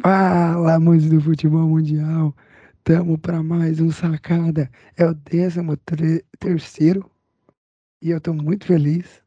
Fala, 0.00 0.74
amantes 0.74 1.10
do 1.10 1.20
futebol 1.20 1.68
mundial. 1.68 2.34
Tamo 2.84 3.18
para 3.18 3.42
mais 3.42 3.80
um 3.80 3.90
sacada. 3.90 4.70
É 4.96 5.04
o 5.06 5.14
décimo 5.14 5.76
tre- 5.76 6.24
terceiro 6.38 7.08
e 8.00 8.10
eu 8.10 8.20
tô 8.20 8.32
muito 8.32 8.66
feliz. 8.66 9.22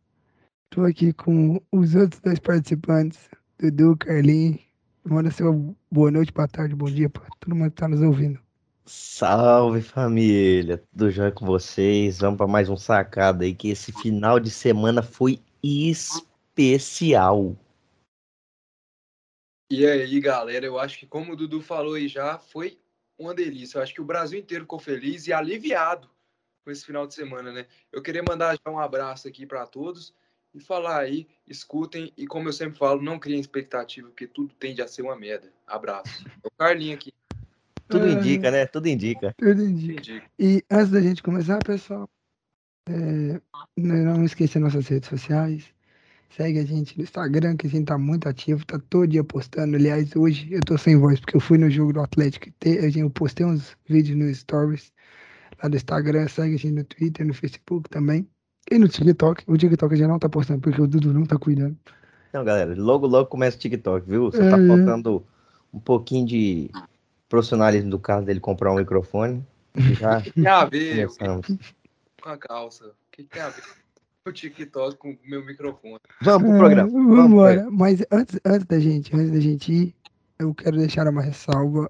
Tô 0.70 0.84
aqui 0.84 1.14
com 1.14 1.62
os 1.72 1.96
outros 1.96 2.20
dois 2.22 2.40
participantes, 2.40 3.30
Dudu, 3.60 3.96
Carlinhos. 3.98 4.60
Manda 5.08 5.30
seu 5.30 5.76
boa 5.92 6.10
noite, 6.10 6.34
boa 6.34 6.48
tarde, 6.48 6.76
bom 6.76 6.90
dia 6.90 7.10
para 7.10 7.24
todo 7.40 7.56
mundo 7.56 7.70
que 7.70 7.78
tá 7.78 7.88
nos 7.88 8.02
ouvindo. 8.02 8.40
Salve 8.88 9.82
família, 9.82 10.84
tudo 10.92 11.12
jóia 11.12 11.32
com 11.32 11.46
vocês? 11.46 12.20
Vamos 12.20 12.38
para 12.38 12.48
mais 12.48 12.70
um 12.70 12.78
sacada 12.78 13.46
aí 13.46 13.54
que 13.54 13.70
esse 13.70 13.92
final 13.92 14.40
de 14.40 14.50
semana 14.50 15.02
foi 15.02 15.40
especial. 15.64 17.56
E 19.70 19.86
aí, 19.86 20.20
galera, 20.20 20.66
eu 20.66 20.78
acho 20.78 21.00
que 21.00 21.08
como 21.08 21.34
o 21.34 21.36
Dudu 21.36 21.62
falou 21.62 21.96
aí 21.96 22.08
já, 22.08 22.38
foi 22.38 22.80
uma 23.18 23.34
delícia. 23.34 23.78
Eu 23.78 23.84
acho 23.84 23.94
que 23.94 24.02
o 24.02 24.06
Brasil 24.06 24.40
inteiro 24.40 24.64
ficou 24.64 24.80
feliz 24.80 25.26
e 25.28 25.34
aliviado 25.34 26.10
com 26.64 26.72
esse 26.72 26.86
final 26.86 27.08
de 27.08 27.14
semana, 27.14 27.52
né? 27.52 27.66
Eu 27.92 28.02
queria 28.02 28.24
mandar 28.24 28.56
já 28.56 28.72
um 28.72 28.80
abraço 28.80 29.28
aqui 29.28 29.46
para 29.46 29.66
todos 29.66 30.14
e 30.54 30.60
falar 30.60 31.00
aí, 31.00 31.28
escutem 31.48 32.14
e 32.16 32.26
como 32.26 32.48
eu 32.48 32.54
sempre 32.54 32.78
falo, 32.78 33.02
não 33.02 33.20
criem 33.20 33.40
expectativa, 33.40 34.08
porque 34.08 34.28
tudo 34.28 34.54
tende 34.56 34.82
a 34.82 34.88
ser 34.88 35.02
uma 35.02 35.16
merda. 35.16 35.52
Abraço. 35.68 36.26
É 36.44 36.48
o 36.48 36.52
Carlinho 36.58 36.96
aqui. 36.96 37.14
Tudo 37.88 38.06
Ah, 38.06 38.12
indica, 38.12 38.50
né? 38.50 38.66
Tudo 38.66 38.88
indica. 38.88 39.36
Tudo 39.38 39.64
indica. 39.64 40.24
E 40.40 40.64
antes 40.72 40.92
da 40.92 41.02
gente 41.02 41.22
começar, 41.22 41.60
pessoal, 41.60 42.10
é, 42.88 43.42
não 43.76 44.24
esqueça 44.24 44.60
nossas 44.60 44.88
redes 44.88 45.10
sociais. 45.10 45.75
Segue 46.30 46.60
a 46.60 46.66
gente 46.66 46.98
no 46.98 47.04
Instagram, 47.04 47.56
que 47.56 47.68
a 47.68 47.70
gente 47.70 47.86
tá 47.86 47.98
muito 47.98 48.28
ativo, 48.28 48.66
tá 48.66 48.80
todo 48.90 49.08
dia 49.08 49.24
postando. 49.24 49.76
Aliás, 49.76 50.14
hoje 50.16 50.48
eu 50.52 50.60
tô 50.62 50.78
sem 50.78 50.98
voz, 50.98 51.20
porque 51.20 51.38
eu 51.38 51.40
fui 51.40 51.58
no 51.58 51.70
jogo 51.70 51.94
do 51.94 52.02
Atlético. 52.02 52.50
te- 52.60 52.78
a 52.80 52.84
gente- 52.84 53.00
Eu 53.00 53.10
postei 53.10 53.46
uns 53.46 53.76
vídeos 53.88 54.18
no 54.18 54.34
Stories 54.34 54.92
lá 55.64 55.70
do 55.70 55.76
Instagram. 55.78 56.28
Segue 56.28 56.56
a 56.56 56.58
gente 56.58 56.74
no 56.74 56.84
Twitter, 56.84 57.26
no 57.26 57.34
Facebook 57.34 57.90
também. 57.90 58.28
E 58.70 58.78
no 58.78 58.88
TikTok. 58.90 59.44
O 59.48 59.56
TikTok 59.58 59.96
já 59.96 60.08
não 60.08 60.20
tá 60.20 60.28
postando, 60.28 60.60
porque 60.60 60.82
o 60.82 60.88
Dudu 60.88 61.14
não 61.14 61.26
tá 61.26 61.38
cuidando. 61.38 61.78
Então, 62.30 62.44
galera, 62.44 62.76
logo 62.76 63.08
logo 63.08 63.30
começa 63.30 63.56
o 63.56 63.60
TikTok, 63.60 64.10
viu? 64.10 64.30
Só 64.32 64.40
tá 64.40 64.60
É. 64.62 64.68
faltando 64.68 65.26
um 65.74 65.80
pouquinho 65.80 66.26
de 66.28 66.70
profissionalismo 67.30 67.90
do 67.92 68.00
caso 68.00 68.26
dele 68.26 68.40
comprar 68.42 68.74
um 68.74 68.76
microfone. 68.76 69.46
Já 70.00 70.20
que 70.22 70.34
começamos. 70.34 71.48
com 72.22 72.30
a 72.30 72.38
calça? 72.38 72.88
O 72.88 72.92
que 73.12 73.24
tem 73.24 73.42
a 73.42 73.50
ver 73.50 73.62
o 74.28 74.34
TikTok 74.34 74.98
com 74.98 75.12
o 75.12 75.18
meu 75.24 75.46
microfone? 75.46 76.00
Vamos 76.22 76.44
pro 76.48 76.56
Ah, 76.56 76.58
programa. 76.60 76.90
Vamos 76.90 77.16
Vamos 77.16 77.32
embora. 77.32 77.68
Mas 77.72 78.04
antes, 78.12 78.40
antes 78.44 78.66
da 78.66 78.80
gente, 78.80 79.16
antes 79.16 79.32
da 79.32 79.40
gente 79.40 79.72
ir, 79.72 79.96
eu 80.40 80.54
quero 80.54 80.78
deixar 80.78 81.08
uma 81.08 81.22
ressalva 81.22 81.90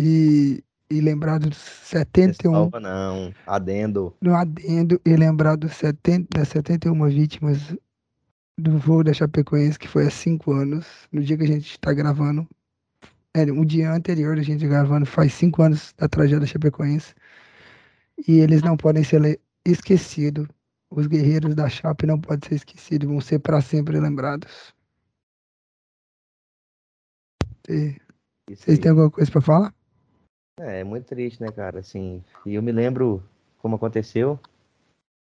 e, 0.00 0.64
e 0.90 1.00
lembrar 1.00 1.38
dos 1.38 1.56
71 1.56 2.52
Salva 2.52 2.80
não, 2.80 3.34
adendo. 3.46 4.16
no 4.22 4.34
adendo 4.34 5.00
e 5.04 5.14
lembrar 5.14 5.56
dos 5.56 5.72
70, 5.74 6.28
das 6.38 6.48
71 6.48 7.08
vítimas 7.08 7.74
do 8.58 8.78
voo 8.78 9.04
da 9.04 9.12
Chapecoense, 9.12 9.78
que 9.78 9.88
foi 9.88 10.06
há 10.06 10.10
cinco 10.10 10.52
anos, 10.52 10.86
no 11.12 11.22
dia 11.22 11.36
que 11.36 11.44
a 11.44 11.46
gente 11.46 11.70
está 11.72 11.92
gravando. 11.92 12.46
É, 13.34 13.44
um 13.52 13.64
dia 13.64 13.92
anterior 13.92 14.36
a 14.38 14.42
gente 14.42 14.66
gravando, 14.66 15.06
faz 15.06 15.32
cinco 15.34 15.62
anos 15.62 15.94
da 15.96 16.08
tragédia 16.08 16.40
da 16.40 16.46
Chapecoense. 16.46 17.14
E 18.26 18.38
eles 18.40 18.62
não 18.62 18.76
podem 18.76 19.04
ser 19.04 19.40
esquecidos. 19.64 20.46
Os 20.90 21.06
guerreiros 21.06 21.54
da 21.54 21.68
Chape 21.68 22.04
não 22.04 22.20
podem 22.20 22.48
ser 22.48 22.56
esquecidos, 22.56 23.08
vão 23.08 23.20
ser 23.20 23.38
para 23.38 23.60
sempre 23.60 23.98
lembrados. 24.00 24.74
E 27.68 27.96
Vocês 28.48 28.78
têm 28.80 28.90
alguma 28.90 29.10
coisa 29.10 29.30
para 29.30 29.40
falar? 29.40 29.74
É, 30.58 30.80
é 30.80 30.84
muito 30.84 31.06
triste, 31.06 31.40
né, 31.40 31.52
cara? 31.52 31.78
Assim, 31.78 32.22
e 32.44 32.54
eu 32.54 32.62
me 32.62 32.72
lembro 32.72 33.22
como 33.58 33.76
aconteceu, 33.76 34.38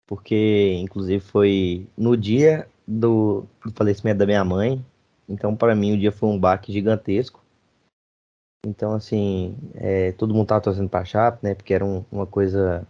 porque 0.08 0.74
inclusive 0.80 1.20
foi 1.24 1.86
no 1.96 2.16
dia 2.16 2.68
do, 2.86 3.46
do 3.64 3.70
falecimento 3.72 4.18
da 4.18 4.26
minha 4.26 4.44
mãe. 4.44 4.84
Então, 5.28 5.54
para 5.56 5.74
mim, 5.76 5.92
o 5.94 5.98
dia 5.98 6.10
foi 6.10 6.28
um 6.28 6.38
baque 6.38 6.72
gigantesco. 6.72 7.40
Então, 8.66 8.92
assim, 8.94 9.56
é, 9.74 10.12
todo 10.12 10.34
mundo 10.34 10.48
tava 10.48 10.60
torcendo 10.60 10.88
pra 10.88 11.04
Chape, 11.04 11.38
né? 11.42 11.54
Porque 11.54 11.72
era 11.72 11.84
um- 11.84 12.04
uma 12.10 12.26
coisa. 12.26 12.86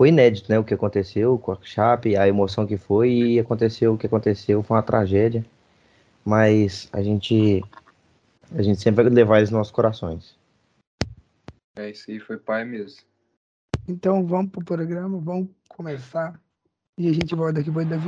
Foi 0.00 0.08
inédito, 0.08 0.50
né? 0.50 0.58
O 0.58 0.64
que 0.64 0.72
aconteceu 0.72 1.38
com 1.38 1.52
a 1.52 1.58
Chape, 1.60 2.16
a 2.16 2.26
emoção 2.26 2.66
que 2.66 2.78
foi, 2.78 3.12
e 3.12 3.38
aconteceu 3.38 3.92
o 3.92 3.98
que 3.98 4.06
aconteceu, 4.06 4.62
foi 4.62 4.78
uma 4.78 4.82
tragédia. 4.82 5.44
Mas 6.24 6.88
a 6.90 7.02
gente. 7.02 7.62
A 8.50 8.62
gente 8.62 8.80
sempre 8.80 9.04
vai 9.04 9.12
levar 9.12 9.36
eles 9.36 9.50
nos 9.50 9.58
nossos 9.58 9.70
corações. 9.70 10.34
É, 11.76 11.90
isso 11.90 12.10
aí 12.10 12.18
foi 12.18 12.38
pai 12.38 12.64
mesmo. 12.64 13.02
Então 13.86 14.26
vamos 14.26 14.50
pro 14.50 14.64
programa, 14.64 15.18
vamos 15.18 15.50
começar. 15.68 16.40
E 16.96 17.06
a 17.06 17.12
gente 17.12 17.34
volta 17.34 17.60
aqui 17.60 17.68
depois 17.68 17.86
da 17.86 17.98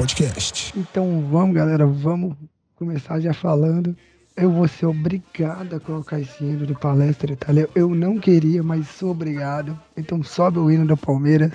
Podcast. 0.00 0.72
Então 0.78 1.26
vamos, 1.30 1.54
galera, 1.54 1.84
vamos 1.86 2.34
começar 2.74 3.20
já 3.20 3.34
falando. 3.34 3.94
Eu 4.34 4.50
vou 4.50 4.66
ser 4.66 4.86
obrigado 4.86 5.76
a 5.76 5.80
colocar 5.80 6.18
esse 6.18 6.42
hino 6.42 6.64
do 6.66 6.74
Palestra 6.74 7.34
Itália. 7.34 7.68
Eu 7.74 7.90
não 7.94 8.18
queria, 8.18 8.62
mas 8.62 8.88
sou 8.88 9.10
obrigado. 9.10 9.78
Então 9.94 10.22
sobe 10.22 10.58
o 10.58 10.70
hino 10.70 10.86
do 10.86 10.96
Palmeiras. 10.96 11.52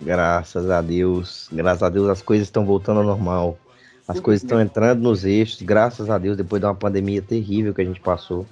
Graças 0.00 0.70
a 0.70 0.80
Deus, 0.80 1.46
graças 1.52 1.82
a 1.82 1.90
Deus 1.90 2.08
as 2.08 2.22
coisas 2.22 2.46
estão 2.46 2.64
voltando 2.64 3.00
ao 3.00 3.06
normal. 3.06 3.58
As 4.06 4.18
coisas 4.18 4.42
estão 4.42 4.58
entrando 4.62 5.02
nos 5.02 5.26
eixos, 5.26 5.60
graças 5.60 6.08
a 6.08 6.16
Deus, 6.16 6.38
depois 6.38 6.60
de 6.62 6.66
uma 6.66 6.74
pandemia 6.74 7.20
terrível 7.20 7.74
que 7.74 7.82
a 7.82 7.84
gente 7.84 8.00
passou. 8.00 8.46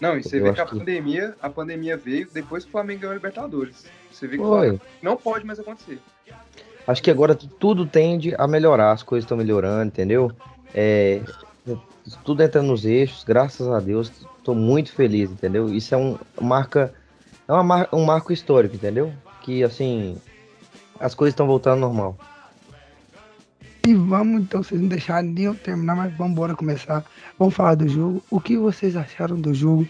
Não, 0.00 0.18
e 0.18 0.24
você 0.24 0.40
Eu 0.40 0.42
vê 0.42 0.52
que 0.54 0.60
a 0.60 0.66
que- 0.66 0.76
pandemia, 0.76 1.36
a 1.40 1.48
pandemia 1.48 1.96
veio 1.96 2.28
depois 2.34 2.64
que 2.64 2.70
o 2.70 2.72
Flamengo 2.72 3.02
ganhou 3.02 3.12
a 3.12 3.14
Libertadores. 3.14 3.84
Você 4.10 4.26
vê 4.26 4.36
que 4.36 4.42
Foi. 4.42 4.80
não 5.00 5.16
pode 5.16 5.46
mais 5.46 5.60
acontecer. 5.60 6.00
Acho 6.86 7.02
que 7.02 7.10
agora 7.10 7.34
tudo 7.34 7.84
tende 7.84 8.34
a 8.38 8.46
melhorar, 8.46 8.92
as 8.92 9.02
coisas 9.02 9.24
estão 9.24 9.36
melhorando, 9.36 9.86
entendeu? 9.86 10.30
É, 10.74 11.20
tudo 12.24 12.42
entrando 12.42 12.68
nos 12.68 12.84
eixos, 12.84 13.24
graças 13.24 13.66
a 13.68 13.80
Deus, 13.80 14.12
estou 14.38 14.54
muito 14.54 14.92
feliz, 14.92 15.30
entendeu? 15.30 15.72
Isso 15.72 15.94
é 15.94 15.98
um 15.98 16.16
marca, 16.40 16.94
é 17.48 17.52
uma 17.52 17.64
mar- 17.64 17.88
um 17.92 18.04
marco 18.04 18.32
histórico, 18.32 18.76
entendeu? 18.76 19.12
Que 19.42 19.64
assim, 19.64 20.16
as 21.00 21.14
coisas 21.14 21.32
estão 21.32 21.46
voltando 21.46 21.84
ao 21.84 21.92
normal. 21.92 22.16
E 23.86 23.94
vamos, 23.94 24.42
então, 24.42 24.62
vocês 24.62 24.80
não 24.80 24.88
deixaram 24.88 25.28
nem 25.28 25.44
eu 25.44 25.54
terminar, 25.54 25.94
mas 25.94 26.12
vamos 26.16 26.32
embora 26.32 26.56
começar. 26.56 27.04
Vamos 27.38 27.54
falar 27.54 27.76
do 27.76 27.86
jogo. 27.86 28.22
O 28.28 28.40
que 28.40 28.56
vocês 28.56 28.96
acharam 28.96 29.40
do 29.40 29.54
jogo? 29.54 29.86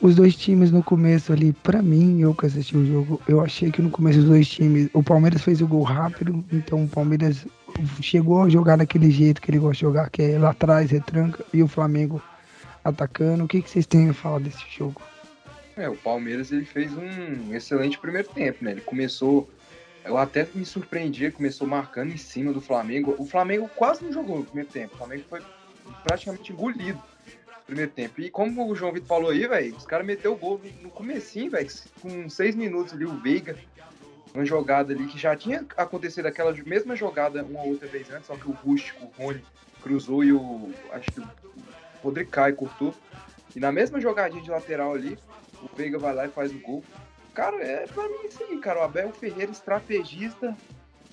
Os 0.00 0.14
dois 0.14 0.34
times 0.34 0.70
no 0.70 0.82
começo 0.82 1.30
ali, 1.30 1.52
pra 1.52 1.82
mim, 1.82 2.20
eu 2.20 2.34
que 2.34 2.46
assisti 2.46 2.74
o 2.74 2.86
jogo, 2.86 3.20
eu 3.28 3.42
achei 3.42 3.70
que 3.70 3.82
no 3.82 3.90
começo 3.90 4.18
os 4.20 4.24
dois 4.24 4.48
times, 4.48 4.88
o 4.94 5.02
Palmeiras 5.02 5.42
fez 5.42 5.60
o 5.60 5.66
gol 5.66 5.82
rápido, 5.82 6.42
então 6.50 6.84
o 6.84 6.88
Palmeiras 6.88 7.46
chegou 8.00 8.42
a 8.42 8.48
jogar 8.48 8.76
daquele 8.76 9.10
jeito 9.10 9.42
que 9.42 9.50
ele 9.50 9.58
gosta 9.58 9.74
de 9.74 9.80
jogar, 9.80 10.08
que 10.08 10.22
é 10.22 10.38
lá 10.38 10.50
atrás, 10.50 10.90
retranca, 10.90 11.44
e 11.52 11.62
o 11.62 11.68
Flamengo 11.68 12.22
atacando. 12.82 13.44
O 13.44 13.48
que, 13.48 13.60
que 13.60 13.68
vocês 13.68 13.84
têm 13.84 14.08
a 14.08 14.14
falar 14.14 14.40
desse 14.40 14.64
jogo? 14.74 15.02
É, 15.76 15.88
o 15.88 15.96
Palmeiras 15.96 16.50
ele 16.50 16.64
fez 16.64 16.90
um 16.92 17.54
excelente 17.54 17.98
primeiro 17.98 18.28
tempo, 18.28 18.64
né? 18.64 18.72
Ele 18.72 18.80
começou. 18.80 19.48
Eu 20.02 20.16
até 20.16 20.48
me 20.54 20.64
surpreendia, 20.64 21.30
começou 21.30 21.66
marcando 21.66 22.10
em 22.10 22.16
cima 22.16 22.54
do 22.54 22.60
Flamengo. 22.60 23.14
O 23.18 23.26
Flamengo 23.26 23.68
quase 23.76 24.02
não 24.02 24.12
jogou 24.12 24.38
no 24.38 24.44
primeiro 24.44 24.70
tempo. 24.70 24.94
O 24.94 24.98
Flamengo 24.98 25.24
foi 25.28 25.42
praticamente 26.04 26.52
engolido 26.52 26.98
primeiro 27.70 27.92
tempo. 27.92 28.20
E 28.20 28.28
como 28.28 28.68
o 28.68 28.74
João 28.74 28.92
Vitor 28.92 29.08
falou 29.08 29.30
aí, 29.30 29.46
velho, 29.46 29.76
os 29.76 29.86
caras 29.86 30.06
meteu 30.06 30.32
o 30.32 30.36
gol 30.36 30.60
no 30.82 30.90
comecinho, 30.90 31.50
velho, 31.50 31.70
com 32.00 32.28
seis 32.28 32.54
minutos 32.56 32.92
ali, 32.92 33.04
o 33.04 33.16
Veiga, 33.20 33.56
uma 34.34 34.44
jogada 34.44 34.92
ali 34.92 35.06
que 35.06 35.18
já 35.18 35.36
tinha 35.36 35.64
acontecido 35.76 36.26
aquela 36.26 36.52
mesma 36.66 36.96
jogada 36.96 37.44
uma 37.44 37.62
outra 37.62 37.86
vez 37.86 38.10
antes, 38.10 38.26
só 38.26 38.36
que 38.36 38.48
o 38.48 38.52
Rústico, 38.52 39.04
o 39.04 39.22
Rony, 39.22 39.42
cruzou 39.82 40.24
e 40.24 40.32
o. 40.32 40.70
Acho 40.92 41.10
que 41.12 41.20
o 41.20 41.28
Rodrigo 42.02 42.30
Caio 42.30 42.56
cortou. 42.56 42.94
E 43.54 43.60
na 43.60 43.72
mesma 43.72 44.00
jogadinha 44.00 44.42
de 44.42 44.50
lateral 44.50 44.92
ali, 44.94 45.18
o 45.62 45.76
Veiga 45.76 45.98
vai 45.98 46.14
lá 46.14 46.26
e 46.26 46.30
faz 46.30 46.52
o 46.52 46.58
gol. 46.58 46.84
Cara, 47.34 47.56
é 47.56 47.86
pra 47.86 48.08
mim 48.08 48.26
isso 48.28 48.42
aí, 48.42 48.58
cara. 48.58 48.80
O 48.80 48.82
Abel 48.82 49.12
Ferreira, 49.12 49.50
estrategista, 49.50 50.56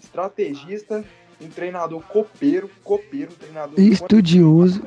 estrategista, 0.02 1.06
um 1.40 1.50
treinador 1.50 2.02
copeiro, 2.02 2.70
copeiro, 2.84 3.32
um 3.32 3.36
treinador. 3.36 3.80
Estudioso. 3.80 4.86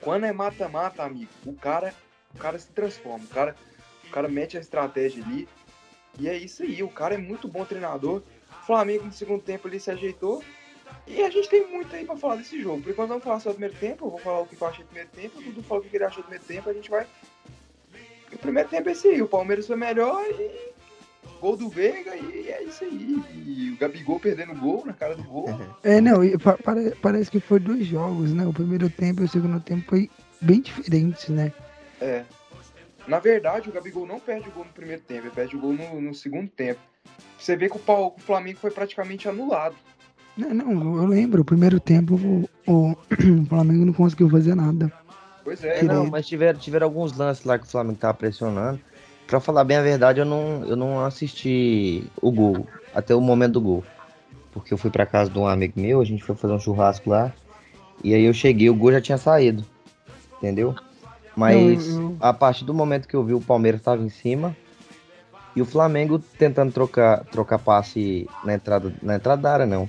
Quando 0.00 0.24
é 0.24 0.32
mata-mata, 0.32 1.02
amigo, 1.02 1.30
o 1.44 1.52
cara, 1.52 1.94
o 2.34 2.38
cara 2.38 2.58
se 2.58 2.68
transforma. 2.68 3.24
O 3.24 3.28
cara, 3.28 3.56
o 4.04 4.10
cara 4.10 4.28
mete 4.28 4.56
a 4.56 4.60
estratégia 4.60 5.24
ali. 5.24 5.48
E 6.18 6.28
é 6.28 6.36
isso 6.36 6.62
aí. 6.62 6.82
O 6.82 6.88
cara 6.88 7.14
é 7.14 7.18
muito 7.18 7.48
bom 7.48 7.64
treinador. 7.64 8.22
O 8.62 8.66
Flamengo 8.66 9.04
no 9.04 9.12
segundo 9.12 9.42
tempo 9.42 9.68
ali 9.68 9.80
se 9.80 9.90
ajeitou. 9.90 10.42
E 11.06 11.22
a 11.22 11.30
gente 11.30 11.48
tem 11.48 11.66
muito 11.66 11.94
aí 11.94 12.04
pra 12.04 12.16
falar 12.16 12.36
desse 12.36 12.60
jogo. 12.60 12.82
Por 12.82 12.92
enquanto 12.92 13.08
vamos 13.08 13.24
falar 13.24 13.40
só 13.40 13.50
do 13.50 13.54
primeiro 13.54 13.76
tempo. 13.76 14.06
Eu 14.06 14.10
vou 14.10 14.18
falar 14.18 14.40
o 14.40 14.46
que 14.46 14.60
eu 14.60 14.68
achei 14.68 14.84
do 14.84 14.88
primeiro 14.88 15.10
tempo. 15.10 15.38
O 15.38 15.42
Dudu 15.42 15.62
fala 15.62 15.80
o 15.80 15.84
que 15.84 15.96
ele 15.96 16.04
achou 16.04 16.22
do 16.22 16.26
primeiro 16.26 16.44
tempo. 16.44 16.70
A 16.70 16.72
gente 16.72 16.90
vai 16.90 17.06
o 18.32 18.38
primeiro 18.38 18.68
tempo 18.68 18.88
é 18.88 18.92
esse 18.92 19.08
aí. 19.08 19.22
O 19.22 19.28
Palmeiras 19.28 19.66
foi 19.66 19.76
melhor 19.76 20.22
e 20.28 20.72
gol 21.40 21.56
do 21.56 21.68
Veiga 21.68 22.14
e 22.16 22.48
é 22.50 22.62
isso 22.62 22.84
aí. 22.84 23.22
E 23.46 23.70
o 23.72 23.78
Gabigol 23.78 24.18
perdendo 24.20 24.54
gol 24.54 24.84
na 24.84 24.92
cara 24.92 25.14
do 25.16 25.22
gol. 25.24 25.48
É, 25.82 26.00
não, 26.00 26.22
e 26.24 26.36
pa- 26.38 26.58
pare- 26.58 26.94
parece 27.02 27.30
que 27.30 27.40
foi 27.40 27.58
dois 27.60 27.86
jogos, 27.86 28.32
né? 28.32 28.46
O 28.46 28.52
primeiro 28.52 28.88
tempo 28.90 29.22
e 29.22 29.24
o 29.24 29.28
segundo 29.28 29.60
tempo 29.60 29.84
foi 29.88 30.10
bem 30.40 30.60
diferentes, 30.60 31.28
né? 31.28 31.52
É. 32.00 32.24
Na 33.06 33.18
verdade, 33.18 33.68
o 33.68 33.72
Gabigol 33.72 34.06
não 34.06 34.20
perde 34.20 34.48
o 34.48 34.52
gol 34.52 34.64
no 34.64 34.72
primeiro 34.72 35.00
tempo, 35.02 35.22
ele 35.22 35.30
perde 35.30 35.56
o 35.56 35.60
gol 35.60 35.72
no, 35.72 36.00
no 36.00 36.14
segundo 36.14 36.48
tempo. 36.50 36.80
Você 37.38 37.56
vê 37.56 37.68
que 37.68 37.76
o, 37.76 37.80
Pau- 37.80 38.14
o 38.16 38.20
Flamengo 38.20 38.58
foi 38.58 38.70
praticamente 38.70 39.28
anulado. 39.28 39.74
Não, 40.36 40.50
não, 40.54 40.96
eu 40.98 41.06
lembro, 41.06 41.42
o 41.42 41.44
primeiro 41.44 41.80
tempo 41.80 42.14
o, 42.16 42.48
o- 42.70 42.90
o 42.92 43.46
Flamengo 43.48 43.86
não 43.86 43.92
conseguiu 43.92 44.28
fazer 44.28 44.54
nada. 44.54 44.92
Pois 45.42 45.64
É, 45.64 45.78
é, 45.80 45.82
não, 45.84 46.06
mas 46.06 46.26
tiveram, 46.26 46.58
tiveram 46.58 46.86
alguns 46.86 47.16
lances 47.16 47.44
lá 47.44 47.58
que 47.58 47.64
o 47.64 47.68
Flamengo 47.68 47.98
tava 47.98 48.12
pressionando. 48.14 48.78
Pra 49.28 49.40
falar 49.40 49.62
bem 49.62 49.76
a 49.76 49.82
verdade, 49.82 50.20
eu 50.20 50.24
não, 50.24 50.64
eu 50.64 50.74
não 50.74 51.04
assisti 51.04 52.02
o 52.20 52.32
gol, 52.32 52.66
até 52.94 53.14
o 53.14 53.20
momento 53.20 53.52
do 53.52 53.60
gol. 53.60 53.84
Porque 54.52 54.72
eu 54.72 54.78
fui 54.78 54.90
pra 54.90 55.04
casa 55.04 55.30
de 55.30 55.38
um 55.38 55.46
amigo 55.46 55.78
meu, 55.78 56.00
a 56.00 56.04
gente 56.04 56.24
foi 56.24 56.34
fazer 56.34 56.54
um 56.54 56.58
churrasco 56.58 57.10
lá. 57.10 57.30
E 58.02 58.14
aí 58.14 58.22
eu 58.24 58.32
cheguei, 58.32 58.70
o 58.70 58.74
gol 58.74 58.90
já 58.90 59.02
tinha 59.02 59.18
saído. 59.18 59.62
Entendeu? 60.38 60.74
Mas 61.36 61.98
Não, 61.98 62.04
eu- 62.10 62.16
a 62.20 62.32
partir 62.32 62.64
do 62.64 62.72
momento 62.72 63.06
que 63.06 63.14
eu 63.14 63.22
vi 63.22 63.34
o 63.34 63.40
Palmeiras 63.40 63.82
tava 63.82 64.02
em 64.02 64.08
cima 64.08 64.56
e 65.54 65.60
o 65.60 65.66
Flamengo 65.66 66.18
tentando 66.38 66.72
trocar, 66.72 67.22
trocar 67.26 67.58
passe 67.58 68.26
na 68.42 68.54
entrada, 68.54 68.90
na 69.02 69.16
entrada 69.16 69.42
da 69.42 69.52
área, 69.52 69.66
não. 69.66 69.86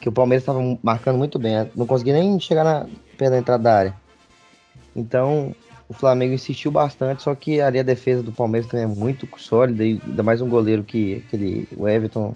Que 0.00 0.08
o 0.08 0.12
Palmeiras 0.12 0.44
tava 0.44 0.58
marcando 0.82 1.18
muito 1.18 1.38
bem, 1.38 1.70
não 1.76 1.86
conseguia 1.86 2.14
nem 2.14 2.38
chegar 2.40 2.64
na, 2.64 2.88
perto 3.16 3.30
da 3.30 3.38
entrada 3.38 3.62
da 3.62 3.74
área. 3.78 3.94
Então, 4.94 5.54
o 5.88 5.94
Flamengo 5.94 6.34
insistiu 6.34 6.70
bastante, 6.70 7.22
só 7.22 7.34
que 7.34 7.60
ali 7.60 7.78
a 7.78 7.82
defesa 7.82 8.22
do 8.22 8.32
Palmeiras 8.32 8.68
também 8.68 8.84
é 8.84 8.88
muito 8.88 9.28
sólida, 9.38 9.84
e 9.84 10.00
ainda 10.04 10.22
mais 10.22 10.40
um 10.40 10.48
goleiro 10.48 10.82
que 10.82 11.22
aquele, 11.26 11.68
o 11.76 11.88
Everton, 11.88 12.34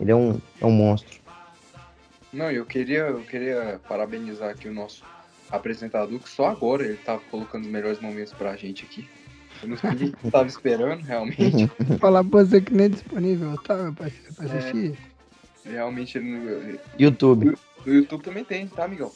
ele 0.00 0.10
é 0.10 0.14
um, 0.16 0.38
é 0.60 0.66
um 0.66 0.70
monstro. 0.70 1.18
Não, 2.32 2.50
eu 2.50 2.64
queria, 2.64 3.00
eu 3.00 3.20
queria 3.22 3.80
parabenizar 3.88 4.50
aqui 4.50 4.68
o 4.68 4.72
nosso 4.72 5.04
apresentador, 5.50 6.18
que 6.20 6.28
só 6.28 6.46
agora 6.46 6.84
ele 6.84 6.96
tava 6.96 7.20
colocando 7.30 7.64
os 7.64 7.70
melhores 7.70 8.00
momentos 8.00 8.32
pra 8.32 8.56
gente 8.56 8.84
aqui. 8.84 9.08
Eu 9.62 9.68
não 9.68 9.76
ninguém 9.82 10.12
tava 10.30 10.46
esperando, 10.48 11.02
realmente. 11.02 11.68
Falar 11.98 12.22
pra 12.24 12.44
você 12.44 12.60
que 12.60 12.72
nem 12.72 12.86
é 12.86 12.88
disponível, 12.88 13.58
tá, 13.62 13.92
pra 13.94 14.06
É. 14.06 14.10
assistir? 14.56 14.96
Realmente 15.66 16.16
ele 16.16 16.30
não- 16.38 16.78
YouTube. 16.98 17.58
No 17.84 17.94
YouTube 17.94 18.22
também 18.22 18.44
tem, 18.44 18.66
tá, 18.68 18.84
amigão? 18.84 19.10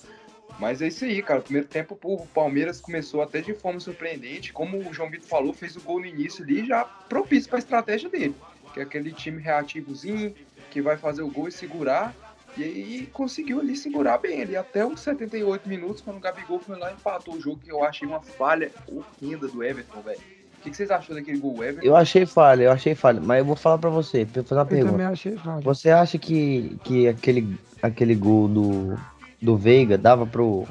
Mas 0.59 0.81
é 0.81 0.89
isso 0.89 1.05
aí, 1.05 1.23
cara. 1.23 1.41
O 1.41 1.43
primeiro 1.43 1.67
tempo 1.67 1.99
o 2.03 2.27
Palmeiras 2.29 2.81
começou 2.81 3.23
até 3.23 3.41
de 3.41 3.55
forma 3.55 3.81
surpreendente. 3.81 4.53
Como 4.53 4.79
o 4.79 4.95
João 4.95 5.11
Vitor 5.11 5.29
falou, 5.29 5.53
fez 5.53 5.77
o 5.77 5.81
gol 5.81 6.01
no 6.01 6.07
início 6.07 6.45
ali, 6.45 6.65
já 6.67 6.85
propício 6.85 7.49
para 7.49 7.59
a 7.59 7.61
estratégia 7.61 8.09
dele. 8.09 8.35
Que 8.73 8.81
é 8.81 8.83
aquele 8.83 9.13
time 9.13 9.41
reativozinho, 9.41 10.35
que 10.71 10.81
vai 10.81 10.97
fazer 10.97 11.23
o 11.23 11.31
gol 11.31 11.49
e 11.49 11.53
segurar. 11.53 12.15
E 12.57 12.63
aí 12.63 13.09
conseguiu 13.13 13.59
ali 13.59 13.77
segurar 13.77 14.19
bem 14.19 14.43
ali 14.43 14.57
até 14.57 14.87
os 14.87 15.01
78 15.01 15.69
minutos, 15.69 16.01
quando 16.01 16.19
o 16.19 16.21
Gabigol 16.21 16.61
foi 16.61 16.79
lá 16.79 16.91
e 16.91 16.95
empatou 16.95 17.35
o 17.35 17.41
jogo, 17.41 17.61
que 17.65 17.71
eu 17.71 17.83
achei 17.83 18.07
uma 18.07 18.21
falha 18.21 18.71
horrenda 18.87 19.49
do 19.49 19.63
Everton, 19.63 20.01
velho. 20.03 20.21
O 20.59 20.63
que, 20.63 20.71
que 20.71 20.77
vocês 20.77 20.91
achou 20.91 21.15
daquele 21.17 21.39
gol, 21.39 21.63
Everton? 21.63 21.87
Eu 21.87 21.97
achei 21.97 22.25
falha, 22.25 22.63
eu 22.65 22.73
achei 22.73 22.95
falha, 22.95 23.21
mas 23.21 23.41
eu 23.41 23.45
vou 23.45 23.57
falar 23.57 23.79
pra 23.79 23.91
você, 23.91 24.23
eu 24.35 24.45
fazer 24.45 24.55
uma 24.55 24.63
Eu 24.63 24.67
pergunta. 24.67 24.93
também 24.93 25.07
achei 25.07 25.37
falha. 25.37 25.61
Você 25.63 25.91
acha 25.91 26.17
que, 26.17 26.79
que 26.85 27.09
aquele, 27.09 27.59
aquele 27.83 28.15
gol 28.15 28.49
do, 28.49 28.97
do 29.45 29.57
Veiga 29.57 29.99
dava 29.99 30.27
pro, 30.27 30.67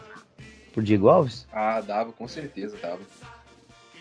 pro 0.73 0.81
Diego 0.83 1.07
Alves? 1.07 1.45
Ah, 1.53 1.79
dava, 1.81 2.11
com 2.11 2.27
certeza, 2.27 2.75
dava. 2.81 2.99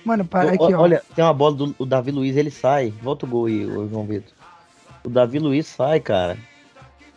Mano, 0.05 0.25
para 0.25 0.47
O- 0.51 0.55
aqui, 0.65 0.75
ó. 0.75 0.81
Olha, 0.81 1.03
tem 1.15 1.25
uma 1.25 1.35
bola 1.35 1.55
do 1.55 1.75
o 1.79 1.87
Davi 1.87 2.11
Luiz, 2.11 2.37
ele 2.37 2.51
sai. 2.51 2.93
Volta 3.03 3.27
o 3.27 3.29
gol 3.29 3.47
aí, 3.47 3.65
ô 3.67 3.87
João 3.89 4.05
Vitor. 4.05 4.33
O 5.05 5.09
Davi 5.11 5.39
Luiz 5.39 5.67
sai, 5.67 6.01
cara. 6.01 6.37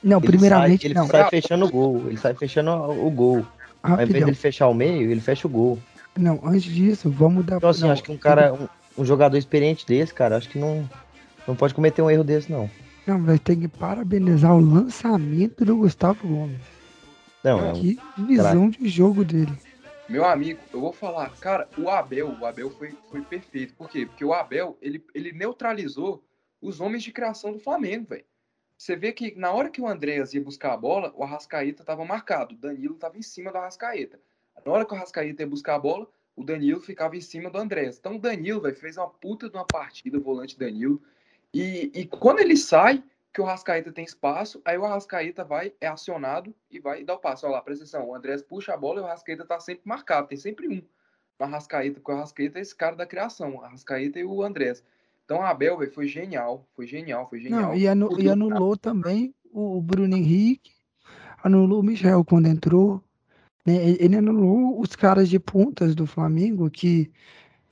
Não, 0.03 0.17
Ele 0.19 0.27
primeiramente, 0.27 0.81
sai, 0.81 0.87
ele 0.91 0.93
não. 0.99 1.07
sai 1.07 1.29
fechando 1.29 1.65
o 1.65 1.71
gol. 1.71 2.03
Ele 2.07 2.17
sai 2.17 2.33
fechando 2.35 2.71
o 2.71 3.09
gol. 3.09 3.45
Ao 3.81 3.91
invés 3.93 4.07
Rapidão. 4.09 4.25
dele 4.25 4.35
fechar 4.37 4.67
o 4.67 4.73
meio, 4.73 5.09
ele 5.09 5.21
fecha 5.21 5.47
o 5.47 5.49
gol. 5.49 5.79
Não, 6.17 6.39
antes 6.43 6.63
disso, 6.63 7.09
vamos 7.09 7.45
dar. 7.45 7.57
Então, 7.57 7.69
assim, 7.69 7.81
não, 7.81 7.91
acho 7.91 8.03
que 8.03 8.11
um 8.11 8.17
cara, 8.17 8.53
um, 8.53 8.67
um 9.01 9.05
jogador 9.05 9.37
experiente 9.37 9.85
desse, 9.85 10.13
cara, 10.13 10.37
acho 10.37 10.49
que 10.49 10.57
não, 10.59 10.87
não 11.47 11.55
pode 11.55 11.73
cometer 11.73 12.01
um 12.01 12.09
erro 12.09 12.23
desse, 12.23 12.51
não. 12.51 12.69
Não, 13.07 13.21
vai 13.23 13.37
ter 13.39 13.55
que 13.55 13.67
parabenizar 13.67 14.55
o 14.55 14.59
lançamento 14.59 15.63
do 15.65 15.75
Gustavo 15.77 16.27
Gomes. 16.27 16.57
Não, 17.45 17.59
é 17.59 17.73
um- 17.73 17.79
Que 17.81 17.99
visão 18.17 18.69
de 18.69 18.87
jogo 18.89 19.23
dele. 19.23 19.51
Meu 20.09 20.25
amigo, 20.25 20.59
eu 20.73 20.81
vou 20.81 20.91
falar, 20.93 21.29
cara, 21.39 21.67
o 21.77 21.89
Abel, 21.89 22.35
o 22.39 22.45
Abel 22.45 22.69
foi, 22.71 22.91
foi 23.09 23.21
perfeito. 23.21 23.73
Por 23.75 23.89
quê? 23.89 24.05
Porque 24.05 24.23
o 24.25 24.33
Abel, 24.33 24.77
ele, 24.81 25.03
ele 25.13 25.31
neutralizou 25.31 26.23
os 26.61 26.79
homens 26.79 27.03
de 27.03 27.11
criação 27.11 27.51
do 27.53 27.59
Flamengo, 27.59 28.07
velho. 28.09 28.25
Você 28.77 28.95
vê 28.95 29.11
que 29.11 29.33
na 29.35 29.51
hora 29.51 29.69
que 29.69 29.79
o 29.81 29.87
Andréas 29.87 30.33
ia 30.33 30.41
buscar 30.41 30.73
a 30.73 30.77
bola, 30.77 31.13
o 31.15 31.23
Arrascaeta 31.23 31.81
estava 31.81 32.03
marcado, 32.03 32.53
o 32.55 32.57
Danilo 32.57 32.95
estava 32.95 33.17
em 33.17 33.21
cima 33.21 33.51
do 33.51 33.57
Arrascaeta. 33.57 34.19
Na 34.65 34.71
hora 34.71 34.85
que 34.85 34.93
o 34.93 34.95
Arrascaeta 34.95 35.43
ia 35.43 35.47
buscar 35.47 35.75
a 35.75 35.79
bola, 35.79 36.07
o 36.35 36.43
Danilo 36.43 36.81
ficava 36.81 37.15
em 37.15 37.21
cima 37.21 37.49
do 37.49 37.57
Andréas. 37.57 37.97
Então 37.97 38.15
o 38.15 38.19
Danilo, 38.19 38.61
velho, 38.61 38.75
fez 38.75 38.97
uma 38.97 39.07
puta 39.07 39.49
de 39.49 39.55
uma 39.55 39.65
partida, 39.65 40.17
o 40.17 40.21
volante 40.21 40.59
Danilo. 40.59 41.01
E, 41.53 41.89
e 41.93 42.05
quando 42.05 42.39
ele 42.39 42.57
sai, 42.57 43.01
que 43.35 43.41
o 43.41 43.45
Arrascaeta 43.45 43.91
tem 43.91 44.05
espaço, 44.05 44.61
aí 44.63 44.77
o 44.77 44.85
Arrascaeta 44.85 45.43
vai, 45.43 45.73
é 45.81 45.87
acionado 45.87 46.55
e 46.71 46.79
vai 46.79 47.03
dar 47.03 47.15
o 47.15 47.19
passo. 47.19 47.45
Olha 47.45 47.55
lá, 47.55 47.61
presta 47.61 47.83
atenção, 47.83 48.07
o 48.07 48.15
Andrés 48.15 48.41
puxa 48.41 48.73
a 48.73 48.77
bola 48.77 49.01
e 49.01 49.03
o 49.03 49.05
Arrascaeta 49.05 49.43
tá 49.43 49.59
sempre 49.59 49.81
marcado, 49.83 50.29
tem 50.29 50.37
sempre 50.37 50.69
um. 50.69 50.81
O 51.37 51.43
Arrascaeta, 51.43 51.95
porque 51.99 52.13
o 52.13 52.15
Arrascaeta 52.15 52.59
é 52.59 52.61
esse 52.61 52.73
cara 52.73 52.95
da 52.95 53.05
criação, 53.05 53.57
o 53.57 53.61
Arrascaeta 53.61 54.17
e 54.17 54.23
o 54.23 54.41
Andrés. 54.41 54.81
Então 55.25 55.41
a 55.41 55.49
Abel, 55.49 55.77
velho, 55.77 55.91
foi 55.91 56.07
genial, 56.07 56.65
foi 56.77 56.87
genial, 56.87 57.27
foi 57.29 57.41
genial. 57.41 57.61
Não, 57.71 57.75
e, 57.75 57.85
anu- 57.89 58.17
e 58.17 58.29
anulou 58.29 58.77
também 58.77 59.35
o 59.51 59.81
Bruno 59.81 60.15
Henrique, 60.15 60.71
anulou 61.43 61.81
o 61.81 61.83
Michel 61.83 62.23
quando 62.23 62.47
entrou. 62.47 63.03
né? 63.65 63.75
Ele 63.99 64.15
anulou 64.15 64.79
os 64.79 64.95
caras 64.95 65.27
de 65.27 65.39
pontas 65.39 65.93
do 65.93 66.07
Flamengo, 66.07 66.69
que 66.71 67.11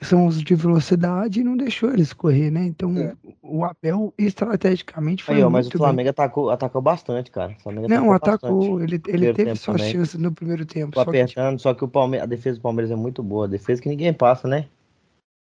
são 0.02 0.26
os 0.28 0.42
de 0.44 0.54
velocidade, 0.56 1.40
e 1.40 1.44
não 1.44 1.56
deixou 1.56 1.92
eles 1.92 2.12
correr, 2.12 2.52
né? 2.52 2.66
Então, 2.66 2.98
É. 2.98 3.16
o 3.42 3.64
Abel, 3.64 4.14
estrategicamente, 4.18 5.24
foi 5.24 5.36
Aí, 5.36 5.44
ó, 5.44 5.50
mas 5.50 5.68
o 5.68 5.72
Flamengo 5.78 6.10
atacou, 6.10 6.50
atacou 6.50 6.82
bastante, 6.82 7.32
cara. 7.32 7.56
O 7.58 7.62
Flamengo 7.62 7.88
bem. 7.88 7.98
Não, 7.98 8.12
atacou. 8.12 8.82
Ele, 8.82 9.02
ele 9.08 9.34
teve 9.34 9.56
suas 9.56 9.78
também. 9.78 9.94
chances 9.94 10.20
no 10.20 10.32
primeiro 10.32 10.66
tempo. 10.66 10.94
Só 10.96 11.04
que, 11.06 11.10
apertando, 11.10 11.60
só 11.60 11.74
que 11.74 11.84
o 11.86 11.88
Palme... 11.88 12.20
a 12.20 12.26
defesa 12.26 12.58
do 12.58 12.62
Palmeiras 12.62 12.92
é 12.92 12.96
muito 12.96 13.24
boa. 13.24 13.46
A 13.46 13.50
defesa 13.50 13.82
que 13.82 13.88
ninguém 13.90 14.14
passa, 14.14 14.48
né? 14.48 14.68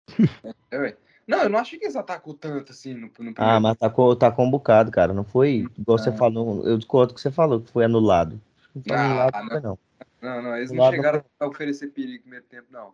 É. 0.72 0.96
Não, 1.28 1.44
eu 1.44 1.50
não 1.50 1.60
achei 1.60 1.78
que 1.80 1.86
eles 1.86 1.96
atacou 1.96 2.34
tanto 2.34 2.72
assim 2.72 2.94
no, 2.94 3.02
no 3.02 3.10
primeiro 3.10 3.36
Ah, 3.38 3.60
mas 3.60 3.72
atacou, 3.74 4.12
atacou 4.12 4.46
um 4.46 4.52
bocado, 4.52 4.92
cara. 4.92 5.14
Não 5.14 5.24
foi 5.24 5.68
igual 5.78 5.98
você 5.98 6.10
Ah. 6.10 6.14
falou. 6.14 6.66
Eu 6.68 6.78
discordo 6.78 7.14
que 7.14 7.22
você 7.22 7.32
falou, 7.32 7.62
que 7.62 7.72
foi 7.72 7.86
anulado. 7.86 8.40
Não 8.76 8.84
foi 8.84 8.96
Ah, 8.98 9.06
anulado, 9.06 9.32
não. 9.34 9.50
foi 9.50 9.62
não. 9.62 9.80
Não, 10.22 10.42
não, 10.44 10.58
eles 10.58 10.72
não 10.72 10.90
chegaram 10.92 11.24
a 11.40 11.48
oferecer 11.48 11.88
perigo 11.88 12.18
no 12.18 12.22
primeiro 12.22 12.46
tempo, 12.46 12.68
não. 12.70 12.90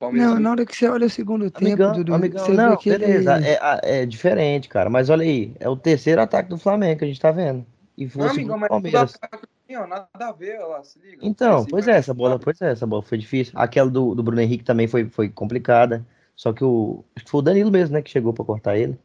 Palmeiras 0.00 0.30
não, 0.32 0.40
na 0.40 0.50
hora 0.52 0.64
que 0.66 0.74
você 0.74 0.88
olha 0.88 1.06
o 1.06 1.10
segundo 1.10 1.50
tempo, 1.50 1.66
Amigão, 1.66 1.92
Dudu, 1.92 2.14
amigão, 2.14 2.44
você 2.46 2.52
não, 2.52 2.70
vê 2.70 2.76
que 2.78 2.88
ele... 2.88 3.06
beleza, 3.06 3.38
é, 3.46 4.00
é 4.00 4.06
diferente, 4.06 4.66
cara. 4.66 4.88
Mas 4.88 5.10
olha 5.10 5.22
aí, 5.22 5.54
é 5.60 5.68
o 5.68 5.76
terceiro 5.76 6.22
ataque 6.22 6.48
do 6.48 6.56
Flamengo 6.56 6.98
que 6.98 7.04
a 7.04 7.06
gente 7.06 7.20
tá 7.20 7.30
vendo. 7.30 7.66
E 7.98 8.08
foi 8.08 8.22
Não, 8.22 8.28
o 8.28 8.32
amigão, 8.32 8.58
mas 8.58 8.68
tudo 8.68 8.82
Palmeiras. 8.82 9.14
ataque, 9.20 9.46
ó, 9.76 9.86
nada 9.86 10.08
a 10.18 10.32
ver, 10.32 10.58
lá, 10.60 10.82
se 10.82 10.98
liga. 10.98 11.18
Então, 11.20 11.66
pois 11.66 11.86
é, 11.86 11.92
essa 11.92 12.14
bola, 12.14 12.38
pois 12.38 12.58
é, 12.62 12.70
essa 12.72 12.86
bola 12.86 13.02
foi 13.02 13.18
difícil. 13.18 13.52
Aquela 13.54 13.90
do, 13.90 14.14
do 14.14 14.22
Bruno 14.22 14.40
Henrique 14.40 14.64
também 14.64 14.88
foi, 14.88 15.06
foi 15.06 15.28
complicada. 15.28 16.04
Só 16.34 16.54
que 16.54 16.64
o. 16.64 17.04
Acho 17.14 17.26
que 17.26 17.30
foi 17.30 17.40
o 17.40 17.42
Danilo 17.42 17.70
mesmo, 17.70 17.94
né, 17.94 18.00
que 18.00 18.10
chegou 18.10 18.32
pra 18.32 18.42
cortar 18.42 18.78
ele. 18.78 18.98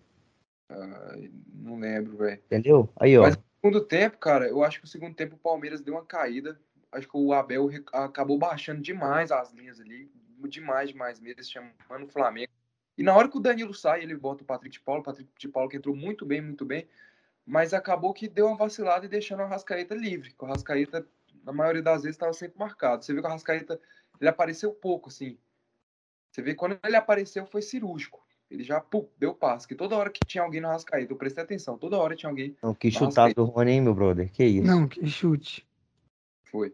Ai, 0.70 1.30
não 1.54 1.78
lembro, 1.78 2.16
velho. 2.16 2.40
Entendeu? 2.46 2.90
Aí, 2.98 3.18
ó. 3.18 3.24
Mas- 3.24 3.38
Segundo 3.62 3.82
tempo, 3.82 4.20
cara, 4.20 4.48
eu 4.48 4.64
acho 4.64 4.80
que 4.80 4.86
o 4.86 4.88
segundo 4.88 5.16
tempo 5.16 5.36
o 5.36 5.40
Palmeiras 5.40 5.82
deu 5.82 5.96
uma 5.96 6.06
caída. 6.06 6.58
Acho 6.92 7.10
que 7.10 7.18
o 7.18 7.34
Abel 7.34 7.68
acabou 7.92 8.38
baixando 8.38 8.80
demais 8.80 9.32
as 9.32 9.52
linhas 9.52 9.80
ali. 9.82 10.08
Demais, 10.48 10.90
demais 10.90 11.20
mesmo, 11.20 11.44
chamando 11.44 12.06
o 12.06 12.08
Flamengo. 12.08 12.52
E 12.98 13.04
na 13.04 13.16
hora 13.16 13.28
que 13.28 13.38
o 13.38 13.42
Danilo 13.42 13.74
sai, 13.74 14.04
ele 14.04 14.16
bota 14.16 14.44
o 14.44 14.46
Patrick 14.46 14.74
de 14.74 14.80
Paulo. 14.80 15.02
O 15.02 15.04
Patrick 15.04 15.30
de 15.38 15.48
Paulo 15.48 15.70
que 15.70 15.78
entrou 15.78 15.96
muito 15.96 16.26
bem, 16.26 16.42
muito 16.42 16.66
bem. 16.66 16.88
Mas 17.46 17.74
acabou 17.74 18.14
que 18.14 18.28
deu 18.28 18.48
uma 18.48 18.56
vacilada 18.56 19.06
e 19.06 19.10
deixando 19.10 19.40
o 19.40 19.44
Arrascaeta 19.44 19.94
livre. 19.94 20.32
que 20.32 20.44
O 20.44 20.48
Arrascaeta, 20.48 21.06
na 21.44 21.52
maioria 21.52 21.82
das 21.82 22.04
vezes, 22.04 22.16
estava 22.16 22.34
sempre 22.34 22.58
marcado. 22.58 23.04
Você 23.04 23.14
vê 23.14 23.20
que 23.20 23.28
o 23.28 23.30
Arrascaeta, 23.30 23.80
ele 24.20 24.30
apareceu 24.30 24.72
pouco, 24.72 25.10
assim. 25.10 25.38
Você 26.32 26.42
vê 26.42 26.52
que 26.52 26.58
quando 26.58 26.80
ele 26.84 26.96
apareceu, 26.96 27.46
foi 27.46 27.62
cirúrgico. 27.62 28.26
Ele 28.50 28.64
já 28.64 28.80
pum, 28.80 29.08
deu 29.18 29.34
passe. 29.34 29.68
Que 29.68 29.76
toda 29.76 29.96
hora 29.96 30.10
que 30.10 30.26
tinha 30.26 30.44
alguém 30.44 30.62
no 30.62 30.70
Arrascaeta, 30.70 31.12
eu 31.12 31.18
prestei 31.18 31.44
atenção, 31.44 31.78
toda 31.78 31.98
hora 31.98 32.16
tinha 32.16 32.30
alguém 32.30 32.56
Não, 32.62 32.74
que 32.74 32.90
Nossa, 32.90 33.06
chutaço 33.06 33.36
do 33.36 33.44
Rony, 33.44 33.72
hein, 33.72 33.82
meu 33.82 33.94
brother? 33.94 34.32
Que 34.32 34.44
isso? 34.44 34.66
Não, 34.66 34.88
que 34.88 35.06
chute. 35.08 35.68
Foi. 36.46 36.74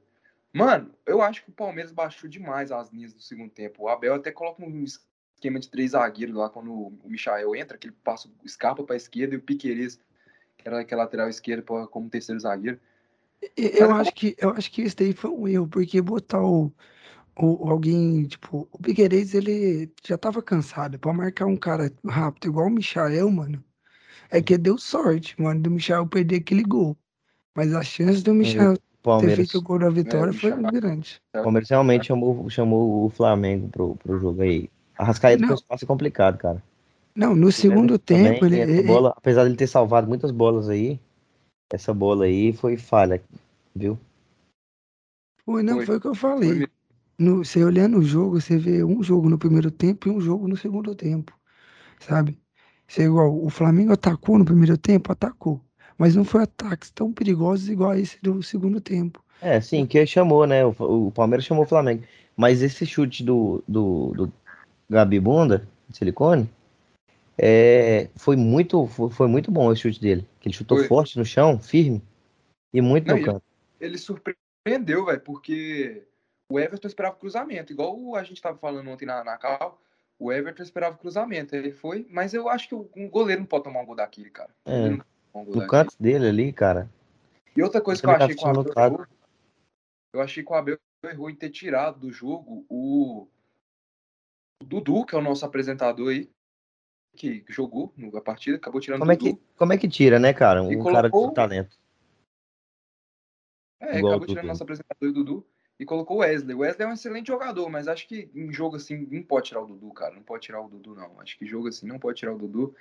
Mano, 0.54 0.92
eu 1.06 1.22
acho 1.22 1.44
que 1.44 1.50
o 1.50 1.54
Palmeiras 1.54 1.92
baixou 1.92 2.30
demais 2.30 2.72
as 2.72 2.92
linhas 2.92 3.14
do 3.14 3.22
segundo 3.22 3.50
tempo. 3.52 3.84
O 3.84 3.88
Abel 3.90 4.16
até 4.16 4.32
coloca 4.32 4.64
um 4.64 4.84
esquema 4.84 5.60
de 5.60 5.70
três 5.70 5.92
zagueiros 5.92 6.36
lá 6.36 6.50
quando 6.50 6.72
o 6.72 7.00
Michael 7.06 7.56
entra, 7.56 7.78
que 7.78 7.88
ele 7.88 7.96
passa, 8.04 8.30
escapa 8.44 8.84
pra 8.84 8.96
esquerda 8.96 9.34
e 9.34 9.38
o 9.38 9.42
Piqueires, 9.42 10.00
que 10.58 10.68
era 10.68 10.84
que 10.84 10.94
é 10.94 10.98
lateral 10.98 11.30
esquerdo, 11.30 11.64
pra- 11.64 11.88
como 11.88 12.10
terceiro 12.10 12.40
zagueiro. 12.40 12.80
E- 13.58 13.72
Eu 13.80 13.92
acho 13.94 14.14
que 14.14 14.36
eu 14.38 14.50
acho 14.52 14.72
que 14.72 14.82
isso 14.84 14.96
daí 14.98 15.14
foi 15.14 15.30
um 15.32 15.48
erro, 15.48 15.68
porque 15.68 16.02
botar 16.02 16.44
o, 16.44 16.72
o, 17.40 17.70
alguém, 17.70 18.26
tipo, 18.26 18.68
o 18.72 18.78
Piquerez, 18.78 19.34
ele 19.34 19.92
já 20.06 20.18
tava 20.18 20.42
cansado. 20.44 21.00
Pra 21.00 21.14
marcar 21.14 21.46
um 21.46 21.58
cara 21.58 21.92
rápido 22.06 22.48
igual 22.50 22.68
o 22.68 22.70
Michael, 22.72 23.32
mano, 23.32 23.64
é 24.30 24.42
que 24.42 24.58
deu 24.58 24.78
sorte, 24.78 25.40
mano, 25.42 25.62
do 25.62 25.72
Michael 25.72 26.08
perder 26.08 26.38
aquele 26.38 26.64
gol. 26.64 26.98
Mas 27.56 27.74
a 27.74 27.84
chance 27.84 28.22
do 28.24 28.34
Michael 28.34 28.78
ter 28.78 28.84
Palmeiras, 29.04 29.36
feito 29.48 29.58
o 29.58 29.62
gol 29.62 29.80
da 29.80 29.90
vitória 29.90 30.32
É, 30.34 30.38
foi 30.38 30.52
grande. 30.52 31.22
o 31.40 31.44
Palmeiras 31.44 31.70
realmente 31.70 32.08
chamou, 32.08 32.50
chamou 32.50 33.06
o 33.06 33.10
Flamengo 33.10 33.68
pro, 33.70 33.96
pro 33.96 34.20
jogo 34.20 34.42
aí. 34.42 34.70
A 34.98 35.04
Rascaeta 35.06 35.42
Não. 35.42 35.48
tem 35.50 35.56
um 35.56 35.60
espaço 35.60 35.88
complicado, 35.88 36.38
cara. 36.38 36.62
Não, 37.16 37.36
no 37.36 37.52
segundo 37.52 37.98
Também, 38.00 38.34
tempo, 38.34 38.46
ele, 38.46 38.60
essa 38.62 38.72
ele- 38.72 38.88
bola, 38.88 39.14
apesar 39.18 39.44
de 39.44 39.50
ele 39.50 39.58
ter 39.58 39.68
salvado 39.68 40.08
muitas 40.08 40.32
bolas 40.32 40.70
aí, 40.70 41.00
essa 41.72 41.94
bola 41.94 42.26
aí 42.26 42.54
foi 42.54 42.78
falha, 42.78 43.22
viu? 43.76 43.98
foi, 45.46 45.64
não, 45.64 45.78
Foi. 45.78 45.86
foi 45.86 45.98
o 45.98 46.02
que 46.02 46.08
eu 46.08 46.16
Foi 46.16 46.20
falei. 46.20 46.68
No, 47.20 47.38
você 47.46 47.64
olhando 47.64 48.00
o 48.00 48.04
jogo, 48.04 48.40
você 48.42 48.58
vê 48.58 48.84
um 48.84 49.04
jogo 49.04 49.30
no 49.30 49.38
primeiro 49.38 49.70
tempo 49.72 50.08
e 50.08 50.12
um 50.12 50.20
jogo 50.20 50.48
no 50.48 50.58
segundo 50.58 50.96
tempo, 50.96 51.38
sabe? 52.00 52.40
Você 52.88 53.04
é 53.04 53.06
igual, 53.06 53.36
o 53.44 53.50
Flamengo 53.50 53.94
atacou 53.94 54.38
no 54.40 54.46
primeiro 54.46 54.78
tempo, 54.78 55.12
atacou. 55.12 55.62
Mas 56.02 56.16
não 56.16 56.26
foi 56.26 56.42
ataques 56.42 56.90
tão 56.90 57.14
perigosos 57.14 57.70
igual 57.70 57.94
esse 57.94 58.20
do 58.24 58.42
segundo 58.42 58.82
tempo. 58.82 59.24
É, 59.40 59.62
sim, 59.62 59.86
que 59.86 60.04
chamou, 60.08 60.48
né? 60.48 60.66
O, 60.66 60.74
o 60.80 61.12
Palmeiras 61.12 61.46
chamou 61.46 61.64
o 61.64 61.68
Flamengo. 61.68 62.04
Mas 62.36 62.64
esse 62.64 62.88
chute 62.88 63.24
do, 63.24 63.64
do, 63.68 64.12
do 64.16 64.34
Gabi 64.90 65.20
Bunda, 65.20 65.68
de 65.88 65.96
silicone, 65.96 66.50
é, 67.38 68.10
foi, 68.16 68.36
muito, 68.36 68.88
foi, 68.88 69.12
foi 69.12 69.28
muito 69.28 69.52
bom 69.52 69.72
esse 69.72 69.84
chute 69.84 70.02
dele. 70.02 70.28
Que 70.40 70.48
ele 70.48 70.56
chutou 70.56 70.80
Foi. 70.80 70.88
forte 70.88 71.20
no 71.20 71.24
chão, 71.24 71.60
firme, 71.60 72.02
e 72.74 72.82
muito 72.82 73.08
Não, 73.08 73.18
no 73.20 73.24
canto. 73.24 73.44
Ele 73.80 74.00
surpreendeu, 74.00 75.06
velho, 75.06 75.22
porque 75.22 76.02
o 76.50 76.60
Everton 76.60 76.88
esperava 76.88 77.16
cruzamento. 77.16 77.74
Igual 77.74 78.16
a 78.16 78.24
gente 78.24 78.42
tava 78.42 78.58
falando 78.58 78.90
ontem 78.90 79.06
na, 79.06 79.24
na 79.24 79.38
cal, 79.38 79.80
o 80.18 80.32
Everton 80.32 80.64
esperava 80.64 80.98
cruzamento. 80.98 81.56
Ele 81.56 81.72
foi, 81.72 82.08
mas 82.10 82.34
eu 82.34 82.50
acho 82.50 82.70
que 82.70 82.74
o 82.74 82.90
um 82.96 83.08
goleiro 83.08 83.42
não 83.42 83.48
pode 83.48 83.66
tomar 83.66 83.82
um 83.82 83.86
gol 83.86 83.96
daquele, 83.96 84.32
cara. 84.32 84.50
É, 84.66 84.86
Ele 84.88 84.98
não 84.98 85.11
No 85.34 85.68
canto 85.68 85.96
dele 86.00 86.28
ali, 86.28 86.54
cara. 86.54 86.90
E 87.56 87.62
outra 87.62 87.82
coisa 87.82 88.02
que 88.02 88.08
eu 88.08 88.18
tá 88.18 88.26
achei 88.26 88.36
que 88.36 88.44
o 88.44 88.48
Abel 88.48 88.74
errou, 88.76 89.08
eu 90.14 90.22
achei 90.22 90.44
que 90.44 90.52
o 90.52 90.56
Abel 90.56 90.78
errou 91.04 91.30
em 91.30 91.36
ter 91.36 91.50
tirado 91.50 92.00
do 92.00 92.12
jogo 92.12 92.66
o, 92.70 93.28
o 94.62 94.66
Dudu, 94.66 95.06
que 95.06 95.16
é 95.16 95.18
o 95.18 95.22
nosso 95.22 95.46
apresentador 95.46 96.10
aí, 96.10 96.30
que 97.16 97.44
jogou 97.50 97.94
a 98.14 98.22
partida, 98.22 98.58
acabou 98.58 98.80
tirando 98.80 99.00
Como 99.00 99.12
é 99.12 99.16
o 99.16 99.18
Dudu. 99.18 99.36
que, 99.38 99.44
como 99.58 99.74
é 99.74 99.78
que 99.78 99.90
tira, 99.90 100.20
né, 100.20 100.34
cara? 100.34 100.62
E 100.64 100.78
Um 100.78 100.84
cara 100.84 101.10
colocou- 101.10 101.30
de 101.30 101.36
talento. 101.36 101.80
É, 103.80 103.98
igual 103.98 104.14
o 104.14 104.16
acabou 104.16 104.28
tirando 104.28 104.44
Dudu. 104.44 104.48
nosso 104.48 104.64
apresentador 104.64 105.10
o 105.10 105.14
Dudu 105.14 105.48
e 105.80 105.86
colocou 105.86 106.18
o 106.18 106.20
Wesley. 106.20 106.56
O 106.56 106.60
Wesley 106.60 106.88
é 106.88 106.90
um 106.90 106.94
excelente 106.94 107.28
jogador, 107.28 107.68
mas 107.70 107.88
acho 107.88 108.08
que 108.08 108.30
em 108.36 108.54
jogo 108.54 108.76
assim 108.76 109.08
não 109.10 109.24
pode 109.24 109.48
tirar 109.48 109.62
o 109.62 109.66
Dudu, 109.66 109.92
cara. 109.92 110.14
Não 110.16 110.24
pode 110.24 110.44
tirar 110.44 110.62
o 110.62 110.70
Dudu, 110.70 110.94
não. 110.94 111.20
Acho 111.20 111.38
que 111.38 111.46
jogo 111.46 111.68
assim 111.68 111.88
não 111.88 111.98
pode 112.00 112.20
tirar 112.20 112.34
o 112.34 112.38
Dudu. 112.38 112.76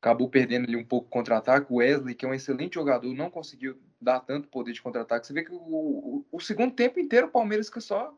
Acabou 0.00 0.28
perdendo 0.28 0.64
ali 0.66 0.76
um 0.76 0.84
pouco 0.84 1.08
o 1.08 1.10
contra-ataque. 1.10 1.72
O 1.72 1.76
Wesley, 1.76 2.14
que 2.14 2.24
é 2.24 2.28
um 2.28 2.34
excelente 2.34 2.74
jogador, 2.74 3.12
não 3.14 3.30
conseguiu 3.30 3.76
dar 4.00 4.20
tanto 4.20 4.48
poder 4.48 4.72
de 4.72 4.80
contra-ataque. 4.80 5.26
Você 5.26 5.32
vê 5.32 5.42
que 5.42 5.52
o, 5.52 5.56
o, 5.56 6.26
o 6.30 6.40
segundo 6.40 6.72
tempo 6.72 7.00
inteiro 7.00 7.26
o 7.26 7.30
Palmeiras 7.30 7.66
fica 7.66 7.80
só 7.80 8.14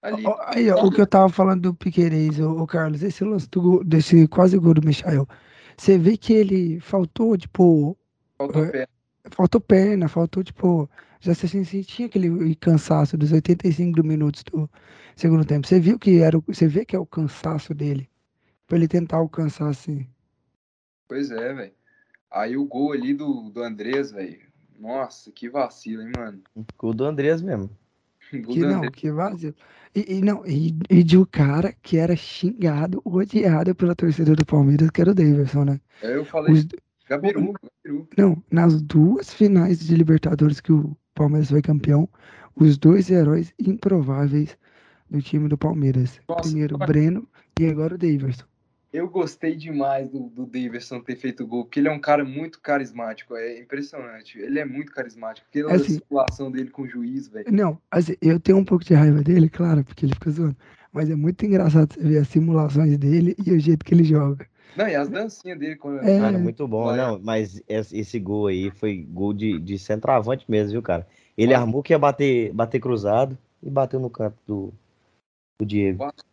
ali. 0.00 0.24
Aí, 0.46 0.70
ó, 0.70 0.86
o 0.86 0.90
que 0.90 1.00
eu 1.00 1.06
tava 1.06 1.28
falando 1.28 1.62
do 1.62 1.74
Piquerez, 1.74 2.40
ô, 2.40 2.52
ô 2.62 2.66
Carlos, 2.66 3.02
esse 3.02 3.22
lance 3.22 3.48
do 3.50 3.60
gol- 3.60 3.84
desse 3.84 4.26
quase 4.28 4.58
gol 4.58 4.74
do 4.74 4.86
Michael. 4.86 5.26
Você 5.76 5.98
vê 5.98 6.16
que 6.16 6.32
ele 6.32 6.80
faltou, 6.80 7.36
tipo, 7.36 7.96
Faltou 8.38 8.64
é, 8.64 8.70
pé. 8.70 8.88
faltou 9.30 9.60
perna, 9.60 10.08
faltou, 10.08 10.42
tipo, 10.42 10.88
já 11.20 11.34
se 11.34 11.46
sentia 11.48 12.06
aquele 12.06 12.54
cansaço 12.56 13.16
dos 13.18 13.30
85 13.32 14.02
minutos 14.02 14.42
do 14.44 14.68
segundo 15.14 15.44
tempo. 15.44 15.66
Você 15.66 15.78
viu 15.78 15.98
que 15.98 16.20
era, 16.20 16.38
o- 16.38 16.44
você 16.46 16.66
vê 16.66 16.84
que 16.84 16.96
é 16.96 16.98
o 16.98 17.06
cansaço 17.06 17.74
dele, 17.74 18.08
pra 18.66 18.76
ele 18.78 18.88
tentar 18.88 19.18
alcançar 19.18 19.68
assim. 19.68 20.06
Pois 21.10 21.28
é, 21.32 21.52
velho. 21.52 21.72
Aí 22.30 22.56
o 22.56 22.64
gol 22.64 22.92
ali 22.92 23.12
do, 23.12 23.50
do 23.50 23.60
Andrés, 23.64 24.12
velho. 24.12 24.38
Nossa, 24.78 25.32
que 25.32 25.50
vacilo, 25.50 26.02
hein, 26.02 26.12
mano. 26.16 26.40
O 26.80 26.94
do 26.94 27.04
Andrés 27.04 27.42
mesmo. 27.42 27.68
Gol 28.32 28.54
Que 28.54 28.60
do 28.60 28.68
não, 28.68 28.76
Andrés. 28.76 28.94
que 28.94 29.10
vazio. 29.10 29.52
E, 29.92 30.18
e 30.18 30.22
não, 30.22 30.46
e, 30.46 30.72
e 30.88 31.02
de 31.02 31.18
um 31.18 31.24
cara 31.24 31.72
que 31.82 31.96
era 31.96 32.14
xingado, 32.14 33.02
odiado 33.04 33.74
pela 33.74 33.96
torcida 33.96 34.36
do 34.36 34.46
Palmeiras, 34.46 34.88
que 34.90 35.00
era 35.00 35.10
o 35.10 35.14
Davidson, 35.14 35.64
né? 35.64 35.80
Aí 36.00 36.12
eu 36.12 36.24
falei, 36.24 36.52
Os, 36.52 36.68
Gabiru, 37.08 37.54
Gabiru. 37.84 38.08
Não, 38.16 38.40
nas 38.48 38.80
duas 38.80 39.34
finais 39.34 39.80
de 39.80 39.96
Libertadores 39.96 40.60
que 40.60 40.72
o 40.72 40.96
Palmeiras 41.12 41.50
foi 41.50 41.60
campeão, 41.60 42.08
os 42.54 42.78
dois 42.78 43.10
heróis 43.10 43.52
improváveis 43.58 44.56
do 45.10 45.20
time 45.20 45.48
do 45.48 45.58
Palmeiras. 45.58 46.20
Nossa, 46.28 46.42
Primeiro 46.42 46.76
o 46.76 46.78
Breno 46.78 47.28
e 47.58 47.66
agora 47.66 47.96
o 47.96 47.98
Daverson. 47.98 48.44
Eu 48.92 49.08
gostei 49.08 49.54
demais 49.54 50.08
do, 50.10 50.28
do 50.30 50.44
Davidson 50.46 51.00
ter 51.00 51.14
feito 51.14 51.44
o 51.44 51.46
gol, 51.46 51.64
porque 51.64 51.78
ele 51.78 51.88
é 51.88 51.92
um 51.92 52.00
cara 52.00 52.24
muito 52.24 52.60
carismático, 52.60 53.36
é 53.36 53.60
impressionante. 53.60 54.38
Ele 54.38 54.58
é 54.58 54.64
muito 54.64 54.90
carismático. 54.92 55.46
Aquela 55.48 55.70
É 55.72 55.74
assim- 55.76 55.92
circulação 55.94 56.50
dele 56.50 56.70
com 56.70 56.82
o 56.82 56.88
juiz, 56.88 57.28
velho. 57.28 57.52
Não, 57.52 57.78
assim, 57.90 58.14
eu 58.20 58.40
tenho 58.40 58.58
um 58.58 58.64
pouco 58.64 58.84
de 58.84 58.92
raiva 58.94 59.22
dele, 59.22 59.48
claro, 59.48 59.84
porque 59.84 60.04
ele 60.06 60.14
fica 60.14 60.30
zoando. 60.30 60.56
Mas 60.92 61.08
é 61.08 61.14
muito 61.14 61.46
engraçado 61.46 61.94
você 61.94 62.00
ver 62.00 62.18
as 62.18 62.28
simulações 62.28 62.98
dele 62.98 63.36
e 63.46 63.52
o 63.52 63.60
jeito 63.60 63.84
que 63.84 63.94
ele 63.94 64.02
joga. 64.02 64.44
Não, 64.76 64.88
e 64.88 64.94
as 64.96 65.08
dancinhas 65.08 65.58
dele 65.58 65.76
quando 65.76 66.00
É. 66.00 66.18
Cara, 66.18 66.36
muito 66.38 66.66
bom. 66.66 66.86
Vai. 66.86 66.96
Não, 66.96 67.18
mas 67.20 67.62
esse 67.68 68.18
gol 68.18 68.48
aí 68.48 68.72
foi 68.72 69.06
gol 69.08 69.32
de, 69.32 69.58
de 69.60 69.78
centroavante 69.78 70.44
mesmo, 70.48 70.72
viu, 70.72 70.82
cara? 70.82 71.06
Ele 71.38 71.54
armou 71.54 71.80
que 71.82 71.92
ia 71.92 71.98
bater, 71.98 72.52
bater 72.52 72.80
cruzado 72.80 73.38
e 73.62 73.70
bateu 73.70 74.00
no 74.00 74.10
canto 74.10 74.36
do, 74.46 74.72
do 75.60 75.64
Diego. 75.66 75.98
quase 75.98 76.29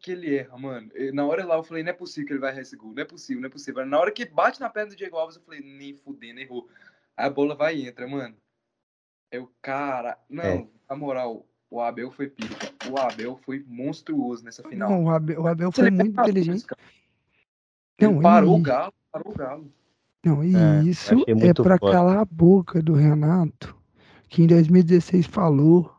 que 0.00 0.10
ele 0.10 0.34
erra, 0.36 0.58
mano. 0.58 0.90
E 0.96 1.12
na 1.12 1.24
hora 1.24 1.44
lá 1.46 1.54
eu 1.56 1.62
falei, 1.62 1.82
não 1.84 1.90
é 1.90 1.92
possível 1.92 2.26
que 2.26 2.32
ele 2.32 2.40
vai 2.40 2.50
errar 2.50 2.62
esse 2.62 2.76
gol, 2.76 2.92
não 2.92 3.02
é 3.02 3.04
possível, 3.04 3.40
não 3.40 3.46
é 3.46 3.50
possível. 3.50 3.86
Na 3.86 4.00
hora 4.00 4.10
que 4.10 4.24
bate 4.24 4.60
na 4.60 4.68
perna 4.68 4.90
do 4.90 4.96
Diego 4.96 5.16
Alves, 5.16 5.36
eu 5.36 5.42
falei, 5.42 5.60
nem 5.60 5.94
fudendo, 5.94 6.40
errou. 6.40 6.68
Aí 7.16 7.26
a 7.26 7.30
bola 7.30 7.54
vai 7.54 7.76
e 7.76 7.86
entra, 7.88 8.06
mano. 8.08 8.34
Eu, 9.30 9.48
cara, 9.62 10.18
não, 10.28 10.42
É. 10.42 10.66
na 10.90 10.96
moral, 10.96 11.46
o 11.70 11.80
Abel 11.80 12.10
foi 12.10 12.28
pica. 12.28 12.72
O 12.90 12.98
Abel 12.98 13.36
foi 13.44 13.64
monstruoso 13.66 14.44
nessa 14.44 14.62
final. 14.68 14.90
Não, 14.90 15.04
o 15.04 15.10
Abel, 15.10 15.40
o 15.42 15.46
Abel 15.46 15.70
foi 15.70 15.90
muito 15.90 16.20
inteligente. 16.20 16.66
Ele 17.98 18.12
Não, 18.12 18.20
parou 18.20 18.56
e- 18.56 18.60
o 18.60 18.62
galo, 18.62 18.94
parou 19.12 19.32
o 19.32 19.36
galo. 19.36 19.72
Não, 20.24 20.42
e 20.44 20.54
É, 20.56 20.82
isso 20.82 21.14
é 21.14 21.54
foda. 21.54 21.78
calar 21.92 22.18
a 22.18 22.24
boca 22.24 22.82
do 22.82 22.94
Renato, 22.94 23.76
que 24.28 24.42
em 24.42 24.46
2016 24.48 25.26
falou 25.26 25.93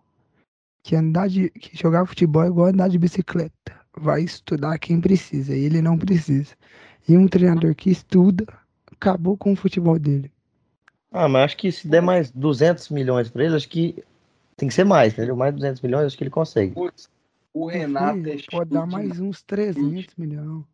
que 0.85 0.95
andar 0.95 1.27
de 1.27 1.49
que 1.49 1.75
jogar 1.75 2.05
futebol 2.05 2.43
é 2.43 2.47
igual 2.47 2.67
andar 2.67 2.87
de 2.89 2.99
bicicleta. 2.99 3.75
Vai 3.97 4.21
estudar 4.21 4.77
quem 4.77 5.01
precisa, 5.01 5.55
e 5.55 5.63
ele 5.63 5.81
não 5.81 5.97
precisa. 5.97 6.53
E 7.09 7.17
um 7.17 7.27
treinador 7.27 7.73
que 7.73 7.89
estuda 7.89 8.45
acabou 8.91 9.35
com 9.35 9.53
o 9.53 9.55
futebol 9.55 9.97
dele. 9.97 10.31
Ah, 11.11 11.27
mas 11.27 11.45
acho 11.45 11.57
que 11.57 11.71
se 11.71 11.87
der 11.87 12.03
mais 12.03 12.29
200 12.29 12.89
milhões 12.89 13.29
pra 13.29 13.43
ele, 13.43 13.55
acho 13.55 13.67
que 13.67 14.03
tem 14.55 14.67
que 14.69 14.75
ser 14.75 14.83
mais, 14.83 15.13
entendeu? 15.13 15.35
Mais 15.35 15.55
200 15.55 15.81
milhões, 15.81 16.05
acho 16.05 16.17
que 16.17 16.23
ele 16.23 16.29
consegue. 16.29 16.75
Putz, 16.75 17.09
o 17.51 17.65
Renato 17.65 18.21
filho, 18.21 18.39
é 18.39 18.51
pode 18.51 18.69
dar 18.69 18.85
mais 18.85 19.19
uns 19.19 19.41
300 19.41 20.15
milhões. 20.15 20.65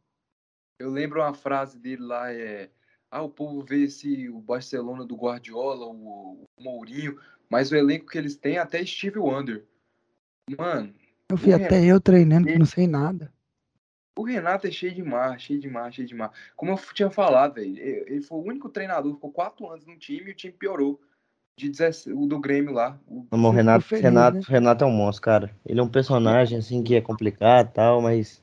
Eu 0.78 0.90
lembro 0.90 1.22
uma 1.22 1.34
frase 1.34 1.80
dele 1.80 2.02
lá, 2.02 2.34
é... 2.34 2.70
Ah, 3.10 3.22
o 3.22 3.30
povo 3.30 3.64
vê 3.64 3.84
esse, 3.84 4.28
o 4.28 4.42
Barcelona 4.42 5.06
do 5.06 5.16
Guardiola, 5.16 5.86
o, 5.86 6.46
o 6.58 6.64
Mourinho, 6.64 7.18
mas 7.50 7.72
o 7.72 7.76
elenco 7.78 8.08
que 8.08 8.18
eles 8.18 8.36
têm 8.36 8.56
é 8.56 8.60
até 8.60 8.86
Steve 8.86 9.18
Wonder. 9.18 9.66
Mano, 10.58 10.94
Eu 11.30 11.38
fui 11.38 11.54
até 11.54 11.84
eu 11.86 12.00
treinando 12.00 12.48
que 12.48 12.58
não 12.58 12.66
sei 12.66 12.88
nada. 12.88 13.32
o 14.18 14.24
Renato 14.24 14.68
é 14.68 14.72
cheio 14.72 14.94
de 14.94 15.04
mar, 15.04 15.40
cheio 15.40 15.60
de 15.60 15.70
mar, 15.70 15.92
cheio 15.94 16.08
de 16.08 16.16
mar. 16.16 16.32
Como 16.56 16.72
eu 16.72 16.78
tinha 16.94 17.10
falado, 17.10 17.56
velho, 17.56 17.78
ele 17.80 18.22
foi 18.22 18.38
o 18.38 18.44
único 18.44 18.70
treinador, 18.70 19.14
ficou 19.14 19.32
quatro 19.32 19.68
anos 19.70 19.86
no 19.86 19.98
time 19.98 20.30
e 20.30 20.32
o 20.34 20.36
time 20.36 20.54
piorou. 20.54 21.00
De 21.58 21.70
17, 21.70 22.14
o 22.14 22.26
do 22.26 22.40
Grêmio 22.40 22.74
lá. 22.74 22.98
O, 23.06 23.28
Não, 23.30 23.50
o 23.50 23.52
Renato, 23.52 23.86
feliz, 23.86 24.04
Renato, 24.04 24.38
né? 24.38 24.44
Renato 24.48 24.84
é 24.84 24.88
um 24.88 24.92
monstro, 24.92 25.22
cara. 25.24 25.56
Ele 25.66 25.80
é 25.80 25.84
um 25.84 25.90
personagem, 25.90 26.58
assim, 26.58 26.82
que 26.82 26.96
é 26.96 27.02
complicado 27.02 27.70
e 27.70 27.74
tal, 27.74 28.02
mas 28.02 28.42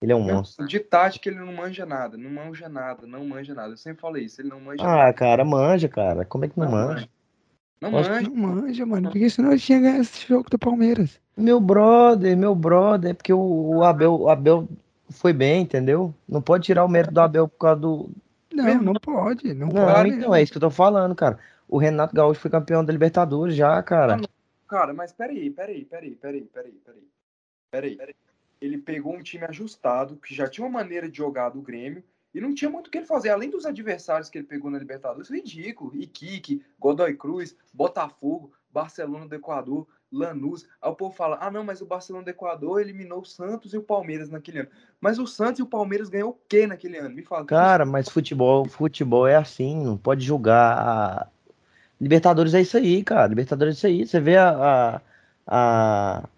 ele 0.00 0.12
é 0.12 0.16
um 0.16 0.22
monstro. 0.22 0.66
de 0.66 0.78
tática 0.80 1.28
ele 1.28 1.38
não 1.38 1.52
manja 1.52 1.84
nada, 1.84 2.16
não 2.16 2.30
manja 2.30 2.68
nada, 2.68 3.06
não 3.06 3.26
manja 3.26 3.54
nada. 3.54 3.72
Eu 3.72 3.76
sempre 3.76 4.00
falei 4.00 4.24
isso, 4.24 4.40
ele 4.40 4.48
não 4.48 4.60
manja 4.60 4.82
Ah, 4.84 4.96
nada. 4.98 5.12
cara, 5.12 5.44
manja, 5.44 5.88
cara. 5.88 6.24
Como 6.24 6.44
é 6.44 6.48
que 6.48 6.58
não, 6.58 6.66
Não 6.66 6.72
manja? 6.72 6.94
manja. 6.94 7.08
Não 7.82 7.90
manja. 7.90 8.20
Não 8.20 8.34
manja, 8.36 8.86
mano, 8.86 9.10
porque 9.10 9.28
senão 9.28 9.50
ele 9.50 9.60
tinha 9.60 9.80
ganhado 9.80 10.02
esse 10.02 10.28
jogo 10.28 10.48
do 10.48 10.56
Palmeiras. 10.56 11.20
Meu 11.36 11.58
brother, 11.58 12.36
meu 12.36 12.54
brother, 12.54 13.10
é 13.10 13.14
porque 13.14 13.32
o, 13.32 13.82
Abel, 13.82 14.14
o 14.14 14.28
Abel 14.28 14.68
foi 15.10 15.32
bem, 15.32 15.62
entendeu? 15.62 16.14
Não 16.28 16.40
pode 16.40 16.64
tirar 16.64 16.84
o 16.84 16.88
mérito 16.88 17.12
do 17.12 17.20
Abel 17.20 17.48
por 17.48 17.58
causa 17.58 17.80
do. 17.80 18.10
Não, 18.52 18.64
Mesmo? 18.64 18.82
não 18.82 18.94
pode, 18.94 19.52
não, 19.52 19.66
Não, 19.66 19.86
pode. 19.86 20.10
então 20.10 20.32
é 20.32 20.42
isso 20.42 20.52
que 20.52 20.58
eu 20.58 20.62
tô 20.62 20.70
falando, 20.70 21.14
cara. 21.14 21.38
O 21.68 21.76
Renato 21.76 22.14
Gaúcho 22.14 22.40
foi 22.40 22.50
campeão 22.50 22.84
da 22.84 22.92
Libertadores 22.92 23.56
já, 23.56 23.82
cara. 23.82 24.20
Cara, 24.68 24.92
mas 24.92 25.12
peraí, 25.12 25.50
peraí, 25.50 25.84
peraí, 25.84 26.12
peraí, 26.12 26.42
peraí, 26.42 26.72
peraí. 26.84 27.02
Peraí, 27.70 27.96
peraí. 27.96 28.14
Ele 28.60 28.78
pegou 28.78 29.14
um 29.14 29.22
time 29.22 29.44
ajustado, 29.44 30.16
que 30.16 30.34
já 30.34 30.48
tinha 30.48 30.64
uma 30.66 30.78
maneira 30.78 31.08
de 31.08 31.16
jogar 31.16 31.48
do 31.48 31.60
Grêmio, 31.60 32.04
e 32.34 32.40
não 32.40 32.54
tinha 32.54 32.70
muito 32.70 32.88
o 32.88 32.90
que 32.90 32.98
ele 32.98 33.06
fazer. 33.06 33.30
Além 33.30 33.50
dos 33.50 33.66
adversários 33.66 34.28
que 34.28 34.38
ele 34.38 34.46
pegou 34.46 34.70
na 34.70 34.78
Libertadores, 34.78 35.30
ridículo. 35.30 35.94
Iquique, 35.94 36.64
Godoy 36.78 37.14
Cruz, 37.14 37.56
Botafogo, 37.72 38.52
Barcelona 38.70 39.26
do 39.26 39.34
Equador. 39.34 39.86
Lanús. 40.12 40.68
Aí 40.80 40.90
o 40.90 40.94
povo 40.94 41.14
fala: 41.14 41.38
ah, 41.40 41.50
não, 41.50 41.64
mas 41.64 41.80
o 41.80 41.86
Barcelona 41.86 42.24
do 42.24 42.28
Equador 42.28 42.80
eliminou 42.80 43.20
o 43.20 43.24
Santos 43.24 43.72
e 43.72 43.78
o 43.78 43.82
Palmeiras 43.82 44.28
naquele 44.28 44.60
ano. 44.60 44.68
Mas 45.00 45.18
o 45.18 45.26
Santos 45.26 45.60
e 45.60 45.62
o 45.62 45.66
Palmeiras 45.66 46.10
ganhou 46.10 46.30
o 46.30 46.38
quê 46.48 46.66
naquele 46.66 46.98
ano? 46.98 47.14
Me 47.14 47.22
fala. 47.22 47.46
Cara, 47.46 47.86
mas 47.86 48.08
futebol, 48.08 48.68
futebol 48.68 49.26
é 49.26 49.36
assim, 49.36 49.82
não 49.82 49.96
pode 49.96 50.24
julgar. 50.24 51.32
Libertadores 51.98 52.52
é 52.52 52.60
isso 52.60 52.76
aí, 52.76 53.02
cara. 53.02 53.28
Libertadores 53.28 53.76
é 53.76 53.78
isso 53.78 53.86
aí. 53.86 54.06
Você 54.06 54.20
vê 54.20 54.36
a, 54.36 54.50
a, 54.50 55.00
a... 55.46 56.28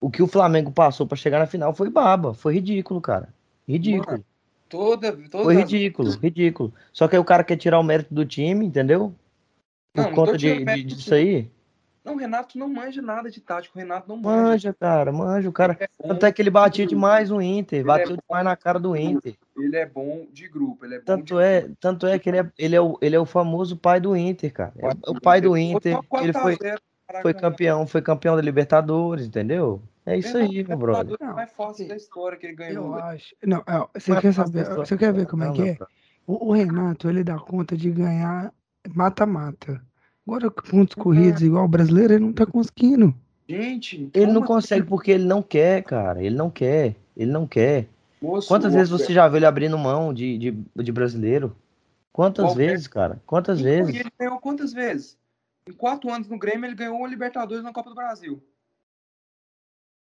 o 0.00 0.10
que 0.10 0.22
o 0.22 0.28
Flamengo 0.28 0.70
passou 0.70 1.06
para 1.06 1.16
chegar 1.16 1.40
na 1.40 1.46
final 1.46 1.74
foi 1.74 1.90
baba, 1.90 2.32
foi 2.32 2.54
ridículo, 2.54 3.00
cara. 3.00 3.28
Ridículo. 3.66 4.12
Mano, 4.12 4.24
toda, 4.70 5.12
toda 5.28 5.44
Foi 5.44 5.56
ridículo, 5.56 6.10
ridículo. 6.12 6.72
Só 6.92 7.06
que 7.08 7.16
aí 7.16 7.20
o 7.20 7.24
cara 7.24 7.44
quer 7.44 7.56
tirar 7.56 7.78
o 7.78 7.82
mérito 7.82 8.14
do 8.14 8.24
time, 8.24 8.64
entendeu? 8.64 9.12
Por 9.92 10.02
Não, 10.02 10.08
não 10.10 10.14
conta 10.16 10.30
tô 10.32 10.36
de, 10.38 10.64
de- 10.64 10.84
disso 10.84 11.12
aí. 11.12 11.50
Não, 12.02 12.14
o 12.14 12.16
Renato 12.16 12.58
não 12.58 12.66
manja 12.66 13.02
nada 13.02 13.30
de 13.30 13.40
tático. 13.42 13.76
O 13.76 13.78
Renato 13.78 14.08
não 14.08 14.16
manja. 14.16 14.42
Manja, 14.42 14.72
cara, 14.72 15.12
manja. 15.12 15.48
O 15.48 15.52
cara. 15.52 15.76
É 15.78 15.88
Tanto 16.08 16.24
é 16.24 16.32
que 16.32 16.40
ele 16.40 16.48
batia 16.48 16.86
de 16.86 16.94
grupo. 16.94 17.06
demais 17.06 17.28
no 17.28 17.42
Inter, 17.42 17.80
Ele 17.80 17.86
bateu 17.86 18.14
é 18.14 18.18
demais 18.26 18.44
na 18.44 18.56
cara 18.56 18.78
do 18.78 18.96
Inter. 18.96 19.34
Ele 19.54 19.76
é 19.76 19.84
bom 19.84 20.26
de 20.32 20.48
grupo. 20.48 20.84
Ele 20.86 20.94
é 20.94 20.98
bom 20.98 21.04
Tanto 21.04 21.36
de 21.36 21.42
é, 21.42 21.68
tanto 21.78 22.06
é 22.06 22.18
que 22.18 22.30
ele 22.30 22.38
é, 22.38 22.50
ele, 22.58 22.74
é 22.74 22.80
o, 22.80 22.96
ele 23.02 23.16
é 23.16 23.20
o 23.20 23.26
famoso 23.26 23.76
pai 23.76 24.00
do 24.00 24.16
Inter, 24.16 24.50
cara. 24.50 24.72
É 24.78 24.88
o 25.10 25.20
pai 25.20 25.42
do 25.42 25.56
Inter. 25.58 25.92
Ele 25.98 26.06
4 26.08 26.38
a 26.38 26.42
foi, 26.42 26.56
0 26.56 26.80
para 27.06 27.20
foi 27.20 27.34
campeão, 27.34 27.86
foi 27.86 28.00
campeão 28.00 28.34
da 28.34 28.40
Libertadores, 28.42 29.26
entendeu? 29.26 29.82
É 30.06 30.16
isso 30.16 30.36
aí, 30.36 30.64
meu 30.64 30.78
brother. 30.78 31.16
É 31.20 31.24
mais 31.26 31.52
fácil 31.52 31.86
da 31.86 31.96
história 31.96 32.38
que 32.38 32.46
ele 32.46 32.56
ganhou. 32.56 32.86
Eu 32.86 32.94
acho. 32.94 33.34
Não, 33.44 33.58
é, 33.58 33.86
você 34.00 34.12
é 34.12 34.20
quer 34.20 34.32
fácil 34.32 34.52
saber? 34.64 34.76
Você 34.76 34.96
quer 34.96 35.12
ver 35.12 35.26
como 35.26 35.44
é 35.44 35.52
que 35.52 35.62
é? 35.62 35.78
O, 36.26 36.48
o 36.48 36.52
Renato, 36.52 37.08
ele 37.08 37.22
dá 37.22 37.38
conta 37.38 37.76
de 37.76 37.90
ganhar 37.90 38.52
mata-mata. 38.94 39.80
Agora, 40.26 40.50
pontos 40.50 40.94
corridos 40.94 41.42
igual 41.42 41.64
o 41.64 41.68
brasileiro, 41.68 42.14
ele 42.14 42.24
não 42.24 42.32
tá 42.32 42.46
conseguindo. 42.46 43.14
Gente, 43.48 44.08
Ele 44.14 44.26
não 44.26 44.34
como 44.42 44.46
consegue 44.46 44.82
assim? 44.82 44.88
porque 44.88 45.10
ele 45.10 45.24
não 45.24 45.42
quer, 45.42 45.82
cara. 45.82 46.22
Ele 46.22 46.36
não 46.36 46.48
quer. 46.48 46.94
Ele 47.16 47.32
não 47.32 47.46
quer. 47.48 47.88
Moço, 48.22 48.46
Quantas 48.46 48.72
o 48.72 48.76
vezes 48.76 48.90
você 48.90 49.12
já 49.12 49.26
viu 49.26 49.38
ele 49.38 49.46
abrindo 49.46 49.76
mão 49.76 50.14
de, 50.14 50.38
de, 50.38 50.50
de 50.76 50.92
brasileiro? 50.92 51.56
Quantas 52.12 52.52
O 52.52 52.54
vezes, 52.54 52.86
cara? 52.86 53.20
Quantas 53.26 53.58
E 53.58 53.62
vezes? 53.64 53.94
ele 53.94 54.12
ganhou 54.18 54.38
quantas 54.38 54.72
vezes? 54.72 55.18
Em 55.66 55.72
quatro 55.72 56.12
anos 56.12 56.28
no 56.28 56.38
Grêmio, 56.38 56.66
ele 56.66 56.74
ganhou 56.74 56.96
uma 56.96 57.08
Libertadores 57.08 57.64
na 57.64 57.72
Copa 57.72 57.88
do 57.90 57.96
Brasil. 57.96 58.40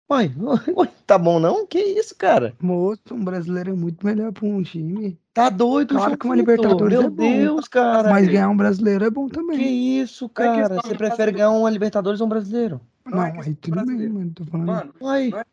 Uai, 0.09 0.31
uai, 0.37 0.91
tá 1.07 1.17
bom 1.17 1.39
não? 1.39 1.65
Que 1.65 1.79
isso, 1.79 2.15
cara? 2.15 2.53
Moço, 2.61 3.01
um 3.11 3.23
brasileiro 3.23 3.71
é 3.71 3.73
muito 3.73 4.05
melhor 4.05 4.31
pra 4.31 4.45
um 4.45 4.61
time. 4.61 5.17
Tá 5.33 5.49
doido, 5.49 5.95
Claro 5.95 6.09
João 6.09 6.17
que 6.17 6.25
uma 6.27 6.35
Vitor? 6.35 6.55
Libertadores 6.55 6.93
Meu 6.99 7.07
é 7.07 7.09
bom. 7.09 7.15
Deus, 7.31 7.67
cara. 7.67 8.09
Mas 8.11 8.27
ganhar 8.27 8.49
um 8.49 8.57
brasileiro 8.57 9.05
é 9.05 9.09
bom 9.09 9.27
Que 9.27 9.35
também. 9.35 9.99
isso, 9.99 10.29
Não 10.37 10.45
é 10.45 10.47
cara? 10.55 10.75
Você 10.81 10.95
prefere 10.95 11.31
ganhar 11.31 11.49
uma 11.51 11.69
Libertadores 11.69 12.19
ou 12.21 12.27
um 12.27 12.29
brasileiro? 12.29 12.81
Não 13.05 13.17
Não, 13.17 13.25
é 13.25 13.39
aí 13.41 13.55
tudo 13.55 13.85
bem, 13.85 14.09
mano. 14.09 14.31
Tô 14.35 14.45
falando. 14.45 14.67
Mano, 14.67 14.93
Uai, 15.01 15.29
Não 15.29 15.39
é- 15.39 15.45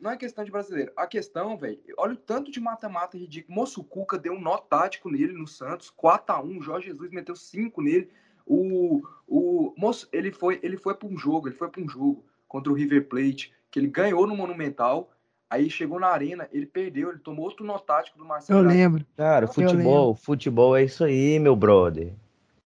não 0.00 0.10
é 0.10 0.16
questão 0.16 0.44
de 0.44 0.50
brasileiro. 0.50 0.90
A 0.96 1.06
questão, 1.06 1.56
velho, 1.58 1.78
olha 1.98 2.14
o 2.14 2.16
tanto 2.16 2.50
de 2.50 2.58
mata-mata 2.58 3.16
ridículo. 3.18 3.54
Moço, 3.54 3.84
Cuca 3.84 4.18
deu 4.18 4.32
um 4.32 4.40
nó 4.40 4.56
tático 4.56 5.10
nele 5.10 5.34
no 5.34 5.46
Santos, 5.46 5.90
4x1. 5.90 6.60
Jorge 6.62 6.86
Jesus 6.88 7.10
meteu 7.10 7.36
5 7.36 7.80
nele. 7.82 8.08
O, 8.46 9.02
o 9.28 9.72
moço, 9.76 10.08
ele 10.10 10.32
foi, 10.32 10.58
ele 10.62 10.76
foi 10.78 10.94
para 10.94 11.06
um 11.08 11.16
jogo, 11.16 11.46
ele 11.48 11.54
foi 11.54 11.68
para 11.68 11.82
um 11.82 11.88
jogo 11.88 12.24
contra 12.48 12.72
o 12.72 12.74
River 12.74 13.06
Plate, 13.08 13.52
que 13.70 13.78
ele 13.78 13.88
ganhou 13.88 14.26
no 14.26 14.36
Monumental. 14.36 15.10
Aí 15.48 15.68
chegou 15.68 15.98
na 15.98 16.06
arena, 16.06 16.48
ele 16.52 16.66
perdeu, 16.66 17.10
ele 17.10 17.18
tomou 17.18 17.44
outro 17.44 17.64
nó 17.66 17.76
tático 17.76 18.16
do 18.16 18.24
Marcelo. 18.24 18.60
Eu 18.60 18.64
lembro. 18.64 19.04
cara, 19.16 19.48
futebol, 19.48 20.14
futebol 20.14 20.76
é 20.76 20.84
isso 20.84 21.02
aí, 21.02 21.40
meu 21.40 21.56
brother. 21.56 22.12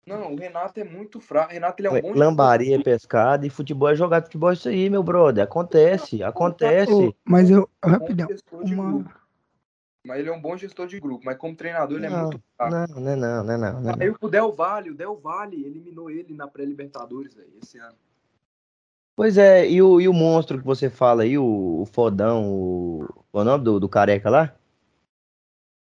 Não, 0.07 0.33
o 0.33 0.37
Renato 0.37 0.79
é 0.81 0.85
muito 0.85 1.21
fraco. 1.21 1.53
Renato 1.53 1.81
ele 1.81 1.89
é 1.89 1.91
um 1.91 2.01
bom 2.01 2.13
Lambaria 2.13 2.77
é 2.77 2.83
pescada 2.83 3.47
e 3.47 3.51
futebol 3.51 3.89
é 3.89 3.95
jogado. 3.95 4.25
Futebol 4.25 4.51
é 4.51 4.55
isso 4.55 4.69
aí, 4.69 4.91
meu 4.91 5.03
brother. 5.03 5.45
Acontece, 5.45 6.23
acontece. 6.23 7.15
Mas 7.25 7.49
eu, 7.49 7.69
bom 7.83 7.91
rapidão, 7.91 8.29
uma. 8.53 9.05
Mas 10.07 10.19
ele 10.19 10.29
é 10.29 10.33
um 10.33 10.41
bom 10.41 10.55
gestor 10.57 10.87
de 10.87 11.01
grupo. 11.01 11.25
Mas 11.25 11.39
como 11.39 11.57
treinador, 11.57 11.97
ele 11.97 12.07
é 12.07 12.11
Não, 12.11 12.23
muito 12.25 12.43
fraco. 12.57 12.75
Não, 12.75 12.87
não, 13.01 13.11
é 13.11 13.17
não, 13.17 13.45
não, 13.45 13.55
é 13.55 13.57
não, 13.57 13.81
não, 13.81 13.91
é 13.93 14.05
Aí 14.05 14.15
o 14.21 14.29
Del 14.29 14.53
Valle, 14.53 14.91
o 14.91 14.95
Del 14.95 15.17
Valle 15.17 15.65
eliminou 15.65 16.11
ele 16.11 16.35
na 16.35 16.47
pré-Libertadores, 16.47 17.35
esse 17.63 17.79
ano. 17.79 17.97
Pois 19.17 19.39
é, 19.39 19.69
e 19.69 19.81
o, 19.81 20.01
e 20.01 20.09
o 20.09 20.13
monstro 20.13 20.59
que 20.59 20.65
você 20.65 20.91
fala 20.91 21.23
aí, 21.23 21.39
o, 21.39 21.83
o 21.83 21.87
fodão, 21.87 22.51
o, 22.53 23.07
qual 23.31 23.43
é 23.45 23.47
o 23.47 23.51
nome 23.51 23.65
do, 23.65 23.79
do 23.79 23.89
careca 23.89 24.29
lá? 24.29 24.55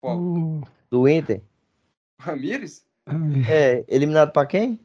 Qual? 0.02 0.18
o- 0.18 0.62
Do 0.90 1.08
Inter? 1.10 1.42
Ramires? 2.20 2.86
É, 3.50 3.84
eliminado 3.88 4.32
pra 4.32 4.46
quem? 4.46 4.80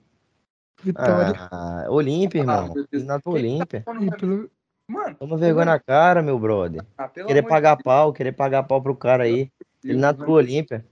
Vitória. 0.83 1.49
Ah, 1.53 1.87
Olímpia, 1.89 2.41
irmão. 2.41 2.65
meu 2.67 2.75
Deus. 2.75 2.89
Eliminado 2.93 3.23
Olímpia. 3.27 3.83
tá 3.85 4.17
pelo- 4.17 4.51
Mano, 4.89 5.15
Toma 5.17 5.37
vergonha 5.37 5.65
na 5.67 5.79
cara, 5.79 6.21
meu 6.23 6.39
brother. 6.39 6.85
ah, 6.99 7.09
Querer 7.09 7.43
pagar 7.45 7.77
Deus, 7.77 7.85
pau, 7.85 8.13
querer 8.13 8.33
pagar 8.33 8.65
pau 8.65 8.83
pro 8.83 8.97
cara 8.97 9.23
aí. 9.25 9.51
Eliminado 9.83 10.19
pro. 10.19 10.33
Olímpia. 10.33 10.85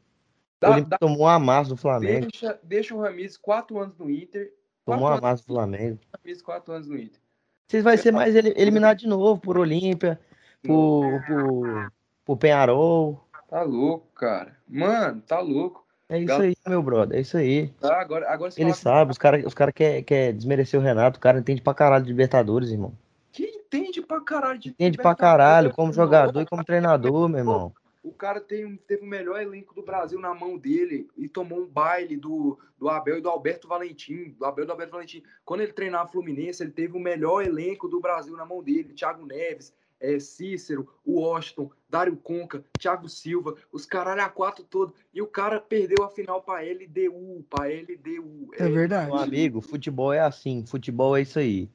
O 0.63 0.67
Olímpia 0.67 0.91
dá- 0.91 0.99
tomou 0.99 1.23
um 1.23 1.29
amasso 1.29 1.71
do 1.71 1.77
Flamengo. 1.77 2.29
deixa, 2.31 2.59
deixa 2.63 2.95
o 2.95 3.01
Ramires 3.01 3.37
quatro 3.37 3.79
anos 3.81 3.97
no 3.99 4.09
Inter. 4.09 4.53
Tomou 4.87 5.01
um 5.01 5.09
Quatro 5.09 5.27
amasso 5.27 5.43
do 5.43 5.47
Flamengo. 5.55 5.99
Ramires, 6.17 6.41
quatro 6.43 6.73
anos 6.73 6.89
no 6.89 6.97
Inter. 6.97 7.21
Vocês 7.71 7.85
vai 7.85 7.97
ser 7.97 8.11
mais 8.11 8.35
eli- 8.35 8.53
eliminado 8.57 8.99
de 8.99 9.07
novo 9.07 9.41
por 9.41 9.57
Olímpia, 9.57 10.19
por, 10.61 11.23
por, 11.25 11.93
por 12.25 12.37
Penharol. 12.37 13.25
Tá 13.49 13.63
louco, 13.63 14.09
cara. 14.13 14.57
Mano, 14.69 15.21
tá 15.21 15.39
louco. 15.39 15.87
É 16.09 16.19
isso 16.19 16.27
Gal- 16.27 16.41
aí, 16.41 16.57
meu 16.67 16.83
brother. 16.83 17.17
É 17.17 17.21
isso 17.21 17.37
aí. 17.37 17.69
Tá, 17.81 18.01
agora, 18.01 18.29
agora 18.29 18.53
Ele 18.57 18.75
sabe, 18.75 19.13
os 19.13 19.19
caras 19.19 19.47
os 19.47 19.55
cara 19.55 19.71
quer, 19.71 20.03
quer 20.03 20.33
desmerecer 20.33 20.81
o 20.81 20.83
Renato. 20.83 21.19
O 21.19 21.21
cara 21.23 21.39
entende 21.39 21.63
pra 21.63 21.73
caralho 21.73 22.03
de 22.03 22.11
Libertadores, 22.11 22.73
irmão. 22.73 22.93
que 23.31 23.45
entende 23.45 24.03
pra 24.03 24.21
caralho 24.21 24.59
de 24.59 24.71
Entende 24.71 24.99
pra 24.99 25.15
caralho, 25.15 25.73
como 25.73 25.93
jogador 25.93 26.41
e 26.41 26.47
como 26.47 26.65
treinador, 26.65 27.29
meu 27.29 27.39
irmão. 27.39 27.73
O 28.03 28.13
cara 28.13 28.41
tem, 28.41 28.65
um- 28.65 28.77
teve 28.77 29.03
o 29.03 29.07
melhor 29.07 29.41
elenco 29.43 29.75
do 29.75 29.83
Brasil 29.83 30.19
na 30.19 30.35
mão 30.35 30.57
dele 30.57 31.07
e 31.17 31.29
tomou 31.29 31.61
um 31.61 31.67
baile 31.67 32.17
do, 32.17 32.59
do 32.79 32.89
Abel 32.89 33.19
e 33.19 33.21
do 33.21 33.29
Alberto 33.29 33.69
Valentim. 33.69 34.35
Do 34.39 34.45
Abel 34.47 34.65
e 34.65 34.67
do 34.67 34.73
Alberto 34.73 34.93
Valentim. 34.93 35.23
Quando 35.45 35.61
ele 35.61 35.73
treinava 35.73 36.11
Fluminense, 36.11 36.63
ele 36.63 36.73
teve 36.73 36.97
o 36.97 37.01
melhor 37.01 37.45
elenco 37.45 37.89
do 37.89 38.01
Brasil 38.01 38.35
na 38.37 38.47
mão 38.47 38.63
dele. 38.63 38.95
Thiago 38.95 39.27
Neves, 39.27 39.75
eh, 40.01 40.19
Cícero, 40.19 40.89
o 41.05 41.21
Washington, 41.21 41.71
Dário 41.91 42.17
Conca, 42.17 42.65
Thiago 42.79 43.07
Silva, 43.07 43.55
os 43.71 43.85
caralho 43.85 44.23
a 44.23 44.31
quatro 44.31 44.65
todo. 44.65 44.95
E 45.13 45.21
o 45.21 45.27
cara 45.27 45.61
perdeu 45.61 46.03
a 46.03 46.09
final 46.09 46.41
pra 46.43 46.65
LDU, 46.65 47.45
pra 47.51 47.69
LDU. 47.69 48.49
É 48.55 48.67
verdade. 48.67 49.11
Meu 49.13 49.17
amigo, 49.21 49.61
futebol 49.61 50.11
é 50.11 50.21
assim, 50.21 50.65
futebol 50.65 51.15
é 51.19 51.21
isso 51.21 51.39
aí. 51.39 51.69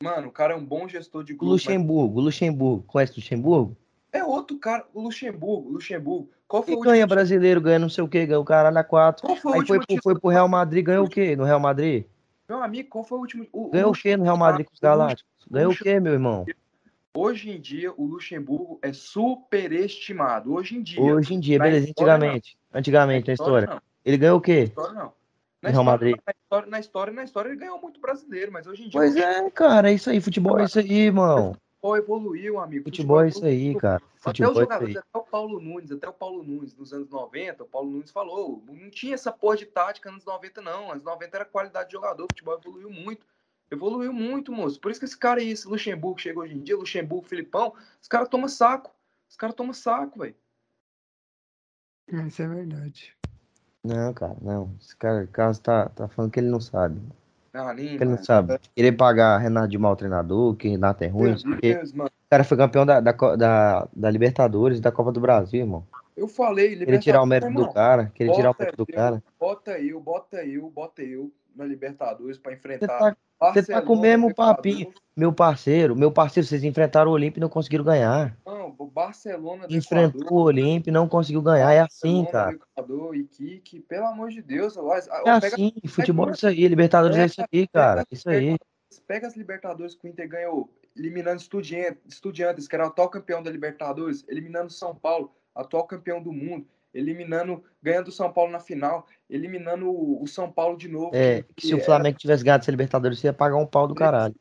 Mano, 0.00 0.28
o 0.28 0.32
cara 0.32 0.52
é 0.52 0.56
um 0.56 0.64
bom 0.64 0.86
gestor 0.86 1.24
de 1.24 1.32
O 1.32 1.36
grupo. 1.36 1.52
mas 1.54 1.64
Luxemburgo, 1.64 2.20
Luxemburgo, 2.20 2.84
conhece 2.86 3.12
o 3.12 3.16
Luxemburgo? 3.16 3.76
É 4.14 4.22
outro 4.22 4.56
cara, 4.58 4.86
o 4.94 5.00
Luxemburgo, 5.02 5.68
Luxemburgo. 5.70 6.30
Qual 6.46 6.62
foi 6.62 6.74
E 6.74 6.76
o 6.76 6.80
ganha 6.80 7.04
brasileiro, 7.06 7.60
ganha 7.60 7.80
não 7.80 7.88
sei 7.88 8.04
o 8.04 8.08
que, 8.08 8.24
ganha 8.24 8.38
o 8.38 8.44
caralho 8.44 8.78
a 8.78 8.84
quatro. 8.84 9.26
Qual 9.26 9.36
foi 9.36 9.50
o 9.50 9.54
Aí 9.56 9.66
foi, 9.66 9.78
último 9.78 9.96
pro- 10.00 10.02
foi 10.12 10.20
pro 10.20 10.30
Real 10.30 10.48
Madrid, 10.48 10.84
ganhou 10.86 11.04
o 11.06 11.08
quê 11.10 11.34
no 11.34 11.42
Real 11.42 11.58
Madrid? 11.58 12.04
Meu 12.48 12.62
amigo, 12.62 12.88
qual 12.90 13.02
foi 13.02 13.18
o 13.18 13.20
último... 13.22 13.46
O, 13.52 13.70
Ganhou 13.70 13.90
o 13.90 13.94
quê 13.94 14.16
no 14.16 14.22
Real 14.22 14.36
Madrid 14.36 14.66
com 14.66 14.72
os 14.72 14.78
o 14.78 14.82
Galácticos? 14.82 15.32
Ganhou 15.50 15.72
o 15.72 15.76
quê, 15.76 15.98
meu 15.98 16.12
irmão? 16.12 16.46
Hoje 17.16 17.50
em 17.50 17.60
dia, 17.60 17.92
o 17.96 18.04
Luxemburgo 18.06 18.78
é 18.82 18.92
superestimado. 18.92 20.52
Hoje 20.54 20.76
em 20.76 20.82
dia. 20.82 21.02
Hoje 21.02 21.34
em 21.34 21.40
dia, 21.40 21.58
Na 21.58 21.64
beleza, 21.64 21.88
antigamente. 21.90 22.56
Antigamente, 22.72 23.26
na 23.28 23.32
história. 23.34 23.66
Não. 23.68 23.80
Ele 24.04 24.16
ganhou 24.16 24.36
o 24.36 24.40
Na 24.40 24.44
quê? 24.44 24.60
história, 24.64 24.92
não. 24.92 25.12
Na 25.62 25.70
Real 25.70 25.82
história, 25.82 25.84
Madrid. 25.84 26.16
na 26.26 26.32
história, 26.32 26.70
na 26.70 26.80
história, 26.80 27.12
na 27.12 27.24
história, 27.24 27.48
ele 27.48 27.56
ganhou 27.58 27.80
muito 27.80 28.00
brasileiro, 28.00 28.52
mas 28.52 28.66
hoje 28.66 28.82
em 28.84 28.88
dia 28.88 29.00
Pois 29.00 29.14
o 29.14 29.18
é, 29.18 29.50
cara, 29.50 29.90
é 29.90 29.94
isso 29.94 30.10
aí, 30.10 30.20
futebol 30.20 30.60
é 30.60 30.64
isso 30.64 30.78
aí, 30.78 30.92
irmão. 30.92 31.56
Futebol 31.84 31.96
evoluiu, 31.96 32.58
amigo. 32.58 32.84
Futebol 32.84 33.20
é 33.22 33.28
isso 33.28 33.44
aí, 33.44 33.74
cara. 33.74 33.96
Até 33.96 34.06
os 34.06 34.22
Futebol 34.22 34.48
é 34.48 34.52
isso 34.52 34.60
jogadores, 34.60 34.96
aí. 34.96 35.02
até 35.06 35.18
o 35.18 35.22
Paulo 35.22 35.60
Nunes, 35.60 35.92
até 35.92 36.08
o 36.08 36.12
Paulo 36.12 36.42
Nunes 36.42 36.74
nos 36.74 36.92
anos 36.92 37.10
90, 37.10 37.62
o 37.62 37.66
Paulo 37.66 37.90
Nunes 37.90 38.10
falou, 38.10 38.62
não 38.66 38.90
tinha 38.90 39.14
essa 39.14 39.30
porra 39.30 39.56
de 39.58 39.66
tática 39.66 40.10
nos 40.10 40.24
90 40.24 40.62
não, 40.62 40.90
anos 40.90 41.04
90 41.04 41.36
era 41.36 41.44
qualidade 41.44 41.88
de 41.88 41.92
jogador, 41.92 42.24
o 42.24 42.28
futebol 42.32 42.58
evoluiu 42.58 42.90
muito. 42.90 43.26
Evoluiu 43.70 44.12
muito, 44.12 44.52
moço. 44.52 44.80
Por 44.80 44.90
isso 44.90 45.00
que 45.00 45.06
esse 45.06 45.18
cara 45.18 45.40
aí, 45.40 45.50
esse 45.50 45.66
Luxemburgo 45.66 46.20
chega 46.20 46.38
hoje 46.38 46.54
em 46.54 46.62
dia, 46.62 46.76
Luxemburgo, 46.76 47.26
Filipão, 47.26 47.74
os 48.00 48.08
caras 48.08 48.28
tomam 48.28 48.48
saco. 48.48 48.94
Os 49.28 49.36
caras 49.36 49.56
tomam 49.56 49.72
saco, 49.72 50.20
velho. 50.20 50.36
Isso 52.26 52.42
é 52.42 52.46
verdade. 52.46 53.16
Não, 53.82 54.12
cara, 54.12 54.36
não. 54.40 54.74
Esse 54.80 54.94
cara, 54.96 55.26
Carlos 55.26 55.58
tá, 55.58 55.88
tá 55.88 56.06
falando 56.08 56.30
que 56.30 56.38
ele 56.38 56.50
não 56.50 56.60
sabe. 56.60 57.00
Que 57.96 58.02
ele 58.02 58.04
não 58.06 58.22
sabe. 58.22 58.58
Querer 58.74 58.92
pagar 58.92 59.38
Renato 59.38 59.68
de 59.68 59.78
mau 59.78 59.94
treinador, 59.94 60.56
que 60.56 60.68
Renato 60.68 61.04
é 61.04 61.06
ruim. 61.06 61.36
Deus, 61.62 61.92
mano. 61.92 62.10
O 62.10 62.30
cara 62.30 62.42
foi 62.42 62.56
campeão 62.56 62.84
da, 62.84 62.98
da, 62.98 63.12
da, 63.12 63.88
da 63.94 64.10
Libertadores, 64.10 64.80
da 64.80 64.90
Copa 64.90 65.12
do 65.12 65.20
Brasil, 65.20 65.60
irmão. 65.60 65.86
Eu 66.16 66.28
falei, 66.28 66.76
Querer 66.76 66.98
tirar 67.00 67.22
o 67.22 67.26
mérito 67.26 67.52
do 67.52 67.72
cara, 67.72 68.12
querer 68.14 68.32
tirar 68.32 68.50
o 68.52 68.56
mérito 68.58 68.84
do 68.84 68.86
eu, 68.88 68.94
cara. 68.94 69.22
Bota 69.38 69.78
eu, 69.80 70.00
bota 70.00 70.44
eu, 70.44 70.70
bota 70.70 71.02
eu 71.02 71.32
na 71.54 71.64
Libertadores 71.64 72.38
pra 72.38 72.52
Você 72.52 72.56
enfrentar 72.56 73.16
tá, 73.40 73.52
você 73.52 73.72
tá 73.72 73.82
com 73.82 73.94
o 73.94 74.00
mesmo 74.00 74.34
papinho. 74.34 74.92
Meu 75.16 75.32
parceiro, 75.32 75.94
meu 75.94 76.10
parceiro, 76.10 76.46
vocês 76.46 76.64
enfrentaram 76.64 77.10
o 77.10 77.14
Olímpio 77.14 77.38
e 77.38 77.40
não 77.40 77.48
conseguiram 77.48 77.84
ganhar. 77.84 78.36
Não, 78.44 78.74
o 78.76 78.86
Barcelona 78.86 79.66
do 79.66 79.74
Enfrentou 79.74 80.22
Equador, 80.22 80.38
o 80.38 80.44
Olímpio 80.44 80.90
e 80.90 80.92
não 80.92 81.08
conseguiu 81.08 81.42
ganhar. 81.42 81.72
É 81.72 81.80
assim, 81.80 82.24
cara. 82.30 82.52
do 82.52 82.56
Equador, 82.56 83.16
Iquique, 83.16 83.80
pelo 83.80 84.06
amor 84.06 84.30
de 84.30 84.42
Deus. 84.42 84.76
ó, 84.76 84.82
ó, 84.82 84.96
É 84.96 85.40
pega 85.40 85.54
assim. 85.54 85.72
Futebol 85.86 86.28
é 86.30 86.32
isso 86.32 86.46
aí. 86.46 86.66
Libertadores 86.66 87.16
é 87.16 87.26
isso 87.26 87.42
aí, 87.42 87.68
cara. 87.68 88.04
Isso 88.10 88.28
aí. 88.28 88.56
pega 89.06 89.26
as 89.26 89.36
Libertadores 89.36 89.94
que 89.94 90.06
o 90.06 90.10
Inter 90.10 90.28
ganhou, 90.28 90.68
eliminando 90.96 91.40
Estudiantes, 91.40 92.02
Estudiantes 92.06 92.66
que 92.66 92.74
era 92.74 92.84
o 92.84 92.88
atual 92.88 93.08
campeão 93.08 93.42
da 93.42 93.50
Libertadores, 93.50 94.24
eliminando 94.28 94.72
São 94.72 94.94
Paulo, 94.94 95.32
atual 95.54 95.86
campeão 95.86 96.22
do 96.22 96.32
mundo, 96.32 96.66
eliminando, 96.92 97.62
ganhando 97.82 98.08
o 98.08 98.12
São 98.12 98.32
Paulo 98.32 98.50
na 98.52 98.60
final, 98.60 99.06
eliminando 99.28 99.88
o, 99.90 100.22
o 100.22 100.26
São 100.26 100.50
Paulo 100.50 100.76
de 100.76 100.88
novo. 100.88 101.10
É, 101.14 101.44
que- 101.56 101.66
se 101.66 101.74
o 101.74 101.76
era- 101.76 101.84
Flamengo 101.84 102.18
tivesse 102.18 102.42
ganhado 102.44 102.62
essa 102.62 102.70
Libertadores, 102.70 103.22
ia 103.24 103.32
pagar 103.32 103.56
um 103.56 103.66
pau 103.66 103.86
do 103.86 103.94
caralho. 103.94 104.34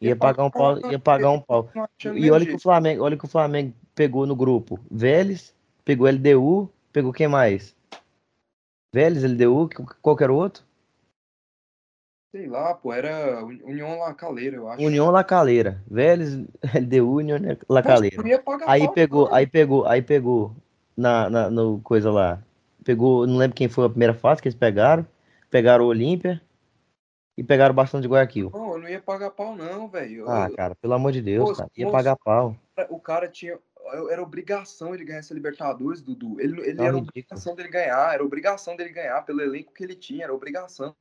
Ia 0.00 0.14
pagar 0.16 0.44
um 0.44 0.50
pau, 0.50 0.90
ia 0.90 0.98
pagar 0.98 1.30
um 1.30 1.40
pau. 1.40 1.70
E 2.14 2.30
olha 2.30 2.44
que 2.44 2.54
o. 2.54 2.58
Flamengo, 2.58 3.02
olha 3.04 3.16
que 3.16 3.24
o 3.24 3.28
Flamengo 3.28 3.72
pegou 3.94 4.26
no 4.26 4.36
grupo 4.36 4.78
Vélez, 4.90 5.54
pegou 5.84 6.06
LDU, 6.08 6.68
pegou 6.92 7.12
quem 7.12 7.26
mais? 7.28 7.74
Vélez, 8.92 9.24
LDU, 9.24 9.68
que- 9.68 9.82
qual 10.02 10.16
que 10.16 10.22
era 10.24 10.32
o 10.32 10.36
outro? 10.36 10.64
Sei 12.34 12.48
lá, 12.48 12.74
pô, 12.74 12.92
era 12.92 13.44
União 13.44 13.96
La 13.96 14.12
Calera, 14.12 14.56
eu 14.56 14.68
acho. 14.68 14.82
União 14.84 15.08
La 15.08 15.22
Calera. 15.22 15.80
Vélez, 15.88 16.34
LDU, 16.74 17.18
União 17.18 17.38
La 17.68 17.80
Mas 17.80 17.86
Calera. 17.86 18.16
não 18.16 18.26
ia 18.26 18.42
pagar 18.42 18.68
Aí 18.68 18.92
pegou, 18.92 19.28
não. 19.28 19.34
aí 19.36 19.46
pegou, 19.46 19.86
aí 19.86 20.02
pegou 20.02 20.56
na, 20.96 21.30
na 21.30 21.48
no 21.48 21.78
coisa 21.80 22.10
lá. 22.10 22.42
Pegou, 22.84 23.24
não 23.24 23.36
lembro 23.36 23.54
quem 23.56 23.68
foi 23.68 23.86
a 23.86 23.88
primeira 23.88 24.14
fase 24.14 24.42
que 24.42 24.48
eles 24.48 24.58
pegaram. 24.58 25.06
Pegaram 25.48 25.84
o 25.84 25.86
Olímpia 25.86 26.42
e 27.38 27.44
pegaram 27.44 27.70
o 27.72 27.76
Bastão 27.76 28.00
de 28.00 28.08
Guayaquil. 28.08 28.50
Não, 28.52 28.72
eu 28.72 28.78
não 28.80 28.88
ia 28.88 29.00
pagar 29.00 29.30
pau, 29.30 29.54
não, 29.54 29.86
velho. 29.86 30.28
Ah, 30.28 30.48
Eu- 30.50 30.56
cara, 30.56 30.74
pelo 30.74 30.94
amor 30.94 31.12
de 31.12 31.22
Deus, 31.22 31.50
Moço, 31.50 31.58
cara. 31.60 31.70
Ia 31.76 31.84
moço. 31.84 31.96
pagar 31.96 32.16
pau. 32.16 32.56
o 32.90 32.98
cara 32.98 33.28
tinha. 33.28 33.56
Era 34.10 34.20
obrigação 34.20 34.92
ele 34.92 35.04
ganhar 35.04 35.20
essa 35.20 35.32
Libertadores, 35.34 36.00
Dudu. 36.02 36.40
Ele, 36.40 36.60
ele 36.62 36.74
Tá 36.74 36.82
era 36.84 36.94
ridículo. 36.96 37.08
obrigação 37.10 37.54
dele 37.54 37.68
ganhar, 37.68 38.12
era 38.12 38.24
obrigação 38.24 38.74
dele 38.74 38.90
ganhar 38.90 39.22
pelo 39.22 39.40
elenco 39.40 39.72
que 39.72 39.84
ele 39.84 39.94
tinha, 39.94 40.24
era 40.24 40.34
obrigação. 40.34 40.92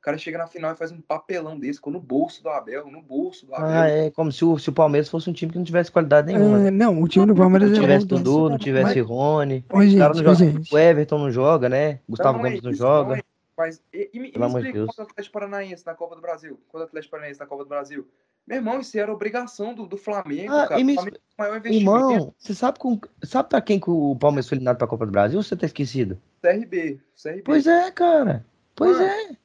O 0.00 0.02
cara 0.02 0.16
chega 0.16 0.38
na 0.38 0.46
final 0.46 0.72
e 0.72 0.76
faz 0.76 0.90
um 0.90 1.00
papelão 1.00 1.58
desse, 1.58 1.74
ficou 1.74 1.92
no 1.92 2.00
bolso 2.00 2.42
do 2.42 2.48
Abel, 2.48 2.90
no 2.90 3.02
bolso 3.02 3.44
do 3.44 3.54
Abel. 3.54 3.68
Ah, 3.68 3.86
é 3.86 4.10
como 4.10 4.32
se 4.32 4.42
o, 4.42 4.58
se 4.58 4.70
o 4.70 4.72
Palmeiras 4.72 5.10
fosse 5.10 5.28
um 5.28 5.32
time 5.34 5.52
que 5.52 5.58
não 5.58 5.64
tivesse 5.64 5.92
qualidade 5.92 6.32
nenhuma. 6.32 6.58
né? 6.58 6.68
É, 6.68 6.70
não, 6.70 7.02
o 7.02 7.06
time 7.06 7.26
do 7.26 7.34
Palmeiras 7.34 7.70
Não 7.70 7.76
é 7.76 7.80
tivesse 7.82 8.06
bom. 8.06 8.16
Dudu, 8.16 8.38
não 8.44 8.50
mas- 8.52 8.62
tivesse 8.62 9.00
Rony. 9.00 9.62
Ô, 9.70 9.82
gente, 9.82 9.96
não 9.98 10.14
jogam. 10.14 10.34
gente. 10.34 10.74
O 10.74 10.78
Everton 10.78 11.18
não 11.18 11.30
joga, 11.30 11.68
né? 11.68 11.92
Não, 11.92 11.98
Gustavo 12.08 12.38
não 12.38 12.46
é 12.46 12.48
Gomes 12.48 12.62
não 12.62 12.70
isso, 12.70 12.78
joga. 12.78 13.08
não 13.10 13.16
é 13.16 13.22
Mas, 13.58 13.82
e, 13.92 14.10
e 14.14 14.18
me, 14.20 14.32
e 14.34 14.38
me 14.38 14.46
explica 14.46 14.72
Deus. 14.72 14.86
contra 14.86 15.02
o 15.04 15.06
Atlético 15.06 15.32
Paranaense 15.34 15.84
na 15.86 15.94
Copa 15.94 16.16
do 16.16 16.22
Brasil. 16.22 16.58
Contra 16.68 16.80
o 16.80 16.88
Atlético 16.88 17.10
Paranaense 17.10 17.38
na 17.40 17.46
Copa 17.46 17.62
do 17.64 17.68
Brasil. 17.68 18.08
Meu 18.46 18.56
irmão, 18.56 18.80
isso 18.80 18.98
era 18.98 19.12
obrigação 19.12 19.74
do, 19.74 19.84
do 19.86 19.98
Flamengo, 19.98 20.50
Ah, 20.50 20.66
cara. 20.66 20.80
e 20.80 20.84
me 20.84 20.94
O 20.94 20.96
Flamengo 20.96 21.18
tem 21.18 21.22
o 21.36 21.42
maior 21.42 21.56
investimento. 21.58 22.00
Irmão, 22.10 22.34
você 22.38 22.54
sabe, 22.54 22.78
com, 22.78 22.98
sabe 23.22 23.50
pra 23.50 23.60
quem 23.60 23.78
que 23.78 23.90
o 23.90 24.16
Palmeiras 24.16 24.48
foi 24.48 24.56
eliminado 24.56 24.78
pra 24.78 24.86
Copa 24.86 25.04
do 25.04 25.12
Brasil 25.12 25.38
ou 25.38 25.42
você 25.42 25.54
tá 25.54 25.66
esquecido? 25.66 26.18
CRB. 26.40 26.98
CRB. 27.22 27.42
Pois 27.44 27.66
é, 27.66 27.90
cara. 27.90 28.46
Pois 28.74 28.96
Mano, 28.96 29.10
é. 29.10 29.36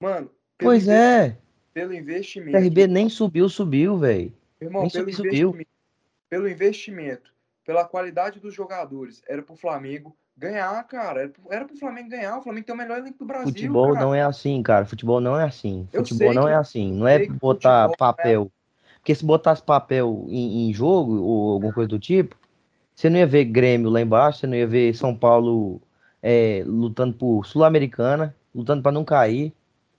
Mano, 0.00 0.30
pelo, 0.58 0.70
Pois 0.70 0.84
inve- 0.84 0.92
é. 0.92 1.36
pelo 1.72 1.94
investimento. 1.94 2.52
CRB 2.58 2.86
nem 2.86 3.08
subiu, 3.08 3.48
subiu, 3.48 3.96
velho. 3.98 4.32
Irmão, 4.60 4.82
Nem 4.82 4.90
pelo 4.90 5.12
subiu, 5.12 5.16
subiu. 5.16 5.48
investimento, 5.48 5.70
pelo 6.30 6.48
investimento, 6.48 7.30
pela 7.64 7.84
qualidade 7.84 8.40
dos 8.40 8.54
jogadores, 8.54 9.22
era 9.28 9.42
pro 9.42 9.56
Flamengo 9.56 10.16
ganhar, 10.36 10.82
cara. 10.84 11.20
Era 11.22 11.28
pro, 11.30 11.42
era 11.52 11.64
pro 11.64 11.76
Flamengo 11.76 12.08
ganhar. 12.10 12.38
O 12.38 12.42
Flamengo 12.42 12.66
tem 12.66 12.74
o 12.74 12.78
melhor 12.78 12.98
elenco 12.98 13.18
do 13.18 13.24
Brasil. 13.24 13.48
Futebol 13.48 13.92
cara. 13.92 14.04
não 14.04 14.14
é 14.14 14.22
assim, 14.22 14.62
cara. 14.62 14.84
Futebol 14.86 15.20
não 15.20 15.38
é 15.38 15.44
assim. 15.44 15.88
Eu 15.92 16.04
Futebol 16.04 16.34
não 16.34 16.44
que- 16.44 16.50
é 16.50 16.54
assim. 16.54 16.92
Não 16.92 17.08
é 17.08 17.26
botar 17.26 17.90
é- 17.90 17.96
papel. 17.96 18.50
Porque 18.98 19.14
se 19.14 19.24
botasse 19.24 19.62
papel 19.62 20.26
em, 20.28 20.68
em 20.68 20.72
jogo 20.74 21.22
ou 21.22 21.52
alguma 21.52 21.72
coisa 21.72 21.88
do 21.88 21.98
tipo, 21.98 22.36
você 22.94 23.08
não 23.08 23.18
ia 23.18 23.26
ver 23.26 23.44
Grêmio 23.44 23.88
lá 23.88 24.00
embaixo, 24.00 24.40
você 24.40 24.46
não 24.48 24.56
ia 24.56 24.66
ver 24.66 24.94
São 24.96 25.14
Paulo 25.16 25.80
é, 26.22 26.62
lutando 26.66 27.14
por 27.14 27.46
Sul-Americana, 27.46 28.34
lutando 28.54 28.82
pra 28.82 28.90
não 28.90 29.04
cair. 29.04 29.52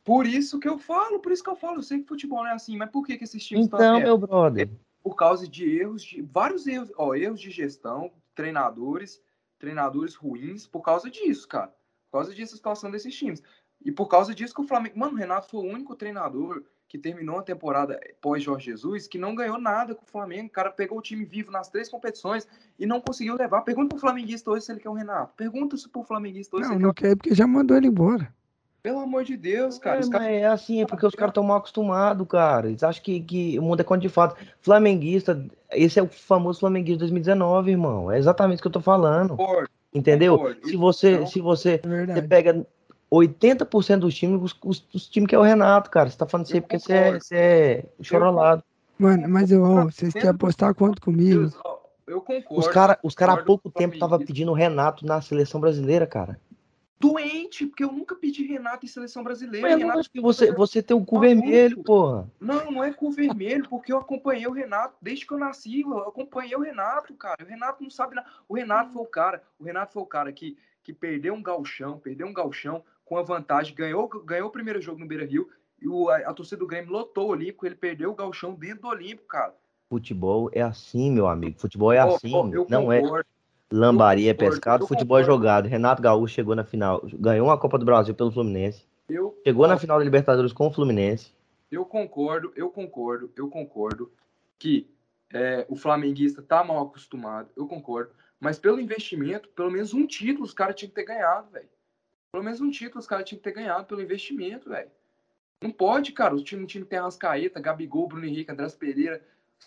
Por 0.07 0.25
isso 0.25 0.57
que 0.57 0.69
eu 0.69 0.77
falo, 0.79 1.19
por 1.19 1.33
isso 1.33 1.43
que 1.43 1.49
eu 1.49 1.55
falo. 1.57 1.79
Eu 1.79 1.83
sei 1.83 1.99
que 1.99 2.07
futebol 2.07 2.39
não 2.39 2.47
é 2.47 2.53
assim, 2.53 2.77
mas 2.77 2.89
por 2.89 3.05
que, 3.05 3.17
que 3.17 3.25
esses 3.25 3.45
times 3.45 3.65
estão 3.65 3.77
Então, 3.77 3.95
abertos? 3.97 4.07
meu 4.07 4.17
brother, 4.17 4.69
Por 5.03 5.15
causa 5.17 5.45
de 5.45 5.69
erros, 5.69 6.01
de 6.01 6.21
vários 6.21 6.65
erros, 6.65 6.89
ó, 6.97 7.13
erros 7.13 7.41
de 7.41 7.51
gestão, 7.51 8.09
treinadores, 8.33 9.21
treinadores 9.59 10.15
ruins, 10.15 10.65
por 10.65 10.79
causa 10.79 11.09
disso, 11.09 11.45
cara. 11.45 11.75
Por 12.09 12.19
causa 12.19 12.33
disso, 12.33 12.53
a 12.53 12.55
situação 12.55 12.89
desses 12.89 13.13
times. 13.13 13.43
E 13.83 13.91
por 13.91 14.07
causa 14.07 14.33
disso 14.33 14.55
que 14.55 14.61
o 14.61 14.63
Flamengo. 14.63 14.97
Mano, 14.97 15.11
o 15.11 15.17
Renato 15.17 15.49
foi 15.49 15.59
o 15.59 15.69
único 15.73 15.93
treinador 15.93 16.63
que 16.87 16.97
terminou 16.97 17.39
a 17.39 17.43
temporada 17.43 17.99
pós-Jorge 18.21 18.67
Jesus 18.71 19.09
que 19.09 19.17
não 19.17 19.35
ganhou 19.35 19.59
nada 19.59 19.93
com 19.93 20.05
o 20.05 20.09
Flamengo. 20.09 20.47
O 20.47 20.51
cara 20.51 20.71
pegou 20.71 20.99
o 20.99 21.01
time 21.01 21.25
vivo 21.25 21.51
nas 21.51 21.67
três 21.67 21.89
competições 21.89 22.47
e 22.79 22.85
não 22.85 23.01
conseguiu 23.01 23.35
levar. 23.35 23.61
Pergunta 23.63 23.89
pro 23.89 23.99
flamenguista 23.99 24.49
hoje 24.51 24.63
se 24.63 24.71
ele 24.71 24.79
quer 24.79 24.89
o 24.89 24.93
Renato. 24.93 25.33
Pergunta 25.35 25.75
se 25.75 25.89
pro 25.89 26.01
flamenguista 26.05 26.55
hoje 26.55 26.63
se 26.63 26.69
Não, 26.69 26.77
ele 26.77 26.85
não 26.85 26.93
quer 26.93 27.09
quer 27.09 27.15
porque 27.17 27.35
já 27.35 27.45
mandou 27.45 27.75
ele 27.75 27.87
embora. 27.87 28.33
O... 28.91 28.93
Pelo 28.93 28.99
amor 28.99 29.23
de 29.23 29.37
Deus, 29.37 29.77
cara. 29.77 29.97
É, 29.97 29.99
os 29.99 30.09
mas 30.09 30.19
caras- 30.19 30.35
é 30.35 30.45
assim, 30.45 30.81
é 30.81 30.85
porque 30.85 31.05
os 31.05 31.15
caras 31.15 31.31
estão 31.31 31.43
mal 31.43 31.57
acostumados, 31.57 32.27
cara. 32.27 32.67
Eles 32.67 32.83
acham 32.83 33.03
que, 33.03 33.19
que 33.19 33.59
o 33.59 33.61
mundo 33.61 33.81
é 33.81 33.83
conto 33.83 34.01
de 34.01 34.09
fato. 34.09 34.35
Flamenguista, 34.61 35.45
esse 35.71 35.99
é 35.99 36.03
o 36.03 36.07
famoso 36.07 36.59
flamenguista 36.59 36.99
2019, 36.99 37.71
irmão. 37.71 38.11
É 38.11 38.17
exatamente 38.17 38.55
isso 38.55 38.63
que 38.63 38.67
eu 38.67 38.71
tô 38.73 38.81
falando. 38.81 39.35
Concordo, 39.35 39.69
Entendeu? 39.93 40.37
concordo. 40.37 40.67
Se 40.67 40.75
você, 40.75 41.11
Então, 41.13 41.27
se 41.27 41.41
você, 41.41 41.81
É 41.83 42.13
você 42.13 42.21
pega 42.21 42.65
80% 43.11 43.99
dos 43.99 44.15
times, 44.15 44.41
os, 44.41 44.55
os, 44.63 44.87
os 44.93 45.07
times 45.07 45.29
que 45.29 45.35
é 45.35 45.39
o 45.39 45.43
Renato, 45.43 45.89
cara. 45.89 46.09
Você 46.09 46.17
tá 46.17 46.25
falando 46.25 46.45
isso 46.45 46.55
aí 46.55 46.59
Eu 46.59 46.63
porque 46.63 46.79
você 46.79 46.93
é, 46.93 47.19
você 47.19 47.35
é 47.35 47.85
chorolado. 48.01 48.63
Mano, 48.97 49.29
mas 49.29 49.51
eu, 49.51 49.63
ó, 49.63 49.85
vocês 49.85 50.13
querem 50.13 50.29
apostar 50.29 50.73
quanto 50.73 51.01
comigo? 51.01 51.41
Deus, 51.41 51.57
ó, 51.63 51.77
eu 52.07 52.21
concordo. 52.21 52.59
Os 52.59 52.67
caras 52.67 52.97
os 53.03 53.13
cara 53.15 53.33
há 53.33 53.37
pouco 53.37 53.67
o 53.67 53.71
tempo 53.71 53.93
tava 53.95 54.09
flamenguista. 54.11 54.33
pedindo 54.33 54.51
o 54.51 54.55
Renato 54.55 55.05
na 55.05 55.21
seleção 55.21 55.59
brasileira, 55.61 56.07
cara. 56.07 56.39
Doente, 56.99 57.65
porque 57.65 57.83
eu 57.83 57.91
nunca 57.91 58.15
pedi 58.15 58.43
Renato 58.45 58.85
em 58.85 58.89
seleção 58.89 59.23
brasileira. 59.23 59.67
Mas 59.67 59.75
é 59.75 59.83
Renato... 59.83 60.09
que 60.09 60.19
você, 60.21 60.51
você 60.51 60.81
tem 60.81 60.97
o 60.97 61.05
cu 61.05 61.19
vermelho, 61.19 61.83
porra. 61.83 62.29
Não, 62.39 62.71
não 62.71 62.83
é 62.83 62.91
com 62.91 63.11
vermelho, 63.11 63.67
porque 63.69 63.91
eu 63.91 63.97
acompanhei 63.97 64.47
o 64.47 64.51
Renato 64.51 64.95
desde 65.01 65.25
que 65.25 65.33
eu 65.33 65.37
nasci. 65.37 65.81
Eu 65.81 65.99
acompanhei 65.99 66.55
o 66.55 66.61
Renato, 66.61 67.13
cara. 67.13 67.43
O 67.43 67.47
Renato 67.47 67.83
não 67.83 67.89
sabe 67.89 68.15
nada. 68.15 68.27
O 68.47 68.55
Renato 68.55 68.91
foi 68.91 69.01
o 69.01 69.05
cara. 69.05 69.43
O 69.59 69.63
Renato 69.63 69.93
foi 69.93 70.03
o 70.03 70.07
cara 70.07 70.31
que, 70.31 70.57
que 70.83 70.91
perdeu 70.91 71.33
um 71.33 71.43
galchão, 71.43 71.99
perdeu 71.99 72.27
um 72.27 72.33
galchão 72.33 72.83
com 73.05 73.17
a 73.17 73.23
vantagem, 73.23 73.75
ganhou, 73.75 74.07
ganhou 74.07 74.49
o 74.49 74.51
primeiro 74.51 74.81
jogo 74.81 74.99
no 74.99 75.07
Beira 75.07 75.25
Rio. 75.25 75.47
E 75.79 75.87
o, 75.87 76.09
a, 76.09 76.17
a 76.17 76.33
torcida 76.33 76.57
do 76.57 76.67
Grêmio 76.67 76.91
lotou 76.91 77.27
o 77.27 77.31
Olímpico, 77.31 77.65
ele 77.65 77.75
perdeu 77.75 78.09
o 78.09 78.15
galchão 78.15 78.55
dentro 78.55 78.81
do 78.81 78.87
Olímpico, 78.87 79.27
cara. 79.27 79.53
Futebol 79.89 80.49
é 80.51 80.61
assim, 80.61 81.11
meu 81.11 81.27
amigo. 81.27 81.59
Futebol 81.59 81.93
é 81.93 82.03
Ó, 82.03 82.15
assim. 82.15 82.31
eu 82.53 82.65
não 82.69 82.91
é 82.91 83.01
concordo. 83.01 83.29
Lambaria, 83.71 84.31
é 84.31 84.33
concordo, 84.33 84.51
pescado, 84.55 84.83
eu 84.83 84.87
futebol 84.87 85.17
é 85.17 85.21
concordo. 85.21 85.41
jogado. 85.43 85.67
Renato 85.67 86.01
Gaúcho 86.01 86.33
chegou 86.33 86.55
na 86.55 86.63
final, 86.63 87.01
ganhou 87.13 87.49
a 87.51 87.57
Copa 87.57 87.77
do 87.77 87.85
Brasil 87.85 88.13
pelo 88.15 88.31
Fluminense. 88.31 88.85
Eu, 89.09 89.39
Chegou 89.45 89.65
ó, 89.65 89.67
na 89.67 89.77
final 89.77 89.97
da 89.97 90.03
Libertadores 90.03 90.51
com 90.53 90.67
o 90.67 90.71
Fluminense. 90.71 91.31
eu 91.71 91.85
concordo, 91.85 92.51
eu 92.55 92.69
concordo, 92.69 93.31
eu 93.35 93.49
concordo 93.49 94.11
que 94.59 94.89
é, 95.33 95.65
o 95.69 95.75
flamenguista 95.75 96.41
tá 96.41 96.63
mal 96.63 96.83
acostumado, 96.83 97.49
eu 97.55 97.67
concordo. 97.67 98.11
Mas 98.39 98.59
pelo 98.59 98.79
investimento, 98.79 99.49
pelo 99.49 99.71
menos 99.71 99.93
um 99.93 100.05
título 100.05 100.45
os 100.45 100.53
caras 100.53 100.75
tinham 100.75 100.89
que 100.89 100.95
ter 100.95 101.05
ganhado, 101.05 101.49
velho. 101.51 101.69
Pelo 102.31 102.43
menos 102.43 102.61
um 102.61 102.69
título 102.69 102.99
os 102.99 103.07
caras 103.07 103.25
tinham 103.27 103.39
que 103.39 103.43
ter 103.43 103.53
ganhado 103.53 103.85
pelo 103.85 104.01
investimento, 104.01 104.69
velho. 104.69 104.91
Não 105.61 105.71
pode, 105.71 106.11
cara. 106.11 106.35
O 106.35 106.43
time, 106.43 106.63
o 106.63 106.67
time 106.67 106.85
tem 106.85 106.99
Arrascaeta, 106.99 107.59
Gabigol, 107.59 108.07
Bruno 108.07 108.25
Henrique, 108.25 108.51
Andrés 108.51 108.75
Pereira. 108.75 109.21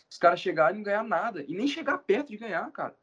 Os 0.08 0.18
caras 0.18 0.38
chegarem 0.38 0.74
e 0.74 0.78
não 0.78 0.84
ganhar 0.84 1.02
nada. 1.02 1.44
E 1.48 1.54
nem 1.54 1.66
chegar 1.66 1.98
perto 1.98 2.28
de 2.28 2.36
ganhar, 2.36 2.70
cara. 2.70 2.94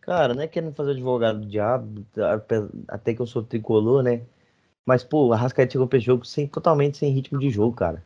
Cara, 0.00 0.34
não 0.34 0.42
é 0.42 0.48
querendo 0.48 0.74
fazer 0.74 0.90
o 0.90 0.92
advogado 0.94 1.40
do 1.40 1.46
diabo, 1.46 2.04
até 2.88 3.14
que 3.14 3.20
eu 3.20 3.26
sou 3.26 3.42
tricolor, 3.42 4.02
né? 4.02 4.22
Mas, 4.86 5.04
pô, 5.04 5.28
o 5.28 5.32
Arrascaeta 5.32 5.72
chegou 5.72 5.86
pra 5.86 5.98
esse 5.98 6.06
jogo 6.06 6.24
sem, 6.24 6.46
totalmente 6.48 6.96
sem 6.98 7.12
ritmo 7.12 7.38
de 7.38 7.50
jogo, 7.50 7.76
cara. 7.76 8.02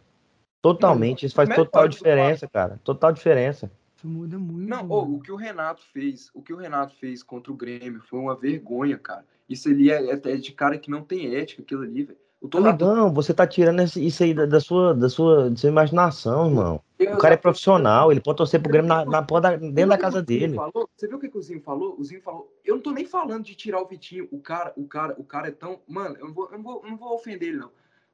Totalmente. 0.61 1.27
Isso 1.27 1.35
faz 1.35 1.49
total 1.49 1.87
diferença, 1.87 2.49
cara. 2.49 2.81
Total 2.83 3.13
diferença. 3.13 3.71
Isso 3.97 4.09
muda 4.09 4.39
muito. 4.39 4.69
Não, 4.69 4.79
mano. 4.83 4.93
ô, 4.93 5.15
o 5.17 5.21
que 5.21 5.31
o 5.31 5.37
Renato 5.37 5.83
fez, 5.93 6.31
o 6.35 6.43
que 6.43 6.53
o 6.53 6.57
Renato 6.57 6.95
fez 6.97 7.23
contra 7.23 7.53
o 7.53 7.57
Grêmio 7.57 8.01
foi 8.01 8.19
uma 8.19 8.35
vergonha, 8.35 8.99
cara. 8.99 9.25
Isso 9.49 9.69
ali 9.69 9.91
é, 9.91 10.11
é- 10.11 10.21
é 10.33 10.37
de 10.37 10.53
cara 10.53 10.79
que 10.79 10.91
não 10.91 11.03
tem 11.03 11.35
ética, 11.37 11.63
aquilo 11.63 11.83
ali, 11.83 12.03
velho. 12.03 12.19
Amigão, 12.53 13.13
você 13.13 13.33
tá 13.33 13.47
tirando 13.47 13.83
isso 13.83 14.23
aí 14.23 14.35
da, 14.35 14.47
da 14.47 14.61
sua, 14.61 14.95
da, 14.95 15.09
sua, 15.09 15.51
da 15.51 15.57
sua 15.57 15.69
imaginação, 15.71 16.49
irmão. 16.49 16.81
O 17.01 17.19
cara 17.19 17.35
é 17.35 17.37
profissional, 17.37 18.11
ele 18.13 18.21
pode 18.21 18.39
torcer 18.39 18.61
pro 18.61 18.71
Grêmio 18.71 18.89
na, 18.89 19.05
na 19.05 19.21
da- 19.21 19.57
dentro 19.57 19.89
da 19.89 19.99
casa 19.99 20.23
dele. 20.23 20.57
Falou? 20.57 20.89
Você 20.97 21.09
viu 21.09 21.17
o 21.17 21.21
que, 21.21 21.29
que 21.29 21.39
o 21.39 21.43
Zinho 21.43 21.61
falou? 21.61 21.97
O 21.99 22.05
Zinho 22.05 22.23
falou. 22.23 22.53
Eu 22.65 22.77
não 22.77 22.83
tô 22.83 22.93
nem 22.93 23.05
falando 23.05 23.45
de 23.45 23.55
tirar 23.55 23.81
o 23.81 23.87
Vitinho. 23.87 24.29
O 24.31 24.39
cara, 24.41 24.73
o 24.77 24.87
cara, 24.87 25.15
o 25.19 25.25
cara 25.25 25.49
é 25.49 25.51
tão. 25.51 25.81
Mano, 25.89 26.17
eu 26.19 26.27
não 26.27 26.35
vou, 26.35 26.49
eu 26.51 26.59
não 26.59 26.63
vou, 26.63 26.83
eu 26.85 26.91
não 26.91 26.97
vou 26.97 27.15
ofender 27.15 27.49
ele, 27.49 27.59
não. 27.59 27.71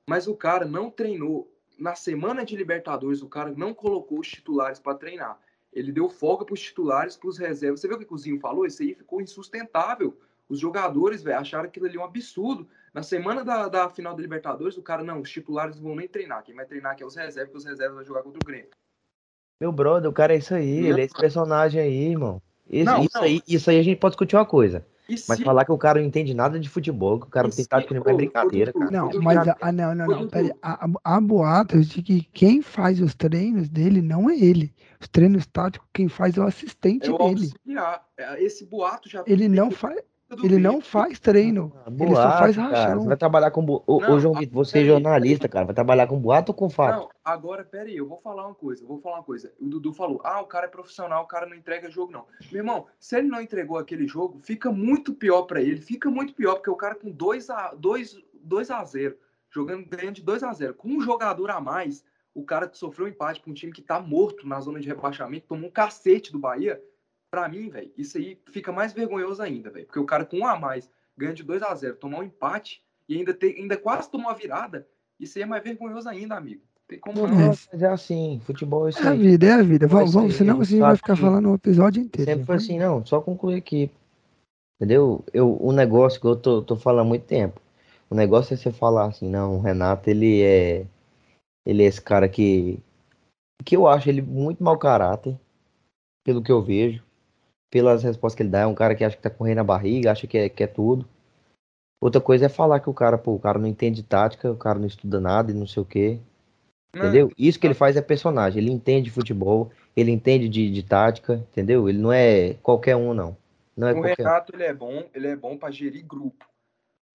Mas 0.07 0.27
o 0.27 0.35
cara 0.35 0.65
não 0.65 0.91
treinou. 0.91 1.53
Na 1.79 1.95
semana 1.95 2.45
de 2.45 2.57
Libertadores, 2.57 3.23
o 3.23 3.29
cara 3.29 3.53
não 3.57 3.73
colocou 3.73 4.19
os 4.21 4.29
titulares 4.29 4.79
para 4.79 4.95
treinar. 4.95 5.39
Ele 5.73 5.93
deu 5.93 6.09
folga 6.09 6.45
pros 6.45 6.61
titulares, 6.61 7.17
pros 7.17 7.39
reservas. 7.39 7.81
Você 7.81 7.87
viu 7.89 7.97
o 7.97 8.01
que 8.01 8.07
que 8.07 8.15
o 8.15 8.19
Zinho 8.19 8.41
falou? 8.41 8.67
Isso 8.67 8.83
aí 8.83 8.95
ficou 8.95 9.21
insustentável. 9.21 10.19
Os 10.49 10.59
jogadores, 10.59 11.23
velho, 11.23 11.39
acharam 11.39 11.65
aquilo 11.65 11.87
ali 11.87 11.97
um 11.97 12.05
absurdo. 12.05 12.67
Na 12.93 13.03
semana 13.03 13.45
da, 13.45 13.69
da 13.69 13.89
final 13.89 14.15
da 14.15 14.23
Libertadores, 14.23 14.77
o 14.77 14.83
cara, 14.83 15.03
não, 15.05 15.21
os 15.21 15.31
titulares 15.31 15.77
não 15.77 15.83
vão 15.85 15.97
nem 15.97 16.09
treinar. 16.09 16.43
Quem 16.43 16.55
vai 16.55 16.67
treinar 16.67 16.93
aqui 16.93 17.03
é 17.03 17.07
os 17.07 17.15
reservas, 17.15 17.51
porque 17.53 17.59
os 17.59 17.65
reservas 17.65 17.97
vão 17.97 18.05
jogar 18.05 18.23
contra 18.23 18.41
o 18.41 18.45
Grêmio. 18.45 18.71
Meu 19.61 19.71
brother, 19.73 20.09
o 20.11 20.13
cara 20.13 20.35
é 20.35 20.39
isso 20.39 20.55
aí, 20.55 20.87
ele 20.87 21.01
é 21.01 21.05
esse 21.05 21.15
personagem 21.15 21.81
aí, 21.81 22.11
irmão. 22.13 22.41
Isso, 22.69 22.85
Não, 22.85 23.03
isso 23.03 23.11
não. 23.15 23.23
Aí, 23.23 23.43
isso 23.47 23.69
aí 23.71 23.79
a 23.79 23.83
gente 23.83 23.99
pode 23.99 24.13
discutir 24.13 24.37
uma 24.37 24.47
coisa. 24.47 24.87
E 25.09 25.15
Mas 25.29 25.39
se- 25.39 25.45
falar 25.45 25.65
que 25.65 25.73
o 25.73 25.77
cara 25.79 25.99
não 26.01 26.07
entende 26.07 26.33
nada 26.33 26.59
de 26.59 26.69
futebol, 26.69 27.19
que 27.19 27.27
o 27.27 27.31
cara 27.31 27.49
não 27.49 27.55
tem 27.55 27.65
tática 27.65 27.93
nenhuma 27.93 28.13
é 28.13 28.15
brincadeira, 28.15 28.73
cara. 28.73 28.91
Não, 28.93 29.11
mas 29.21 29.39
ah, 29.61 29.73
não, 29.73 29.93
não, 29.95 30.07
não. 30.07 30.29
Pera 30.29 30.47
aí. 30.47 30.53
Há, 30.63 30.89
há 31.03 31.21
boatos 31.21 31.89
de 31.89 32.01
que 32.01 32.23
quem 32.23 32.63
faz 32.63 33.01
os 33.01 33.13
treinos 33.13 33.69
dele 33.69 34.01
não 34.01 34.31
é 34.31 34.39
ele. 34.39 34.73
Os 35.01 35.09
treinos 35.09 35.47
táticos, 35.47 35.89
quem 35.93 36.09
faz 36.09 36.37
é 36.37 36.41
o 36.41 36.45
assistente 36.45 37.09
é 37.11 37.13
o 37.13 37.19
dele. 37.19 37.31
auxiliar. 37.31 38.07
É, 38.17 38.43
Esse 38.43 38.65
boato 38.65 39.09
já 39.11 39.25
Ele 39.27 39.49
não 39.49 39.73
faz, 39.73 40.01
ele 40.43 40.59
não 40.59 40.81
faz 40.81 41.19
treino. 41.19 41.73
Ah, 41.85 41.91
Ele 41.91 42.15
só 42.15 42.31
faz 42.39 42.57
boato, 42.57 42.71
cara. 42.71 42.85
rachão. 42.85 43.01
Você 43.03 43.09
vai 43.09 43.17
trabalhar 43.17 43.51
com. 43.51 43.65
bo- 43.65 43.83
Ô, 43.87 43.97
ô, 43.97 44.01
Não, 44.01 44.21
João 44.21 44.35
Vitor, 44.35 44.55
você 44.55 44.79
é 44.81 44.85
jornalista, 44.85 45.49
cara. 45.49 45.65
Vai 45.67 45.75
trabalhar 45.75 46.07
com 46.07 46.19
boato 46.19 46.53
ou 46.53 46.57
com 46.57 46.71
fato? 46.71 46.97
Não, 47.01 47.09
agora, 47.25 47.65
peraí, 47.65 47.97
eu 47.97 48.07
vou 48.07 48.19
falar 48.19 48.47
uma 48.47 48.55
coisa, 48.55 48.83
eu 48.85 48.89
vou 48.89 48.99
falar 49.01 49.17
uma 49.17 49.25
coisa. 49.25 49.53
O 49.61 49.67
Dudu 49.69 49.93
falou, 49.93 50.21
ah, 50.25 50.41
o 50.41 50.47
cara 50.47 50.67
é 50.67 50.69
profissional, 50.69 51.25
o 51.25 51.27
cara 51.27 51.47
não 51.47 51.57
entrega 51.57 51.91
jogo, 51.91 52.13
não. 52.13 52.27
Meu 52.53 52.61
irmão, 52.61 52.87
se 52.99 53.17
ele 53.17 53.29
não 53.29 53.41
entregou 53.41 53.77
aquele 53.79 54.07
jogo, 54.07 54.41
fica 54.43 54.71
muito 54.71 55.13
pior 55.15 55.43
pra 55.43 55.61
ele, 55.61 55.81
fica 55.81 56.11
muito 56.11 56.33
pior, 56.35 56.55
porque 56.57 56.71
o 56.71 56.77
cara 56.77 56.95
com 56.95 57.11
2 57.11 57.51
a, 57.51 57.75
2, 57.75 58.17
2 58.43 58.71
a 58.71 58.85
0 58.85 59.17
jogando 59.51 59.85
ganhando 59.89 60.15
de 60.15 60.23
2 60.23 60.43
a 60.45 60.53
0 60.53 60.75
com 60.75 60.89
um 60.89 61.01
jogador 61.01 61.51
a 61.51 61.61
mais, 61.61 62.05
o 62.33 62.45
cara 62.45 62.71
sofreu 62.73 63.07
um 63.07 63.09
empate 63.09 63.41
pra 63.41 63.51
um 63.51 63.55
time 63.55 63.73
que 63.73 63.83
tá 63.83 63.99
morto 63.99 64.47
na 64.47 64.61
zona 64.61 64.79
de 64.79 64.87
rebaixamento, 64.87 65.49
tomou 65.49 65.69
um 65.69 65.73
cacete 65.73 66.31
do 66.31 66.39
Bahia. 66.39 66.81
Pra 67.31 67.49
mim, 67.49 67.69
velho, 67.71 67.93
isso 67.97 68.19
aí 68.19 68.41
fica 68.51 68.73
mais 68.73 68.93
vergonhoso 68.93 69.41
ainda, 69.41 69.71
velho, 69.71 69.87
porque 69.87 70.01
o 70.01 70.07
cara 70.07 70.25
com 70.25 70.39
um 70.39 70.47
a 70.47 70.59
mais 70.59 70.91
ganha 71.17 71.33
de 71.33 71.45
2 71.45 71.63
a 71.63 71.75
0 71.75 71.97
tomar 71.97 72.19
um 72.19 72.25
empate 72.25 72.83
e 73.09 73.17
ainda, 73.17 73.33
tem, 73.33 73.57
ainda 73.57 73.77
quase 73.77 74.11
tomou 74.11 74.31
a 74.31 74.35
virada, 74.35 74.87
isso 75.19 75.39
aí 75.39 75.43
é 75.43 75.47
mais 75.47 75.63
vergonhoso 75.63 76.09
ainda, 76.09 76.37
amigo. 76.37 76.63
Tem 76.89 76.99
como 76.99 77.29
Não, 77.29 77.37
mas 77.47 77.69
é 77.73 77.87
assim, 77.87 78.41
futebol 78.45 78.89
é 78.89 78.91
isso 78.91 78.99
É 78.99 79.09
a 79.09 79.15
vida, 79.15 79.47
é 79.47 79.53
a 79.53 79.63
vida. 79.63 79.87
Vai 79.87 80.01
Vamos, 80.01 80.15
vamos, 80.15 80.35
senão 80.35 80.61
a 80.61 80.65
gente 80.65 80.75
você 80.75 80.81
vai 80.81 80.97
ficar 80.97 81.15
que 81.15 81.21
falando 81.21 81.51
o 81.51 81.55
episódio 81.55 82.03
inteiro. 82.03 82.29
Sempre 82.29 82.47
foi 82.47 82.57
assim, 82.57 82.79
não, 82.81 83.07
só 83.07 83.21
concluir 83.21 83.57
aqui. 83.57 83.91
Entendeu? 84.77 85.25
Eu, 85.33 85.57
o 85.63 85.71
negócio 85.73 86.21
que 86.21 86.27
eu 86.27 86.35
tô, 86.35 86.63
tô 86.63 86.75
falando 86.75 87.07
há 87.07 87.09
muito 87.09 87.27
tempo. 87.27 87.61
O 88.09 88.15
negócio 88.15 88.55
é 88.55 88.57
você 88.57 88.73
falar 88.73 89.07
assim, 89.07 89.29
não, 89.29 89.59
o 89.59 89.61
Renato, 89.61 90.11
ele 90.11 90.43
é. 90.43 90.85
Ele 91.65 91.85
é 91.85 91.87
esse 91.87 92.01
cara 92.01 92.29
que. 92.29 92.81
Que 93.65 93.77
eu 93.77 93.87
acho 93.87 94.09
ele 94.09 94.23
muito 94.23 94.65
mau 94.65 94.77
caráter, 94.77 95.39
pelo 96.25 96.43
que 96.43 96.51
eu 96.51 96.61
vejo. 96.61 97.05
Pelas 97.71 98.03
respostas 98.03 98.37
que 98.37 98.43
ele 98.43 98.51
dá. 98.51 98.61
É 98.61 98.67
um 98.67 98.75
cara 98.75 98.95
que 98.95 99.05
acha 99.05 99.17
que 99.17 99.23
tá 99.23 99.31
correndo 99.31 99.59
a 99.59 99.65
barriga, 99.65 100.11
acha 100.11 100.27
que 100.27 100.37
é, 100.37 100.49
que 100.49 100.63
é 100.63 100.67
tudo. 100.67 101.09
Outra 102.03 102.21
coisa 102.21 102.47
é 102.47 102.49
falar 102.49 102.81
que 102.81 102.89
o 102.89 102.95
cara, 102.95 103.19
pô, 103.19 103.35
o 103.35 103.39
cara 103.39 103.59
não 103.59 103.67
entende 103.69 104.03
tática, 104.03 104.51
o 104.51 104.57
cara 104.57 104.79
não 104.79 104.87
estuda 104.87 105.21
nada 105.21 105.51
e 105.51 105.55
não 105.55 105.67
sei 105.67 105.83
o 105.83 105.87
quê. 105.87 106.19
Não, 106.95 107.03
Entendeu? 107.03 107.31
Isso 107.39 107.61
que 107.61 107.67
ele 107.67 107.75
faz 107.75 107.97
é 107.97 108.03
personagem. 108.03 108.63
Ele 108.63 108.73
entende 108.73 109.11
futebol, 109.11 109.71
ele 109.95 110.11
entende 110.11 110.49
de, 110.49 110.71
de 110.71 110.83
tática, 110.83 111.35
entendeu? 111.35 111.89
Ele 111.89 111.99
não 111.99 112.13
é 112.13 112.55
qualquer 112.55 112.97
um, 112.97 113.15
não. 113.15 113.37
Não 113.77 113.87
é 113.89 113.93
O 113.93 113.97
qualquer 114.01 114.23
um. 114.23 114.27
Renato, 114.27 114.57
ele 114.57 114.65
é 114.65 114.75
bom, 114.75 115.09
ele 115.15 115.29
é 115.29 115.37
bom 115.37 115.57
pra 115.57 115.71
gerir 115.71 116.05
grupo. 116.05 116.47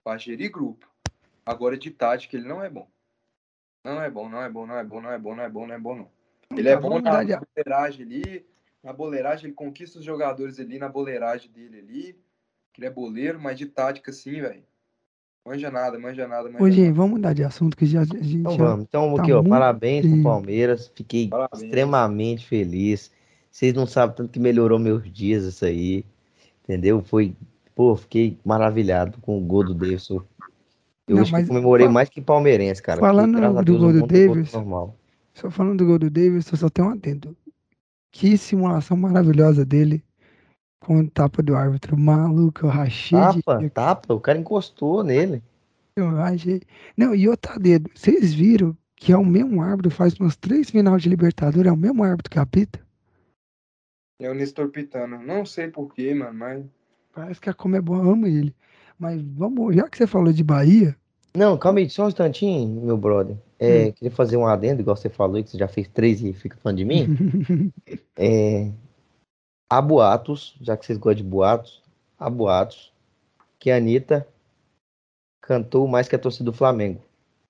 Pra 0.04 0.18
gerir 0.18 0.52
grupo. 0.52 0.88
Agora, 1.46 1.78
de 1.78 1.92
tática, 1.92 2.38
ele 2.38 2.48
não 2.48 2.64
é 2.64 2.70
bom. 2.70 2.88
Não 3.84 4.02
é 4.02 4.10
bom, 4.10 4.30
não 4.30 4.42
é 4.42 4.50
bom, 4.50 4.66
não 4.66 4.78
é 4.78 4.84
bom, 4.84 5.02
não 5.02 5.12
é 5.12 5.20
bom, 5.20 5.36
não 5.36 5.44
é 5.44 5.50
bom, 5.50 5.68
não 5.68 5.76
é 5.76 5.80
bom, 5.80 5.96
não. 5.96 6.10
Ele 6.58 6.70
é 6.70 6.76
bom 6.76 6.90
na 6.90 6.96
mudar 6.96 7.24
de- 7.24 7.38
boleiragem 7.38 8.06
ali, 8.06 8.46
na 8.86 8.94
boleiragem, 8.94 9.46
ele 9.48 9.54
conquista 9.54 9.98
os 10.00 10.06
jogadores 10.06 10.60
ali, 10.60 10.78
na 10.78 10.88
boleiragem 10.88 11.52
dele 11.52 11.80
ali, 11.80 12.16
que 12.72 12.80
ele 12.80 12.86
é 12.88 12.90
boleiro, 12.92 13.40
mas 13.42 13.58
de 13.58 13.66
tática, 13.66 14.14
sim, 14.14 14.40
velho. 14.40 14.62
Manja 15.44 15.70
nada, 15.72 15.98
manja 16.00 16.28
nada, 16.28 16.50
manja 16.50 16.64
Ô, 16.64 16.70
gente, 16.70 16.86
nada. 16.86 16.94
vamos 16.96 17.12
mudar 17.18 17.34
de 17.34 17.44
assunto 17.44 17.76
que 17.76 17.86
já, 17.86 18.02
a 18.02 18.06
gente 18.06 18.38
Então 18.38 18.52
já... 18.52 18.64
vamos. 18.64 18.86
Então 18.88 19.16
tá 19.16 19.22
aqui, 19.24 19.32
ó, 19.34 19.38
muito 19.38 19.50
parabéns 19.50 20.06
pro. 20.08 20.24
Palmeiras. 20.24 20.92
Fiquei 20.96 21.28
Parabéns. 21.28 21.64
extremamente 21.64 22.46
feliz. 22.48 23.12
Vocês 23.52 23.74
não 23.74 23.86
sabem 23.88 24.16
tanto 24.16 24.32
que 24.32 24.40
melhorou 24.40 24.78
meus 24.80 25.12
dias 25.12 25.44
isso 25.44 25.66
aí. 25.66 26.04
Entendeu? 26.64 27.02
Foi, 27.04 27.36
pô, 27.76 27.96
fiquei 27.96 28.38
maravilhado 28.44 29.20
com 29.22 29.38
o 29.38 29.42
gol 29.42 29.64
do 29.64 29.74
Davidson. 29.76 30.24
Eu 31.08 31.16
Não, 31.18 31.22
acho 31.22 31.32
que 31.32 31.38
mas 31.40 31.48
comemorei 31.48 31.86
fa- 31.88 31.94
mais 31.94 32.10
que 32.10 32.22
palmeirense, 32.22 32.82
cara. 32.82 33.00
falando 33.00 33.40
porque, 33.40 33.54
do 33.58 33.64
Deus, 33.64 33.80
gol 33.80 33.94
do 33.94 34.08
Davis, 34.08 34.52
normal. 34.52 34.96
Só 35.34 35.52
falando 35.52 35.78
do 35.78 35.86
gol 35.86 36.00
do 36.00 36.10
Davis, 36.10 36.52
eu 36.52 36.58
só 36.58 36.70
tenho 36.70 36.88
um 36.88 36.92
adendo. 36.92 37.38
Que 38.18 38.38
simulação 38.38 38.96
maravilhosa 38.96 39.66
dele 39.66 40.02
com 40.80 41.02
o 41.02 41.10
tapa 41.10 41.44
do 41.44 41.54
árbitro. 41.54 41.98
Maluco, 41.98 42.66
eu 42.66 42.70
rachei 42.70 43.20
de 43.34 43.44
Tapa, 43.44 43.58
rir, 43.60 43.70
tapa, 43.70 44.14
o 44.14 44.22
cara 44.22 44.40
encostou 44.40 45.04
nele. 45.04 45.44
eu 45.98 46.10
rachei. 46.12 46.62
Não, 46.96 47.14
e 47.14 47.28
outro 47.28 47.60
dedo. 47.60 47.92
Vocês 47.94 48.34
viram 48.34 48.76
que 48.96 49.12
é 49.12 49.18
o 49.18 49.26
mesmo 49.26 49.62
árbitro, 49.62 49.92
faz 49.92 50.14
umas 50.18 50.38
três 50.38 50.70
finais 50.70 51.02
de 51.02 51.10
Libertadores, 51.10 51.70
é 51.70 51.74
o 51.74 51.76
mesmo 51.76 52.06
árbitro 52.06 52.32
que 52.32 52.40
apita? 52.40 52.80
É 54.22 54.32
o 54.32 54.34
Nestor 54.34 54.70
Pitano. 54.70 55.22
Não 55.22 55.46
sei 55.46 55.68
porquê, 55.68 56.14
mano, 56.14 56.40
mas. 56.40 56.64
Parece 57.14 57.42
que 57.42 57.50
a 57.50 57.54
Comebol 57.54 57.98
ama 57.98 58.30
ele. 58.30 58.56
Mas 58.98 59.22
vamos, 59.22 59.76
já 59.76 59.90
que 59.90 59.98
você 59.98 60.08
falou 60.08 60.32
de 60.32 60.42
Bahia, 60.42 60.96
Não, 61.36 61.58
calma 61.58 61.80
aí, 61.80 61.90
só 61.90 62.06
um 62.06 62.08
instantinho, 62.08 62.82
meu 62.82 62.98
brother. 62.98 63.36
Hum. 63.60 63.66
É, 63.66 63.92
Queria 63.92 64.12
fazer 64.12 64.36
um 64.38 64.46
adendo, 64.46 64.82
igual 64.82 64.96
você 64.98 65.10
falou, 65.10 65.42
que 65.44 65.50
você 65.50 65.58
já 65.58 65.68
fez 65.68 65.88
três 65.88 66.22
e 66.22 66.34
fica 66.34 66.58
falando 66.62 66.78
de 66.78 66.86
mim. 66.86 67.72
É, 68.18 68.72
há 69.70 69.82
boatos, 69.82 70.56
já 70.62 70.76
que 70.78 70.86
vocês 70.86 70.98
gostam 70.98 71.24
de 71.24 71.30
boatos, 71.30 71.82
há 72.18 72.30
boatos 72.30 72.94
que 73.60 73.70
a 73.72 73.78
Anitta 73.78 74.26
cantou 75.42 75.88
mais 75.88 76.08
que 76.08 76.16
a 76.16 76.20
torcida 76.20 76.46
do 76.46 76.54
Flamengo 76.54 77.02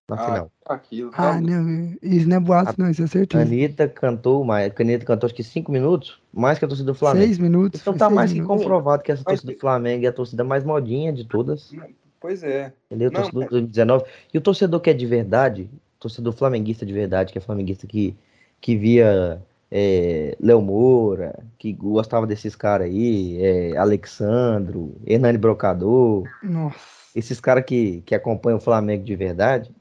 na 0.09 0.15
Ah, 0.15 0.25
final. 0.25 0.51
aquilo. 0.67 1.09
ah, 1.13 1.33
tá- 1.33 1.41
não, 1.41 1.95
isso 2.01 2.27
não 2.29 2.37
é 2.37 2.39
boato, 2.39 2.73
não, 2.79 2.89
isso 2.89 3.01
é 3.01 3.05
A 3.05 3.07
certeza. 3.07 3.43
Anitta 3.43 3.87
cantou 3.87 4.43
mais, 4.43 4.71
a 4.71 4.81
Anitta 4.81 5.05
cantou 5.05 5.25
acho 5.27 5.35
que 5.35 5.43
cinco 5.43 5.71
minutos, 5.71 6.19
mais 6.33 6.59
que 6.59 6.65
a 6.65 6.67
torcida 6.67 6.91
do 6.91 6.95
Flamengo. 6.97 7.25
Seis 7.25 7.37
minutos. 7.39 7.81
Então 7.81 7.95
tá 7.97 8.09
mais 8.09 8.31
que 8.31 8.39
minutos. 8.39 8.61
comprovado 8.61 9.01
que 9.03 9.11
essa 9.11 9.23
Mas- 9.25 9.35
torcida 9.41 9.53
do 9.53 9.59
Flamengo 9.59 10.05
é 10.05 10.09
a 10.09 10.13
torcida 10.13 10.43
mais 10.43 10.63
modinha 10.63 11.11
de 11.13 11.25
todas. 11.25 11.71
Pois 12.19 12.43
é. 12.43 12.73
Entendeu? 12.89 13.09
Não, 13.11 13.15
Torcedor 13.21 13.39
mas- 13.41 13.45
de 13.45 13.51
2019. 13.51 14.05
E 14.33 14.37
o 14.37 14.41
torcedor 14.41 14.79
que 14.79 14.89
é 14.89 14.93
de 14.93 15.05
verdade, 15.05 15.69
torcedor 15.99 16.33
flamenguista 16.33 16.85
de 16.85 16.93
verdade, 16.93 17.31
que 17.31 17.37
é 17.37 17.41
flamenguista 17.41 17.87
que, 17.87 18.15
que 18.61 18.75
via 18.75 19.41
é, 19.71 20.35
Léo 20.39 20.61
Moura, 20.61 21.37
que 21.57 21.73
gostava 21.73 22.27
desses 22.27 22.55
caras 22.55 22.87
aí, 22.87 23.37
é, 23.41 23.77
Alexandro, 23.77 24.95
Hernani 25.05 25.37
Brocador, 25.37 26.23
Nossa. 26.43 26.77
esses 27.15 27.39
caras 27.39 27.65
que, 27.65 28.01
que 28.05 28.15
acompanham 28.15 28.57
o 28.57 28.61
Flamengo 28.61 29.03
de 29.03 29.15
verdade, 29.15 29.71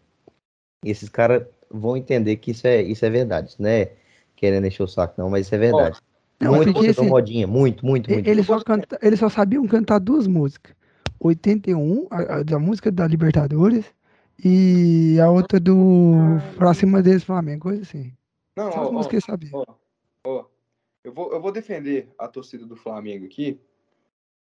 esses 0.84 1.08
caras 1.08 1.44
vão 1.70 1.96
entender 1.96 2.36
que 2.36 2.50
isso 2.50 2.66
é, 2.66 2.82
isso 2.82 3.04
é 3.04 3.10
verdade, 3.10 3.50
isso 3.50 3.62
não 3.62 3.68
é 3.68 3.92
querendo 4.36 4.66
encher 4.66 4.82
o 4.82 4.88
saco, 4.88 5.14
não, 5.16 5.30
mas 5.30 5.46
isso 5.46 5.54
é 5.54 5.58
verdade. 5.58 5.98
Não, 6.40 6.54
muito 6.54 6.72
torcedor 6.72 7.04
assim, 7.04 7.08
modinha, 7.08 7.46
muito, 7.46 7.86
muito, 7.86 8.10
muito. 8.10 8.28
Eles 8.28 8.46
só, 8.46 8.60
canta, 8.60 8.98
eles 9.00 9.18
só 9.18 9.28
sabiam 9.28 9.66
cantar 9.66 9.98
duas 9.98 10.26
músicas. 10.26 10.74
81, 11.20 12.06
a, 12.10 12.16
a 12.16 12.42
da 12.42 12.58
música 12.58 12.92
da 12.92 13.06
Libertadores, 13.06 13.86
e 14.42 15.18
a 15.20 15.30
outra 15.30 15.60
do 15.60 16.14
Pra 16.56 16.74
cima 16.74 17.02
deles 17.02 17.24
Flamengo, 17.24 17.62
coisa 17.62 17.82
assim. 17.82 18.12
Não, 18.56 18.72
Só 18.72 18.92
ó, 18.92 18.98
as 19.00 19.06
ó, 19.06 19.20
sabiam. 19.20 19.64
ó, 19.66 19.76
ó. 20.24 20.46
Eu 21.02 21.12
vou, 21.12 21.32
eu 21.32 21.40
vou 21.40 21.52
defender 21.52 22.08
a 22.18 22.26
torcida 22.26 22.64
do 22.64 22.76
Flamengo 22.76 23.26
aqui 23.26 23.60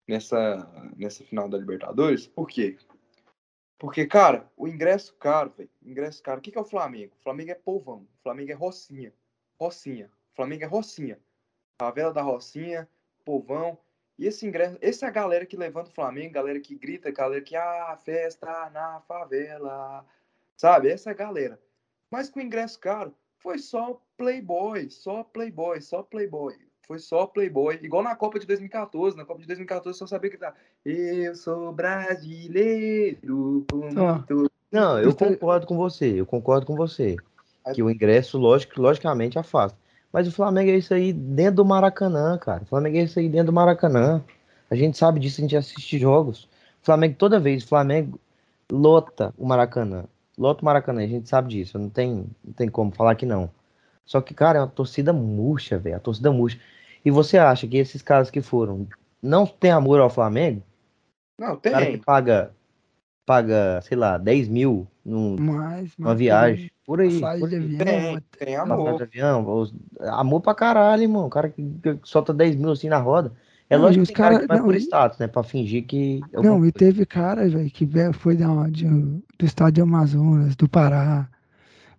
nessa, 0.07 0.91
nessa 0.97 1.23
final 1.23 1.47
da 1.47 1.57
Libertadores. 1.57 2.27
Por 2.27 2.47
quê? 2.47 2.77
Porque, 3.79 4.05
cara, 4.05 4.51
o 4.57 4.67
ingresso 4.67 5.15
caro, 5.15 5.53
velho. 5.57 5.69
Ingresso 5.81 6.21
caro. 6.21 6.39
O 6.39 6.41
que, 6.41 6.51
que 6.51 6.57
é 6.57 6.61
o 6.61 6.65
Flamengo? 6.65 7.13
O 7.19 7.23
Flamengo 7.23 7.51
é 7.51 7.55
povão. 7.55 8.07
O 8.19 8.21
Flamengo 8.21 8.51
é 8.51 8.53
Rocinha. 8.53 9.13
Rocinha. 9.59 10.11
O 10.33 10.35
Flamengo 10.35 10.63
é 10.63 10.67
Rocinha. 10.67 11.19
Favela 11.81 12.13
da 12.13 12.21
Rocinha, 12.21 12.87
povão. 13.25 13.77
E 14.21 14.27
esse 14.27 14.45
ingresso, 14.45 14.77
essa 14.81 15.07
é 15.07 15.09
a 15.09 15.11
galera 15.11 15.47
que 15.47 15.57
levanta 15.57 15.89
o 15.89 15.93
Flamengo, 15.93 16.35
galera 16.35 16.59
que 16.59 16.75
grita, 16.75 17.09
galera 17.09 17.41
que, 17.41 17.55
ah, 17.55 17.97
festa 18.05 18.69
na 18.71 19.01
favela. 19.07 20.05
Sabe? 20.55 20.89
Essa 20.89 21.09
é 21.09 21.13
a 21.13 21.15
galera. 21.15 21.59
Mas 22.11 22.29
com 22.29 22.39
ingresso 22.39 22.79
caro, 22.79 23.15
foi 23.39 23.57
só 23.57 23.99
Playboy, 24.15 24.91
só 24.91 25.23
Playboy, 25.23 25.81
só 25.81 26.03
Playboy. 26.03 26.53
Foi 26.83 26.99
só 26.99 27.25
Playboy. 27.25 27.79
Igual 27.81 28.03
na 28.03 28.15
Copa 28.15 28.37
de 28.37 28.45
2014. 28.45 29.17
Na 29.17 29.25
Copa 29.25 29.41
de 29.41 29.47
2014 29.47 29.97
só 29.97 30.05
sabia 30.05 30.29
que 30.29 30.37
tá. 30.37 30.53
Eu 30.85 31.33
sou 31.33 31.73
brasileiro. 31.73 33.65
com 33.71 33.91
Só. 33.91 34.13
muito 34.17 34.51
Não, 34.71 34.99
eu 34.99 35.15
concordo 35.15 35.65
com 35.65 35.75
você, 35.75 36.21
eu 36.21 36.27
concordo 36.27 36.67
com 36.67 36.75
você. 36.75 37.15
Que 37.73 37.81
o 37.81 37.89
ingresso, 37.89 38.37
lógico, 38.37 38.79
logicamente, 38.79 39.39
afasta. 39.39 39.79
Mas 40.11 40.27
o 40.27 40.31
Flamengo 40.31 40.69
é 40.71 40.75
isso 40.75 40.93
aí 40.93 41.13
dentro 41.13 41.55
do 41.57 41.65
Maracanã, 41.65 42.37
cara. 42.37 42.63
O 42.63 42.65
Flamengo 42.65 42.97
é 42.97 43.03
isso 43.03 43.19
aí 43.19 43.29
dentro 43.29 43.47
do 43.47 43.53
Maracanã. 43.53 44.23
A 44.69 44.75
gente 44.75 44.97
sabe 44.97 45.19
disso, 45.19 45.39
a 45.39 45.43
gente 45.43 45.55
assiste 45.55 45.97
jogos. 45.97 46.43
O 46.81 46.85
Flamengo, 46.85 47.15
toda 47.17 47.39
vez, 47.39 47.63
o 47.63 47.67
Flamengo 47.67 48.19
lota 48.71 49.33
o 49.37 49.45
Maracanã. 49.45 50.05
Lota 50.37 50.61
o 50.61 50.65
Maracanã, 50.65 51.03
a 51.03 51.07
gente 51.07 51.29
sabe 51.29 51.49
disso. 51.49 51.77
Não 51.79 51.89
tem, 51.89 52.25
não 52.43 52.53
tem 52.53 52.67
como 52.69 52.91
falar 52.91 53.15
que 53.15 53.25
não. 53.25 53.49
Só 54.05 54.19
que, 54.21 54.33
cara, 54.33 54.59
é 54.59 54.61
uma 54.61 54.67
torcida 54.67 55.13
murcha, 55.13 55.77
velho. 55.77 55.95
A 55.95 55.99
torcida 55.99 56.31
murcha. 56.31 56.59
E 57.05 57.11
você 57.11 57.37
acha 57.37 57.67
que 57.67 57.77
esses 57.77 58.01
caras 58.01 58.29
que 58.29 58.41
foram 58.41 58.87
não 59.21 59.45
têm 59.45 59.71
amor 59.71 59.99
ao 59.99 60.09
Flamengo? 60.09 60.61
Não, 61.37 61.53
O 61.53 61.57
cara 61.71 61.85
que 61.85 61.91
tem. 61.93 62.01
paga, 62.01 62.51
paga, 63.25 63.81
sei 63.83 63.97
lá, 63.97 64.17
10 64.17 64.47
mil 64.47 64.87
num, 65.05 65.35
Mas, 65.39 65.91
uma 65.97 66.13
viagem. 66.15 66.69
Por 66.85 66.99
aí. 67.01 67.19
Por 67.19 67.27
aí. 67.29 67.43
avião, 67.43 67.77
Tem, 67.77 67.77
tem 67.77 68.19
Passagem 68.19 68.47
de 68.47 68.55
amor. 68.55 69.01
avião, 69.01 69.57
os- 69.59 69.73
amor 70.01 70.41
pra 70.41 70.53
caralho, 70.55 71.03
irmão. 71.03 71.25
O 71.25 71.29
cara 71.29 71.49
que, 71.49 71.63
que 71.81 71.99
solta 72.03 72.33
10 72.33 72.55
mil 72.55 72.71
assim 72.71 72.89
na 72.89 72.97
roda. 72.97 73.31
É 73.69 73.77
Não, 73.77 73.85
lógico 73.85 74.05
que 74.05 74.13
cara 74.13 74.31
cara- 74.31 74.41
que 74.41 74.47
vai 74.47 74.57
não, 74.57 74.65
por 74.65 74.75
e- 74.75 74.79
status, 74.79 75.17
né? 75.17 75.27
Pra 75.27 75.43
fingir 75.43 75.85
que. 75.85 76.19
é 76.33 76.41
Não, 76.41 76.65
e 76.65 76.71
teve 76.71 77.05
cara, 77.05 77.47
velho, 77.47 77.69
que 77.71 77.87
foi 78.13 78.35
da 78.35 78.49
onde? 78.51 78.85
Do 78.85 79.45
estado 79.45 79.71
de 79.73 79.81
Amazonas, 79.81 80.55
do 80.57 80.67
Pará, 80.67 81.29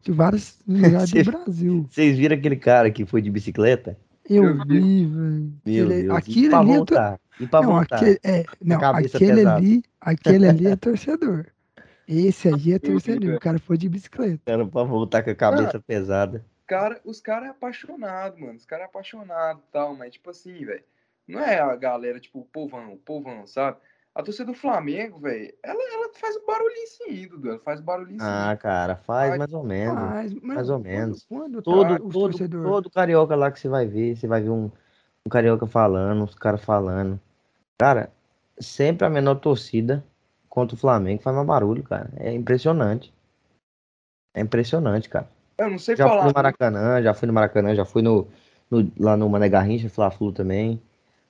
de 0.02 0.12
vários 0.12 0.58
lugares 0.68 1.10
do 1.10 1.24
Brasil. 1.24 1.86
Vocês 1.90 2.18
viram 2.18 2.36
aquele 2.36 2.56
cara 2.56 2.90
que 2.90 3.06
foi 3.06 3.22
de 3.22 3.30
bicicleta? 3.30 3.96
Eu 4.28 4.44
Eu 4.44 4.64
vi. 4.66 5.06
velho. 5.06 5.52
Meu 5.64 6.14
Aquele- 6.16 6.48
e 6.50 6.54
ali 6.54 6.70
é 6.70 6.74
to- 6.74 6.76
voltar. 6.76 7.20
E 7.40 7.46
pra 7.46 7.62
Não, 7.62 7.72
voltar. 7.72 7.96
aquele, 7.96 8.18
é, 8.22 8.44
não, 8.62 8.78
cabeça 8.78 9.16
aquele 9.16 9.34
pesada. 9.36 9.56
ali, 9.56 9.82
aquele 10.00 10.48
ali 10.48 10.66
é 10.66 10.76
torcedor. 10.76 11.46
Esse 12.06 12.48
aí 12.48 12.72
é 12.72 12.78
velho. 12.78 13.36
O 13.36 13.40
cara 13.40 13.58
foi 13.58 13.76
de 13.78 13.88
bicicleta. 13.88 14.40
Cara, 14.44 14.66
pra 14.66 14.82
voltar 14.82 15.22
com 15.22 15.30
a 15.30 15.34
cabeça 15.34 15.80
pesada. 15.80 16.44
cara, 16.66 17.00
os 17.04 17.20
caras 17.20 17.48
é 17.48 17.50
apaixonado, 17.50 18.38
mano. 18.40 18.54
Os 18.56 18.64
caras 18.66 18.84
é 18.84 18.86
apaixonado 18.88 19.60
e 19.60 19.72
tal, 19.72 19.94
mas 19.94 20.12
tipo 20.12 20.30
assim, 20.30 20.64
velho. 20.64 20.82
Não 21.26 21.40
é 21.40 21.60
a 21.60 21.74
galera, 21.76 22.18
tipo, 22.18 22.40
o 22.40 22.44
povão, 22.44 22.92
o 22.94 22.98
povão, 22.98 23.46
sabe? 23.46 23.78
A 24.14 24.22
torcida 24.22 24.46
do 24.46 24.54
Flamengo, 24.54 25.18
velho, 25.20 25.54
ela, 25.62 25.80
ela 25.94 26.10
faz 26.14 26.36
barulhinho 26.46 26.86
sim, 26.88 27.28
Dudu. 27.28 27.48
Ela 27.50 27.58
faz 27.60 27.80
barulhinho 27.80 28.20
sim. 28.20 28.26
Ah, 28.26 28.56
cara, 28.60 28.96
faz 28.96 29.32
Ai, 29.32 29.38
mais 29.38 29.52
ou 29.54 29.62
menos. 29.62 29.94
Mas, 29.94 30.34
mano, 30.34 30.46
mais 30.46 30.68
ou 30.68 30.76
quando- 30.78 30.84
menos. 30.84 31.24
Quando, 31.26 31.62
Todo, 31.62 31.88
tá 31.98 32.04
os 32.04 32.12
todo, 32.12 32.30
torcedor, 32.30 32.62
todo 32.62 32.90
carioca 32.90 33.34
lá 33.36 33.50
que 33.50 33.58
você 33.58 33.68
vai 33.68 33.86
ver, 33.86 34.16
você 34.16 34.26
vai 34.26 34.42
ver 34.42 34.50
um, 34.50 34.70
um 35.24 35.30
carioca 35.30 35.66
falando, 35.66 36.24
os 36.24 36.34
caras 36.34 36.62
falando. 36.62 37.18
Cara, 37.78 38.12
sempre 38.58 39.06
a 39.06 39.10
menor 39.10 39.36
torcida 39.36 40.04
contra 40.52 40.76
o 40.76 40.78
Flamengo 40.78 41.22
faz 41.22 41.34
mais 41.34 41.46
barulho, 41.48 41.82
cara. 41.82 42.10
É 42.18 42.30
impressionante. 42.30 43.10
É 44.36 44.40
impressionante, 44.42 45.08
cara. 45.08 45.26
Eu 45.56 45.70
não 45.70 45.78
sei 45.78 45.96
Já 45.96 46.06
fui 46.06 46.10
falar. 46.18 46.26
no 46.26 46.32
Maracanã, 46.34 47.02
já 47.02 47.14
fui 47.14 47.26
no 47.26 47.32
Maracanã, 47.32 47.74
já 47.74 47.86
fui 47.86 48.02
no, 48.02 48.28
no- 48.70 48.92
lá 48.98 49.16
no 49.16 49.30
Mané 49.30 49.48
Garrincha, 49.48 49.88
Fla-Flu 49.88 50.30
também. 50.30 50.82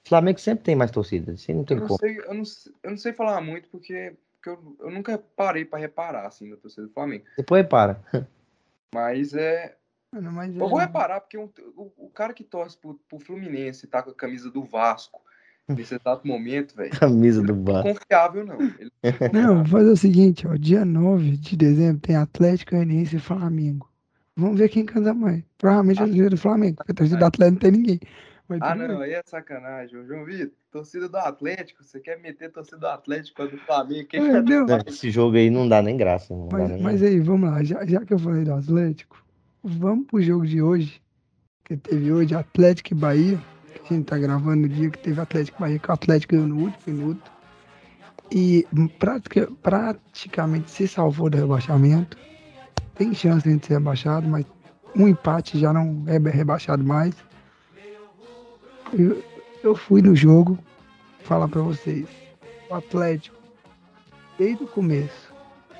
Flamengo 0.05 0.41
sempre 0.41 0.65
tem 0.65 0.75
mais 0.75 0.91
torcida, 0.91 1.33
assim 1.35 1.55
não 1.55 1.63
tem 1.65 1.77
Eu 1.77 1.83
não, 1.83 1.87
como. 1.87 1.99
sei, 2.01 2.19
eu, 2.19 2.35
não, 2.35 2.43
eu 2.83 2.91
não 2.91 2.97
sei 2.99 3.13
falar 3.13 3.41
muito 3.41 3.69
porque, 3.69 4.17
porque 4.35 4.51
eu, 4.51 4.77
eu 4.81 4.91
nunca 4.91 5.17
parei 5.37 5.65
pra 5.65 5.79
reparar, 5.79 6.27
assim, 6.27 6.51
na 6.51 6.57
torcida 6.57 6.89
do 6.89 6.93
Flamengo. 6.93 7.25
Depois 7.37 7.63
repara. 7.63 8.03
Mas 8.93 9.35
é. 9.35 9.77
Mas 10.13 10.57
Eu 10.57 10.69
vou 10.69 10.81
é- 10.81 10.85
reparar 10.85 11.21
porque 11.21 11.39
um- 11.39 11.51
o, 11.77 11.93
o 12.07 12.11
cara 12.11 12.35
que 12.35 12.43
torce 12.43 12.77
pro, 12.77 12.95
pro 13.09 13.21
Fluminense 13.21 13.87
tá 13.87 14.03
com 14.03 14.11
a 14.11 14.15
camisa 14.15 14.51
do 14.51 14.65
Vasco 14.65 15.23
nesse 15.69 15.95
exato 15.95 16.27
momento, 16.27 16.75
velho. 16.77 16.91
Camisa 16.91 17.43
do 17.43 17.55
bar. 17.55 17.83
Confiável, 17.83 18.45
não. 18.47 18.61
Ele 18.61 18.91
não 19.03 19.11
é 19.11 19.13
Não, 19.13 19.19
confiável. 19.19 19.55
vou 19.57 19.67
fazer 19.67 19.91
o 19.91 19.97
seguinte, 19.97 20.47
ó. 20.47 20.55
Dia 20.57 20.85
9 20.85 21.37
de 21.37 21.57
dezembro 21.57 22.01
tem 22.01 22.17
Atlético 22.17 22.73
Goianiense 22.73 23.17
e 23.17 23.21
Flamengo. 23.21 23.89
Vamos 24.37 24.59
ver 24.59 24.69
quem 24.69 24.85
canta 24.85 25.13
mais. 25.15 25.43
Provavelmente 25.59 26.03
a 26.03 26.07
torcida 26.07 26.31
do 26.31 26.37
Flamengo, 26.39 26.77
porque 26.77 26.93
a 26.93 26.95
torcida 26.95 27.19
do 27.19 27.25
Atlético 27.27 27.53
não 27.55 27.61
tem 27.61 27.71
ninguém. 27.81 28.01
Mas 28.49 28.61
Ah, 28.63 28.75
não, 28.75 29.01
aí 29.01 29.13
é 29.13 29.23
sacanagem. 29.25 29.99
ô 29.99 30.05
João 30.05 30.25
Vitor, 30.25 30.53
torcida 30.71 31.09
do 31.09 31.17
Atlético, 31.17 31.85
você 31.85 32.01
quer 32.01 32.19
meter 32.21 32.51
torcida 32.51 32.79
do 32.79 32.87
Atlético 32.87 33.37
com 33.37 33.43
a 33.43 33.47
do 33.47 33.57
Flamengo? 33.59 34.09
Quem 34.09 34.21
É, 34.21 34.25
é 34.37 34.43
não, 34.43 34.67
Não, 34.67 34.79
Esse 34.87 35.11
jogo 35.11 35.37
aí 35.37 35.49
não 35.51 35.69
dá 35.69 35.81
nem 35.83 35.97
graça. 35.97 36.35
Não 36.35 36.49
dá 36.49 36.59
Mas, 36.59 36.71
nem... 36.71 36.83
mas 36.83 37.03
aí, 37.03 37.21
vamos 37.21 37.51
lá, 37.51 37.63
já, 37.63 37.85
já 37.87 38.05
que 38.05 38.13
eu 38.13 38.19
falei 38.19 38.45
do 38.45 38.55
Atlético, 38.55 39.23
vamos 39.63 40.07
pro 40.07 40.21
jogo 40.21 40.47
de 40.47 40.61
hoje, 40.61 41.01
que 41.65 41.77
teve 41.77 42.11
hoje 42.11 42.35
Atlético 42.35 42.93
e 42.93 42.97
Bahia, 42.97 43.39
a 43.85 43.95
gente 43.95 44.07
tá 44.07 44.19
gravando 44.19 44.63
no 44.63 44.69
dia 44.69 44.91
que 44.91 44.99
teve 44.99 45.21
Atlético 45.21 45.61
Bahia, 45.61 45.79
que 45.79 45.91
o 45.91 45.93
Atlético 45.93 46.35
ganhou 46.35 46.49
no 46.49 46.61
último 46.65 46.97
minuto, 46.97 47.31
e 48.31 48.67
pratica, 48.99 49.49
praticamente 49.63 50.71
se 50.71 50.89
salvou 50.89 51.29
do 51.29 51.37
rebaixamento, 51.37 52.17
tem 52.95 53.13
chance 53.15 53.49
de 53.49 53.67
ser 53.67 53.75
rebaixado, 53.75 54.29
mas 54.29 54.47
um 54.95 55.09
empate 55.09 55.59
já 55.59 55.73
não 55.73 56.05
é 56.07 56.19
rebaixado 56.31 56.85
mais. 56.85 57.15
Eu, 58.93 59.23
eu 59.63 59.75
fui 59.75 60.03
no 60.03 60.15
jogo, 60.15 60.59
falar 61.25 61.49
pra 61.49 61.63
vocês, 61.63 62.07
o 62.71 62.75
Atlético, 62.75 63.37
desde 64.39 64.65
o 64.65 64.67
começo, 64.67 65.33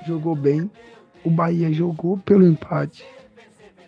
jogou 0.05 0.35
bem. 0.35 0.69
O 1.23 1.29
Bahia 1.29 1.71
jogou 1.71 2.17
pelo 2.17 2.45
empate. 2.45 3.05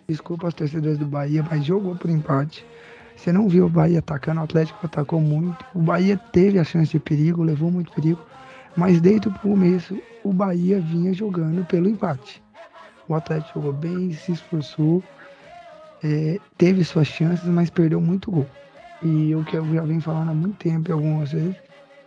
Desculpa 0.08 0.48
os 0.48 0.54
torcedores 0.54 0.98
do 0.98 1.06
Bahia, 1.06 1.44
mas 1.48 1.64
jogou 1.64 1.94
por 1.96 2.08
empate. 2.10 2.64
Você 3.16 3.32
não 3.32 3.48
viu 3.48 3.66
o 3.66 3.68
Bahia 3.68 3.98
atacando, 3.98 4.40
o 4.40 4.44
Atlético 4.44 4.84
atacou 4.84 5.20
muito. 5.20 5.64
O 5.74 5.80
Bahia 5.80 6.16
teve 6.16 6.58
a 6.58 6.64
chance 6.64 6.92
de 6.92 7.00
perigo, 7.00 7.42
levou 7.42 7.70
muito 7.70 7.92
perigo. 7.92 8.20
Mas 8.76 9.00
desde 9.00 9.28
o 9.28 9.32
começo, 9.32 9.98
o 10.22 10.32
Bahia 10.32 10.78
vinha 10.80 11.12
jogando 11.14 11.64
pelo 11.64 11.88
empate. 11.88 12.42
O 13.08 13.14
Atlético 13.14 13.60
jogou 13.60 13.72
bem, 13.72 14.12
se 14.12 14.32
esforçou, 14.32 15.02
é, 16.04 16.38
teve 16.58 16.84
suas 16.84 17.06
chances, 17.06 17.46
mas 17.46 17.70
perdeu 17.70 18.00
muito 18.00 18.30
gol. 18.30 18.46
E 19.02 19.34
o 19.34 19.44
que 19.44 19.56
eu 19.56 19.74
já 19.74 19.82
venho 19.82 20.00
falando 20.00 20.30
há 20.30 20.34
muito 20.34 20.56
tempo, 20.58 20.92
algumas 20.92 21.32
vezes, 21.32 21.56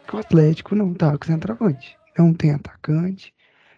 que 0.08 0.16
o 0.16 0.20
Atlético 0.20 0.76
não 0.76 0.94
tá 0.94 1.18
com 1.18 1.26
centroavante. 1.26 1.98
Não 2.18 2.34
tem 2.34 2.52
atacante, 2.52 3.34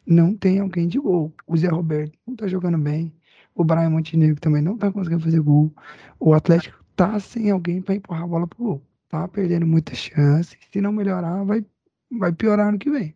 não 0.05 0.35
tem 0.35 0.59
alguém 0.59 0.87
de 0.87 0.99
gol. 0.99 1.33
O 1.47 1.55
Zé 1.55 1.67
Roberto 1.67 2.17
não 2.27 2.35
tá 2.35 2.47
jogando 2.47 2.77
bem. 2.77 3.13
O 3.53 3.63
Brian 3.63 3.89
Montenegro 3.89 4.39
também 4.39 4.61
não 4.61 4.77
tá 4.77 4.91
conseguindo 4.91 5.23
fazer 5.23 5.39
gol. 5.39 5.71
O 6.19 6.33
Atlético 6.33 6.80
tá 7.01 7.19
sem 7.19 7.49
alguém 7.49 7.81
para 7.81 7.95
empurrar 7.95 8.23
a 8.23 8.27
bola 8.27 8.47
pro 8.47 8.63
gol. 8.63 8.81
Tá 9.09 9.27
perdendo 9.27 9.65
muitas 9.65 9.97
chances. 9.97 10.57
Se 10.71 10.79
não 10.79 10.91
melhorar, 10.91 11.43
vai, 11.43 11.65
vai 12.11 12.31
piorar 12.31 12.67
ano 12.69 12.77
que 12.79 12.89
vem. 12.89 13.15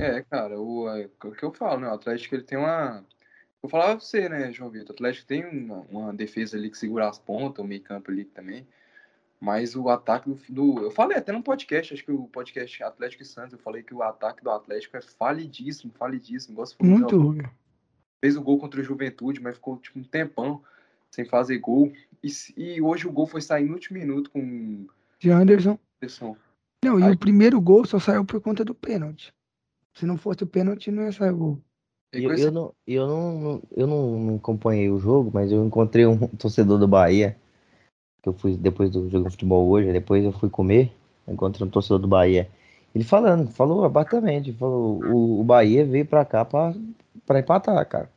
É, 0.00 0.22
cara, 0.22 0.58
o, 0.58 0.88
é, 0.88 1.08
o 1.24 1.32
que 1.32 1.42
eu 1.42 1.52
falo, 1.52 1.80
né? 1.80 1.88
O 1.88 1.92
Atlético 1.94 2.34
ele 2.34 2.42
tem 2.42 2.58
uma. 2.58 3.04
Eu 3.62 3.68
falava 3.68 3.96
pra 3.96 4.00
você, 4.00 4.28
né, 4.28 4.50
João 4.50 4.70
Vitor? 4.70 4.90
O 4.90 4.92
Atlético 4.94 5.26
tem 5.26 5.44
uma, 5.44 5.80
uma 5.90 6.12
defesa 6.14 6.56
ali 6.56 6.70
que 6.70 6.78
segura 6.78 7.06
as 7.08 7.18
pontas, 7.18 7.62
o 7.62 7.68
meio-campo 7.68 8.10
ali 8.10 8.24
também. 8.24 8.66
Mas 9.38 9.76
o 9.76 9.88
ataque 9.90 10.30
do, 10.30 10.38
do- 10.48 10.82
Eu 10.84 10.90
falei 10.90 11.18
até 11.18 11.32
no 11.32 11.42
podcast, 11.42 11.92
acho 11.94 12.04
que 12.04 12.10
o 12.12 12.26
podcast 12.28 12.82
Atlético 12.82 13.22
e 13.22 13.26
Santos, 13.26 13.52
eu 13.52 13.58
falei 13.58 13.82
que 13.82 13.94
o 13.94 14.02
ataque 14.02 14.42
do 14.42 14.50
Atlético 14.50 14.96
é 14.96 15.02
falidíssimo, 15.02 15.92
falidíssimo. 15.92 16.56
Falou, 16.56 16.74
Muito 16.82 17.18
ruim. 17.20 17.42
fez 18.22 18.36
o 18.36 18.42
gol 18.42 18.58
contra 18.58 18.80
o 18.80 18.84
Juventude, 18.84 19.40
mas 19.40 19.54
ficou 19.56 19.76
tipo 19.76 19.98
um 19.98 20.04
tempão 20.04 20.62
sem 21.10 21.24
fazer 21.24 21.58
gol. 21.58 21.92
E, 22.22 22.30
e 22.56 22.82
hoje 22.82 23.06
o 23.06 23.12
gol 23.12 23.26
foi 23.26 23.40
sair 23.40 23.64
no 23.64 23.74
último 23.74 23.98
minuto 23.98 24.30
com 24.30 24.86
De 25.18 25.30
Anderson. 25.30 25.78
Anderson. 26.00 26.36
Não, 26.84 26.98
e 26.98 27.02
Ai. 27.02 27.12
o 27.12 27.18
primeiro 27.18 27.60
gol 27.60 27.84
só 27.84 27.98
saiu 27.98 28.24
por 28.24 28.40
conta 28.40 28.64
do 28.64 28.74
pênalti. 28.74 29.32
Se 29.94 30.06
não 30.06 30.16
fosse 30.16 30.42
o 30.42 30.46
pênalti, 30.46 30.90
não 30.90 31.04
ia 31.04 31.12
sair 31.12 31.32
o 31.32 31.36
gol. 31.36 31.58
E 32.12 32.24
Eu, 32.24 32.34
eu, 32.34 32.50
não, 32.50 32.74
eu, 32.86 33.06
não, 33.06 33.62
eu 33.76 33.86
não, 33.86 34.18
não 34.18 34.36
acompanhei 34.36 34.90
o 34.90 34.98
jogo, 34.98 35.30
mas 35.32 35.52
eu 35.52 35.64
encontrei 35.64 36.06
um 36.06 36.26
torcedor 36.38 36.78
do 36.78 36.88
Bahia, 36.88 37.36
que 38.22 38.28
eu 38.28 38.32
fui 38.32 38.56
depois 38.56 38.90
do 38.90 39.08
jogo 39.08 39.26
de 39.26 39.30
futebol 39.32 39.68
hoje, 39.68 39.92
depois 39.92 40.24
eu 40.24 40.32
fui 40.32 40.48
comer, 40.48 40.92
encontrei 41.28 41.66
um 41.66 41.70
torcedor 41.70 41.98
do 41.98 42.08
Bahia. 42.08 42.48
Ele 42.94 43.04
falando, 43.04 43.48
falou 43.50 43.84
abertamente, 43.84 44.52
falou, 44.52 45.00
o, 45.04 45.40
o 45.40 45.44
Bahia 45.44 45.84
veio 45.84 46.04
pra 46.04 46.24
cá 46.24 46.44
pra, 46.44 46.74
pra 47.24 47.38
empatar, 47.38 47.86
cara. 47.86 48.10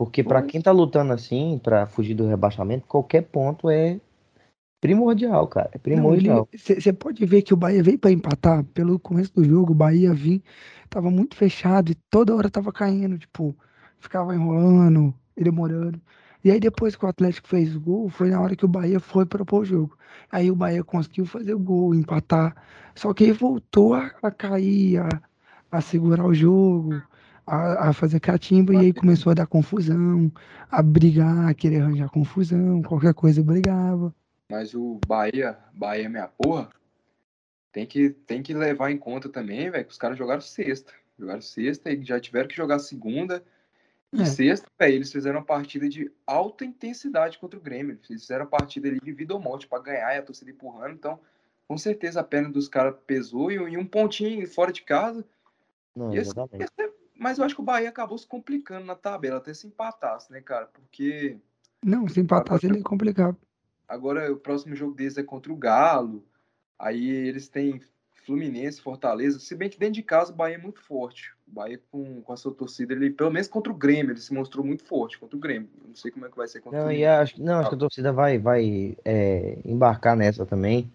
Porque 0.00 0.24
pra 0.24 0.40
Pois. 0.40 0.50
quem 0.50 0.62
tá 0.62 0.72
lutando 0.72 1.12
assim, 1.12 1.60
pra 1.62 1.84
fugir 1.84 2.14
do 2.14 2.26
rebaixamento, 2.26 2.86
qualquer 2.86 3.20
ponto 3.20 3.68
é 3.68 4.00
primordial, 4.80 5.46
cara. 5.46 5.68
É 5.74 5.78
primordial. 5.78 6.48
Você 6.56 6.90
pode 6.90 7.22
ver 7.26 7.42
que 7.42 7.52
o 7.52 7.56
Bahia 7.56 7.82
veio 7.82 7.98
para 7.98 8.10
empatar 8.10 8.64
pelo 8.72 8.98
começo 8.98 9.30
do 9.34 9.44
jogo. 9.44 9.72
O 9.72 9.74
Bahia 9.74 10.14
vinha, 10.14 10.40
tava 10.88 11.10
muito 11.10 11.36
fechado 11.36 11.92
e 11.92 11.94
toda 12.08 12.34
hora 12.34 12.48
tava 12.48 12.72
caindo, 12.72 13.18
tipo, 13.18 13.54
ficava 13.98 14.34
enrolando 14.34 15.12
e 15.36 15.44
demorando. 15.44 16.00
E 16.42 16.50
aí 16.50 16.58
depois 16.58 16.96
que 16.96 17.04
o 17.04 17.08
Atlético 17.08 17.46
fez 17.46 17.76
o 17.76 17.80
gol, 17.80 18.08
foi 18.08 18.30
na 18.30 18.40
hora 18.40 18.56
que 18.56 18.64
o 18.64 18.68
Bahia 18.68 19.00
foi 19.00 19.26
propor 19.26 19.60
o 19.60 19.64
jogo. 19.66 19.98
Aí 20.32 20.50
o 20.50 20.56
Bahia 20.56 20.82
conseguiu 20.82 21.26
fazer 21.26 21.52
o 21.52 21.58
gol, 21.58 21.94
empatar. 21.94 22.56
Só 22.94 23.12
que 23.12 23.24
aí 23.24 23.32
voltou 23.32 23.92
a, 23.92 24.10
a 24.22 24.30
cair, 24.30 24.96
a, 24.96 25.08
a 25.70 25.82
segurar 25.82 26.24
o 26.24 26.32
jogo, 26.32 27.02
a, 27.50 27.88
a 27.88 27.92
fazer 27.92 28.20
catimba, 28.20 28.74
e 28.74 28.78
aí 28.78 28.92
começou 28.92 29.30
a 29.30 29.34
dar 29.34 29.46
confusão, 29.46 30.30
a 30.70 30.82
brigar, 30.82 31.48
a 31.48 31.54
querer 31.54 31.82
arranjar 31.82 32.08
confusão, 32.10 32.82
qualquer 32.82 33.14
coisa 33.14 33.42
brigava. 33.42 34.14
Mas 34.50 34.74
o 34.74 35.00
Bahia, 35.06 35.58
Bahia 35.72 36.06
é 36.06 36.08
minha 36.08 36.28
porra, 36.28 36.70
tem 37.72 37.86
que, 37.86 38.10
tem 38.10 38.42
que 38.42 38.52
levar 38.54 38.90
em 38.90 38.98
conta 38.98 39.28
também, 39.28 39.70
velho, 39.70 39.84
que 39.84 39.92
os 39.92 39.98
caras 39.98 40.18
jogaram 40.18 40.40
sexta. 40.40 40.92
Jogaram 41.18 41.40
sexta 41.40 41.90
e 41.92 42.02
já 42.04 42.18
tiveram 42.18 42.48
que 42.48 42.56
jogar 42.56 42.78
segunda. 42.78 43.42
E 44.12 44.22
É. 44.22 44.24
sexta, 44.24 44.66
velho, 44.78 44.94
eles 44.94 45.12
fizeram 45.12 45.38
uma 45.38 45.44
partida 45.44 45.88
de 45.88 46.10
alta 46.26 46.64
intensidade 46.64 47.38
contra 47.38 47.58
o 47.58 47.62
Grêmio. 47.62 47.92
Eles 48.08 48.22
fizeram 48.22 48.44
uma 48.44 48.50
partida 48.50 48.88
ali 48.88 48.98
de 49.00 49.12
vida 49.12 49.34
ou 49.34 49.40
morte 49.40 49.68
pra 49.68 49.78
ganhar 49.78 50.14
e 50.14 50.18
a 50.18 50.22
torcida 50.22 50.50
empurrando. 50.50 50.94
Então, 50.94 51.20
com 51.68 51.78
certeza 51.78 52.20
a 52.20 52.24
perna 52.24 52.48
dos 52.48 52.68
caras 52.68 52.96
pesou 53.06 53.52
e, 53.52 53.54
e 53.54 53.76
um 53.78 53.86
pontinho 53.86 54.44
fora 54.48 54.72
de 54.72 54.82
casa. 54.82 55.24
Não, 55.94 56.12
E 56.12 56.18
esse- 56.18 56.30
exatamente. 56.30 56.68
esse- 56.76 56.90
mas 57.20 57.38
eu 57.38 57.44
acho 57.44 57.54
que 57.54 57.60
o 57.60 57.64
Bahia 57.64 57.90
acabou 57.90 58.16
se 58.16 58.26
complicando 58.26 58.86
na 58.86 58.94
tabela, 58.94 59.36
até 59.36 59.52
se 59.52 59.66
empatasse, 59.66 60.32
né, 60.32 60.40
cara? 60.40 60.66
Porque 60.66 61.36
Não, 61.84 62.08
se 62.08 62.18
empatasse 62.18 62.64
ele 62.64 62.78
é 62.78 62.82
complicado. 62.82 63.36
Agora 63.86 64.32
o 64.32 64.38
próximo 64.38 64.74
jogo 64.74 64.94
deles 64.94 65.18
é 65.18 65.22
contra 65.22 65.52
o 65.52 65.56
Galo. 65.56 66.24
Aí 66.78 67.10
eles 67.10 67.46
têm 67.46 67.78
Fluminense, 68.24 68.80
Fortaleza. 68.80 69.38
Se 69.38 69.54
bem 69.54 69.68
que 69.68 69.78
dentro 69.78 69.96
de 69.96 70.02
casa 70.02 70.32
o 70.32 70.34
Bahia 70.34 70.54
é 70.54 70.58
muito 70.58 70.80
forte. 70.80 71.34
O 71.46 71.52
Bahia 71.52 71.78
com, 71.90 72.22
com 72.22 72.32
a 72.32 72.36
sua 72.38 72.54
torcida, 72.54 72.94
ele, 72.94 73.10
pelo 73.10 73.30
menos 73.30 73.48
contra 73.48 73.70
o 73.70 73.76
Grêmio, 73.76 74.12
ele 74.12 74.20
se 74.20 74.32
mostrou 74.32 74.64
muito 74.64 74.84
forte 74.84 75.18
contra 75.18 75.36
o 75.36 75.40
Grêmio. 75.40 75.68
Não 75.86 75.94
sei 75.94 76.10
como 76.10 76.24
é 76.24 76.30
que 76.30 76.36
vai 76.38 76.48
ser 76.48 76.62
contra 76.62 76.80
o 76.80 76.84
Não, 76.84 76.90
e 76.90 77.04
Fluminense. 77.04 77.22
acho, 77.22 77.42
não, 77.42 77.58
acho 77.58 77.68
que 77.68 77.74
a 77.74 77.78
torcida 77.78 78.12
vai, 78.14 78.38
vai 78.38 78.96
é, 79.04 79.58
embarcar 79.62 80.16
nessa 80.16 80.46
também. 80.46 80.90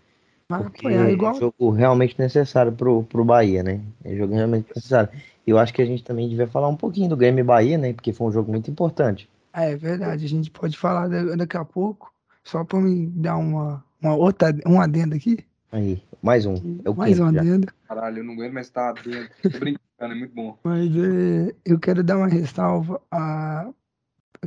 Porque 0.47 0.87
é 0.87 1.11
igual. 1.11 1.35
um 1.35 1.39
jogo 1.39 1.69
realmente 1.71 2.15
necessário 2.19 2.71
pro, 2.71 3.03
pro 3.03 3.25
Bahia, 3.25 3.63
né? 3.63 3.81
É 4.03 4.13
um 4.13 4.17
jogo 4.17 4.33
realmente 4.35 4.67
necessário. 4.75 5.09
E 5.45 5.49
eu 5.49 5.57
acho 5.57 5.73
que 5.73 5.81
a 5.81 5.85
gente 5.85 6.03
também 6.03 6.29
devia 6.29 6.47
falar 6.47 6.67
um 6.67 6.75
pouquinho 6.75 7.09
do 7.09 7.17
Grêmio 7.17 7.43
Bahia, 7.43 7.77
né? 7.77 7.93
Porque 7.93 8.13
foi 8.13 8.27
um 8.27 8.31
jogo 8.31 8.51
muito 8.51 8.69
importante. 8.69 9.29
É 9.53 9.75
verdade, 9.75 10.25
a 10.25 10.29
gente 10.29 10.51
pode 10.51 10.77
falar 10.77 11.07
da- 11.07 11.35
daqui 11.35 11.57
a 11.57 11.65
pouco. 11.65 12.13
Só 12.43 12.63
pra 12.63 12.79
me 12.79 13.07
dar 13.07 13.37
uma, 13.37 13.83
uma 14.01 14.15
outra, 14.15 14.55
um 14.67 14.79
adendo 14.79 15.15
aqui. 15.15 15.39
Aí, 15.71 16.01
mais 16.21 16.45
um. 16.45 16.79
É 16.85 16.89
o 16.89 16.95
mais 16.95 17.19
um 17.19 17.25
adendo. 17.25 17.67
Caralho, 17.87 18.19
eu 18.19 18.23
não 18.23 18.33
aguento 18.33 18.53
mais 18.53 18.67
estar 18.67 18.93
dentro. 18.93 19.29
Tô 19.41 19.49
brincando, 19.59 19.79
é 19.99 20.15
muito 20.15 20.35
bom. 20.35 20.57
Mas 20.63 20.91
é, 20.95 21.55
eu 21.65 21.79
quero 21.79 22.03
dar 22.03 22.17
uma 22.17 22.27
ressalva 22.27 23.01
a 23.11 23.67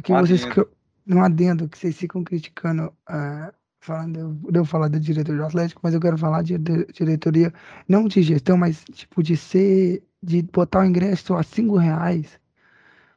que 0.02 0.12
Um 0.12 0.20
vocês 0.20 0.44
adendo. 0.44 0.68
um 1.08 1.22
adendo 1.24 1.68
que 1.68 1.76
vocês 1.76 1.96
ficam 1.96 2.22
criticando 2.22 2.92
ah, 3.06 3.52
falando 3.80 4.34
de 4.50 4.58
eu 4.58 4.64
falar 4.64 4.88
da 4.88 4.98
diretoria 4.98 5.40
do 5.40 5.46
Atlético, 5.46 5.80
mas 5.82 5.94
eu 5.94 6.00
quero 6.00 6.18
falar 6.18 6.42
de, 6.42 6.58
de- 6.58 6.86
diretoria 6.86 7.52
não 7.88 8.06
de 8.08 8.22
gestão, 8.22 8.56
mas 8.56 8.84
tipo 8.92 9.22
de 9.22 9.36
ser 9.36 10.02
de 10.22 10.42
botar 10.42 10.80
o 10.80 10.84
ingresso 10.84 11.34
a 11.34 11.42
cinco 11.42 11.76
reais 11.76 12.40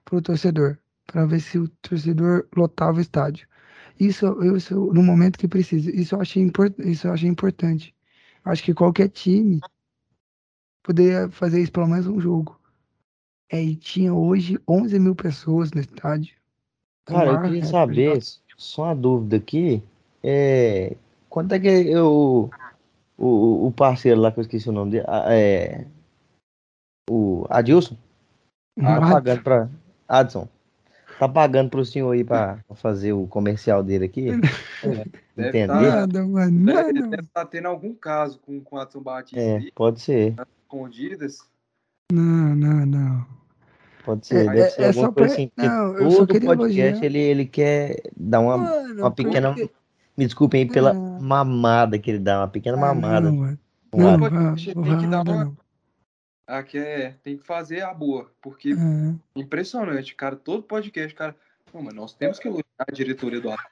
pro 0.05 0.21
torcedor 0.21 0.77
para 1.07 1.25
ver 1.25 1.39
se 1.39 1.57
o 1.57 1.67
torcedor 1.67 2.47
lotava 2.55 2.97
o 2.97 3.01
estádio. 3.01 3.47
Isso, 3.99 4.25
eu, 4.25 4.55
isso 4.57 4.75
no 4.93 5.03
momento 5.03 5.37
que 5.37 5.47
precisa. 5.47 5.91
Isso 5.91 6.15
eu 6.15 6.21
achei 6.21 6.49
isso 6.85 7.07
eu 7.07 7.13
achei 7.13 7.29
importante. 7.29 7.93
Acho 8.43 8.63
que 8.63 8.73
qualquer 8.73 9.09
time 9.09 9.59
poderia 10.83 11.29
fazer 11.29 11.61
isso 11.61 11.71
pelo 11.71 11.87
menos 11.87 12.07
um 12.07 12.19
jogo. 12.19 12.59
É, 13.49 13.61
e 13.61 13.75
tinha 13.75 14.13
hoje 14.13 14.59
11 14.67 14.97
mil 14.97 15.13
pessoas 15.13 15.71
no 15.71 15.81
estádio. 15.81 16.35
O 17.07 17.11
Cara, 17.11 17.31
eu 17.31 17.41
queria 17.41 17.65
saber, 17.65 18.21
só 18.57 18.83
uma 18.83 18.95
dúvida 18.95 19.35
aqui. 19.35 19.83
É, 20.23 20.95
quanto 21.29 21.53
é 21.53 21.59
que 21.59 21.67
eu, 21.67 22.49
o, 23.17 23.67
o 23.67 23.71
parceiro 23.71 24.19
lá 24.21 24.31
que 24.31 24.39
eu 24.39 24.43
esqueci 24.43 24.69
o 24.69 24.73
nome 24.73 24.91
dele, 24.91 25.05
é, 25.27 25.85
o 27.09 27.45
Adilson, 27.49 27.95
Um 28.77 28.83
tá 28.83 28.99
pagando 29.01 29.43
pra. 29.43 29.69
Adson, 30.07 30.47
tá 31.19 31.27
pagando 31.27 31.69
pro 31.69 31.85
senhor 31.85 32.11
aí 32.11 32.23
pra 32.23 32.59
pra 32.67 32.75
fazer 32.75 33.13
o 33.13 33.25
comercial 33.27 33.81
dele 33.83 34.05
aqui? 34.05 34.27
Deve 35.35 35.49
Entender? 35.49 35.67
tá- 35.91 36.05
Deve 36.05 36.93
deve 36.93 37.15
estar 37.23 37.45
tendo 37.45 37.67
algum 37.67 37.93
caso 37.93 38.39
com, 38.39 38.59
com 38.61 38.75
o 38.75 38.79
Adson 38.79 39.01
Batista 39.01 39.39
É, 39.39 39.57
aí, 39.57 39.71
pode 39.73 40.01
ser, 40.01 40.35
escondidas. 40.63 41.39
Não, 42.11 42.55
não, 42.55 42.85
não. 42.85 43.25
pode 44.05 44.27
ser. 44.27 44.45
É- 44.47 44.49
Deve 44.49 44.59
é- 44.59 44.69
ser 44.69 44.81
é 44.83 44.87
alguma 44.87 45.07
só 45.07 45.11
coisa 45.13 45.27
pra- 45.27 45.33
assim, 45.33 45.47
porque 45.55 45.67
não, 45.69 45.93
todo 46.25 46.27
podcast 46.41 46.61
elogiar. 46.61 47.05
ele, 47.05 47.19
ele 47.19 47.45
quer 47.45 48.01
dar 48.15 48.39
uma, 48.41 48.57
Mano, 48.57 48.99
uma 49.01 49.11
pequena. 49.11 49.53
porque- 49.53 49.71
Me 50.17 50.25
desculpem 50.25 50.63
aí 50.63 50.69
pela 50.69 50.91
Ah. 50.91 50.93
mamada 50.93 51.97
que 51.97 52.11
ele 52.11 52.19
dá, 52.19 52.39
uma 52.41 52.47
pequena 52.47 52.77
Ah, 52.77 52.79
mamada. 52.79 53.31
não, 53.31 53.57
com 53.89 54.01
Não, 54.01 54.11
não, 54.11 54.19
vai- 54.19 54.55
tem 54.55 54.75
não 54.75 54.97
que 54.99 55.07
dar 55.07 55.21
uma- 55.23 55.45
não. 55.45 55.57
Aqui 56.47 56.77
é, 56.77 57.15
tem 57.23 57.37
que 57.37 57.45
fazer 57.45 57.81
a 57.81 57.93
boa, 57.93 58.29
porque 58.41 58.73
É. 58.73 59.39
impressionante, 59.39 60.13
cara, 60.15 60.35
todo 60.35 60.63
podcast, 60.63 61.13
cara, 61.15 61.35
não, 61.73 61.81
mas 61.81 61.93
nós 61.93 62.13
temos 62.13 62.39
que 62.39 62.47
elogiar 62.47 62.63
a 62.79 62.91
diretoria 62.91 63.39
do 63.39 63.49
Atlético. 63.49 63.71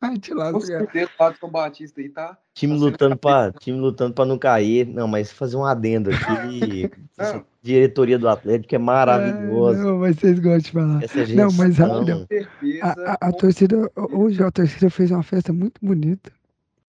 Ai, 0.02 0.18
te 0.18 0.34
Com 0.34 0.60
certeza 0.60 1.10
o 1.18 1.22
Adson 1.22 1.48
Batista 1.50 2.00
aí 2.00 2.08
tá 2.08 2.38
Time 2.54 2.74
Tá 2.74 2.80
lutando 2.80 3.16
para 3.16 3.52
time 3.52 3.78
lutando 3.78 4.14
para 4.14 4.24
não 4.24 4.38
cair. 4.38 4.86
Não, 4.86 5.06
mas 5.06 5.30
fazer 5.30 5.56
um 5.56 5.64
adendo 5.64 6.10
aqui. 6.10 6.90
essa 7.18 7.44
diretoria 7.62 8.18
do 8.18 8.28
Atlético 8.28 8.74
é 8.74 8.78
maravilhosa. 8.78 9.80
É, 9.80 9.84
não, 9.84 9.98
mas 9.98 10.16
vocês 10.16 10.38
gostam 10.38 10.58
de 10.58 10.70
falar. 10.70 11.04
Essa 11.04 11.26
Não, 11.34 11.52
mas 11.52 11.76
certeza, 11.76 12.82
A, 12.82 13.12
a, 13.12 13.28
a 13.28 13.32
torcida, 13.32 13.90
hoje 13.94 14.42
a 14.42 14.50
torcida 14.50 14.90
fez 14.90 15.10
uma 15.10 15.22
festa 15.22 15.52
muito 15.52 15.78
bonita. 15.82 16.32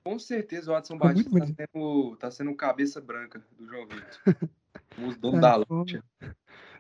com 0.03 0.17
certeza 0.17 0.71
o 0.71 0.75
Adson 0.75 0.97
Foi 0.97 1.09
Batista 1.09 1.39
tá 1.39 1.45
sendo, 1.45 2.15
tá 2.17 2.31
sendo 2.31 2.51
o 2.51 2.55
cabeça 2.55 3.01
branca 3.01 3.41
do 3.57 3.67
João 3.67 3.87
Vitor. 3.87 4.49
Os 5.05 5.15
donos 5.17 5.41
Sai 5.41 5.51
da 5.51 5.65
loja. 5.69 6.03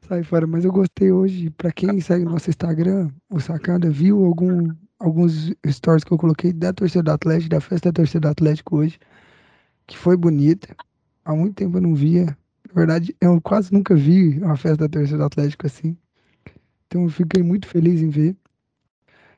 Sai 0.07 0.23
fora, 0.23 0.47
mas 0.47 0.65
eu 0.65 0.71
gostei 0.71 1.11
hoje. 1.11 1.49
Pra 1.49 1.71
quem 1.71 1.99
segue 2.01 2.25
nosso 2.25 2.49
Instagram, 2.49 3.09
o 3.29 3.39
Sacada 3.39 3.89
viu 3.89 4.25
algum, 4.25 4.69
alguns 5.01 5.51
stories 5.67 6.03
que 6.03 6.11
eu 6.11 6.17
coloquei 6.17 6.53
da 6.53 6.71
torcida 6.71 7.03
do 7.03 7.11
Atlético, 7.11 7.49
da 7.49 7.61
festa 7.61 7.89
da 7.89 7.93
torcida 7.93 8.21
do 8.21 8.31
Atlético 8.31 8.77
hoje, 8.77 8.99
que 9.87 9.97
foi 9.97 10.15
bonita. 10.15 10.75
Há 11.25 11.35
muito 11.35 11.55
tempo 11.55 11.77
eu 11.77 11.81
não 11.81 11.95
via. 11.95 12.25
Na 12.67 12.73
verdade, 12.73 13.15
eu 13.19 13.41
quase 13.41 13.73
nunca 13.73 13.95
vi 13.95 14.39
uma 14.39 14.55
festa 14.55 14.87
da 14.87 14.89
torcida 14.89 15.17
do 15.17 15.23
Atlético 15.25 15.65
assim. 15.65 15.97
Então 16.87 17.03
eu 17.03 17.09
fiquei 17.09 17.41
muito 17.43 17.67
feliz 17.67 18.01
em 18.01 18.09
ver. 18.09 18.35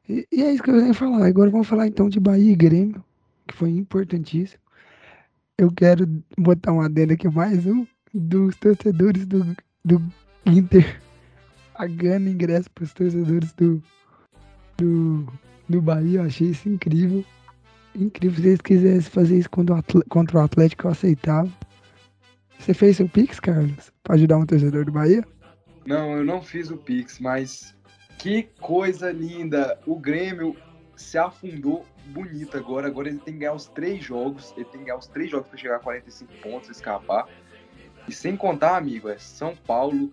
E, 0.07 0.27
e 0.31 0.43
é 0.43 0.53
isso 0.53 0.63
que 0.63 0.69
eu 0.69 0.85
ia 0.85 0.93
falar. 0.93 1.25
Agora 1.25 1.49
vamos 1.49 1.67
falar 1.67 1.87
então 1.87 2.09
de 2.09 2.19
Bahia 2.19 2.51
e 2.51 2.55
Grêmio, 2.55 3.03
que 3.47 3.55
foi 3.55 3.69
importantíssimo. 3.69 4.61
Eu 5.57 5.71
quero 5.71 6.07
botar 6.37 6.73
um 6.73 6.81
adendo 6.81 7.13
aqui, 7.13 7.29
mais 7.29 7.65
um, 7.65 7.85
dos 8.13 8.55
torcedores 8.57 9.25
do, 9.25 9.55
do 9.85 10.01
Inter 10.45 10.99
pagando 11.73 12.29
ingresso 12.29 12.69
para 12.71 12.83
os 12.83 12.93
torcedores 12.93 13.53
do, 13.53 13.81
do, 14.77 15.27
do 15.67 15.81
Bahia. 15.81 16.19
Eu 16.19 16.25
achei 16.25 16.49
isso 16.49 16.69
incrível. 16.69 17.23
Incrível. 17.95 18.41
Se 18.41 18.47
eles 18.47 18.61
quisessem 18.61 19.11
fazer 19.11 19.37
isso 19.37 19.49
contra 19.49 19.75
o, 19.75 20.41
Atlético, 20.41 20.87
eu 20.87 20.91
aceitava. 20.91 21.49
Você 22.59 22.73
fez 22.73 22.97
seu 22.97 23.09
Pix, 23.09 23.39
Carlos? 23.39 23.91
Para 24.03 24.15
ajudar 24.15 24.37
um 24.37 24.45
torcedor 24.45 24.85
do 24.85 24.91
Bahia? 24.91 25.23
Não, 25.85 26.17
eu 26.17 26.23
não 26.23 26.41
fiz 26.41 26.71
o 26.71 26.77
Pix, 26.77 27.19
mas 27.19 27.75
que 28.17 28.43
coisa 28.61 29.11
linda! 29.11 29.77
O 29.85 29.99
Grêmio 29.99 30.55
se 30.95 31.17
afundou 31.17 31.85
bonito 32.07 32.57
agora. 32.57 32.87
Agora 32.87 33.09
ele 33.09 33.19
tem 33.19 33.33
que 33.33 33.41
ganhar 33.41 33.53
os 33.53 33.65
três 33.65 34.03
jogos. 34.03 34.53
Ele 34.55 34.65
tem 34.65 34.79
que 34.79 34.85
ganhar 34.85 34.97
os 34.97 35.07
três 35.07 35.29
jogos 35.29 35.47
para 35.47 35.57
chegar 35.57 35.75
a 35.77 35.79
45 35.79 36.33
pontos, 36.41 36.69
escapar. 36.69 37.27
E 38.07 38.13
sem 38.13 38.35
contar, 38.35 38.77
amigo, 38.77 39.09
é 39.09 39.17
São 39.17 39.55
Paulo, 39.55 40.11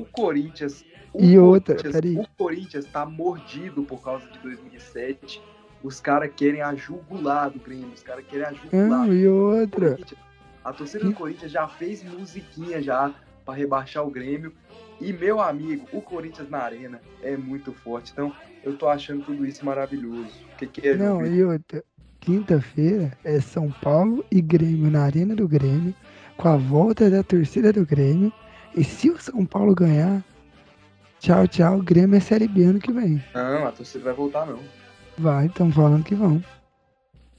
o 0.00 0.04
Corinthians. 0.06 0.84
O 1.12 1.22
E 1.24 1.38
outra, 1.38 1.74
Corinthians-. 1.76 2.16
O 2.26 2.28
Corinthians 2.36 2.84
tá 2.86 3.04
mordido 3.04 3.82
por 3.82 4.00
causa 4.02 4.26
de 4.30 4.38
2007. 4.38 5.42
Os 5.82 5.98
caras 6.00 6.30
querem 6.36 6.60
a 6.62 6.74
jugular 6.74 7.50
do 7.50 7.58
Grêmio. 7.58 7.88
Os 7.94 8.02
caras 8.02 8.24
querem 8.26 8.46
a 8.46 8.52
jugular. 8.52 8.88
Não, 8.88 9.12
e 9.12 9.26
outra. 9.26 9.90
Corinthians- 9.92 10.20
A 10.62 10.72
torcida 10.72 11.04
do 11.04 11.12
Corinthians 11.14 11.50
já 11.52 11.66
fez 11.66 12.02
musiquinha 12.04 12.82
já 12.82 13.14
para 13.44 13.54
rebaixar 13.54 14.06
o 14.06 14.10
Grêmio. 14.10 14.52
E 15.00 15.12
meu 15.12 15.40
amigo, 15.40 15.86
o 15.92 16.02
Corinthians 16.02 16.50
na 16.50 16.58
arena 16.58 17.00
é 17.22 17.34
muito 17.36 17.72
forte. 17.72 18.12
Então, 18.12 18.30
eu 18.62 18.76
tô 18.76 18.86
achando 18.86 19.24
tudo 19.24 19.46
isso 19.46 19.64
maravilhoso. 19.64 20.30
O 20.52 20.56
que, 20.58 20.66
que 20.66 20.86
é, 20.88 20.94
Não, 20.94 21.24
e 21.26 21.42
outra. 21.42 21.82
Quinta-feira 22.20 23.16
é 23.24 23.40
São 23.40 23.70
Paulo 23.70 24.22
e 24.30 24.42
Grêmio 24.42 24.90
na 24.90 25.02
Arena 25.04 25.34
do 25.34 25.48
Grêmio, 25.48 25.94
com 26.36 26.48
a 26.48 26.56
volta 26.56 27.08
da 27.08 27.22
torcida 27.22 27.72
do 27.72 27.86
Grêmio. 27.86 28.30
E 28.74 28.84
se 28.84 29.10
o 29.10 29.20
São 29.20 29.44
Paulo 29.44 29.74
ganhar, 29.74 30.22
tchau, 31.18 31.46
tchau, 31.48 31.78
Grêmio 31.82 32.16
é 32.16 32.20
Série 32.20 32.48
B 32.48 32.64
ano 32.64 32.78
que 32.78 32.92
vem. 32.92 33.22
Não, 33.34 33.66
a 33.66 33.72
torcida 33.72 34.04
vai 34.04 34.14
voltar, 34.14 34.46
não. 34.46 34.60
Vai, 35.18 35.46
estão 35.46 35.70
falando 35.70 36.04
que 36.04 36.14
vão. 36.14 36.42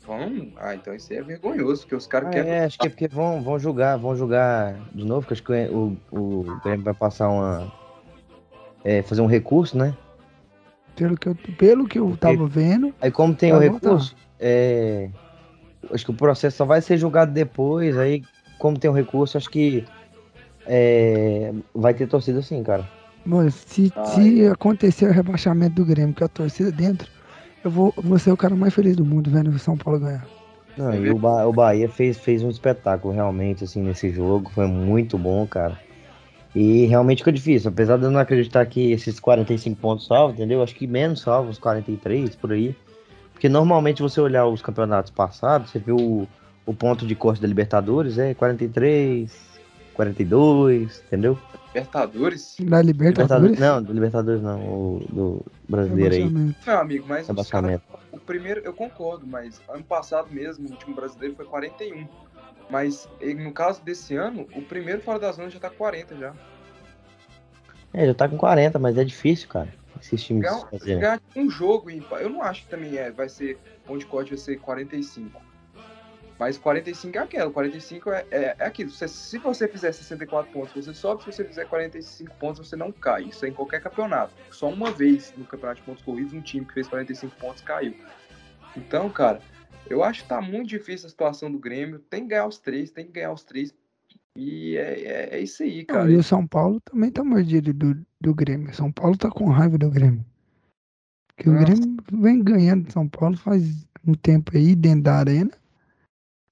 Vão? 0.06 0.52
Ah, 0.58 0.76
então 0.76 0.94
isso 0.94 1.14
aí 1.14 1.20
é 1.20 1.24
vergonhoso, 1.24 1.82
porque 1.82 1.96
os 1.96 2.08
caras 2.08 2.32
querem. 2.32 2.52
É, 2.52 2.66
acho 2.66 2.78
que 2.78 2.88
é 2.88 2.90
porque 2.90 3.08
vão, 3.08 3.42
vão 3.42 3.58
julgar, 3.58 3.98
vão 3.98 4.16
julgar 4.16 4.76
de 4.94 5.06
novo, 5.06 5.26
que 5.26 5.34
acho 5.34 5.44
que 5.44 5.52
o, 5.70 5.96
o 6.12 6.60
Grêmio 6.64 6.84
vai 6.84 6.94
passar 6.94 7.30
uma. 7.30 7.72
é, 8.84 9.02
fazer 9.02 9.22
um 9.22 9.28
recurso, 9.28 9.78
né? 9.78 9.96
Pelo 10.96 11.16
que 11.16 11.30
eu, 11.30 11.36
pelo 11.58 11.88
que 11.88 11.98
eu 12.00 12.18
tava 12.18 12.46
vendo, 12.46 12.94
Aí 13.00 13.10
como 13.10 13.34
tem 13.34 13.54
o 13.54 13.58
recurso, 13.60 14.16
é, 14.40 15.10
acho 15.92 16.04
que 16.04 16.12
o 16.12 16.16
processo 16.16 16.58
só 16.58 16.66
vai 16.66 16.82
ser 16.82 16.98
julgado 16.98 17.32
depois, 17.32 17.98
aí 17.98 18.24
como 18.60 18.78
tem 18.78 18.90
o 18.90 18.94
recurso, 18.94 19.38
acho 19.38 19.50
que 19.50 19.86
é, 20.66 21.54
vai 21.74 21.94
ter 21.94 22.08
torcida 22.08 22.42
sim, 22.42 22.64
cara. 22.64 22.88
mano, 23.26 23.52
se, 23.52 23.92
se 24.06 24.48
acontecer 24.48 25.08
o 25.08 25.12
rebaixamento 25.12 25.76
do 25.76 25.86
Grêmio, 25.86 26.16
com 26.16 26.24
a 26.24 26.28
torcida 26.28 26.72
dentro, 26.72 27.08
eu 27.64 27.72
vou, 27.72 27.94
vou 27.98 28.18
ser 28.18 28.32
o 28.32 28.38
cara 28.38 28.56
mais 28.56 28.74
feliz 28.74 28.96
do 28.96 29.06
mundo 29.06 29.30
vendo 29.30 29.50
o 29.50 29.60
São 29.60 29.78
Paulo 29.78 30.00
ganhar. 30.00 30.26
Não, 30.78 30.94
e 30.94 31.10
o, 31.10 31.18
ba 31.18 31.46
o 31.46 31.54
Bahia 31.54 31.90
fez, 31.90 32.18
fez 32.18 32.42
um 32.44 32.50
espetáculo 32.50 33.14
realmente, 33.14 33.64
assim, 33.64 33.82
nesse 33.82 34.10
jogo. 34.10 34.50
Foi 34.52 34.66
muito 34.68 35.18
bom, 35.18 35.46
cara. 35.46 35.78
E 36.56 36.86
realmente 36.86 37.20
ficou 37.20 37.34
difícil. 37.34 37.70
Apesar 37.70 37.98
de 37.98 38.04
eu 38.04 38.12
não 38.12 38.20
acreditar 38.20 38.66
que 38.66 38.92
esses 38.92 39.20
45 39.20 39.80
pontos 39.80 40.08
salvos, 40.08 40.36
entendeu? 40.36 40.64
Acho 40.64 40.76
que 40.76 40.88
menos 40.88 41.22
salvos, 41.22 41.58
43 41.58 42.36
por 42.36 42.52
aí. 42.52 42.76
Porque 43.34 43.50
normalmente 43.50 44.02
você 44.02 44.20
olhar 44.22 44.46
os 44.48 44.62
campeonatos 44.62 45.12
passados, 45.12 45.72
você 45.72 45.80
vê 45.80 45.92
o, 45.92 46.28
o 46.66 46.74
ponto 46.74 47.06
de 47.06 47.16
corte 47.16 47.42
da 47.42 47.48
Libertadores, 47.48 48.18
é 48.18 48.34
43, 48.34 49.51
42, 50.02 51.04
entendeu? 51.06 51.38
Libertadores? 51.68 52.58
Da 52.60 52.82
Libertadores? 52.82 53.60
Não, 53.60 53.84
do 53.84 53.94
Libertadores 53.94 54.42
não, 54.42 54.60
o 54.60 55.06
do 55.10 55.46
brasileiro 55.70 56.16
aí. 56.16 56.30
Meu 56.30 56.80
amigo, 56.80 57.06
mas 57.08 57.30
os 57.30 57.50
caras. 57.50 57.80
O 58.12 58.18
primeiro, 58.20 58.62
eu 58.62 58.74
concordo, 58.74 59.28
mas 59.28 59.62
ano 59.70 59.84
passado 59.84 60.28
mesmo, 60.32 60.68
o 60.68 60.72
último 60.72 60.96
brasileiro 60.96 61.36
foi 61.36 61.46
41. 61.46 62.08
Mas 62.70 63.08
no 63.38 63.52
caso 63.52 63.84
desse 63.84 64.16
ano, 64.16 64.48
o 64.56 64.62
primeiro 64.62 65.02
fora 65.02 65.20
da 65.20 65.32
zona 65.32 65.50
já 65.50 65.60
tá 65.60 65.70
40 65.70 66.16
já. 66.16 66.34
É, 67.94 68.06
já 68.06 68.14
tá 68.14 68.28
com 68.28 68.38
40, 68.38 68.80
mas 68.80 68.98
é 68.98 69.04
difícil, 69.04 69.48
cara. 69.50 69.74
Esses 70.02 70.24
times 70.24 70.44
Ganhar, 70.44 71.00
ganhar 71.00 71.22
um 71.36 71.50
jogo 71.50 71.92
Eu 71.92 72.30
não 72.30 72.42
acho 72.42 72.64
que 72.64 72.70
também 72.70 72.98
é, 72.98 73.12
vai 73.12 73.30
ser. 73.30 73.60
Ponte 73.86 74.06
corte 74.06 74.30
vai 74.30 74.38
ser 74.38 74.58
45. 74.58 75.51
Mas 76.42 76.58
45 76.58 77.16
é 77.16 77.22
aquilo, 77.22 77.52
45 77.52 78.10
é, 78.10 78.26
é, 78.32 78.56
é 78.58 78.66
aquilo. 78.66 78.90
Você, 78.90 79.08
se 79.08 79.38
você 79.38 79.68
fizer 79.68 79.92
64 79.92 80.52
pontos, 80.52 80.74
você 80.74 80.92
sobe. 80.92 81.24
Se 81.24 81.32
você 81.32 81.46
fizer 81.46 81.66
45 81.66 82.34
pontos, 82.38 82.68
você 82.68 82.76
não 82.76 82.92
cai. 82.92 83.26
Isso 83.26 83.46
é 83.46 83.50
em 83.50 83.54
qualquer 83.54 83.80
campeonato. 83.80 84.34
Só 84.50 84.68
uma 84.68 84.90
vez 84.90 85.32
no 85.38 85.46
campeonato 85.46 85.82
de 85.82 85.86
pontos 85.86 86.04
corridos, 86.04 86.34
um 86.34 86.42
time 86.42 86.66
que 86.66 86.74
fez 86.74 86.88
45 86.88 87.36
pontos 87.36 87.62
caiu. 87.62 87.94
Então, 88.76 89.08
cara, 89.12 89.40
eu 89.88 90.04
acho 90.04 90.24
que 90.24 90.30
tá 90.30 90.42
muito 90.42 90.68
difícil 90.68 91.06
a 91.06 91.10
situação 91.12 91.52
do 91.52 91.60
Grêmio. 91.60 92.00
Tem 92.00 92.24
que 92.24 92.30
ganhar 92.30 92.48
os 92.48 92.58
três, 92.58 92.90
tem 92.90 93.06
que 93.06 93.12
ganhar 93.12 93.34
os 93.34 93.44
três. 93.44 93.72
E 94.36 94.76
é, 94.78 95.00
é, 95.00 95.30
é 95.34 95.40
isso 95.42 95.62
aí, 95.62 95.86
cara. 95.86 96.06
Não, 96.06 96.12
e 96.12 96.18
o 96.18 96.24
São 96.24 96.48
Paulo 96.48 96.82
também 96.82 97.12
tá 97.12 97.24
mordido 97.24 97.72
do, 97.72 98.04
do 98.20 98.34
Grêmio. 98.34 98.74
São 98.74 98.92
Paulo 98.92 99.16
tá 99.16 99.30
com 99.30 99.48
raiva 99.48 99.78
do 99.78 99.92
Grêmio. 99.92 100.26
Porque 101.28 101.48
o 101.48 101.54
Nossa. 101.54 101.66
Grêmio 101.66 101.98
vem 102.12 102.44
ganhando 102.44 102.92
São 102.92 103.08
Paulo 103.08 103.38
faz 103.38 103.86
um 104.04 104.16
tempo 104.16 104.58
aí 104.58 104.76
dentro 104.76 105.04
da 105.04 105.18
arena. 105.18 105.61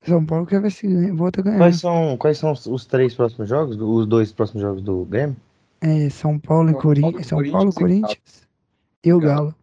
São 0.02 0.26
Paulo 0.26 0.46
quer 0.46 0.62
ver 0.62 0.72
se 0.72 0.88
ganha, 0.88 1.14
volta 1.14 1.42
a 1.42 1.44
ganhar. 1.44 1.58
Quais 1.58 1.80
são, 1.80 2.18
quais 2.18 2.38
são 2.38 2.52
os, 2.52 2.66
os 2.66 2.86
três 2.86 3.14
próximos 3.14 3.50
jogos? 3.50 3.78
Os 3.80 4.08
dois 4.08 4.32
próximos 4.32 4.62
jogos 4.62 4.82
do 4.82 5.04
Grêmio? 5.06 5.36
É, 5.82 6.10
São 6.10 6.40
Paulo 6.40 6.70
e 6.72 6.74
Corinthians. 6.74 7.28
São 7.28 7.38
Paulo, 7.38 7.74
Corinthians 7.74 7.76
Corinthians 7.76 8.48
e 9.04 9.14
o 9.14 9.20
Galo. 9.20 9.56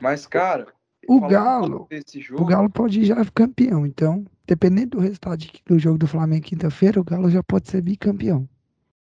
Mas, 0.00 0.26
cara, 0.26 0.66
O 1.08 1.20
Galo- 1.20 1.88
jogo, 2.18 2.42
O 2.42 2.46
Galo 2.46 2.70
pode 2.70 3.04
já 3.04 3.16
campeão. 3.26 3.84
Então, 3.86 4.24
dependendo 4.46 4.96
do 4.96 5.00
resultado 5.00 5.36
de- 5.38 5.52
do 5.66 5.78
jogo 5.78 5.98
do 5.98 6.06
Flamengo 6.06 6.44
quinta-feira, 6.46 7.00
o 7.00 7.04
Galo 7.04 7.28
já 7.30 7.42
pode 7.42 7.68
ser 7.68 7.82
bicampeão. 7.82 8.48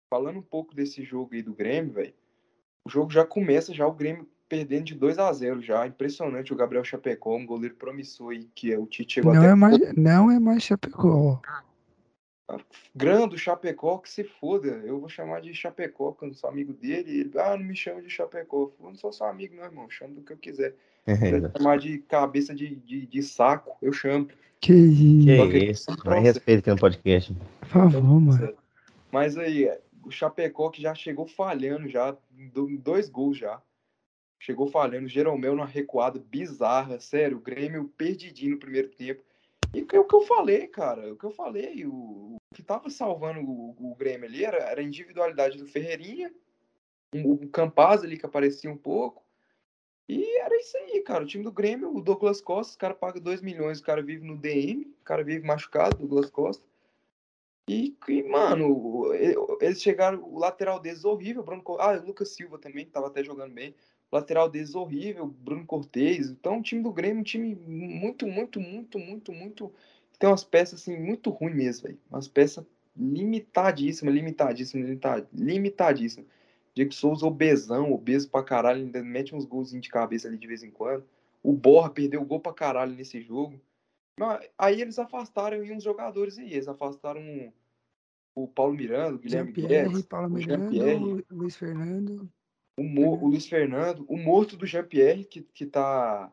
falando 0.09 0.39
um 0.39 0.41
pouco 0.43 0.73
desse 0.73 1.03
jogo 1.03 1.35
aí 1.35 1.43
do 1.43 1.53
Grêmio, 1.53 1.93
velho, 1.93 2.13
o 2.83 2.89
jogo 2.89 3.11
já 3.11 3.23
começa 3.23 3.71
já 3.73 3.85
o 3.85 3.93
Grêmio 3.93 4.27
perdendo 4.49 4.85
de 4.85 4.95
2 4.95 5.19
a 5.19 5.31
0 5.31 5.61
já. 5.61 5.85
Impressionante 5.87 6.51
o 6.51 6.55
Gabriel 6.55 6.83
Chapecó, 6.83 7.35
um 7.37 7.45
goleiro 7.45 7.75
promissor 7.75 8.31
aí, 8.31 8.49
que 8.55 8.73
é 8.73 8.77
o 8.79 8.87
Tite 8.87 9.13
chegou 9.15 9.31
Não 9.33 9.41
até 9.41 9.51
é 9.51 9.55
mais, 9.55 9.95
não 9.95 10.31
é 10.31 10.39
mais 10.39 10.63
Chapecó. 10.63 11.39
grande 12.95 13.35
o 13.35 13.37
Chapecó, 13.37 13.99
que 13.99 14.09
se 14.09 14.23
foda. 14.23 14.67
Eu 14.83 14.99
vou 14.99 15.07
chamar 15.07 15.41
de 15.41 15.53
Chapecó, 15.53 16.11
quando 16.11 16.33
sou 16.33 16.49
amigo 16.49 16.73
dele. 16.73 17.11
e 17.11 17.19
Ele, 17.21 17.31
ah, 17.37 17.55
não 17.55 17.63
me 17.63 17.75
chama 17.75 18.01
de 18.01 18.09
Chapecó. 18.09 18.71
Eu 18.79 18.85
não 18.87 18.95
sou 18.95 19.13
seu 19.13 19.27
amigo, 19.27 19.55
não, 19.55 19.63
irmão. 19.65 19.89
Chama 19.89 20.15
do 20.15 20.21
que 20.21 20.33
eu 20.33 20.37
quiser. 20.37 20.73
Se 21.05 21.15
quiser 21.17 21.51
chamar 21.55 21.77
de 21.77 21.99
cabeça 21.99 22.53
de, 22.55 22.75
de, 22.75 23.05
de 23.05 23.23
saco, 23.23 23.77
eu 23.81 23.93
chamo. 23.93 24.27
Que 24.59 24.73
isso, 24.73 25.49
que 25.51 25.57
isso? 25.59 25.85
Mais 26.05 26.23
respeito 26.23 26.59
aqui 26.59 26.69
no 26.71 26.77
podcast. 26.77 27.33
por 27.61 27.67
favor, 27.67 28.03
mano. 28.19 28.53
Mas 29.11 29.37
aí, 29.37 29.65
é, 29.65 29.79
o 30.03 30.11
Chapecó 30.11 30.69
que 30.69 30.81
já 30.81 30.93
chegou 30.93 31.25
falhando 31.27 31.87
já, 31.87 32.15
do- 32.53 32.67
dois 32.77 33.07
gols 33.09 33.37
já. 33.37 33.61
Chegou 34.39 34.67
falhando, 34.67 35.09
Jeromel 35.09 35.53
numa 35.55 35.65
recuada 35.65 36.17
bizarra, 36.17 36.99
sério, 36.99 37.37
o 37.37 37.41
Grêmio 37.41 37.89
perdidinho 37.97 38.51
no 38.53 38.59
primeiro 38.59 38.87
tempo. 38.89 39.21
E 39.73 39.81
o 39.81 39.85
que 39.85 40.15
eu 40.15 40.21
falei, 40.21 40.65
cara, 40.67 41.13
o 41.13 41.17
que 41.17 41.25
eu 41.25 41.31
falei, 41.31 41.85
o, 41.85 41.91
o 41.91 42.37
que 42.55 42.63
tava 42.63 42.89
salvando 42.89 43.41
o, 43.41 43.75
o 43.91 43.95
Grêmio 43.95 44.27
ali 44.27 44.43
era, 44.43 44.57
era 44.57 44.79
a 44.79 44.83
individualidade 44.83 45.57
do 45.57 45.67
Ferreirinha, 45.67 46.33
um, 47.13 47.33
o 47.33 47.49
Campaz 47.49 48.03
ali 48.03 48.17
que 48.17 48.25
aparecia 48.25 48.71
um 48.71 48.77
pouco. 48.77 49.23
E 50.07 50.39
era 50.39 50.55
isso 50.57 50.75
aí, 50.77 51.01
cara. 51.01 51.23
O 51.23 51.27
time 51.27 51.43
do 51.43 51.51
Grêmio, 51.51 51.95
o 51.95 52.01
Douglas 52.01 52.41
Costa, 52.41 52.73
o 52.75 52.79
cara 52.79 52.95
paga 52.95 53.19
2 53.19 53.41
milhões, 53.41 53.79
o 53.79 53.83
cara 53.83 54.01
vive 54.01 54.25
no 54.25 54.35
DM, 54.37 54.85
o 55.01 55.03
cara 55.03 55.23
vive 55.23 55.45
machucado, 55.45 55.97
Douglas 55.97 56.31
Costa. 56.31 56.65
E, 57.69 57.95
e, 58.07 58.23
mano, 58.23 58.71
o- 58.75 59.13
eles 59.61 59.79
chegaram, 59.81 60.23
o 60.23 60.39
lateral 60.39 60.79
deles 60.79 61.05
horrível, 61.05 61.43
Bruno 61.43 61.63
Ah, 61.79 61.91
o 62.01 62.07
Lucas 62.07 62.29
Silva 62.29 62.57
também, 62.57 62.85
que 62.85 62.91
tava 62.91 63.05
até 63.07 63.23
jogando 63.23 63.53
bem. 63.53 63.75
O 64.11 64.15
lateral 64.15 64.49
deles 64.49 64.73
horrível, 64.73 65.27
Bruno 65.27 65.65
Cortez. 65.65 66.29
Então, 66.29 66.59
o 66.59 66.63
time 66.63 66.81
do 66.81 66.91
Grêmio 66.91 67.19
é 67.19 67.21
um 67.21 67.23
time 67.23 67.55
muito, 67.55 68.25
muito, 68.27 68.59
muito, 68.59 68.97
muito, 68.97 69.31
muito. 69.31 69.71
Tem 70.17 70.29
umas 70.29 70.43
peças, 70.43 70.81
assim, 70.81 70.97
muito 70.97 71.29
ruins 71.29 71.55
mesmo, 71.55 71.87
velho. 71.87 71.99
Umas 72.09 72.27
peças 72.27 72.65
limitadíssimas, 72.95 74.13
limitadíssimas, 74.13 74.87
limita- 74.87 75.27
limitadíssimas. 75.33 76.27
Diego 76.73 76.93
Souza, 76.93 77.25
obesão, 77.25 77.91
obeso 77.91 78.29
pra 78.29 78.43
caralho, 78.43 78.81
ainda 78.81 79.03
mete 79.03 79.35
uns 79.35 79.45
golzinhos 79.45 79.83
de 79.83 79.89
cabeça 79.89 80.27
ali 80.27 80.37
de 80.37 80.47
vez 80.47 80.63
em 80.63 80.71
quando. 80.71 81.03
O 81.43 81.53
Borra 81.53 81.89
perdeu 81.89 82.23
gol 82.25 82.39
pra 82.39 82.53
caralho 82.53 82.93
nesse 82.95 83.21
jogo. 83.21 83.59
Mas 84.17 84.49
Aí 84.57 84.81
eles 84.81 84.99
afastaram 84.99 85.61
aí 85.61 85.71
uns 85.71 85.83
jogadores 85.83 86.37
aí. 86.37 86.51
Eles 86.51 86.67
afastaram 86.67 87.53
o 88.35 88.47
Paulo 88.47 88.73
Miranda, 88.73 89.15
o 89.15 89.19
Guilherme 89.19 89.53
Jean-Pierre, 89.53 89.89
Guedes, 89.89 90.05
Paulo 90.05 90.27
o 90.27 90.37
Miranda, 90.37 90.71
Jean-Pierre. 90.71 91.25
Luiz 91.29 91.55
Fernando. 91.55 92.29
O, 92.79 92.83
Mo- 92.83 93.21
o 93.23 93.27
Luiz 93.27 93.47
Fernando, 93.47 94.05
o 94.07 94.17
morto 94.17 94.55
do 94.55 94.65
Jean-Pierre, 94.65 95.25
que, 95.25 95.41
que 95.41 95.65
tá 95.65 96.31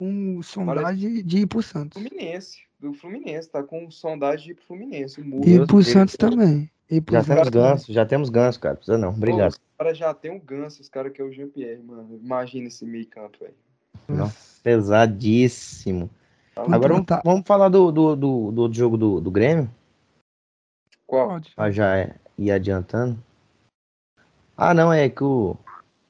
Um 0.00 0.42
sondagem 0.42 1.24
de 1.24 1.38
ir 1.38 1.46
pro 1.46 1.62
Santos. 1.62 2.02
Fluminense, 2.02 2.62
do 2.78 2.92
Fluminense, 2.92 3.48
tá 3.50 3.62
com 3.62 3.90
sondagem 3.90 4.46
de 4.46 4.50
ir 4.52 4.54
pro 4.54 4.64
Fluminense. 4.64 5.20
O 5.20 5.24
morto, 5.24 5.48
E 5.48 5.54
Deus 5.56 5.66
pro 5.66 5.76
Deus. 5.76 5.88
Santos 5.88 6.16
também. 6.16 6.70
E 6.90 7.00
pro 7.00 7.14
Já 7.14 7.22
Santos 7.22 7.34
temos 7.42 7.50
também. 7.52 7.70
ganso, 7.70 7.92
já 7.92 8.06
temos 8.06 8.28
ganso, 8.28 8.60
cara. 8.60 8.76
Precisa 8.76 8.98
não. 8.98 9.10
Obrigado. 9.10 9.52
Pô, 9.52 9.58
os 9.58 9.76
caras 9.78 9.98
já 9.98 10.12
tem 10.14 10.30
um 10.30 10.38
ganso, 10.40 10.82
os 10.82 10.88
caras 10.88 11.12
que 11.12 11.20
é 11.22 11.24
o 11.24 11.32
Jean-Pierre, 11.32 11.82
mano. 11.82 12.20
Imagina 12.22 12.66
esse 12.68 12.84
meio 12.84 13.06
campo, 13.06 13.38
velho. 13.40 13.54
Nossa, 14.08 14.60
pesadíssimo. 14.62 16.10
Tá 16.54 16.62
Vamos 16.62 16.74
Agora 16.74 16.92
vamos, 16.94 17.06
vamos 17.24 17.46
falar 17.46 17.68
do, 17.70 17.90
do, 17.90 18.14
do, 18.16 18.52
do 18.52 18.62
outro 18.62 18.76
jogo 18.78 18.96
do, 18.98 19.20
do 19.20 19.30
Grêmio. 19.30 19.70
Qual? 21.06 21.28
Pode. 21.28 21.54
Pra 21.54 21.70
já 21.70 21.96
é- 21.96 22.14
ir 22.36 22.50
adiantando. 22.50 23.18
Ah, 24.56 24.74
não, 24.74 24.92
é 24.92 25.08
que 25.08 25.24
o. 25.24 25.56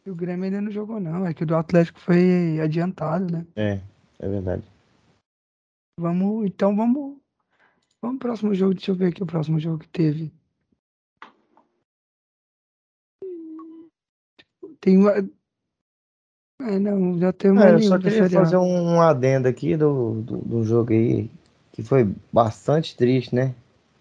E 0.05 0.11
o 0.11 0.15
Grêmio 0.15 0.45
ainda 0.45 0.61
não 0.61 0.71
jogou, 0.71 0.99
não. 0.99 1.25
É 1.27 1.33
que 1.33 1.45
o 1.45 1.47
do 1.47 1.55
Atlético 1.55 2.01
foi 2.01 2.61
adiantado, 2.61 3.33
né? 3.33 3.47
É, 3.55 3.81
é 4.19 4.29
verdade. 4.29 4.65
Vamos, 5.99 6.47
então 6.47 6.75
vamos. 6.75 7.19
Vamos 8.01 8.19
pro 8.19 8.29
próximo 8.29 8.53
jogo. 8.55 8.75
Deixa 8.75 8.91
eu 8.91 8.97
ver 8.97 9.09
aqui 9.09 9.23
o 9.23 9.27
próximo 9.27 9.61
jogo 9.61 9.79
que 9.79 9.89
teve. 9.89 10.33
Tem 14.81 14.99
uma. 14.99 15.13
É, 16.61 16.79
não, 16.79 17.19
já 17.19 17.33
tem 17.33 17.53
uma 17.53 17.69
É, 17.69 17.75
eu 17.75 17.83
só 17.83 17.99
queria 17.99 18.29
fazer 18.29 18.57
um, 18.57 18.95
um 18.95 19.01
adendo 19.01 19.47
aqui 19.47 19.77
do, 19.77 20.21
do, 20.23 20.39
do 20.39 20.65
jogo 20.65 20.93
aí, 20.93 21.31
que 21.73 21.83
foi 21.83 22.13
bastante 22.33 22.97
triste, 22.97 23.35
né? 23.35 23.55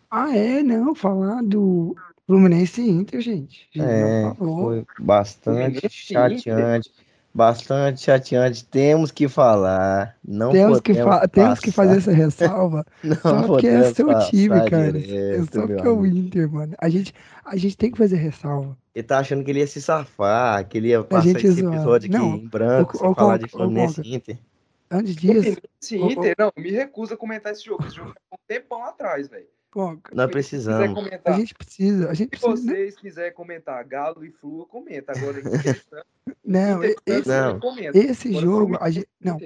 Ah, 0.09 0.35
é, 0.35 0.63
não, 0.63 0.95
falar 0.95 1.43
do 1.43 1.95
Fluminense 2.31 2.81
e 2.81 2.89
Inter, 2.89 3.19
gente. 3.19 3.67
Gente 3.73 3.85
É, 3.85 4.33
foi 4.37 4.85
bastante 4.99 5.81
Fluminense 5.81 5.89
chateante. 5.89 6.91
Bastante 7.33 8.01
chateante. 8.01 8.63
Temos 8.65 9.11
que 9.11 9.27
falar. 9.27 10.17
Não 10.25 10.51
Temos 10.53 10.79
que, 10.79 10.93
podemos 10.93 11.13
fa- 11.19 11.27
temos 11.27 11.59
que 11.59 11.71
fazer 11.71 11.97
essa 11.97 12.11
ressalva. 12.13 12.85
Não 13.03 13.15
Só 13.17 13.47
porque 13.47 13.67
é 13.67 13.93
seu 13.93 14.07
time, 14.29 14.69
cara. 14.69 14.87
É 14.97 15.01
direto, 15.01 15.53
só 15.53 15.59
meu 15.59 15.67
porque 15.67 15.87
é 15.87 15.91
o. 15.91 16.05
Inter, 16.05 16.49
mano. 16.49 16.73
A 16.77 16.87
gente, 16.87 17.13
a 17.43 17.57
gente 17.57 17.75
tem 17.77 17.91
que 17.91 17.97
fazer 17.97 18.15
ressalva. 18.15 18.77
Ele 18.95 19.03
tá 19.03 19.19
achando 19.19 19.43
que 19.43 19.51
ele 19.51 19.59
ia 19.59 19.67
se 19.67 19.81
safar, 19.81 20.65
que 20.67 20.77
ele 20.77 20.87
ia 20.89 21.03
passar 21.03 21.23
gente 21.27 21.47
esse 21.47 21.61
zoar. 21.61 21.73
episódio 21.73 22.09
aqui 22.09 22.17
Não, 22.17 22.35
em 22.35 22.47
branco, 22.47 22.97
ô, 23.05 23.13
falar 23.13 23.37
de 23.39 23.47
Fluminense 23.49 24.01
e 24.05 24.15
Inter. 24.15 24.37
Antes 24.89 25.15
disso, 25.17 25.57
ô. 25.99 26.09
Inter, 26.09 26.35
não, 26.37 26.51
me 26.57 26.71
recuso 26.71 27.13
a 27.13 27.17
comentar 27.17 27.51
esse 27.51 27.63
jogo. 27.65 27.85
Esse 27.85 27.95
jogo 27.97 28.13
é 28.31 28.35
um 28.35 28.37
tempão 28.47 28.83
atrás, 28.85 29.27
velho. 29.27 29.45
Pô, 29.71 29.97
Nós 30.13 30.29
precisamos. 30.31 30.91
a 30.91 30.93
comentar, 30.93 31.35
gente 31.39 31.53
precisa, 31.55 32.09
a 32.09 32.13
gente 32.13 32.37
se 32.37 32.41
precisa. 32.41 32.71
né? 32.71 32.77
vocês 32.77 32.95
quiserem 32.97 33.33
comentar 33.33 33.83
Galo 33.85 34.25
e 34.25 34.31
Flu, 34.31 34.65
comenta. 34.67 35.13
Agora, 35.15 35.37
Não, 36.45 36.81
esse, 36.83 37.27
Não. 37.27 37.59
comenta. 37.59 37.97
esse 37.97 38.27
Agora, 38.29 38.45
jogo, 38.45 38.77
a 38.79 38.89
gente, 38.89 39.07
não, 39.19 39.37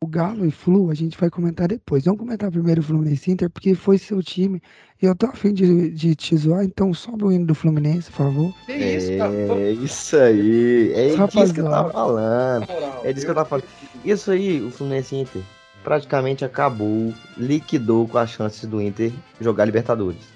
o 0.00 0.06
Galo 0.06 0.44
e 0.46 0.50
Flu 0.50 0.90
a 0.90 0.94
gente 0.94 1.18
vai 1.18 1.30
comentar 1.30 1.68
depois. 1.68 2.04
Vamos 2.04 2.20
comentar 2.20 2.50
primeiro 2.50 2.80
o 2.80 2.84
Fluminense 2.84 3.30
Inter, 3.30 3.48
porque 3.50 3.74
foi 3.74 3.98
seu 3.98 4.22
time. 4.22 4.60
E 5.02 5.06
eu 5.06 5.14
tô 5.14 5.26
afim 5.26 5.52
de, 5.52 5.90
de 5.90 6.14
te 6.14 6.36
zoar, 6.36 6.64
então 6.64 6.92
sobe 6.94 7.24
o 7.24 7.32
hino 7.32 7.46
do 7.46 7.54
Fluminense, 7.54 8.10
por 8.10 8.16
favor. 8.18 8.54
Que 8.66 8.72
isso, 8.72 9.16
cara? 9.18 9.34
É 9.34 9.70
isso 9.72 10.16
aí. 10.16 10.92
É 10.94 11.16
Só 11.16 11.26
disso 11.26 11.54
que 11.54 11.60
eu 11.60 11.70
tava 11.70 11.90
falando. 11.92 12.66
É 13.02 13.12
disso 13.12 13.26
que 13.26 13.30
eu 13.30 13.34
tava 13.34 13.48
falando. 13.48 13.66
Isso 14.04 14.30
aí, 14.30 14.60
o 14.62 14.70
Fluminense 14.70 15.16
Inter, 15.16 15.42
praticamente 15.84 16.44
acabou, 16.44 17.12
liquidou 17.36 18.08
com 18.08 18.16
as 18.18 18.30
chances 18.30 18.66
do 18.68 18.80
Inter 18.80 19.12
jogar 19.40 19.66
Libertadores. 19.66 20.32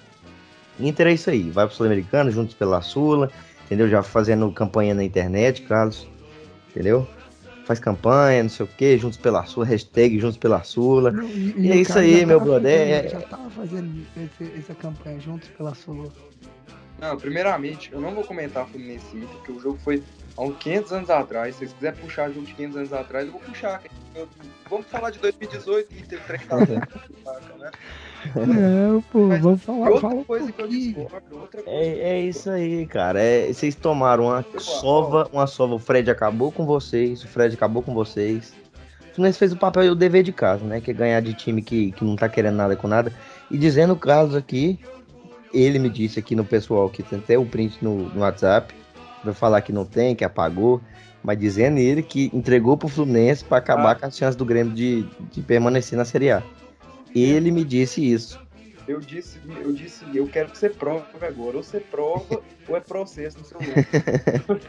Inter 0.79 1.07
é 1.07 1.13
isso 1.13 1.29
aí, 1.29 1.49
vai 1.49 1.65
pro 1.67 1.75
Sul-Americano, 1.75 2.31
juntos 2.31 2.53
pela 2.55 2.81
Sula, 2.81 3.29
entendeu? 3.65 3.89
Já 3.89 4.01
fazendo 4.01 4.49
campanha 4.51 4.93
na 4.93 5.03
internet, 5.03 5.63
Carlos, 5.63 6.07
entendeu? 6.69 7.05
Faz 7.65 7.79
campanha, 7.79 8.43
não 8.43 8.49
sei 8.49 8.65
o 8.65 8.69
que, 8.69 8.97
juntos 8.97 9.17
pela 9.17 9.45
Sula, 9.45 9.65
hashtag 9.65 10.17
juntos 10.19 10.37
pela 10.37 10.63
Sula. 10.63 11.11
Não, 11.11 11.27
E 11.27 11.69
é 11.71 11.75
o 11.75 11.75
isso 11.81 11.89
cara 11.93 12.01
aí, 12.05 12.25
meu 12.25 12.39
brother, 12.39 12.79
fazendo- 12.79 13.05
é- 13.05 13.09
Já 13.09 13.21
tava 13.21 13.49
fazendo 13.49 14.05
esse- 14.15 14.53
essa 14.57 14.75
campanha 14.75 15.19
juntos 15.19 15.49
pela 15.49 15.75
Sulu. 15.75 16.11
Não, 17.01 17.17
primeiramente, 17.17 17.91
eu 17.91 17.99
não 17.99 18.13
vou 18.15 18.23
comentar 18.23 18.65
Fluminense 18.67 19.05
e 19.13 19.17
Inter, 19.17 19.29
porque 19.37 19.51
o 19.51 19.59
jogo 19.59 19.77
foi 19.83 20.01
há 20.39 20.43
uns 20.43 20.57
500 20.57 20.93
anos 20.93 21.09
atrás. 21.09 21.55
Se 21.55 21.59
vocês 21.59 21.73
quiserem 21.73 21.99
puxar 21.99 22.29
jogo 22.29 22.45
de 22.45 22.53
500 22.53 22.77
anos 22.77 22.93
atrás, 22.93 23.25
eu 23.25 23.31
vou 23.33 23.41
puxar. 23.41 23.81
Eu- 24.15 24.27
vamos 24.69 24.87
falar 24.87 25.09
de 25.11 25.19
2018 25.19 25.93
e 25.93 25.99
Inter 25.99 26.21
3 26.25 26.41
né? 27.59 27.71
Não, 28.35 29.01
pô, 29.01 29.27
Mas 29.27 29.41
vamos 29.41 29.63
falar, 29.63 29.89
outra 29.89 30.09
fala 30.09 30.25
coisa 30.25 30.51
que 30.51 30.61
eu 30.61 30.67
discordo, 30.67 31.39
outra 31.39 31.61
coisa. 31.61 31.79
É, 31.79 31.99
é 32.11 32.21
isso 32.21 32.49
aí, 32.49 32.85
cara. 32.85 33.21
É, 33.21 33.51
vocês 33.51 33.75
tomaram 33.75 34.25
uma 34.25 34.45
Eu 34.53 34.59
sova, 34.59 35.29
uma 35.31 35.47
sova. 35.47 35.75
O 35.75 35.79
Fred 35.79 36.09
acabou 36.09 36.51
com 36.51 36.65
vocês, 36.65 37.23
o 37.23 37.27
Fred 37.27 37.53
acabou 37.55 37.81
com 37.83 37.93
vocês. 37.93 38.53
Fluminense 39.13 39.39
fez 39.39 39.51
o 39.51 39.57
papel 39.57 39.83
e 39.83 39.89
o 39.89 39.95
dever 39.95 40.23
de 40.23 40.31
casa, 40.31 40.63
né? 40.63 40.79
Que 40.79 40.91
é 40.91 40.93
ganhar 40.93 41.21
de 41.21 41.33
time 41.33 41.61
que, 41.61 41.91
que 41.91 42.05
não 42.05 42.15
tá 42.15 42.29
querendo 42.29 42.55
nada 42.55 42.75
com 42.75 42.87
nada. 42.87 43.11
E 43.51 43.57
dizendo 43.57 43.93
o 43.93 43.97
caso 43.97 44.37
aqui, 44.37 44.79
ele 45.53 45.79
me 45.79 45.89
disse 45.89 46.19
aqui 46.19 46.35
no 46.35 46.45
pessoal 46.45 46.89
que 46.89 47.03
tem 47.03 47.19
até 47.19 47.37
o 47.37 47.45
print 47.45 47.77
no, 47.81 48.09
no 48.09 48.21
WhatsApp, 48.21 48.73
vai 49.23 49.33
falar 49.33 49.61
que 49.61 49.71
não 49.73 49.85
tem, 49.85 50.15
que 50.15 50.23
apagou, 50.23 50.81
mas 51.23 51.37
dizendo 51.37 51.77
ele 51.79 52.01
que 52.01 52.29
entregou 52.33 52.77
pro 52.77 52.87
Fluminense 52.87 53.43
para 53.43 53.57
acabar 53.57 53.91
Ah. 53.91 53.95
com 53.95 54.05
as 54.05 54.17
chances 54.17 54.35
do 54.35 54.45
Grêmio 54.45 54.73
de, 54.73 55.03
de 55.31 55.41
permanecer 55.41 55.97
na 55.97 56.05
Série 56.05 56.31
A. 56.31 56.43
Ele 57.13 57.51
me 57.51 57.63
disse 57.63 58.01
isso. 58.11 58.39
Eu 58.87 58.99
disse, 58.99 59.39
eu 59.61 59.71
disse, 59.71 60.03
eu 60.13 60.27
quero 60.27 60.49
que 60.49 60.57
você 60.57 60.69
prove 60.69 61.03
agora. 61.21 61.57
Ou 61.57 61.63
você 61.63 61.79
prova, 61.79 62.41
ou 62.67 62.75
é 62.75 62.79
processo 62.79 63.37
no 63.39 63.45
seu 63.45 63.59
nome. 64.47 64.61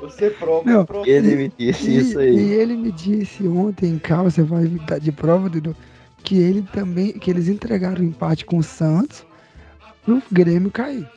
Você 0.00 0.30
prova, 0.30 0.68
Não, 0.68 0.80
é 0.80 0.84
processo. 0.84 1.10
Ele 1.10 1.36
me 1.36 1.52
disse 1.56 1.90
E, 1.90 1.96
isso 1.98 2.20
e 2.20 2.24
aí. 2.24 2.52
ele 2.52 2.76
me 2.76 2.90
disse 2.92 3.46
ontem 3.46 3.90
em 3.94 3.98
casa, 3.98 4.30
você 4.30 4.42
vai 4.42 4.66
dar 4.66 4.98
de 4.98 5.12
prova, 5.12 5.48
Dudu, 5.48 5.76
que 6.24 6.36
ele 6.38 6.62
também, 6.72 7.12
que 7.12 7.30
eles 7.30 7.48
entregaram 7.48 8.00
o 8.00 8.04
empate 8.04 8.44
com 8.44 8.58
o 8.58 8.62
Santos 8.62 9.24
pro 10.04 10.20
Grêmio 10.30 10.70
cair. 10.70 11.08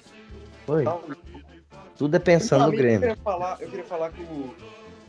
Foi. 0.65 0.83
Não, 0.83 1.01
Tudo 1.97 2.15
é 2.15 2.19
pensando 2.19 2.65
no 2.65 2.67
Pra 2.67 2.71
mim, 2.71 2.75
Eu 2.77 2.81
Grêmio. 2.83 2.99
queria 2.99 3.17
falar, 3.23 3.57
eu 3.61 3.69
queria 3.69 3.85
falar 3.85 4.09
que, 4.11 4.21
o, 4.21 4.55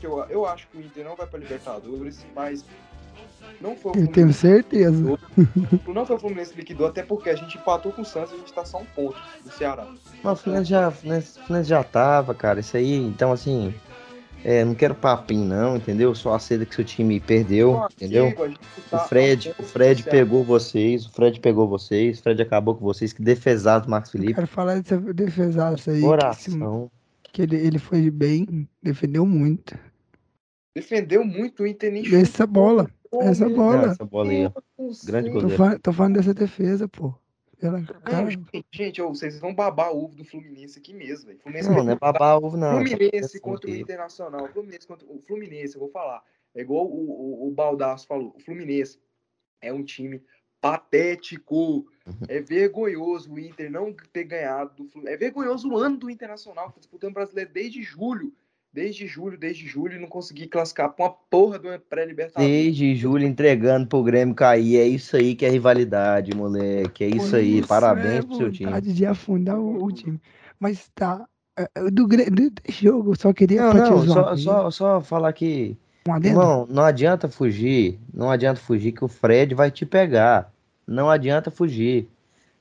que 0.00 0.06
eu, 0.06 0.18
eu 0.30 0.46
acho 0.46 0.68
que 0.68 0.78
o 0.78 0.80
Inter 0.80 1.04
não 1.04 1.16
vai 1.16 1.26
pra 1.26 1.38
Libertadores, 1.38 2.24
mas 2.34 2.64
não 3.60 3.76
foi 3.76 3.92
o 3.92 3.94
Eu 3.94 4.06
tenho 4.08 4.32
Fluminense. 4.32 4.38
certeza. 4.38 5.18
Não 5.88 6.06
foi 6.06 6.16
o 6.16 6.18
Fluminense 6.18 6.52
que 6.52 6.58
liquidou, 6.58 6.86
até 6.86 7.02
porque 7.02 7.30
a 7.30 7.34
gente 7.34 7.56
empatou 7.58 7.92
com 7.92 8.02
o 8.02 8.04
Santos 8.04 8.32
e 8.32 8.34
a 8.34 8.38
gente 8.38 8.52
tá 8.52 8.64
só 8.64 8.78
um 8.78 8.84
ponto 8.84 9.16
do 9.42 9.50
Ceará. 9.50 9.86
Mas 10.22 10.38
o 10.38 10.42
Fluminense 10.42 10.70
já, 10.70 10.90
Fluminense, 10.90 11.38
Fluminense 11.40 11.68
já 11.70 11.82
tava, 11.82 12.34
cara. 12.34 12.60
Isso 12.60 12.76
aí, 12.76 12.94
então 12.96 13.32
assim. 13.32 13.74
É, 14.48 14.64
não 14.64 14.76
quero 14.76 14.94
papinho, 14.94 15.44
não, 15.44 15.76
entendeu? 15.76 16.14
Só 16.14 16.32
aceita 16.34 16.64
que 16.64 16.72
seu 16.72 16.84
time 16.84 17.18
perdeu, 17.18 17.70
Então, 17.72 17.88
entendeu? 17.96 18.26
amigo, 18.26 18.46
gente 18.46 18.60
O 18.78 18.90
tá 18.90 18.98
Fred, 19.00 19.52
o 19.58 19.62
Fred 19.64 20.02
pegou 20.04 20.44
vocês, 20.44 21.04
o 21.04 21.10
Fred 21.10 21.40
pegou 21.40 21.66
vocês, 21.68 22.20
o 22.20 22.22
Fred 22.22 22.40
acabou 22.42 22.76
com 22.76 22.84
vocês, 22.84 23.12
que 23.12 23.20
defesaram 23.22 23.86
o 23.86 23.90
Marcos 23.90 24.14
Eu 24.14 24.20
Felipe. 24.20 24.34
quero 24.34 24.46
falar 24.46 24.80
dessa 24.80 24.98
defesaça 25.00 25.90
aí. 25.90 25.96
Que, 26.00 26.04
esse- 26.04 26.06
Coração. 26.06 26.90
que 27.32 27.42
ele, 27.42 27.56
ele 27.56 27.78
foi 27.80 28.08
bem, 28.08 28.68
defendeu 28.80 29.26
muito. 29.26 29.76
Defendeu 30.76 31.24
muito 31.24 31.64
o 31.64 31.66
Inter 31.66 31.90
nem 31.90 32.14
Essa 32.14 32.46
bola, 32.46 32.88
essa 33.22 33.48
bola. 33.48 33.76
Não, 33.82 33.90
essa 33.90 34.04
bola 34.04 34.30
aí, 34.30 34.48
do 34.48 34.54
Grande 35.06 35.26
céu. 35.30 35.32
Tô 35.34 35.40
goleiro. 35.40 35.56
falando, 35.56 35.78
tô 35.80 35.92
falando 35.92 36.14
dessa 36.14 36.32
defesa, 36.34 36.86
pô. 36.86 37.12
Ela, 37.60 37.78
Não, 37.78 37.86
cara, 37.86 38.28
gente, 38.70 39.00
vocês 39.00 39.40
vão 39.40 39.54
babar 39.54 39.92
o 39.92 40.04
ovo 40.04 40.14
do 40.14 40.24
Fluminense 40.24 40.78
aqui 40.78 40.92
mesmo, 40.92 41.26
velho. 41.26 41.40
Fluminense 41.40 41.70
Não, 41.70 41.84
não 41.84 41.92
é 41.92 41.96
babar 41.96 42.36
ovo, 42.36 42.56
não. 42.56 42.72
Fluminense 42.72 43.40
Tá 43.40 43.44
contra 43.44 43.70
o 43.70 43.74
Internacional. 43.74 44.48
Fluminense 44.48 44.86
contra 44.86 45.06
o 45.06 45.22
Fluminense, 45.26 45.74
eu 45.74 45.80
vou 45.80 45.88
falar. 45.88 46.22
É 46.54 46.60
igual 46.60 46.86
o, 46.86 47.44
o, 47.44 47.48
o 47.48 47.50
Baldaço 47.50 48.06
falou. 48.06 48.34
O 48.36 48.40
Fluminense 48.40 48.98
é 49.60 49.72
um 49.72 49.82
time 49.82 50.22
patético. 50.60 51.86
É 52.28 52.40
vergonhoso 52.40 53.32
o 53.32 53.38
Inter 53.38 53.70
não 53.70 53.92
ter 54.12 54.24
ganhado 54.24 54.74
do 54.74 54.90
Fluminense. 54.90 55.14
É 55.14 55.18
vergonhoso 55.18 55.70
o 55.70 55.76
ano 55.76 55.96
do 55.96 56.10
Internacional, 56.10 56.68
que 56.68 56.74
tá 56.74 56.80
disputando 56.80 57.12
o 57.12 57.14
brasileiro 57.14 57.50
desde 57.52 57.82
julho. 57.82 58.34
Desde 58.76 59.06
julho, 59.06 59.38
desde 59.38 59.66
julho, 59.66 59.96
e 59.96 59.98
não 59.98 60.06
conseguir 60.06 60.48
classificar 60.48 60.92
pra 60.92 61.06
uma 61.06 61.14
porra 61.30 61.58
uma 61.58 61.78
pré-libertadores. 61.78 62.46
Desde 62.46 62.94
julho 62.94 63.24
entregando 63.24 63.86
pro 63.86 64.02
Grêmio 64.02 64.34
cair. 64.34 64.76
É 64.76 64.86
isso 64.86 65.16
aí 65.16 65.34
que 65.34 65.46
é 65.46 65.48
rivalidade, 65.48 66.36
moleque. 66.36 67.02
É 67.02 67.08
isso 67.08 67.34
aí. 67.34 67.60
isso 67.60 67.68
Parabéns 67.68 68.18
é 68.18 68.22
pro 68.22 68.36
seu 68.36 68.52
time. 68.52 68.66
vontade 68.66 68.92
de 68.92 69.06
afundar 69.06 69.58
o, 69.58 69.82
o 69.82 69.90
time. 69.90 70.20
Mas 70.60 70.90
tá. 70.94 71.26
é, 71.58 71.66
é, 71.74 71.84
Do, 71.84 72.06
do, 72.06 72.52
jogo, 72.68 73.18
só 73.18 73.32
queria 73.32 73.62
Não, 73.62 73.72
não, 73.72 74.06
só, 74.06 74.36
só, 74.36 74.70
só 74.70 75.00
falar 75.00 75.32
que 75.32 75.74
Um? 76.06 76.16
Irmão, 76.22 76.66
não 76.68 76.82
adianta 76.82 77.30
fugir. 77.30 77.98
Não 78.12 78.30
adianta 78.30 78.60
fugir 78.60 78.92
que 78.92 79.02
o 79.02 79.08
Fred 79.08 79.54
vai 79.54 79.70
te 79.70 79.86
pegar. 79.86 80.52
Não 80.86 81.08
adianta 81.08 81.50
fugir. 81.50 82.10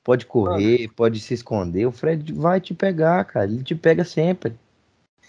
Pode 0.02 0.26
correr, 0.26 0.88
pode 0.96 1.20
se 1.20 1.34
esconder. 1.34 1.86
O 1.86 1.92
Fred 1.92 2.32
vai 2.32 2.62
te 2.62 2.74
pegar, 2.74 3.26
cara. 3.26 3.52
Ele 3.52 3.62
te 3.62 3.76
pega 3.76 4.06
sempre. 4.06 4.54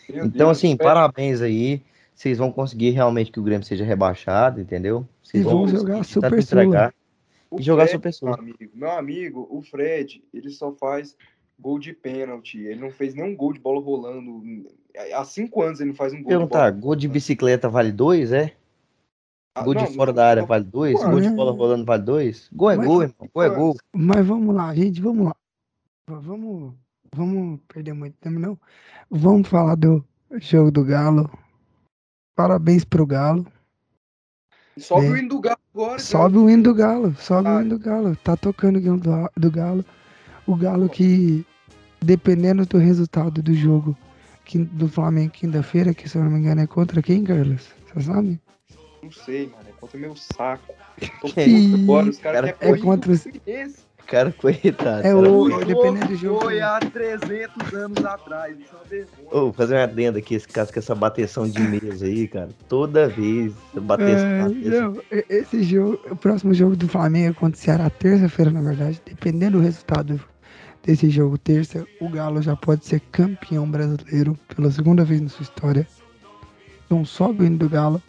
Meu 0.09 0.27
Então, 0.27 0.47
Deus, 0.47 0.59
assim, 0.59 0.77
parabéns 0.77 1.41
aí. 1.43 1.83
Vocês 2.15 2.39
vão 2.39 2.51
conseguir 2.51 2.91
realmente 2.91 3.31
que 3.31 3.39
o 3.39 3.43
Grêmio 3.43 3.67
seja 3.67 3.85
rebaixado, 3.85 4.61
entendeu? 4.61 5.07
Vocês 5.23 5.43
E 5.43 5.45
vão 5.45 5.69
jogar 5.69 6.03
Super 6.05 6.39
entregar 6.39 6.95
o 7.51 7.61
e 7.61 7.63
jogar 7.63 7.87
Fred, 7.89 8.13
Super. 8.15 8.27
Meu 8.27 8.35
amigo, 8.41 8.71
meu 8.75 8.91
amigo, 8.91 9.47
o 9.51 9.61
Fred, 9.63 10.25
ele 10.33 10.49
só 10.51 10.73
faz 10.73 11.15
gol 11.59 11.79
de 11.79 11.93
pênalti. 11.93 12.59
Ele 12.59 12.81
não 12.81 12.91
fez 12.91 13.15
nenhum 13.15 13.37
gol 13.37 13.53
de 13.53 13.61
bola 13.61 13.81
rolando. 13.83 14.43
Há 15.15 15.25
cinco 15.27 15.61
anos 15.63 15.79
ele 15.81 15.91
não 15.91 15.97
faz 15.97 16.13
um 16.15 16.17
gol 16.23 16.25
de 16.25 16.29
bola. 16.37 16.49
Perguntar, 16.49 16.71
gol 16.73 16.97
de 16.97 17.07
bicicleta 17.07 17.69
vale 17.69 17.93
dois, 17.93 18.33
é? 18.33 18.53
Ah, 19.55 19.63
Gol 19.63 19.75
de 19.75 19.85
não, 19.85 19.93
fora 19.93 20.11
não- 20.11 20.17
da 20.17 20.27
área 20.29 20.41
não- 20.43 20.47
vale 20.49 20.65
dois? 20.65 20.95
Ué, 21.01 21.11
Gol 21.11 21.21
de 21.21 21.29
né? 21.31 21.35
bola 21.35 21.53
rolando 21.53 21.85
vale 21.85 22.03
dois? 22.03 22.49
Gol 22.53 22.71
é 22.71 22.77
Mas- 22.77 22.87
gol, 22.87 23.03
irmão. 23.03 23.31
Gol 23.35 23.43
é 23.43 23.49
gol. 23.51 23.77
Mas 23.95 24.27
vamos 24.27 24.55
lá, 24.55 24.75
gente, 24.75 25.01
vamos 25.01 25.27
lá. 25.27 25.37
Vamos, 26.09 26.75
vamos 27.17 27.61
perder 27.69 27.93
muito 27.95 28.15
tempo, 28.21 28.39
não. 28.39 28.59
Vamos 29.11 29.49
falar 29.49 29.75
do 29.77 30.05
jogo 30.39 30.71
do 30.71 30.85
Galo. 30.85 31.31
Parabéns 32.37 32.85
pro 32.85 33.07
Galo. 33.07 33.47
Sobe 34.79 35.07
É. 35.07 35.11
o 35.11 35.17
hino 35.17 35.29
do 35.31 35.41
Galo 35.41 35.59
agora. 35.75 35.99
Sobe 35.99 36.37
o 36.39 36.51
hino 36.51 36.63
do 36.63 36.75
Galo, 36.75 37.15
sobe 37.17 37.49
o 37.49 37.57
Ah. 37.57 37.61
hino 37.63 37.71
do 37.71 37.79
Galo. 37.79 38.17
Tá 38.17 38.37
tocando 38.37 38.77
o 38.77 38.81
hino 38.81 38.99
do, 38.99 39.31
do 39.37 39.51
Galo. 39.51 39.85
O 40.47 40.55
Galo 40.55 40.89
que, 40.89 41.47
dependendo 42.01 42.67
do 42.67 42.77
resultado 42.79 43.43
do 43.43 43.55
jogo 43.55 43.97
que- 44.45 44.59
do 44.59 44.87
Flamengo 44.89 45.33
quinta-feira, 45.33 45.95
que 45.95 46.09
se 46.09 46.17
eu 46.19 46.23
não 46.25 46.31
me 46.31 46.39
engano 46.41 46.61
é 46.61 46.67
contra 46.67 47.01
quem, 47.03 47.25
Carlos? 47.25 47.69
Você 47.95 48.03
sabe? 48.03 48.41
Não 49.03 49.11
sei, 49.11 49.47
mano. 49.49 49.69
É 49.69 49.73
contra 49.73 49.97
o 49.97 50.01
meu 50.01 50.15
saco. 50.17 50.75
Tô 51.23 51.29
agora. 51.83 52.11
Os 52.11 52.19
caras 52.19 52.41
cara, 52.41 52.53
querem 52.53 52.75
é 52.75 52.79
contra 52.85 53.13
os- 53.13 53.23
Fluminense. 53.23 53.86
Cara, 54.07 54.33
coitado. 54.33 55.07
É 55.07 55.15
o- 55.15 55.65
dependendo 55.65 56.07
do 56.07 56.15
jogo. 56.17 56.41
Foi 56.43 56.61
há 56.61 56.79
300 56.79 57.75
anos 57.75 58.05
atrás. 58.05 58.57
Isso 58.59 58.69
é 58.73 58.77
uma 58.77 58.85
vergonha. 58.85 59.29
Ô, 59.31 59.41
vou 59.41 59.53
fazer 59.53 59.75
uma 59.75 59.83
adenda 59.83 60.19
aqui, 60.19 60.35
esse 60.37 60.47
caso 60.47 60.73
com 60.73 60.79
essa 60.79 60.95
bateção 60.95 61.49
de 61.49 61.61
mesa 61.61 62.07
aí, 62.07 62.29
cara. 62.29 62.49
Toda 62.69 63.09
vez, 63.09 63.53
bateção. 63.75 64.27
É, 64.29 64.43
bateção. 64.45 64.93
não, 64.93 65.03
esse 65.29 65.63
jogo, 65.65 66.01
o 66.11 66.15
próximo 66.17 66.55
jogo 66.55 66.77
do 66.77 66.87
Flamengo 66.89 67.35
contra 67.35 67.59
o 67.59 67.63
Ceará 67.63 67.91
terça-feira, 67.91 68.51
na 68.51 68.61
verdade. 68.63 69.03
Dependendo 69.05 69.59
do 69.59 69.65
resultado 69.65 70.21
desse 70.85 71.11
jogo 71.11 71.37
terça, 71.37 71.85
o 72.01 72.09
Galo 72.09 72.41
já 72.41 72.55
pode 72.55 72.87
ser 72.87 73.01
campeão 73.11 73.69
brasileiro 73.69 74.39
pela 74.55 74.71
segunda 74.71 75.05
vez 75.05 75.21
na 75.21 75.29
sua 75.29 75.43
história. 75.43 75.87
Então 76.87 77.05
sobe 77.05 77.43
o 77.43 77.47
hino 77.47 77.59
do 77.59 77.69
Galo. 77.69 78.01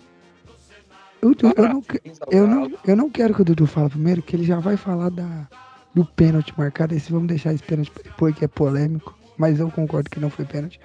Eu, 1.20 1.32
eu- 1.42 1.54
eu 1.58 1.68
não, 1.68 1.84
eu, 2.30 2.48
não, 2.48 2.72
eu 2.86 2.96
não 2.96 3.10
quero 3.10 3.34
que 3.34 3.42
o 3.42 3.46
Dudu 3.46 3.66
fale 3.66 3.90
primeiro, 3.90 4.22
que 4.22 4.36
ele 4.36 4.44
já 4.44 4.60
vai 4.60 4.78
falar 4.78 5.10
da, 5.10 5.48
do 5.98 6.06
pênalti 6.06 6.54
marcado. 6.56 6.94
Esse 6.94 7.12
vamos 7.12 7.28
deixar 7.28 7.54
esse 7.54 7.64
pênalti 7.64 7.92
depois, 8.04 8.36
que 8.36 8.46
é 8.46 8.48
polêmico. 8.48 9.18
Mas 9.36 9.60
eu 9.60 9.72
concordo 9.72 10.10
que 10.10 10.20
não 10.20 10.30
foi 10.30 10.46
pênalti. 10.46 10.80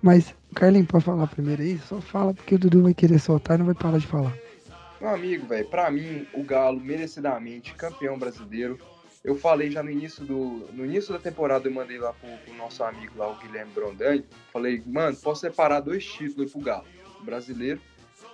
Mas, 0.00 0.32
Carlinhos, 0.54 0.86
pode 0.86 1.04
falar 1.04 1.26
primeiro 1.26 1.62
aí? 1.62 1.78
Só 1.78 2.00
fala 2.00 2.32
porque 2.32 2.54
o 2.54 2.58
Dudu 2.58 2.82
vai 2.84 2.94
querer 2.94 3.18
soltar 3.18 3.56
e 3.56 3.58
não 3.58 3.66
vai 3.66 3.74
parar 3.74 3.98
de 3.98 4.06
falar. 4.06 4.32
Meu 5.00 5.10
amigo, 5.10 5.46
velho, 5.46 5.66
pra 5.66 5.90
mim, 5.90 6.26
o 6.32 6.44
Galo, 6.44 6.80
merecidamente, 6.80 7.74
campeão 7.74 8.16
brasileiro. 8.16 8.78
Eu 9.24 9.34
falei 9.36 9.70
já 9.70 9.82
no 9.82 9.90
início 9.90 10.24
do. 10.24 10.68
No 10.72 10.84
início 10.84 11.12
da 11.12 11.18
temporada, 11.18 11.66
eu 11.66 11.72
mandei 11.72 11.98
lá 11.98 12.12
pro, 12.12 12.28
pro 12.44 12.54
nosso 12.54 12.84
amigo 12.84 13.14
lá, 13.16 13.28
o 13.28 13.38
Guilherme 13.38 13.72
Brondani. 13.72 14.24
Falei, 14.52 14.82
mano, 14.86 15.16
posso 15.16 15.40
separar 15.40 15.80
dois 15.80 16.04
títulos 16.04 16.52
pro 16.52 16.60
Galo. 16.60 16.84
O 17.20 17.24
brasileiro, 17.24 17.80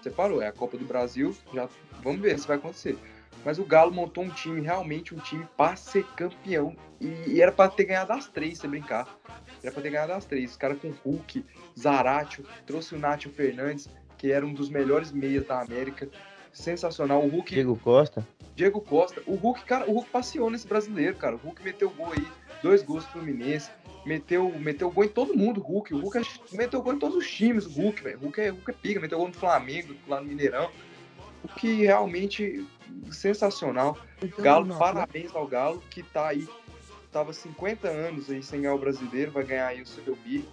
separou, 0.02 0.42
é 0.42 0.48
a 0.48 0.52
Copa 0.52 0.76
do 0.76 0.84
Brasil, 0.84 1.34
já 1.54 1.68
vamos 2.02 2.20
ver 2.20 2.38
se 2.38 2.46
vai 2.46 2.56
acontecer. 2.56 2.98
Mas 3.45 3.59
o 3.59 3.64
Galo 3.64 3.93
montou 3.93 4.24
um 4.24 4.30
time, 4.30 4.61
realmente 4.61 5.14
um 5.14 5.18
time 5.18 5.47
pra 5.57 5.76
ser 5.76 6.05
campeão. 6.16 6.76
E, 7.01 7.07
e 7.26 7.43
era 7.43 7.51
pra 7.51 7.68
ter 7.68 7.84
ganhado 7.84 8.12
as 8.12 8.26
três, 8.28 8.59
se 8.59 8.68
brincar. 8.68 9.09
Era 9.62 9.72
pra 9.72 9.82
ter 9.82 9.91
ganhado 9.91 10.12
as 10.12 10.24
três. 10.24 10.51
Os 10.51 10.57
caras 10.57 10.78
com 10.78 10.91
Hulk, 10.91 11.45
Zaratio, 11.78 12.45
trouxe 12.66 12.95
o 12.95 12.99
Nátio 12.99 13.30
Fernandes, 13.30 13.88
que 14.18 14.30
era 14.30 14.45
um 14.45 14.53
dos 14.53 14.68
melhores 14.68 15.11
meias 15.11 15.47
da 15.47 15.61
América. 15.61 16.09
Sensacional. 16.53 17.24
O 17.24 17.28
Hulk 17.28 17.55
Diego 17.55 17.76
Costa. 17.76 18.26
Diego 18.55 18.80
Costa, 18.80 19.22
o 19.26 19.34
Hulk, 19.36 19.64
cara, 19.64 19.88
o 19.88 19.93
Hulk 19.95 20.11
passeou 20.11 20.51
nesse 20.51 20.66
brasileiro, 20.66 21.16
cara. 21.16 21.36
O 21.36 21.38
Hulk 21.38 21.62
meteu 21.62 21.88
gol 21.91 22.12
aí, 22.12 22.26
dois 22.62 22.82
gols 22.82 23.05
pro 23.05 23.20
Fluminense, 23.20 23.70
meteu, 24.05 24.53
meteu 24.59 24.91
gol 24.91 25.05
em 25.05 25.09
todo 25.09 25.34
mundo, 25.34 25.61
o 25.61 25.62
Hulk. 25.62 25.95
O 25.95 25.99
Hulk 26.01 26.18
é- 26.18 26.57
meteu 26.57 26.82
gol 26.82 26.93
em 26.95 26.99
todos 26.99 27.16
os 27.16 27.30
times, 27.30 27.64
o 27.64 27.70
Hulk, 27.70 28.03
velho. 28.03 28.18
O 28.18 28.24
Hulk 28.24 28.41
é, 28.41 28.49
Hulk 28.51 28.70
é 28.70 28.74
pica, 28.74 29.01
meteu 29.01 29.18
gol 29.18 29.28
no 29.28 29.34
Flamengo, 29.34 29.95
lá 30.07 30.20
no 30.20 30.26
Mineirão. 30.26 30.70
O 31.43 31.49
que 31.49 31.84
realmente 31.84 32.66
sensacional. 33.11 33.97
Galo, 34.38 34.66
Não, 34.66 34.78
parabéns 34.78 35.34
ao 35.34 35.47
Galo, 35.47 35.82
que 35.91 36.03
tá 36.03 36.28
aí, 36.28 36.49
tava 37.11 37.32
50 37.32 37.88
anos 37.88 38.30
aí 38.30 38.43
sem 38.43 38.62
ganhar 38.62 38.74
o 38.74 38.78
brasileiro, 38.78 39.32
vai 39.32 39.45
ganhar 39.45 39.68
aí 39.68 39.82
o 39.82 39.86
seu 39.86 40.16
bi. 40.16 40.49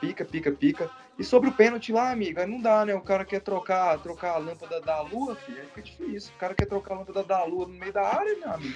Pica, 0.00 0.24
pica, 0.24 0.50
pica. 0.50 0.90
E 1.18 1.24
sobre 1.24 1.50
o 1.50 1.52
pênalti 1.52 1.92
lá, 1.92 2.10
amiga, 2.10 2.46
não 2.46 2.60
dá, 2.60 2.84
né? 2.84 2.94
O 2.94 3.00
cara 3.00 3.24
quer 3.24 3.40
trocar, 3.40 3.98
trocar 3.98 4.32
a 4.32 4.38
lâmpada 4.38 4.80
da 4.80 5.00
lua, 5.02 5.36
filho, 5.36 5.60
aí 5.60 5.66
fica 5.66 5.82
difícil. 5.82 6.32
O 6.34 6.38
cara 6.38 6.54
quer 6.54 6.66
trocar 6.66 6.94
a 6.94 6.98
lâmpada 6.98 7.22
da 7.22 7.44
lua 7.44 7.66
no 7.66 7.74
meio 7.74 7.92
da 7.92 8.02
área, 8.02 8.36
meu 8.36 8.50
amigo. 8.50 8.74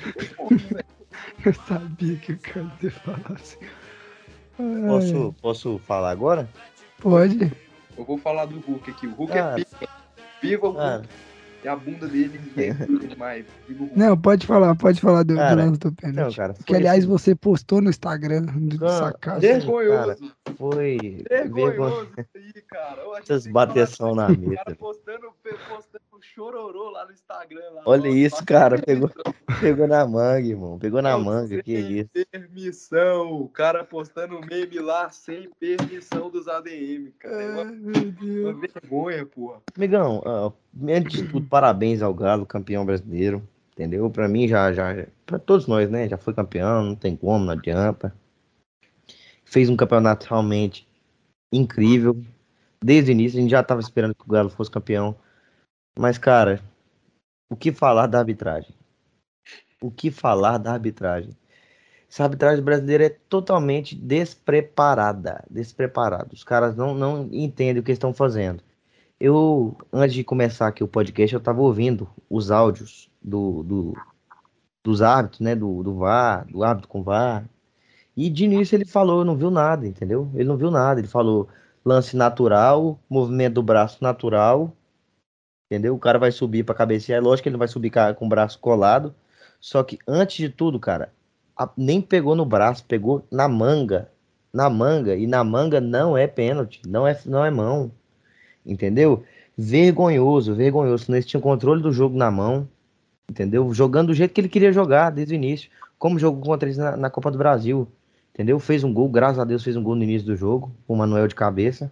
Velho. 0.50 0.84
Eu 1.44 1.54
sabia 1.54 2.16
que 2.18 2.32
o 2.32 2.38
Carlos 2.38 2.82
ia 2.82 2.90
falar 2.90 3.32
assim. 3.32 3.58
Posso, 4.86 5.34
posso 5.40 5.78
falar 5.78 6.10
agora? 6.10 6.48
Pode. 6.98 7.52
Eu 7.96 8.04
vou 8.04 8.18
falar 8.18 8.46
do 8.46 8.58
Hulk 8.60 8.90
aqui. 8.90 9.06
O 9.06 9.14
Hulk 9.14 9.32
Cara. 9.32 9.60
é 9.60 9.64
pica. 9.64 9.88
Viva 10.42 10.68
o 10.68 10.74
Cara, 10.74 10.96
Hulk. 10.96 11.08
E 11.66 11.68
a 11.68 11.74
bunda 11.74 12.06
dele 12.06 12.40
ninguém. 12.46 12.72
Digo, 13.66 13.90
Não, 13.96 14.16
pode 14.16 14.46
falar, 14.46 14.74
pode 14.76 15.00
falar 15.00 15.24
do, 15.24 15.34
do 15.34 15.36
Cara, 15.36 15.64
lance 15.64 15.78
do 15.80 15.88
Não, 15.88 15.94
pênalti. 15.94 16.36
cara, 16.36 16.54
foi 16.54 16.64
que 16.64 16.74
aliás 16.76 16.98
assim, 17.00 17.08
você 17.08 17.34
postou 17.34 17.82
no 17.82 17.90
Instagram 17.90 18.42
do 18.42 18.78
Cara, 18.78 18.92
sacaço. 18.92 19.40
vergonhoso. 19.40 20.16
foi 20.56 21.24
vergonha. 21.28 21.66
Vergonhoso 21.72 22.08
isso 22.18 22.28
aí, 22.36 22.62
cara. 22.62 23.02
Eu 23.02 23.12
achei 23.14 23.22
Essas 23.36 23.46
bateção 23.48 24.14
na 24.14 24.28
mesa. 24.28 24.54
cara 24.64 24.76
postando, 24.76 25.32
postando 25.68 25.95
chororô 26.20 26.90
lá 26.90 27.06
no 27.06 27.12
Instagram. 27.12 27.70
Lá, 27.72 27.82
Olha 27.86 28.04
Nossa, 28.04 28.18
isso, 28.18 28.44
cara, 28.44 28.78
pegou-. 28.80 29.10
Pegou 29.60 29.86
na 29.86 30.06
manga, 30.06 30.46
irmão. 30.46 30.78
Pegou 30.78 31.00
na 31.00 31.12
Não, 31.12 31.24
manga, 31.24 31.62
que 31.62 31.76
sem 31.76 31.98
isso. 31.98 32.10
Permissão. 32.30 33.40
O 33.40 33.48
cara 33.48 33.84
postando 33.84 34.40
meme 34.40 34.78
lá 34.78 35.08
sem 35.10 35.48
permissão 35.58 36.28
dos 36.30 36.46
ADM, 36.48 37.12
cara. 37.18 37.42
É 37.42 37.50
uma, 37.52 37.62
Ai, 37.62 37.72
meu 37.72 38.12
Deus. 38.12 38.54
uma 38.54 38.60
vergonha, 38.60 39.26
porra. 39.26 39.60
Amigão, 39.76 40.22
ah, 40.26 40.52
antes 40.88 41.22
de 41.22 41.28
tudo, 41.28 41.46
parabéns 41.46 42.02
ao 42.02 42.12
Galo, 42.12 42.44
campeão 42.44 42.84
brasileiro. 42.84 43.42
Entendeu? 43.72 44.08
Pra 44.10 44.26
mim, 44.26 44.48
já, 44.48 44.72
já. 44.72 45.06
Pra 45.26 45.38
todos 45.38 45.66
nós, 45.66 45.90
né? 45.90 46.08
Já 46.08 46.16
foi 46.16 46.32
campeão, 46.32 46.82
não 46.82 46.94
tem 46.96 47.14
como, 47.14 47.44
não 47.44 47.52
adianta. 47.52 48.14
Fez 49.44 49.68
um 49.68 49.76
campeonato 49.76 50.26
realmente 50.26 50.88
incrível. 51.52 52.20
Desde 52.82 53.10
o 53.10 53.12
início, 53.12 53.38
a 53.38 53.42
gente 53.42 53.50
já 53.50 53.62
tava 53.62 53.80
esperando 53.80 54.14
que 54.14 54.24
o 54.24 54.32
Galo 54.32 54.48
fosse 54.50 54.70
campeão. 54.70 55.14
Mas, 55.98 56.16
cara, 56.18 56.60
o 57.50 57.56
que 57.56 57.72
falar 57.72 58.06
da 58.06 58.18
arbitragem? 58.20 58.74
O 59.80 59.90
que 59.90 60.10
falar 60.10 60.58
da 60.58 60.72
arbitragem? 60.72 61.36
Essa 62.10 62.24
arbitragem 62.24 62.64
brasileira 62.64 63.06
é 63.06 63.10
totalmente 63.10 63.94
despreparada. 63.96 65.44
Despreparada. 65.50 66.28
Os 66.32 66.44
caras 66.44 66.76
não, 66.76 66.94
não 66.94 67.28
entendem 67.32 67.80
o 67.80 67.84
que 67.84 67.92
estão 67.92 68.14
fazendo. 68.14 68.62
Eu, 69.20 69.76
antes 69.92 70.14
de 70.14 70.24
começar 70.24 70.68
aqui 70.68 70.84
o 70.84 70.88
podcast, 70.88 71.34
eu 71.34 71.40
tava 71.40 71.62
ouvindo 71.62 72.08
os 72.30 72.50
áudios 72.50 73.10
do, 73.22 73.62
do- 73.64 73.94
dos 74.84 75.02
árbitros, 75.02 75.40
né? 75.40 75.54
Do, 75.54 75.82
do 75.82 75.94
VAR, 75.96 76.46
do 76.46 76.64
árbitro 76.64 76.88
com 76.88 77.02
VAR. 77.02 77.48
E 78.16 78.30
de 78.30 78.44
início 78.44 78.76
ele 78.76 78.84
falou, 78.86 79.24
não 79.24 79.36
viu 79.36 79.50
nada, 79.50 79.86
entendeu? 79.86 80.30
Ele 80.34 80.44
não 80.48 80.56
viu 80.56 80.70
nada. 80.70 81.00
Ele 81.00 81.08
falou 81.08 81.48
lance 81.84 82.16
natural, 82.16 82.98
movimento 83.08 83.54
do 83.54 83.62
braço 83.62 84.02
natural, 84.02 84.72
entendeu? 85.66 85.94
O 85.94 85.98
cara 85.98 86.18
vai 86.18 86.32
subir 86.32 86.64
para 86.64 86.74
cabecear. 86.74 87.18
É 87.18 87.20
lógico 87.20 87.44
que 87.44 87.48
ele 87.48 87.54
não 87.54 87.58
vai 87.58 87.68
subir 87.68 87.92
com 88.16 88.26
o 88.26 88.28
braço 88.28 88.58
colado. 88.58 89.14
Só 89.60 89.82
que 89.82 89.98
antes 90.06 90.36
de 90.36 90.48
tudo, 90.48 90.78
cara, 90.78 91.12
nem 91.76 92.00
pegou 92.00 92.34
no 92.34 92.44
braço, 92.44 92.84
pegou 92.84 93.26
na 93.30 93.48
manga. 93.48 94.10
Na 94.52 94.70
manga. 94.70 95.16
E 95.16 95.26
na 95.26 95.42
manga 95.44 95.80
não 95.80 96.16
é 96.16 96.26
pênalti, 96.26 96.80
não 96.86 97.06
é, 97.06 97.18
não 97.26 97.44
é 97.44 97.50
mão. 97.50 97.90
Entendeu? 98.64 99.24
Vergonhoso, 99.56 100.54
vergonhoso. 100.54 101.12
Eles 101.12 101.26
tinham 101.26 101.40
controle 101.40 101.82
do 101.82 101.92
jogo 101.92 102.16
na 102.16 102.30
mão. 102.30 102.68
Entendeu? 103.28 103.72
Jogando 103.74 104.08
do 104.08 104.14
jeito 104.14 104.32
que 104.32 104.40
ele 104.40 104.48
queria 104.48 104.72
jogar 104.72 105.10
desde 105.10 105.34
o 105.34 105.36
início. 105.36 105.70
Como 105.98 106.18
jogou 106.18 106.42
contra 106.42 106.68
eles 106.68 106.78
na, 106.78 106.96
na 106.96 107.10
Copa 107.10 107.30
do 107.30 107.38
Brasil. 107.38 107.88
Entendeu? 108.32 108.58
Fez 108.60 108.84
um 108.84 108.92
gol, 108.92 109.08
graças 109.08 109.38
a 109.38 109.44
Deus 109.44 109.64
fez 109.64 109.76
um 109.76 109.82
gol 109.82 109.94
no 109.94 110.04
início 110.04 110.26
do 110.26 110.36
jogo. 110.36 110.70
O 110.86 110.94
Manuel 110.94 111.26
de 111.26 111.34
cabeça. 111.34 111.90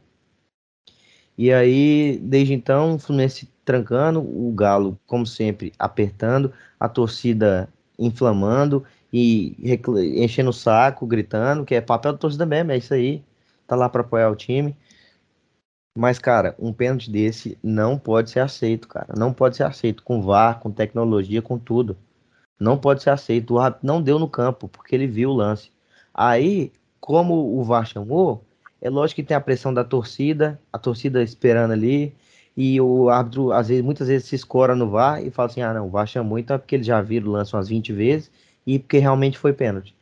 E 1.37 1.53
aí, 1.53 2.21
desde 2.23 2.55
então, 2.55 2.95
o 2.95 2.99
Fluminense 2.99 3.49
trancando, 3.65 4.21
o 4.21 4.53
Galo, 4.53 4.99
como 5.07 5.27
sempre, 5.27 5.73
apertando, 5.79 6.53
a 6.79 6.89
torcida 6.89 7.69
inflamando 7.99 8.85
e 9.13 9.57
enchendo 10.23 10.51
o 10.51 10.53
saco, 10.53 11.07
gritando, 11.07 11.65
que 11.65 11.75
é 11.75 11.81
papel 11.81 12.13
da 12.13 12.19
torcida 12.19 12.45
mesmo, 12.45 12.73
é 12.73 12.77
isso 12.77 12.93
aí. 12.93 13.23
Tá 13.67 13.77
lá 13.77 13.89
pra 13.89 14.03
apoiar 14.03 14.31
o 14.31 14.37
time. 14.37 14.77
Mas, 15.97 16.19
cara, 16.19 16.57
um 16.59 16.73
pênalti 16.73 17.11
desse 17.11 17.57
não 17.63 17.97
pode 17.97 18.31
ser 18.31 18.41
aceito, 18.41 18.89
cara. 18.89 19.15
Não 19.17 19.33
pode 19.33 19.57
ser 19.57 19.63
aceito 19.63 20.03
com 20.03 20.21
VAR, 20.21 20.59
com 20.59 20.71
tecnologia, 20.71 21.41
com 21.41 21.57
tudo. 21.57 21.97
Não 22.59 22.77
pode 22.77 23.03
ser 23.03 23.11
aceito. 23.11 23.55
O 23.55 23.59
árbitro 23.61 23.87
não 23.87 24.03
deu 24.03 24.19
no 24.19 24.29
campo, 24.29 24.69
porque 24.69 24.95
ele 24.95 25.07
viu 25.07 25.31
o 25.31 25.35
lance. 25.35 25.71
Aí, 26.13 26.73
como 27.01 27.59
o 27.59 27.63
VAR 27.63 27.87
chamou, 27.87 28.45
é 28.83 28.91
lógico 28.91 29.17
que 29.23 29.27
tem 29.27 29.37
a 29.37 29.41
pressão 29.41 29.73
da 29.73 29.85
torcida, 29.85 30.61
a 30.73 30.79
torcida 30.79 31.23
esperando 31.23 31.73
ali, 31.73 32.15
e 32.57 32.81
o 32.81 33.09
árbitro, 33.09 33.53
às 33.53 33.69
vezes, 33.69 33.83
muitas 33.85 34.09
vezes 34.09 34.29
se 34.29 34.37
escora 34.37 34.75
no 34.77 34.89
VAR 34.91 35.23
e 35.25 35.31
fala 35.31 35.49
assim: 35.49 35.63
ah, 35.63 35.75
não, 35.75 35.87
o 35.87 35.91
VAR 35.91 36.07
chamou, 36.07 36.39
então 36.39 36.55
é 36.55 36.59
porque 36.59 36.77
eles 36.77 36.87
já 36.87 37.01
viram 37.01 37.29
o 37.29 37.33
lance 37.33 37.55
umas 37.55 37.69
20 37.69 37.93
vezes 37.93 38.31
e 38.67 38.79
porque 38.79 38.99
realmente 38.99 39.39
foi 39.39 39.53
pênalti. 39.53 39.95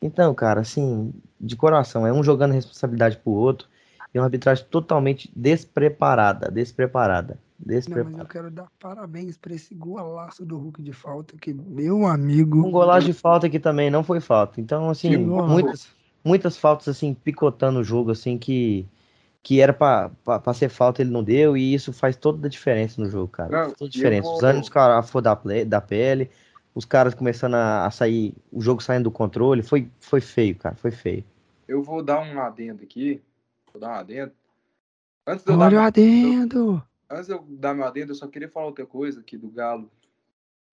Então, 0.00 0.34
cara, 0.34 0.60
assim, 0.60 1.12
de 1.40 1.56
coração, 1.56 2.06
é 2.06 2.12
um 2.12 2.22
jogando 2.22 2.52
responsabilidade 2.52 3.16
pro 3.18 3.32
outro. 3.32 3.68
E 4.14 4.18
uma 4.18 4.24
arbitragem 4.24 4.64
totalmente 4.70 5.30
despreparada, 5.36 6.50
despreparada, 6.50 7.34
Não, 7.34 7.66
mas 7.66 7.68
eu 7.74 7.76
despreparada. 7.80 8.24
quero 8.24 8.50
dar 8.50 8.66
parabéns 8.80 9.36
pra 9.36 9.54
esse 9.54 9.74
golaço 9.74 10.46
do 10.46 10.56
Hulk 10.56 10.80
de 10.82 10.92
falta, 10.94 11.36
que 11.36 11.52
meu 11.52 12.06
amigo. 12.06 12.66
Um 12.66 12.70
golaço 12.70 13.06
de 13.06 13.12
falta 13.12 13.46
aqui 13.46 13.58
também 13.58 13.90
não 13.90 14.02
foi 14.02 14.18
falta. 14.18 14.62
Então, 14.62 14.88
assim, 14.88 15.14
muitas, 15.18 15.88
muitas 16.24 16.56
faltas, 16.56 16.88
assim, 16.88 17.12
picotando 17.12 17.80
o 17.80 17.84
jogo, 17.84 18.12
assim, 18.12 18.38
que, 18.38 18.86
que 19.42 19.60
era 19.60 19.72
pra 19.72 20.10
ser 20.54 20.68
falta, 20.68 21.00
ele 21.02 21.10
não 21.10 21.22
deu, 21.24 21.56
e 21.56 21.72
isso 21.72 21.92
faz 21.92 22.16
toda 22.16 22.46
a 22.46 22.50
diferença 22.50 23.00
no 23.00 23.08
jogo, 23.08 23.28
cara. 23.28 23.50
Não, 23.50 23.64
Faz 23.66 23.72
toda 23.74 23.88
a 23.88 23.92
diferença. 23.92 24.28
Os 24.30 24.40
vou- 24.40 24.50
ânimos 24.50 24.68
cara, 24.68 25.02
for 25.02 25.22
da, 25.22 25.34
da 25.66 25.80
pele, 25.80 26.30
os 26.74 26.84
caras 26.84 27.14
começando 27.14 27.54
a, 27.54 27.86
a 27.86 27.90
sair, 27.90 28.34
o 28.52 28.60
jogo 28.60 28.82
saindo 28.82 29.04
do 29.04 29.10
controle, 29.10 29.62
foi, 29.62 29.90
foi 30.00 30.20
feio, 30.20 30.56
cara, 30.56 30.74
foi 30.74 30.90
feio. 30.90 31.24
Eu 31.66 31.82
vou 31.82 32.02
dar 32.02 32.20
um 32.20 32.40
adendo 32.40 32.82
aqui. 32.82 33.22
Vou 33.72 33.80
dar 33.80 33.90
um 33.90 33.94
adendo. 33.94 34.32
Antes 35.26 35.44
de 35.44 35.52
eu 35.52 35.58
dar 35.58 35.66
Olha 35.66 35.78
o 35.78 35.82
adendo! 35.82 36.82
antes 37.10 37.26
de 37.26 37.32
eu 37.32 37.44
dar 37.48 37.74
meu 37.74 37.84
adendo, 37.84 38.12
eu 38.12 38.16
só 38.16 38.26
queria 38.26 38.48
falar 38.48 38.66
outra 38.66 38.86
coisa 38.86 39.20
aqui 39.20 39.36
do 39.36 39.48
Galo. 39.50 39.90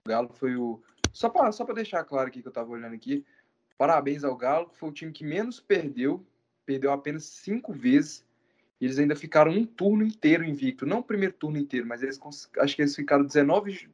O 0.06 0.10
Galo 0.10 0.30
foi 0.34 0.56
o. 0.56 0.82
Só 1.12 1.30
para 1.30 1.52
só 1.52 1.64
pra 1.66 1.76
deixar 1.76 2.04
claro 2.04 2.28
aqui 2.28 2.42
que 2.42 2.48
eu 2.48 2.52
tava 2.52 2.72
olhando 2.72 2.94
aqui. 2.96 3.26
Parabéns 3.78 4.24
ao 4.24 4.36
Galo, 4.36 4.70
que 4.70 4.78
foi 4.78 4.90
o 4.90 4.94
time 4.94 5.12
que 5.12 5.24
menos 5.26 5.60
perdeu. 5.60 6.26
Perdeu 6.66 6.92
apenas 6.92 7.26
cinco 7.26 7.74
vezes. 7.74 8.25
Eles 8.86 9.00
ainda 9.00 9.16
ficaram 9.16 9.52
um 9.52 9.66
turno 9.66 10.04
inteiro 10.04 10.44
invicto. 10.44 10.86
Não 10.86 11.00
o 11.00 11.04
primeiro 11.04 11.34
turno 11.34 11.58
inteiro, 11.58 11.88
mas 11.88 12.04
eles 12.04 12.20
acho 12.60 12.76
que 12.76 12.82
eles 12.82 12.96
ficaram 12.96 13.26
19, 13.26 13.90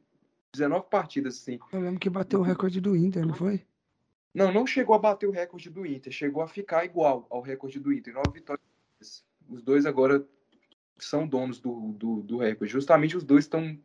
19 0.52 0.86
partidas, 0.90 1.38
assim. 1.38 1.58
Eu 1.72 1.80
lembro 1.80 1.98
que 1.98 2.10
bateu 2.10 2.40
o 2.40 2.42
recorde 2.42 2.80
do 2.80 2.94
Inter, 2.94 3.26
não 3.26 3.34
foi? 3.34 3.62
Não, 4.34 4.52
não 4.52 4.66
chegou 4.66 4.94
a 4.94 4.98
bater 4.98 5.26
o 5.26 5.32
recorde 5.32 5.70
do 5.70 5.86
Inter. 5.86 6.12
Chegou 6.12 6.42
a 6.42 6.48
ficar 6.48 6.84
igual 6.84 7.26
ao 7.30 7.40
recorde 7.40 7.80
do 7.80 7.92
Inter. 7.92 8.14
Nove 8.14 8.32
vitórias. 8.34 9.24
Os 9.48 9.62
dois 9.62 9.86
agora 9.86 10.26
são 10.98 11.26
donos 11.26 11.58
do, 11.58 11.92
do, 11.92 12.22
do 12.22 12.38
recorde. 12.38 12.72
Justamente 12.72 13.16
os 13.16 13.24
dois 13.24 13.44
estão 13.44 13.78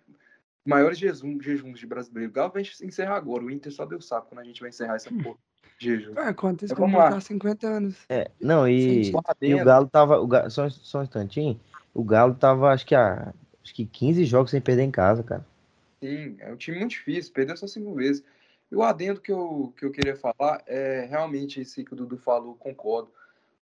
maiores 0.65 0.97
jejum, 0.97 1.41
jejuns 1.41 1.79
de 1.79 1.87
brasileiro. 1.87 2.29
O 2.29 2.33
Galo 2.33 2.51
vai 2.51 2.63
encerrar 2.83 3.15
agora. 3.15 3.43
O 3.43 3.51
Inter 3.51 3.71
só 3.71 3.85
deu 3.85 4.01
sapo 4.01 4.29
quando 4.29 4.41
a 4.41 4.43
gente 4.43 4.59
vai 4.59 4.69
encerrar 4.69 4.95
essa 4.95 5.09
porra 5.09 5.37
É, 6.17 6.34
quanto 6.34 6.65
isso 6.65 6.73
Então, 6.73 6.86
vamos 6.86 6.93
completar 6.95 7.13
lá. 7.13 7.21
50 7.21 7.67
anos. 7.67 7.95
É, 8.09 8.32
não, 8.41 8.67
e, 8.67 9.11
e 9.11 9.15
o 9.15 9.21
adendo. 9.25 9.65
Galo 9.65 9.88
tava, 9.88 10.19
o 10.19 10.28
Ga- 10.28 10.49
só, 10.49 10.69
só 10.69 10.99
um 10.99 11.03
instantinho, 11.03 11.59
o 11.93 12.03
Galo 12.03 12.36
tava, 12.36 12.71
acho 12.71 12.86
que, 12.86 12.95
a, 12.95 13.34
acho 13.63 13.73
que 13.73 13.86
15 13.86 14.25
jogos 14.25 14.51
sem 14.51 14.61
perder 14.61 14.84
em 14.84 14.91
casa, 14.91 15.23
cara. 15.23 15.45
Sim, 16.01 16.36
é 16.39 16.51
um 16.51 16.55
time 16.55 16.78
muito 16.80 16.91
difícil, 16.91 17.34
perdeu 17.34 17.57
só 17.57 17.67
cinco 17.67 17.93
vezes. 17.93 18.23
E 18.71 18.75
o 18.75 18.84
adendo 18.84 19.21
que 19.21 19.32
eu, 19.32 19.73
que 19.78 19.86
eu 19.86 19.91
queria 19.91 20.15
falar 20.15 20.61
é 20.67 21.05
realmente 21.09 21.61
esse 21.61 21.84
que 21.84 21.93
o 21.93 21.95
Dudu 21.95 22.17
falou, 22.17 22.55
concordo. 22.55 23.11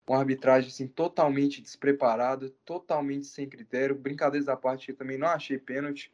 Uma 0.08 0.20
arbitragem 0.20 0.70
assim, 0.70 0.88
totalmente 0.88 1.62
despreparada, 1.62 2.52
totalmente 2.64 3.26
sem 3.26 3.48
critério. 3.50 3.96
Brincadeiras 3.96 4.48
à 4.48 4.56
parte, 4.56 4.90
eu 4.90 4.96
também 4.96 5.18
não 5.18 5.28
achei 5.28 5.58
pênalti. 5.58 6.12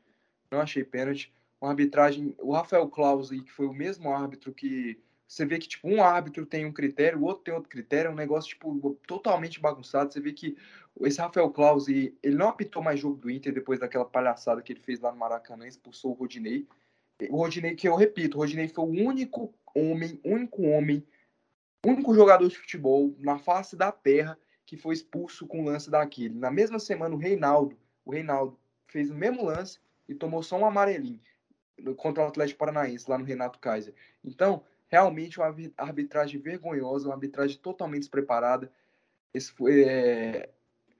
Não 0.49 0.61
achei 0.61 0.83
pênalti. 0.83 1.33
Uma 1.59 1.71
arbitragem. 1.71 2.33
O 2.39 2.53
Rafael 2.53 2.87
Claus 2.87 3.31
aí, 3.31 3.41
que 3.41 3.51
foi 3.51 3.65
o 3.65 3.73
mesmo 3.73 4.13
árbitro 4.13 4.53
que. 4.53 4.97
Você 5.31 5.45
vê 5.45 5.57
que, 5.59 5.67
tipo, 5.69 5.87
um 5.87 6.03
árbitro 6.03 6.45
tem 6.45 6.65
um 6.65 6.73
critério, 6.73 7.17
o 7.19 7.23
outro 7.23 7.45
tem 7.45 7.53
outro 7.53 7.69
critério, 7.69 8.09
é 8.09 8.11
um 8.11 8.15
negócio, 8.15 8.49
tipo, 8.49 8.99
totalmente 9.07 9.61
bagunçado. 9.61 10.11
Você 10.11 10.19
vê 10.19 10.33
que 10.33 10.57
esse 11.03 11.21
Rafael 11.21 11.49
Claus, 11.49 11.87
ele 11.87 12.13
não 12.35 12.49
apitou 12.49 12.83
mais 12.83 12.99
jogo 12.99 13.15
do 13.15 13.31
Inter 13.31 13.53
depois 13.53 13.79
daquela 13.79 14.03
palhaçada 14.03 14.61
que 14.61 14.73
ele 14.73 14.81
fez 14.81 14.99
lá 14.99 15.09
no 15.09 15.17
Maracanã, 15.17 15.65
expulsou 15.65 16.11
o 16.11 16.15
Rodinei. 16.15 16.67
O 17.29 17.37
Rodinei, 17.37 17.75
que 17.75 17.87
eu 17.87 17.95
repito, 17.95 18.35
o 18.35 18.41
Rodinei 18.41 18.67
foi 18.67 18.83
o 18.83 18.89
único 18.89 19.53
homem, 19.73 20.19
único 20.25 20.63
homem, 20.63 21.01
único 21.85 22.13
jogador 22.13 22.49
de 22.49 22.57
futebol 22.57 23.15
na 23.17 23.39
face 23.39 23.77
da 23.77 23.89
terra 23.89 24.37
que 24.65 24.75
foi 24.75 24.93
expulso 24.93 25.47
com 25.47 25.61
o 25.61 25.65
lance 25.65 25.89
daquele. 25.89 26.35
Na 26.35 26.51
mesma 26.51 26.77
semana, 26.77 27.15
o 27.15 27.17
Reinaldo, 27.17 27.77
o 28.03 28.11
Reinaldo 28.11 28.59
fez 28.85 29.09
o 29.09 29.15
mesmo 29.15 29.45
lance 29.45 29.79
e 30.09 30.13
tomou 30.13 30.43
só 30.43 30.57
um 30.57 30.65
amarelinho 30.65 31.21
contra 31.95 32.21
o 32.21 32.27
Atlético 32.27 32.59
Paranaense, 32.59 33.09
lá 33.09 33.17
no 33.17 33.23
Renato 33.23 33.59
Kaiser. 33.59 33.93
Então, 34.25 34.65
realmente 34.91 35.39
uma 35.39 35.47
arbi- 35.47 35.73
arbitragem 35.77 36.39
vergonhosa, 36.39 37.07
uma 37.07 37.15
arbitragem 37.15 37.57
totalmente 37.57 38.01
despreparada. 38.01 38.69
Esse 39.33 39.51
foi, 39.53 39.83
é, 39.85 40.49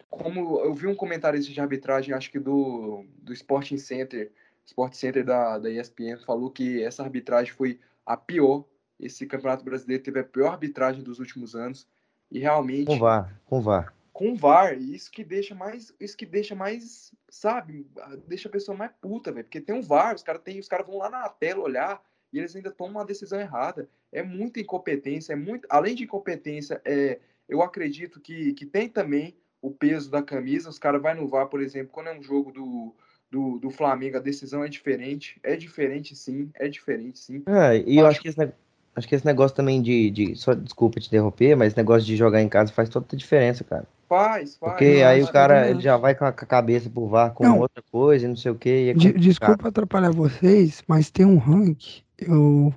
como 0.10 0.60
eu 0.62 0.74
vi 0.74 0.88
um 0.88 0.96
comentário 0.96 1.38
esse 1.38 1.52
de 1.52 1.60
arbitragem, 1.60 2.14
acho 2.14 2.32
que 2.32 2.40
do, 2.40 3.06
do 3.18 3.34
Sporting 3.34 3.78
Center, 3.78 4.32
Sport 4.66 4.94
Center 4.94 5.26
da, 5.26 5.60
da 5.60 5.70
ESPN, 5.70 6.18
falou 6.26 6.50
que 6.50 6.82
essa 6.82 7.04
arbitragem 7.04 7.52
foi 7.54 7.80
a 8.06 8.16
pior. 8.16 8.64
Esse 8.98 9.26
Campeonato 9.26 9.66
Brasileiro 9.66 10.02
teve 10.04 10.20
a 10.20 10.24
pior 10.24 10.52
arbitragem 10.52 11.04
dos 11.04 11.20
últimos 11.20 11.56
anos. 11.56 11.86
E 12.32 12.40
realmente, 12.40 12.86
Com 12.86 12.98
VAR, 12.98 13.42
com 13.46 13.60
VAR. 13.60 13.94
com 14.14 14.36
VAR. 14.36 14.78
Isso 14.78 15.12
que 15.12 15.22
deixa 15.26 15.54
mais, 15.54 15.94
isso 16.00 16.16
que 16.16 16.26
deixa 16.26 16.56
mais, 16.56 17.12
sabe, 17.28 17.86
deixa 18.26 18.48
a 18.48 18.52
pessoa 18.52 18.78
mais 18.78 18.92
puta, 19.02 19.34
velho, 19.34 19.44
porque 19.44 19.60
tem 19.60 19.76
um 19.76 19.82
VAR, 19.82 20.16
os 20.16 20.24
caras 20.24 20.42
os 20.58 20.68
caras 20.70 20.88
vão 20.88 20.98
lá 20.98 21.10
na 21.10 21.28
tela 21.28 21.62
olhar 21.62 22.02
e 22.32 22.40
eles 22.40 22.56
ainda 22.56 22.72
tomam 22.72 22.96
uma 22.96 23.06
decisão 23.06 23.40
errada. 23.40 23.90
É 24.12 24.24
muita 24.24 24.60
incompetência, 24.60 25.34
é 25.34 25.36
muito, 25.36 25.68
além 25.70 25.96
de 25.96 26.04
incompetência, 26.04 26.82
é, 26.86 27.20
eu 27.48 27.62
acredito 27.62 28.20
que, 28.20 28.54
que 28.54 28.66
tem 28.66 28.88
também 28.88 29.36
o 29.62 29.70
peso 29.70 30.10
da 30.10 30.24
camisa. 30.24 30.70
Os 30.70 30.80
caras 30.80 31.02
vai 31.02 31.14
no 31.14 31.28
VAR, 31.28 31.48
por 31.48 31.62
exemplo, 31.62 31.92
quando 31.92 32.08
é 32.08 32.18
um 32.18 32.24
jogo 32.24 32.52
do, 32.52 32.96
do, 33.30 33.60
do 33.60 33.70
Flamengo, 33.70 34.18
a 34.18 34.22
decisão 34.22 34.64
é 34.64 34.70
diferente. 34.70 35.40
É 35.44 35.56
diferente, 35.56 36.16
sim. 36.16 36.50
É 36.56 36.68
diferente, 36.68 37.20
sim. 37.20 37.44
É, 37.46 37.78
e 37.78 37.98
eu 37.98 38.08
acho 38.08 38.22
que 38.22 38.30
esse, 38.30 38.54
acho 38.96 39.08
que 39.08 39.16
esse 39.16 39.26
negócio 39.26 39.56
também 39.56 39.82
de, 39.82 40.10
de. 40.10 40.36
Só 40.36 40.54
desculpa 40.54 41.00
te 41.00 41.08
interromper, 41.08 41.56
mas 41.56 41.68
esse 41.68 41.78
negócio 41.78 42.06
de 42.06 42.16
jogar 42.16 42.42
em 42.42 42.50
casa 42.50 42.72
faz 42.72 42.90
toda 42.90 43.06
a 43.12 43.16
diferença, 43.16 43.64
cara. 43.64 43.86
Faz, 44.08 44.58
faz. 44.58 44.74
Porque 44.74 45.02
aí 45.04 45.24
o 45.24 45.32
cara 45.32 45.70
ele 45.70 45.80
já 45.80 45.96
vai 45.96 46.14
com 46.14 46.26
a 46.26 46.34
cabeça 46.34 46.90
pro 46.90 47.08
VAR 47.08 47.34
com 47.34 47.46
não, 47.46 47.60
outra 47.60 47.82
coisa, 47.90 48.28
não 48.28 48.36
sei 48.36 48.52
o 48.52 48.56
quê. 48.56 48.94
É 48.94 48.94
desculpa 48.94 49.70
atrapalhar 49.70 50.12
vocês, 50.12 50.84
mas 50.86 51.10
tem 51.10 51.26
um 51.26 51.38
rank. 51.38 52.02
Eu, 52.22 52.74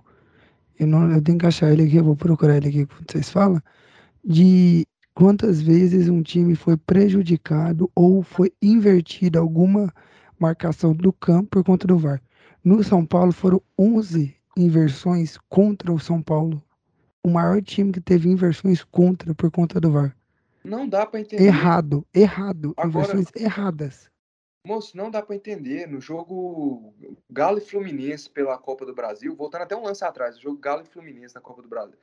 eu, 0.79 0.87
não, 0.87 1.11
eu 1.11 1.23
tenho 1.23 1.39
que 1.39 1.47
achar 1.47 1.73
ele 1.73 1.85
aqui, 1.85 1.97
eu 1.97 2.05
vou 2.05 2.17
procurar 2.17 2.57
ele 2.57 2.69
aqui 2.69 2.87
quando 2.87 3.11
vocês 3.11 3.31
falam. 3.31 3.61
De 4.25 4.87
quantas 5.15 5.61
vezes 5.61 6.09
um 6.09 6.23
time 6.23 6.57
foi 6.57 6.77
prejudicado 6.77 7.91
ou 7.95 8.23
foi 8.23 8.53
invertida 8.61 9.39
alguma 9.39 9.93
marcação 10.39 10.93
do 10.93 11.13
campo 11.13 11.51
por 11.51 11.65
conta 11.65 11.87
do 11.87 11.99
VAR. 11.99 12.21
No 12.63 12.83
São 12.83 13.05
Paulo 13.05 13.33
foram 13.33 13.63
11 13.79 14.35
inversões 14.57 15.39
contra 15.49 15.93
o 15.93 15.99
São 15.99 16.23
Paulo. 16.23 16.63
O 17.23 17.29
maior 17.29 17.63
time 17.63 17.93
que 17.93 18.01
teve 18.01 18.29
inversões 18.29 18.83
contra 18.83 19.35
por 19.35 19.51
conta 19.51 19.81
do 19.81 19.91
VAR. 19.91 20.17
Não 20.65 20.89
dá 20.89 21.05
para 21.07 21.21
entender. 21.21 21.45
Errado, 21.45 22.07
errado. 22.15 22.73
Agora, 22.77 23.13
inversões 23.13 23.29
erradas. 23.37 24.11
Moço, 24.67 24.97
não 24.97 25.11
dá 25.11 25.21
para 25.21 25.37
entender. 25.37 25.87
No 25.87 26.01
jogo 26.01 26.95
Galo 27.29 27.59
e 27.59 27.61
Fluminense 27.61 28.31
pela 28.31 28.57
Copa 28.57 28.87
do 28.87 28.95
Brasil, 28.95 29.37
voltando 29.37 29.63
até 29.63 29.77
um 29.77 29.83
lance 29.83 30.03
atrás, 30.03 30.39
o 30.39 30.41
jogo 30.41 30.59
Galo 30.59 30.83
e 30.83 30.87
Fluminense 30.87 31.35
na 31.35 31.41
Copa 31.43 31.61
do 31.61 31.69
Brasil. 31.69 31.99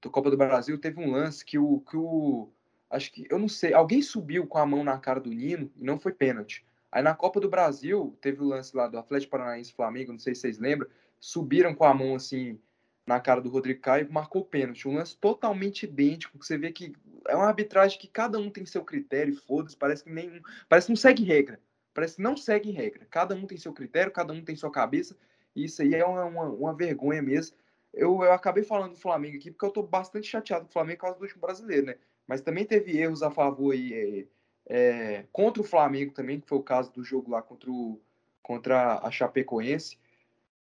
Do 0.00 0.08
Copa 0.10 0.30
do 0.30 0.36
Brasil 0.36 0.78
teve 0.78 1.00
um 1.00 1.10
lance 1.10 1.44
que 1.44 1.58
o, 1.58 1.80
que 1.80 1.96
o. 1.96 2.52
Acho 2.88 3.10
que. 3.10 3.26
Eu 3.28 3.38
não 3.38 3.48
sei. 3.48 3.74
Alguém 3.74 4.00
subiu 4.00 4.46
com 4.46 4.58
a 4.58 4.66
mão 4.66 4.84
na 4.84 4.96
cara 4.96 5.18
do 5.18 5.30
Nino 5.30 5.72
e 5.76 5.82
não 5.82 5.98
foi 5.98 6.12
pênalti. 6.12 6.64
Aí 6.92 7.02
na 7.02 7.16
Copa 7.16 7.40
do 7.40 7.48
Brasil, 7.48 8.16
teve 8.20 8.40
o 8.40 8.46
lance 8.46 8.76
lá 8.76 8.86
do 8.86 8.96
Atlético 8.96 9.32
Paranaense 9.32 9.72
Flamengo, 9.72 10.12
não 10.12 10.18
sei 10.20 10.36
se 10.36 10.42
vocês 10.42 10.60
lembram, 10.60 10.88
subiram 11.18 11.74
com 11.74 11.84
a 11.84 11.92
mão 11.92 12.14
assim 12.14 12.60
na 13.04 13.18
cara 13.18 13.40
do 13.40 13.50
Rodrigo 13.50 13.80
Caio 13.80 14.06
e 14.06 14.12
marcou 14.12 14.42
o 14.42 14.44
pênalti. 14.44 14.86
Um 14.86 14.94
lance 14.94 15.16
totalmente 15.16 15.82
idêntico, 15.82 16.38
que 16.38 16.46
você 16.46 16.56
vê 16.56 16.70
que 16.70 16.92
é 17.26 17.34
uma 17.34 17.46
arbitragem 17.46 17.98
que 17.98 18.06
cada 18.06 18.38
um 18.38 18.48
tem 18.48 18.64
seu 18.64 18.84
critério, 18.84 19.34
foda-se, 19.34 19.76
parece 19.76 20.04
que 20.04 20.10
nem 20.10 20.40
parece 20.68 20.86
que 20.86 20.92
não 20.92 20.96
segue 20.96 21.24
regra. 21.24 21.58
Parece 21.94 22.16
que 22.16 22.22
não 22.22 22.36
segue 22.36 22.72
regra. 22.72 23.06
Cada 23.08 23.34
um 23.34 23.46
tem 23.46 23.56
seu 23.56 23.72
critério, 23.72 24.12
cada 24.12 24.32
um 24.32 24.44
tem 24.44 24.56
sua 24.56 24.70
cabeça, 24.70 25.16
e 25.54 25.64
isso 25.64 25.80
aí 25.80 25.94
é 25.94 26.04
uma, 26.04 26.24
uma, 26.24 26.44
uma 26.46 26.74
vergonha 26.74 27.22
mesmo. 27.22 27.56
Eu, 27.92 28.22
eu 28.24 28.32
acabei 28.32 28.64
falando 28.64 28.92
do 28.92 28.98
Flamengo 28.98 29.36
aqui 29.36 29.52
porque 29.52 29.64
eu 29.64 29.70
tô 29.70 29.82
bastante 29.82 30.26
chateado 30.26 30.64
com 30.64 30.70
o 30.70 30.72
Flamengo 30.72 30.98
por 30.98 31.02
causa 31.02 31.18
do 31.18 31.22
último 31.22 31.40
brasileiro, 31.40 31.86
né? 31.86 31.94
Mas 32.26 32.40
também 32.40 32.64
teve 32.64 32.98
erros 32.98 33.22
a 33.22 33.30
favor 33.30 33.72
aí, 33.72 34.26
é, 34.66 35.18
é, 35.18 35.24
contra 35.30 35.62
o 35.62 35.64
Flamengo 35.64 36.12
também, 36.12 36.40
que 36.40 36.48
foi 36.48 36.58
o 36.58 36.62
caso 36.62 36.92
do 36.92 37.04
jogo 37.04 37.30
lá 37.30 37.40
contra, 37.40 37.70
o, 37.70 38.00
contra 38.42 38.98
a 38.98 39.10
Chapecoense. 39.10 39.96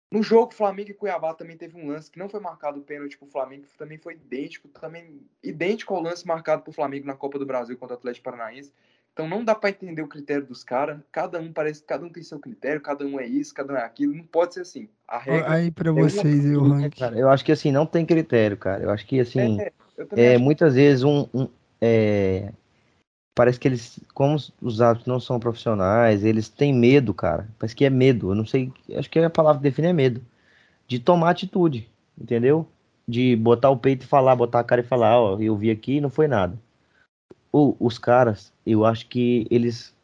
No 0.09 0.23
jogo, 0.23 0.53
Flamengo 0.53 0.91
e 0.91 0.93
Cuiabá 0.93 1.33
também 1.33 1.57
teve 1.57 1.77
um 1.77 1.87
lance 1.87 2.09
que 2.09 2.17
não 2.17 2.29
foi 2.29 2.39
marcado 2.39 2.79
o 2.79 2.83
pênalti 2.83 3.17
para 3.17 3.27
o 3.27 3.31
Flamengo, 3.31 3.65
que 3.65 3.77
também 3.77 3.97
foi 3.97 4.13
idêntico, 4.13 4.69
também 4.69 5.27
idêntico 5.43 5.93
ao 5.93 6.01
lance 6.01 6.25
marcado 6.25 6.61
para 6.61 6.69
o 6.69 6.73
Flamengo 6.73 7.05
na 7.05 7.15
Copa 7.15 7.37
do 7.37 7.45
Brasil 7.45 7.77
contra 7.77 7.95
o 7.95 7.97
Atlético 7.97 8.23
Paranaense. 8.23 8.71
Então 9.17 9.27
não 9.27 9.43
dá 9.43 9.55
para 9.55 9.71
entender 9.71 10.03
o 10.03 10.07
critério 10.07 10.45
dos 10.45 10.63
caras. 10.63 10.99
Cada 11.11 11.39
um 11.39 11.51
parece, 11.51 11.81
cada 11.81 12.05
um 12.05 12.09
tem 12.09 12.21
seu 12.21 12.37
critério, 12.37 12.79
cada 12.79 13.03
um 13.03 13.19
é 13.19 13.25
isso, 13.25 13.51
cada 13.51 13.73
um 13.73 13.75
é 13.75 13.83
aquilo. 13.83 14.13
Não 14.13 14.23
pode 14.23 14.53
ser 14.53 14.61
assim. 14.61 14.87
A 15.07 15.17
regra 15.17 15.51
Aí 15.53 15.71
para 15.71 15.89
é 15.89 15.91
vocês 15.91 16.45
uma... 16.45 16.53
eu 16.53 16.61
rank. 16.61 16.95
Cara, 16.95 17.17
eu 17.17 17.27
acho 17.27 17.43
que 17.43 17.51
assim 17.51 17.71
não 17.71 17.87
tem 17.87 18.05
critério, 18.05 18.55
cara. 18.55 18.83
Eu 18.83 18.91
acho 18.91 19.07
que 19.07 19.19
assim 19.19 19.59
é, 19.59 20.33
é 20.33 20.37
muitas 20.37 20.75
vezes 20.75 21.03
um, 21.03 21.27
um 21.33 21.47
é, 21.81 22.51
parece 23.33 23.59
que 23.59 23.67
eles, 23.67 23.99
como 24.13 24.37
os 24.61 24.81
árbitros 24.81 25.07
não 25.07 25.19
são 25.19 25.39
profissionais, 25.39 26.23
eles 26.23 26.47
têm 26.47 26.71
medo, 26.71 27.11
cara. 27.11 27.47
Parece 27.57 27.75
que 27.75 27.85
é 27.85 27.89
medo. 27.89 28.29
Eu 28.29 28.35
não 28.35 28.45
sei, 28.45 28.71
acho 28.95 29.09
que 29.09 29.17
a 29.17 29.31
palavra 29.31 29.59
define 29.59 29.87
é 29.87 29.93
medo. 29.93 30.21
De 30.87 30.99
tomar 30.99 31.31
atitude, 31.31 31.89
entendeu? 32.15 32.67
De 33.07 33.35
botar 33.35 33.71
o 33.71 33.77
peito 33.77 34.03
e 34.03 34.07
falar, 34.07 34.35
botar 34.35 34.59
a 34.59 34.63
cara 34.63 34.81
e 34.81 34.85
falar, 34.85 35.19
ó, 35.19 35.39
eu 35.39 35.57
vi 35.57 35.71
aqui 35.71 35.95
e 35.95 36.01
não 36.01 36.11
foi 36.11 36.27
nada. 36.27 36.55
Ou 37.51 37.75
os 37.79 37.97
caras, 37.97 38.51
eu 38.65 38.85
acho 38.85 39.07
que 39.07 39.47
eles. 39.49 39.95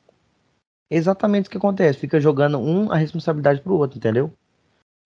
É 0.92 0.98
exatamente 0.98 1.48
o 1.48 1.52
que 1.52 1.58
acontece, 1.58 2.00
fica 2.00 2.20
jogando 2.20 2.60
um 2.60 2.92
a 2.92 2.98
responsabilidade 2.98 3.62
pro 3.62 3.76
outro, 3.76 3.98
entendeu? 3.98 4.32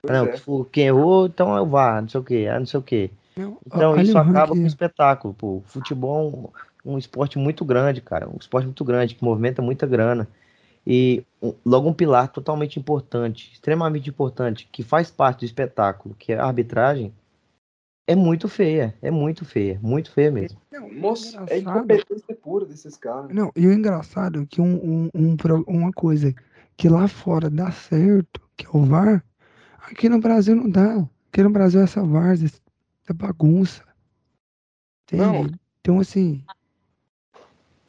não, 0.06 0.26
é. 0.26 0.36
quem 0.72 0.88
errou, 0.88 1.26
então 1.26 1.56
eu 1.58 1.66
vá, 1.66 2.02
não 2.02 2.08
sei 2.08 2.20
o 2.20 2.24
que, 2.24 2.48
ah, 2.48 2.60
não 2.60 2.66
sei 2.66 2.80
o 2.80 2.84
que. 2.84 3.12
Então 3.66 3.96
isso 4.00 4.18
acaba 4.18 4.54
com 4.54 4.64
o 4.64 4.68
espetáculo, 4.68 5.34
pô. 5.34 5.62
Futebol 5.66 6.52
um 6.88 6.98
esporte 6.98 7.38
muito 7.38 7.66
grande, 7.66 8.02
cara. 8.02 8.28
Um 8.30 8.38
esporte 8.40 8.66
muito 8.66 8.84
grande, 8.86 9.16
que 9.16 9.24
movimenta 9.24 9.62
muita 9.62 9.86
grana. 9.86 10.28
E 10.86 11.24
um, 11.42 11.54
logo 11.66 11.90
um 11.90 11.94
pilar 11.94 12.30
totalmente 12.30 12.80
importante, 12.80 13.52
extremamente 13.52 14.10
importante, 14.10 14.68
que 14.72 14.84
faz 14.84 15.12
parte 15.12 15.40
do 15.40 15.46
espetáculo, 15.46 16.16
que 16.18 16.32
é 16.32 16.40
a 16.40 16.46
arbitragem, 16.46 17.14
é 18.08 18.16
muito 18.16 18.48
feia. 18.48 18.96
É 19.02 19.12
muito 19.12 19.44
feia. 19.44 19.78
Muito 19.84 20.12
feia 20.12 20.32
mesmo. 20.32 20.58
Não, 20.72 20.90
moço, 20.92 21.38
é 21.48 21.60
incompetência 21.60 22.34
pura 22.36 22.66
desses 22.66 22.96
caras. 22.96 23.30
Não, 23.36 23.52
e 23.54 23.68
o 23.68 23.74
engraçado 23.74 24.42
é 24.42 24.46
que 24.46 24.62
um, 24.62 24.76
um, 24.76 25.10
um, 25.14 25.38
uma 25.68 25.92
coisa 25.92 26.34
que 26.78 26.88
lá 26.88 27.10
fora 27.10 27.50
dá 27.50 27.70
certo, 27.70 28.42
que 28.56 28.66
é 28.66 28.70
o 28.72 28.86
VAR, 28.86 29.22
aqui 29.80 30.08
no 30.08 30.20
Brasil 30.20 30.56
não 30.56 30.70
dá. 30.70 31.06
Aqui 31.30 31.44
no 31.44 31.50
Brasil 31.50 31.82
é 31.82 31.84
essa 31.84 32.02
VAR, 32.02 32.32
essa 32.32 33.14
bagunça. 33.14 33.84
Entende? 35.04 35.24
Não. 35.24 35.60
Então, 35.82 36.00
assim, 36.00 36.42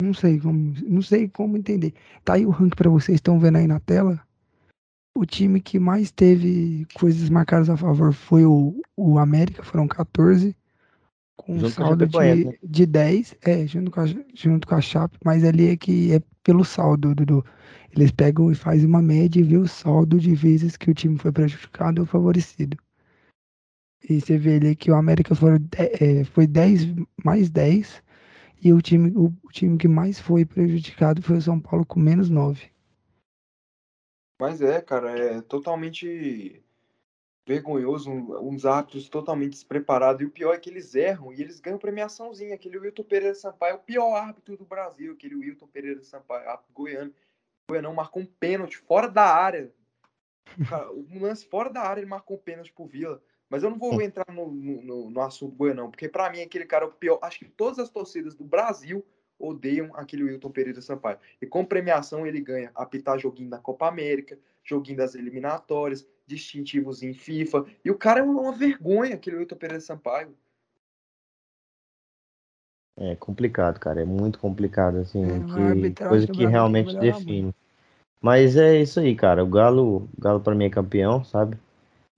não 0.02 0.12
sei 0.12 0.40
como, 0.40 0.74
não 0.84 1.02
sei 1.02 1.28
como 1.28 1.56
entender. 1.56 1.94
Tá 2.24 2.34
aí 2.34 2.44
o 2.44 2.50
ranking 2.50 2.76
para 2.76 2.90
vocês, 2.90 3.16
estão 3.16 3.38
vendo 3.38 3.56
aí 3.56 3.68
na 3.68 3.78
tela. 3.78 4.20
O 5.18 5.26
time 5.26 5.60
que 5.60 5.80
mais 5.80 6.12
teve 6.12 6.86
coisas 6.94 7.28
marcadas 7.28 7.68
a 7.68 7.76
favor 7.76 8.12
foi 8.12 8.44
o, 8.44 8.80
o 8.96 9.18
América, 9.18 9.64
foram 9.64 9.88
14, 9.88 10.54
com 11.36 11.56
um 11.56 11.68
saldo 11.68 12.06
de, 12.06 12.44
né? 12.44 12.52
de 12.62 12.86
10, 12.86 13.34
é, 13.42 13.66
junto 13.66 13.90
com, 13.90 14.00
a, 14.00 14.06
junto 14.32 14.68
com 14.68 14.76
a 14.76 14.80
Chape, 14.80 15.18
mas 15.24 15.42
ali 15.42 15.70
é 15.70 15.76
que 15.76 16.12
é 16.12 16.22
pelo 16.44 16.64
saldo, 16.64 17.16
Dudu. 17.16 17.44
Eles 17.90 18.12
pegam 18.12 18.52
e 18.52 18.54
fazem 18.54 18.86
uma 18.86 19.02
média 19.02 19.40
e 19.40 19.42
vê 19.42 19.56
o 19.56 19.66
saldo 19.66 20.20
de 20.20 20.36
vezes 20.36 20.76
que 20.76 20.88
o 20.88 20.94
time 20.94 21.18
foi 21.18 21.32
prejudicado 21.32 22.02
ou 22.02 22.06
favorecido. 22.06 22.76
E 24.08 24.20
você 24.20 24.38
vê 24.38 24.54
ali 24.54 24.76
que 24.76 24.88
o 24.88 24.94
América 24.94 25.34
foram, 25.34 25.58
é, 25.72 26.22
foi 26.22 26.46
10 26.46 26.94
mais 27.24 27.50
10 27.50 28.04
e 28.62 28.72
o 28.72 28.80
time, 28.80 29.10
o, 29.16 29.34
o 29.42 29.50
time 29.50 29.76
que 29.78 29.88
mais 29.88 30.20
foi 30.20 30.44
prejudicado 30.44 31.20
foi 31.22 31.38
o 31.38 31.42
São 31.42 31.58
Paulo 31.58 31.84
com 31.84 31.98
menos 31.98 32.30
9. 32.30 32.70
Mas 34.38 34.62
é, 34.62 34.80
cara, 34.80 35.10
é 35.18 35.42
totalmente 35.42 36.62
vergonhoso, 37.46 38.10
uns 38.10 38.66
atos 38.66 39.08
totalmente 39.08 39.52
despreparados. 39.52 40.20
E 40.20 40.26
o 40.26 40.30
pior 40.30 40.54
é 40.54 40.58
que 40.58 40.68
eles 40.68 40.94
erram 40.94 41.32
e 41.32 41.40
eles 41.40 41.60
ganham 41.60 41.78
premiaçãozinha. 41.78 42.54
Aquele 42.54 42.78
Wilton 42.78 43.02
Pereira 43.02 43.34
Sampaio 43.34 43.72
é 43.72 43.74
o 43.74 43.80
pior 43.80 44.14
árbitro 44.14 44.56
do 44.56 44.64
Brasil, 44.64 45.14
aquele 45.14 45.34
Wilton 45.34 45.66
Pereira 45.66 46.02
Sampaio, 46.02 46.48
árbitro 46.48 46.72
goiano. 46.74 47.10
O 47.10 47.72
Goianão 47.72 47.94
marcou 47.94 48.22
um 48.22 48.26
pênalti 48.26 48.76
fora 48.76 49.08
da 49.08 49.24
área. 49.24 49.72
Um 51.10 51.20
lance 51.20 51.44
fora 51.44 51.70
da 51.70 51.82
área, 51.82 52.00
ele 52.00 52.08
marcou 52.08 52.36
um 52.36 52.40
pênalti 52.40 52.72
pro 52.72 52.86
Vila. 52.86 53.22
Mas 53.50 53.62
eu 53.62 53.70
não 53.70 53.78
vou 53.78 54.00
entrar 54.02 54.30
no, 54.32 54.50
no, 54.50 55.10
no 55.10 55.20
assunto 55.22 55.56
Goianão, 55.56 55.90
porque 55.90 56.08
para 56.08 56.30
mim 56.30 56.42
aquele 56.42 56.66
cara 56.66 56.84
é 56.84 56.88
o 56.88 56.92
pior. 56.92 57.18
Acho 57.22 57.38
que 57.40 57.44
todas 57.46 57.78
as 57.78 57.90
torcidas 57.90 58.34
do 58.34 58.44
Brasil 58.44 59.04
odeiam 59.38 59.90
aquele 59.94 60.24
Wilton 60.24 60.50
Pereira 60.50 60.80
Sampaio. 60.80 61.18
E 61.40 61.46
com 61.46 61.64
premiação 61.64 62.26
ele 62.26 62.40
ganha 62.40 62.70
apitar 62.74 63.18
joguinho 63.18 63.50
da 63.50 63.58
Copa 63.58 63.86
América, 63.86 64.38
joguinho 64.64 64.98
das 64.98 65.14
eliminatórias, 65.14 66.06
distintivos 66.26 67.02
em 67.02 67.14
FIFA. 67.14 67.64
E 67.84 67.90
o 67.90 67.96
cara 67.96 68.20
é 68.20 68.22
uma 68.22 68.52
vergonha, 68.52 69.14
aquele 69.14 69.36
Wilton 69.36 69.56
Pereira 69.56 69.80
Sampaio. 69.80 70.34
É 72.96 73.14
complicado, 73.14 73.78
cara. 73.78 74.02
É 74.02 74.04
muito 74.04 74.40
complicado, 74.40 74.98
assim. 74.98 75.22
É, 75.24 75.90
que, 75.90 76.04
coisa 76.04 76.26
que 76.26 76.44
realmente 76.44 76.96
define. 76.98 77.54
Mas 78.20 78.56
é 78.56 78.80
isso 78.80 78.98
aí, 78.98 79.14
cara. 79.14 79.44
O 79.44 79.46
Galo, 79.46 79.96
o 79.96 80.08
Galo 80.20 80.40
para 80.40 80.54
mim 80.54 80.64
é 80.64 80.70
campeão, 80.70 81.24
sabe? 81.24 81.56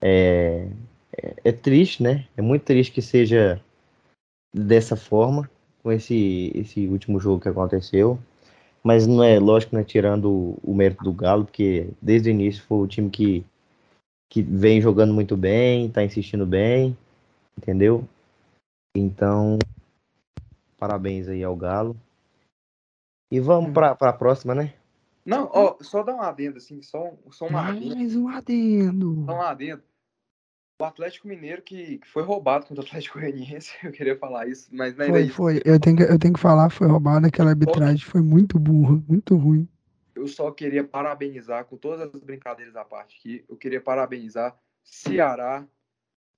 É, 0.01 0.67
é, 1.15 1.35
é, 1.43 1.51
triste, 1.51 2.01
né? 2.01 2.27
É 2.35 2.41
muito 2.41 2.63
triste 2.63 2.91
que 2.91 3.01
seja 3.01 3.61
dessa 4.51 4.95
forma, 4.95 5.49
com 5.81 5.91
esse, 5.91 6.51
esse 6.55 6.87
último 6.87 7.19
jogo 7.19 7.41
que 7.41 7.49
aconteceu. 7.49 8.19
Mas 8.83 9.05
não 9.05 9.23
é, 9.23 9.39
lógico, 9.39 9.75
né, 9.75 9.83
tirando 9.83 10.57
o, 10.63 10.73
mérito 10.73 11.03
do 11.03 11.13
Galo, 11.13 11.45
porque 11.45 11.89
desde 12.01 12.29
o 12.29 12.31
início 12.31 12.63
foi 12.63 12.79
o 12.79 12.87
time 12.87 13.09
que, 13.09 13.45
que 14.29 14.41
vem 14.41 14.81
jogando 14.81 15.13
muito 15.13 15.37
bem, 15.37 15.89
tá 15.89 16.03
insistindo 16.03 16.45
bem, 16.45 16.97
entendeu? 17.57 18.03
Então, 18.95 19.59
parabéns 20.77 21.27
aí 21.27 21.43
ao 21.43 21.55
Galo. 21.55 21.95
E 23.31 23.39
vamos 23.39 23.71
pra, 23.71 23.95
pra 23.95 24.11
próxima, 24.11 24.55
né? 24.55 24.73
Não, 25.23 25.49
ó, 25.53 25.77
só 25.81 26.01
dar 26.03 26.15
um 26.15 26.21
adendo, 26.21 26.57
assim, 26.57 26.81
só, 26.81 27.09
um- 27.09 27.31
só 27.31 27.45
um 27.47 27.55
adendo. 27.57 27.95
Mais 27.95 28.15
um 28.15 28.27
adendo. 28.27 29.25
Só 29.25 29.33
um 29.33 29.41
adendo. 29.41 29.83
O 30.81 30.85
Atlético 30.85 31.27
Mineiro 31.27 31.61
que, 31.61 31.99
que 31.99 32.07
foi 32.07 32.23
roubado 32.23 32.65
contra 32.65 32.83
o 32.83 32.87
Atlético 32.87 33.19
Goianiense, 33.19 33.71
eu 33.85 33.91
queria 33.91 34.17
falar 34.17 34.47
isso, 34.47 34.67
mas 34.71 34.95
não 34.95 35.05
Foi, 35.05 35.29
foi. 35.29 35.61
Eu 35.63 35.79
tenho, 35.79 35.95
que, 35.95 36.01
eu 36.01 36.17
tenho 36.17 36.33
que 36.33 36.39
falar, 36.39 36.71
foi 36.71 36.87
roubado. 36.87 37.27
Aquela 37.27 37.51
arbitragem 37.51 38.03
foi 38.03 38.19
muito 38.19 38.57
burra, 38.57 38.99
muito 39.07 39.35
ruim. 39.35 39.69
Eu 40.15 40.27
só 40.27 40.49
queria 40.49 40.83
parabenizar, 40.83 41.65
com 41.65 41.77
todas 41.77 42.15
as 42.15 42.23
brincadeiras 42.23 42.75
à 42.75 42.83
parte 42.83 43.15
aqui, 43.19 43.45
eu 43.47 43.55
queria 43.55 43.79
parabenizar 43.79 44.57
Ceará, 44.83 45.63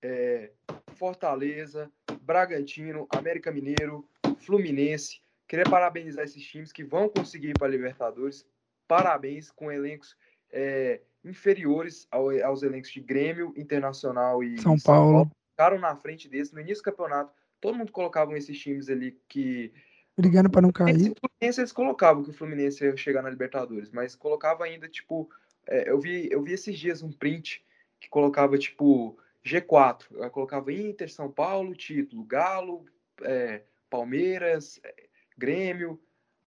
é, 0.01 0.51
Fortaleza, 0.87 1.89
Bragantino, 2.21 3.07
América 3.15 3.49
Mineiro, 3.49 4.05
Fluminense. 4.39 5.21
Queria 5.47 5.63
parabenizar 5.63 6.25
esses 6.25 6.43
times 6.43 6.73
que 6.73 6.83
vão 6.83 7.07
conseguir 7.07 7.51
ir 7.51 7.57
para 7.57 7.67
a 7.67 7.71
Libertadores. 7.71 8.45
Parabéns 8.89 9.49
com 9.49 9.71
elencos 9.71 10.17
é, 10.51 10.99
inferiores 11.23 12.07
ao- 12.11 12.29
aos 12.43 12.63
elencos 12.63 12.91
de 12.91 12.99
Grêmio, 12.99 13.53
Internacional 13.55 14.43
e 14.43 14.59
São 14.59 14.77
Paulo. 14.77 15.31
Ficaram 15.51 15.79
na 15.79 15.95
frente 15.95 16.27
desse. 16.27 16.53
No 16.53 16.59
início 16.61 16.83
do 16.83 16.91
campeonato, 16.91 17.31
todo 17.61 17.77
mundo 17.77 17.91
colocava 17.91 18.37
esses 18.37 18.57
times 18.59 18.89
ali 18.89 19.19
que 19.27 19.73
Brigando 20.15 20.49
pra 20.49 20.61
não 20.61 20.71
cair. 20.71 21.13
Fluminense 21.19 21.59
eles 21.59 21.71
colocavam 21.71 22.23
que 22.23 22.29
o 22.29 22.33
Fluminense 22.33 22.83
ia 22.83 22.95
chegar 22.95 23.23
na 23.23 23.29
Libertadores, 23.29 23.89
mas 23.89 24.15
colocava 24.15 24.63
ainda, 24.63 24.87
tipo, 24.87 25.27
é, 25.67 25.89
eu, 25.89 25.99
vi, 25.99 26.29
eu 26.31 26.41
vi 26.43 26.53
esses 26.53 26.77
dias 26.77 27.01
um 27.01 27.11
print 27.11 27.65
que 27.99 28.07
colocava, 28.09 28.55
tipo, 28.57 29.17
G4. 29.43 30.05
Aí 30.21 30.29
colocava 30.29 30.71
Inter, 30.71 31.11
São 31.11 31.31
Paulo, 31.31 31.73
título, 31.75 32.23
Galo, 32.25 32.85
é, 33.23 33.63
Palmeiras, 33.89 34.79
é, 34.83 34.93
Grêmio, 35.35 35.99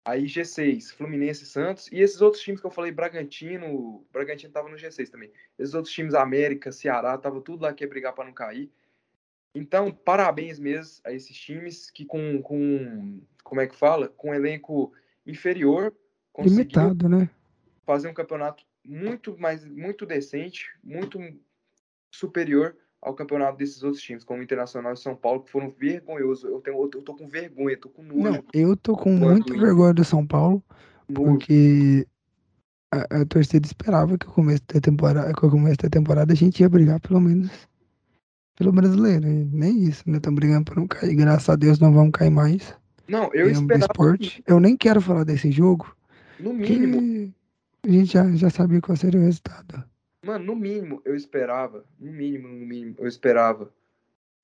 aí 0.06 0.24
G6, 0.24 0.92
Fluminense 0.92 1.42
e 1.42 1.46
Santos, 1.46 1.90
e 1.90 2.00
esses 2.00 2.22
outros 2.22 2.40
times 2.40 2.60
que 2.60 2.66
eu 2.66 2.70
falei, 2.70 2.92
Bragantino, 2.92 4.06
Bragantino 4.12 4.52
tava 4.52 4.68
no 4.68 4.76
G6 4.76 5.10
também. 5.10 5.32
Esses 5.58 5.74
outros 5.74 5.92
times, 5.92 6.14
América, 6.14 6.70
Ceará, 6.70 7.18
tava 7.18 7.40
tudo 7.40 7.62
lá 7.62 7.74
que 7.74 7.82
ia 7.82 7.88
brigar 7.88 8.14
para 8.14 8.24
não 8.24 8.32
cair. 8.32 8.70
Então, 9.52 9.90
parabéns 9.90 10.60
mesmo 10.60 11.00
a 11.04 11.12
esses 11.12 11.36
times 11.36 11.90
que 11.90 12.04
com, 12.04 12.40
com 12.40 13.20
como 13.42 13.60
é 13.60 13.66
que 13.66 13.74
fala? 13.74 14.08
Com 14.08 14.30
um 14.30 14.34
elenco 14.34 14.92
inferior, 15.26 15.92
Limitado, 16.38 17.08
né? 17.08 17.28
fazer 17.84 18.08
um 18.08 18.14
campeonato 18.14 18.64
muito 18.84 19.36
mais 19.38 19.64
muito 19.64 20.06
decente, 20.06 20.70
muito 20.84 21.18
superior 22.12 22.76
ao 23.06 23.14
campeonato 23.14 23.56
desses 23.56 23.84
outros 23.84 24.02
times, 24.02 24.24
como 24.24 24.40
o 24.40 24.42
Internacional 24.42 24.92
e 24.92 24.96
São 24.96 25.14
Paulo, 25.14 25.40
que 25.40 25.50
foram 25.50 25.70
vergonhosos. 25.70 26.42
Eu 26.42 26.60
tenho 26.60 26.90
eu 26.92 27.02
tô 27.02 27.14
com 27.14 27.28
vergonha, 27.28 27.76
tô 27.76 27.88
com 27.88 28.02
nojo. 28.02 28.20
Não, 28.20 28.44
eu 28.52 28.76
tô 28.76 28.96
com 28.96 29.12
muita 29.12 29.56
vergonha 29.56 29.94
do 29.94 30.04
São 30.04 30.26
Paulo, 30.26 30.60
porque 31.14 32.04
a, 32.92 33.20
a 33.20 33.24
torcida 33.24 33.64
esperava 33.64 34.18
que 34.18 34.26
o 34.26 34.32
começo 34.32 34.62
da 34.66 34.80
temporada, 34.80 35.32
que 35.32 35.46
o 35.46 35.50
começo 35.50 35.76
da 35.76 35.88
temporada 35.88 36.32
a 36.32 36.36
gente 36.36 36.58
ia 36.58 36.68
brigar 36.68 36.98
pelo 36.98 37.20
menos 37.20 37.48
pelo 38.56 38.72
brasileiro. 38.72 39.28
E 39.28 39.44
nem 39.44 39.84
isso, 39.84 40.02
né? 40.04 40.16
Estamos 40.16 40.40
brigando 40.40 40.64
pra 40.64 40.74
não 40.74 40.88
cair. 40.88 41.14
Graças 41.14 41.48
a 41.48 41.54
Deus 41.54 41.78
não 41.78 41.92
vamos 41.92 42.10
cair 42.10 42.30
mais. 42.30 42.74
Não, 43.06 43.30
eu 43.32 43.48
esperava 43.48 43.84
esporte. 43.84 44.42
Eu 44.48 44.58
nem 44.58 44.76
quero 44.76 45.00
falar 45.00 45.22
desse 45.22 45.52
jogo, 45.52 45.96
no 46.40 46.52
mínimo, 46.52 47.32
porque 47.80 47.88
a 47.88 48.00
gente 48.00 48.12
já, 48.12 48.28
já 48.32 48.50
sabia 48.50 48.80
qual 48.80 48.96
seria 48.96 49.20
o 49.20 49.22
resultado. 49.22 49.84
Mano, 50.26 50.44
no 50.44 50.56
mínimo 50.56 51.00
eu 51.04 51.14
esperava, 51.14 51.84
no 51.98 52.12
mínimo, 52.12 52.48
no 52.48 52.66
mínimo, 52.66 52.94
eu 52.98 53.06
esperava 53.06 53.70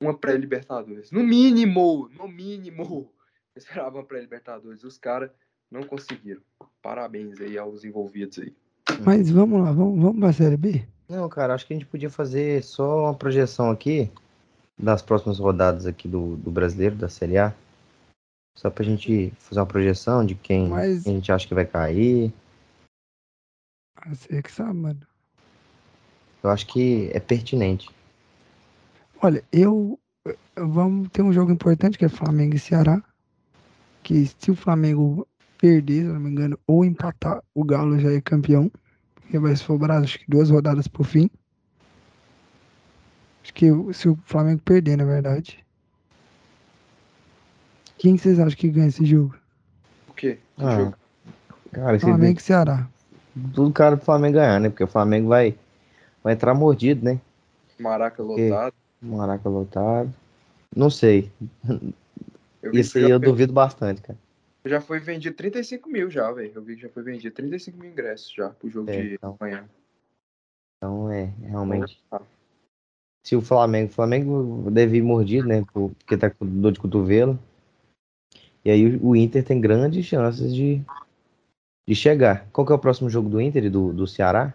uma 0.00 0.16
pré-Libertadores. 0.16 1.10
No 1.10 1.22
mínimo, 1.22 2.08
no 2.16 2.26
mínimo, 2.28 3.10
eu 3.54 3.58
esperava 3.58 3.98
uma 3.98 4.04
pré-Libertadores. 4.04 4.82
Os 4.84 4.98
caras 4.98 5.30
não 5.70 5.82
conseguiram. 5.82 6.40
Parabéns 6.80 7.40
aí 7.40 7.56
aos 7.58 7.84
envolvidos 7.84 8.38
aí. 8.38 8.54
Mas 9.04 9.30
vamos 9.30 9.62
lá, 9.62 9.72
vamos, 9.72 10.00
vamos 10.00 10.18
pra 10.18 10.32
Série 10.32 10.56
B? 10.56 10.86
Não, 11.08 11.28
cara, 11.28 11.54
acho 11.54 11.66
que 11.66 11.72
a 11.72 11.76
gente 11.76 11.86
podia 11.88 12.10
fazer 12.10 12.62
só 12.62 13.04
uma 13.04 13.14
projeção 13.14 13.70
aqui 13.70 14.10
das 14.78 15.02
próximas 15.02 15.38
rodadas 15.38 15.86
aqui 15.86 16.08
do, 16.08 16.36
do 16.36 16.50
brasileiro, 16.50 16.96
da 16.96 17.08
Série 17.08 17.38
A. 17.38 17.54
Só 18.56 18.70
pra 18.70 18.84
gente 18.84 19.30
fazer 19.38 19.60
uma 19.60 19.66
projeção 19.66 20.24
de 20.26 20.34
quem, 20.34 20.68
Mas- 20.68 21.04
quem 21.04 21.12
a 21.12 21.16
gente 21.16 21.32
acha 21.32 21.46
que 21.46 21.54
vai 21.54 21.66
cair. 21.66 22.32
Ah, 23.96 24.14
Você 24.14 24.42
que 24.42 24.50
sabe, 24.50 24.74
mano. 24.74 25.00
Eu 26.42 26.50
acho 26.50 26.66
que 26.66 27.10
é 27.12 27.20
pertinente. 27.20 27.88
Olha, 29.22 29.42
eu. 29.52 29.98
Vamos 30.56 31.08
ter 31.10 31.22
um 31.22 31.32
jogo 31.32 31.50
importante 31.52 31.96
que 31.98 32.04
é 32.04 32.08
Flamengo 32.08 32.54
e 32.54 32.58
Ceará. 32.58 33.02
Que 34.02 34.26
se 34.26 34.50
o 34.50 34.56
Flamengo 34.56 35.26
perder, 35.58 36.02
se 36.02 36.08
eu 36.08 36.14
não 36.14 36.20
me 36.20 36.30
engano, 36.30 36.58
ou 36.66 36.84
empatar, 36.84 37.42
o 37.54 37.64
Galo 37.64 37.98
já 37.98 38.12
é 38.12 38.20
campeão. 38.20 38.70
Porque 39.14 39.38
vai 39.38 39.54
se 39.56 39.62
sobrar, 39.62 40.02
acho 40.02 40.18
que 40.18 40.24
duas 40.28 40.50
rodadas 40.50 40.86
por 40.88 41.04
fim. 41.04 41.30
Acho 43.42 43.54
que 43.54 43.66
se 43.92 44.08
o 44.08 44.18
Flamengo 44.24 44.60
perder, 44.64 44.96
na 44.96 45.04
verdade. 45.04 45.64
Quem 47.98 48.16
vocês 48.16 48.38
acham 48.40 48.56
que 48.58 48.68
ganha 48.68 48.88
esse 48.88 49.04
jogo? 49.04 49.34
O 50.08 50.12
quê? 50.12 50.38
Que 50.56 50.64
Ah, 50.64 50.76
jogo? 50.76 50.94
Cara, 51.72 51.98
Flamengo 51.98 52.38
e 52.38 52.42
Ceará. 52.42 52.88
tudo 53.54 53.72
cara 53.72 53.96
pro 53.96 54.04
Flamengo 54.04 54.34
ganhar, 54.34 54.60
né? 54.60 54.68
Porque 54.68 54.84
o 54.84 54.88
Flamengo 54.88 55.28
vai, 55.28 55.54
vai 56.22 56.34
entrar 56.34 56.54
mordido, 56.54 57.04
né? 57.04 57.20
Maraca 57.78 58.22
lotado. 58.22 58.74
Maraca 59.00 59.48
lotado. 59.48 60.14
Não 60.74 60.88
sei. 60.90 61.30
Isso 62.72 62.98
aí 62.98 63.10
eu 63.10 63.18
duvido 63.18 63.52
bastante, 63.52 64.00
cara. 64.00 64.18
Já 64.64 64.80
foi 64.80 65.00
vendido 65.00 65.36
35 65.36 65.88
mil 65.90 66.08
já, 66.08 66.30
velho. 66.30 66.52
Eu 66.54 66.62
vi 66.62 66.76
que 66.76 66.82
já 66.82 66.88
foi 66.88 67.02
vendido 67.02 67.34
35 67.34 67.76
mil 67.76 67.90
ingressos 67.90 68.32
já 68.32 68.50
pro 68.50 68.70
jogo 68.70 68.88
É, 68.90 69.02
de 69.02 69.14
então. 69.14 69.36
amanhã. 69.40 69.64
Então 70.76 71.10
é 71.10 71.24
realmente. 71.40 72.00
Ah, 72.12 72.22
Se 73.26 73.34
o 73.34 73.42
Flamengo. 73.42 73.90
O 73.90 73.92
Flamengo 73.92 74.70
deve 74.70 74.98
ir 74.98 75.02
mordido, 75.02 75.48
né? 75.48 75.64
por- 75.72 75.90
Porque 75.90 76.16
tá 76.16 76.30
com 76.30 76.46
dor 76.46 76.70
de 76.72 76.78
cotovelo. 76.78 77.36
E 78.64 78.70
aí 78.70 78.96
o 78.96 79.08
o 79.08 79.16
Inter 79.16 79.44
tem 79.44 79.60
grandes 79.60 80.06
chances 80.06 80.54
de, 80.54 80.80
de 81.88 81.94
chegar. 81.96 82.46
Qual 82.52 82.64
que 82.64 82.72
é 82.72 82.76
o 82.76 82.78
próximo 82.78 83.10
jogo 83.10 83.28
do 83.28 83.40
Inter 83.40 83.64
e 83.64 83.70
do, 83.70 83.92
do 83.92 84.06
Ceará? 84.06 84.54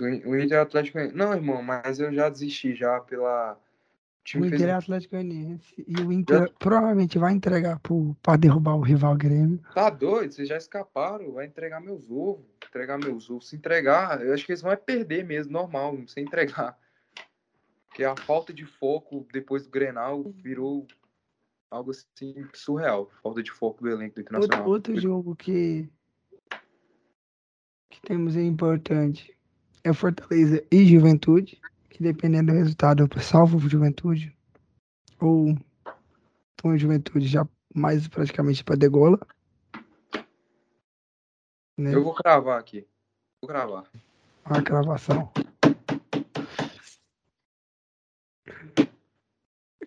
O 0.00 0.06
In- 0.06 0.22
o 0.24 0.38
Inter 0.38 0.60
Atlético. 0.60 0.98
Não, 1.14 1.32
irmão, 1.34 1.62
mas 1.62 1.98
eu 1.98 2.12
já 2.12 2.28
desisti 2.28 2.74
já 2.74 3.00
pela. 3.00 3.54
O 3.54 3.56
O 3.56 4.24
time 4.24 4.48
fez 4.50 4.60
Inter 4.60 4.74
é 4.74 4.76
Atlético 4.76 5.14
Goianiense 5.16 5.84
e 5.88 6.00
o 6.02 6.12
Inter 6.12 6.52
provavelmente 6.58 7.18
vai 7.18 7.32
entregar 7.32 7.78
pro, 7.80 8.14
pra 8.22 8.36
derrubar 8.36 8.74
o 8.74 8.82
rival 8.82 9.16
Grêmio. 9.16 9.58
Tá 9.74 9.88
doido? 9.88 10.32
Vocês 10.32 10.46
já 10.48 10.56
escaparam. 10.58 11.32
Vai 11.32 11.46
entregar 11.46 11.80
meus 11.80 12.10
ovos. 12.10 12.44
Entregar 12.66 12.98
meus 12.98 13.30
ovos. 13.30 13.48
Se 13.48 13.56
entregar, 13.56 14.20
eu 14.24 14.34
acho 14.34 14.44
que 14.44 14.52
eles 14.52 14.60
vão 14.60 14.70
é 14.70 14.76
perder 14.76 15.24
mesmo, 15.24 15.52
normal, 15.52 15.96
sem 16.06 16.24
entregar. 16.24 16.78
Porque 17.88 18.04
a 18.04 18.14
falta 18.14 18.52
de 18.52 18.66
foco 18.66 19.26
depois 19.32 19.64
do 19.64 19.70
Grenal 19.70 20.22
virou 20.36 20.86
algo 21.70 21.90
assim 21.90 22.46
surreal. 22.52 23.10
Falta 23.22 23.42
de 23.42 23.50
foco 23.50 23.82
do 23.82 23.88
elenco 23.88 24.14
do 24.14 24.20
Outro, 24.20 24.34
Internacional. 24.36 24.68
outro 24.68 25.00
jogo 25.00 25.34
que, 25.34 25.88
que 27.88 28.00
temos 28.02 28.36
é 28.36 28.42
importante 28.42 29.34
é 29.84 29.92
Fortaleza 29.92 30.64
e 30.70 30.84
Juventude, 30.84 31.60
que 31.88 32.02
dependendo 32.02 32.52
do 32.52 32.58
resultado, 32.58 33.08
eu 33.14 33.20
salvo 33.20 33.58
Juventude, 33.68 34.36
ou 35.20 35.56
então 36.54 36.76
Juventude 36.76 37.26
já 37.26 37.46
mais 37.74 38.08
praticamente 38.08 38.64
para 38.64 38.76
degola. 38.76 39.18
Né? 41.76 41.94
Eu 41.94 42.02
vou 42.02 42.14
cravar 42.14 42.58
aqui. 42.58 42.86
Vou 43.40 43.48
cravar. 43.48 43.84
A 44.44 44.62
cravação. 44.62 45.30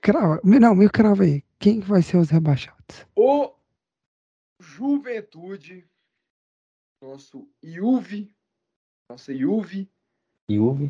Crava, 0.02 0.40
não, 0.44 0.74
me 0.76 0.90
crava 0.90 1.24
aí. 1.24 1.44
Quem 1.60 1.80
que 1.82 1.88
vai 1.88 2.02
ser 2.02 2.18
os 2.18 2.30
rebaixados? 2.30 3.06
O 3.16 3.54
Juventude, 4.60 5.88
nosso 7.02 7.48
Iuve, 7.64 8.34
nossa 9.12 9.34
Iuve, 9.34 9.90
Juve, 10.50 10.90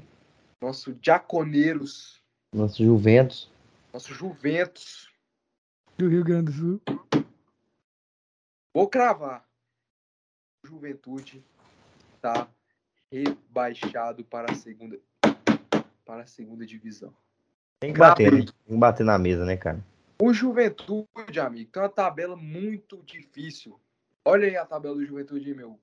nosso 0.62 0.94
Diaconeiros, 0.94 2.24
nosso 2.54 2.84
Juventus. 2.84 3.52
nosso 3.92 4.14
Juventus. 4.14 5.12
Do 5.98 6.08
Rio 6.08 6.24
Grande 6.24 6.52
do 6.52 6.58
Sul. 6.58 6.82
Vou 8.76 8.88
cravar. 8.88 9.44
Juventude 10.64 11.44
está 12.16 12.48
rebaixado 13.12 14.24
para 14.24 14.52
a 14.52 14.56
segunda 14.56 15.00
para 16.06 16.22
a 16.22 16.28
segunda 16.28 16.64
divisão. 16.64 17.12
Tem 17.80 17.92
que 17.92 18.00
bater, 18.00 18.32
né? 18.32 18.38
Tem 18.38 18.46
que 18.46 18.78
bater 18.78 19.04
na 19.04 19.18
mesa, 19.18 19.44
né, 19.46 19.58
cara? 19.58 19.84
O 20.22 20.32
Juventude, 20.32 21.40
amigo, 21.40 21.72
tem 21.72 21.82
uma 21.82 21.90
tabela 21.90 22.36
muito 22.36 23.02
difícil. 23.04 23.80
Olha 24.24 24.48
aí 24.48 24.56
a 24.56 24.66
tabela 24.66 24.94
do 24.94 25.06
Juventude, 25.06 25.56
meu 25.56 25.80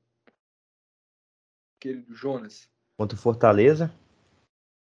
querido 1.79 2.15
Jonas. 2.15 2.69
Contra 2.97 3.17
o 3.17 3.21
Fortaleza. 3.21 3.95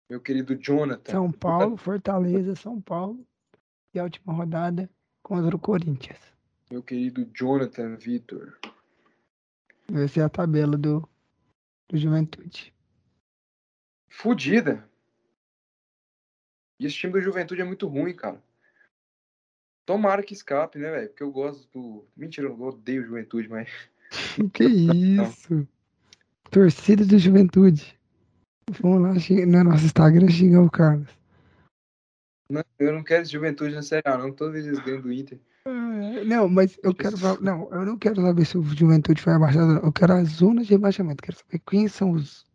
Meu 0.10 0.22
querido 0.22 0.56
Jonathan. 0.56 1.12
São 1.12 1.32
Paulo, 1.32 1.78
Fortaleza, 1.78 2.56
São 2.56 2.80
Paulo. 2.80 3.26
E 3.94 4.00
a 4.00 4.04
última 4.04 4.34
rodada 4.34 4.90
contra 5.22 5.56
o 5.56 5.60
Corinthians. 5.60 6.20
Meu 6.70 6.84
querido 6.84 7.30
Jonathan 7.34 7.96
Vitor. 7.96 8.58
Essa 9.94 10.22
é 10.22 10.24
a 10.24 10.30
tabela 10.30 10.78
do, 10.78 11.08
do 11.90 11.98
Juventude. 11.98 12.74
Fudida. 14.10 14.88
E 16.80 16.86
esse 16.86 16.96
time 16.96 17.14
do 17.14 17.22
Juventude 17.22 17.62
é 17.62 17.66
muito 17.66 17.88
ruim, 17.88 18.16
cara. 18.16 18.42
Tomara 19.86 20.24
que 20.24 20.34
escape, 20.34 20.80
né, 20.80 20.92
velho? 20.92 21.10
Porque 21.10 21.24
eu 21.24 21.32
gosto 21.32 21.68
do. 21.72 22.08
Mentira, 22.16 22.48
eu 22.48 22.60
odeio 22.62 23.02
o 23.02 23.06
Juventude, 23.06 23.50
mas. 23.50 23.70
Que 24.54 24.64
isso? 24.64 25.68
Torcida 26.54 27.04
do 27.04 27.18
Juventude. 27.18 28.00
Vamos 28.80 29.02
lá 29.02 29.14
no 29.48 29.64
nosso 29.64 29.86
Instagram 29.86 30.30
xingar 30.30 30.62
o 30.62 30.70
Carlos. 30.70 31.10
Não, 32.48 32.64
eu 32.78 32.94
não 32.94 33.04
quero 33.04 33.26
Juventude 33.26 33.74
na 33.74 33.82
Série 33.82 34.08
A, 34.08 34.16
não. 34.20 34.32
Vez 34.52 34.68
eles 34.68 34.78
ganham 34.80 35.02
do 35.02 35.12
Inter. 35.12 35.40
Ah, 35.66 36.24
Não, 36.24 36.48
mas 36.48 36.78
eu 36.84 36.94
quero 36.94 37.18
falar. 37.18 37.42
Não, 37.42 37.68
eu 37.72 37.84
não 37.84 37.98
quero 37.98 38.22
saber 38.22 38.46
se 38.46 38.56
o 38.56 38.64
Juventude 38.64 39.20
foi 39.20 39.34
rebaixado. 39.34 39.66
não. 39.66 39.82
Eu 39.82 39.92
quero 39.92 40.14
a 40.14 40.24
zona 40.26 40.64
de 40.64 40.70
rebaixamento. 40.70 41.24
Quero 41.24 41.40
saber 41.40 41.60
quem 41.68 41.88
são 41.88 42.12
os 42.12 42.46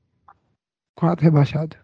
quatro 0.95 1.25
rebaixados. 1.25 1.77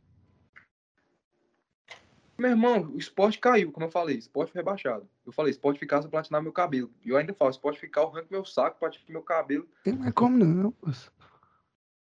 Meu 2.39 2.51
irmão, 2.51 2.93
o 2.93 2.99
esporte 2.99 3.41
caiu, 3.41 3.73
como 3.73 3.87
eu 3.87 3.91
falei. 3.91 4.19
Esporte 4.19 4.53
foi 4.53 4.61
rebaixado. 4.61 5.09
Eu 5.27 5.33
falei, 5.33 5.51
esporte 5.51 5.81
ficar 5.81 6.03
se 6.03 6.09
platinar 6.09 6.43
meu 6.43 6.53
cabelo. 6.53 6.93
E 7.05 7.11
eu 7.11 7.17
ainda 7.17 7.35
falo, 7.35 7.51
esporte 7.51 7.81
ficar, 7.81 8.03
eu 8.03 8.09
arranco 8.09 8.29
meu 8.31 8.45
saco, 8.45 8.79
platinar 8.79 9.05
meu 9.09 9.23
cabelo. 9.23 9.69
Não 9.87 10.05
é 10.07 10.13
como 10.13 10.37
não, 10.37 10.75
moço. 10.85 11.13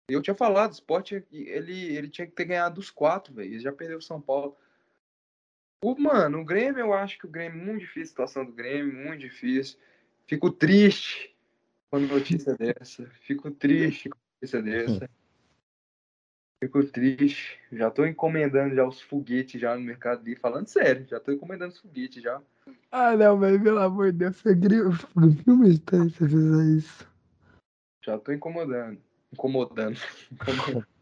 Eu 0.10 0.22
tinha 0.22 0.36
falado, 0.36 0.72
o 0.72 0.74
esporte, 0.74 1.26
ele, 1.32 1.95
ele 1.95 2.10
tinha 2.10 2.28
que 2.28 2.34
ter 2.34 2.45
ganhado 2.45 2.76
dos 2.76 2.89
quatro, 2.89 3.34
velho. 3.34 3.54
Ele 3.54 3.60
já 3.60 3.72
perdeu 3.72 3.97
o 3.97 4.01
São 4.01 4.20
Paulo. 4.20 4.58
O, 5.84 5.99
mano, 5.99 6.39
o 6.39 6.45
Grêmio, 6.45 6.80
eu 6.80 6.93
acho 6.93 7.18
que 7.18 7.26
o 7.26 7.30
Grêmio, 7.30 7.64
muito 7.64 7.82
difícil 7.82 8.04
a 8.04 8.08
situação 8.08 8.45
do 8.45 8.51
Grêmio, 8.51 8.93
muito 8.93 9.22
difícil. 9.22 9.78
Fico 10.28 10.49
triste 10.49 11.36
com 11.89 11.97
a 11.97 11.99
notícia 11.99 12.56
dessa. 12.58 13.06
Fico 13.22 13.49
triste 13.51 14.10
com 14.10 14.18
notícia 14.41 14.62
dessa. 14.62 15.10
Fico 16.64 16.82
triste. 16.86 17.60
Já 17.74 17.91
tô 17.91 18.06
encomendando 18.06 18.74
já 18.74 18.88
os 18.88 19.01
foguetes 19.01 19.60
já 19.60 19.76
no 19.76 19.82
mercado 19.82 20.22
ali, 20.22 20.34
falando 20.34 20.68
sério. 20.68 21.06
Já 21.06 21.20
tô 21.20 21.34
encomendando 21.34 21.74
os 21.74 21.80
foguetes 21.80 22.24
já. 22.24 22.41
Ah, 22.89 23.18
não, 23.18 23.38
velho, 23.38 23.62
pelo 23.62 23.80
amor 23.80 24.14
de 24.14 24.20
Deus. 24.20 24.38
Você 24.38 24.56
grita. 24.56 24.89
Filme 25.43 25.74
você 25.76 26.28
fizer 26.28 26.78
isso. 26.78 27.06
Já 28.01 28.18
tô 28.18 28.32
incomodando. 28.32 28.97
Incomodando. 29.34 29.99
Incomodando. 30.31 30.86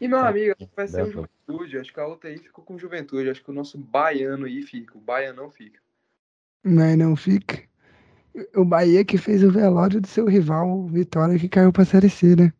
E 0.00 0.08
meu 0.08 0.18
amigo, 0.18 0.52
acho 0.58 0.68
que 0.68 0.74
vai 0.74 0.88
ser 0.88 1.02
o 1.02 1.06
Dá 1.06 1.12
pra- 1.12 1.28
Juventude. 1.46 1.78
Acho 1.78 1.92
que 1.94 2.00
a 2.00 2.06
outra 2.08 2.28
aí 2.30 2.36
ficou 2.36 2.64
com 2.64 2.76
Juventude. 2.76 3.30
Acho 3.30 3.44
que 3.44 3.50
o 3.52 3.54
nosso 3.54 3.78
baiano 3.78 4.46
aí 4.46 4.60
fica. 4.62 4.98
O 4.98 5.00
baianão 5.00 5.48
fica. 5.48 5.78
Mas 6.64 6.98
não 6.98 7.14
fica. 7.14 7.62
O 8.56 8.64
Bahia 8.64 9.04
que 9.04 9.16
fez 9.16 9.44
o 9.44 9.50
velório 9.52 10.00
do 10.00 10.06
seu 10.08 10.26
rival, 10.26 10.68
o 10.68 10.88
Vitória, 10.88 11.38
que 11.38 11.48
caiu 11.48 11.70
pra 11.72 11.84
Série 11.84 12.10
C, 12.10 12.34
né? 12.34 12.52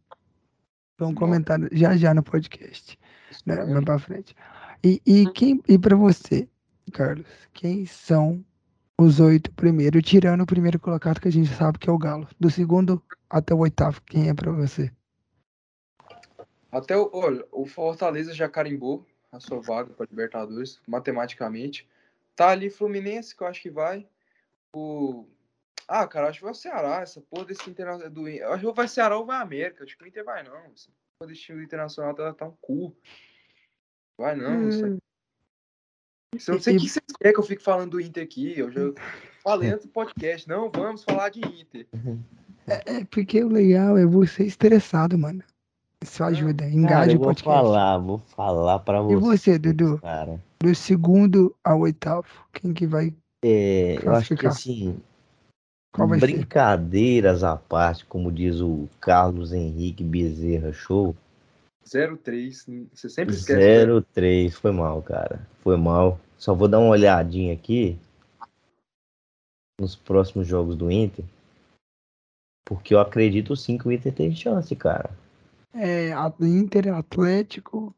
Vamos 0.96 1.16
comentar 1.16 1.58
já 1.72 1.96
já 1.96 2.14
no 2.14 2.22
podcast. 2.22 2.96
Né? 3.44 3.56
Mais 3.64 3.84
pra 3.84 3.98
frente. 3.98 4.36
E, 4.84 5.02
e, 5.04 5.28
quem, 5.32 5.60
e 5.68 5.76
pra 5.76 5.96
você, 5.96 6.48
Carlos, 6.92 7.26
quem 7.52 7.86
são 7.86 8.44
os 9.00 9.20
oito 9.20 9.50
primeiros, 9.52 10.02
tirando 10.02 10.42
o 10.42 10.46
primeiro 10.46 10.78
colocado 10.78 11.20
que 11.20 11.28
a 11.28 11.32
gente 11.32 11.52
sabe 11.54 11.78
que 11.78 11.88
é 11.88 11.92
o 11.92 11.98
Galo? 11.98 12.28
Do 12.38 12.50
segundo 12.50 13.02
até 13.28 13.54
o 13.54 13.58
oitavo, 13.58 14.00
quem 14.02 14.28
é 14.28 14.34
pra 14.34 14.52
você? 14.52 14.92
Até 16.70 16.96
o, 16.96 17.10
olha, 17.12 17.44
o 17.52 17.66
Fortaleza 17.66 18.32
já 18.32 18.48
carimbou 18.48 19.06
a 19.30 19.40
sua 19.40 19.60
vaga 19.60 19.92
para 19.92 20.06
Libertadores, 20.06 20.80
matematicamente. 20.86 21.88
Tá 22.36 22.48
ali 22.48 22.70
Fluminense, 22.70 23.36
que 23.36 23.42
eu 23.42 23.46
acho 23.46 23.60
que 23.60 23.70
vai. 23.70 24.06
O. 24.72 25.26
Ah, 25.86 26.06
cara, 26.06 26.28
acho 26.28 26.38
que 26.38 26.44
vai 26.44 26.52
o 26.52 26.56
Ceará. 26.56 27.00
Essa 27.00 27.20
porra 27.20 27.46
desse 27.46 27.68
internacional 27.68 28.10
do. 28.10 28.28
Eu 28.28 28.52
acho 28.52 28.60
que 28.60 28.66
ou 28.66 28.74
vai 28.74 28.88
Ceará 28.88 29.18
ou 29.18 29.26
vai 29.26 29.40
América. 29.40 29.84
Acho 29.84 29.96
que 29.96 30.04
o 30.04 30.06
Inter 30.06 30.24
vai, 30.24 30.42
não. 30.42 30.56
Essa 30.72 30.90
porra 31.18 31.30
desse 31.30 31.42
time 31.42 31.58
do 31.58 31.64
internacional 31.64 32.14
tá, 32.14 32.32
tá 32.32 32.46
um 32.46 32.56
cu. 32.60 32.96
Vai 34.16 34.34
não. 34.34 34.68
Isso 34.68 34.84
aí. 34.84 34.98
Eu 36.34 36.54
não 36.54 36.60
sei 36.62 36.76
o 36.76 36.80
que 36.80 36.88
vocês 36.88 37.04
querem 37.18 37.34
que 37.34 37.40
eu 37.40 37.44
fique 37.44 37.62
falando 37.62 37.90
do 37.92 38.00
Inter 38.00 38.22
aqui. 38.24 38.58
Eu 38.58 38.70
já 38.70 38.80
falei 39.42 39.70
antes 39.70 39.84
do 39.86 39.92
podcast. 39.92 40.48
Não, 40.48 40.70
vamos 40.74 41.04
falar 41.04 41.28
de 41.28 41.40
Inter. 41.40 41.86
É 42.66 43.04
porque 43.10 43.42
o 43.44 43.48
legal 43.48 43.98
é 43.98 44.06
você 44.06 44.44
estressado, 44.44 45.18
mano. 45.18 45.42
Isso 46.02 46.24
ajuda, 46.24 46.66
engaja 46.66 47.12
eu 47.12 47.16
o 47.16 47.18
vou 47.18 47.26
podcast. 47.28 47.44
falar, 47.44 47.98
vou 47.98 48.18
falar 48.18 48.78
pra 48.80 49.00
você. 49.02 49.14
E 49.14 49.20
você, 49.20 49.58
Dudu? 49.58 49.98
Cara, 49.98 50.40
Do 50.58 50.74
segundo 50.74 51.54
ao 51.62 51.80
oitavo, 51.80 52.26
quem 52.52 52.72
que 52.72 52.86
vai? 52.86 53.14
é, 53.44 53.98
eu 54.02 54.12
acho 54.12 54.34
que 54.34 54.42
Classificar. 54.42 54.50
assim, 54.50 54.96
Qual 55.92 56.08
vai 56.08 56.18
ser? 56.18 56.26
brincadeiras 56.26 57.44
à 57.44 57.56
parte, 57.56 58.04
como 58.06 58.32
diz 58.32 58.60
o 58.60 58.88
Carlos 59.00 59.52
Henrique 59.52 60.02
Bezerra 60.02 60.72
Show, 60.72 61.14
03. 61.84 62.66
Você 62.92 63.08
sempre 63.08 63.34
esquece. 63.34 63.86
né? 63.86 64.00
03, 64.12 64.54
foi 64.54 64.72
mal, 64.72 65.02
cara. 65.02 65.46
Foi 65.60 65.76
mal. 65.76 66.18
Só 66.36 66.54
vou 66.54 66.68
dar 66.68 66.78
uma 66.78 66.90
olhadinha 66.90 67.54
aqui 67.54 67.98
nos 69.80 69.96
próximos 69.96 70.46
jogos 70.46 70.76
do 70.76 70.90
Inter. 70.90 71.24
Porque 72.64 72.94
eu 72.94 73.00
acredito 73.00 73.56
sim 73.56 73.76
que 73.76 73.86
o 73.88 73.92
Inter 73.92 74.12
tem 74.14 74.34
chance, 74.34 74.74
cara. 74.76 75.10
É, 75.74 76.10
Inter, 76.40 76.94
Atlético 76.94 77.94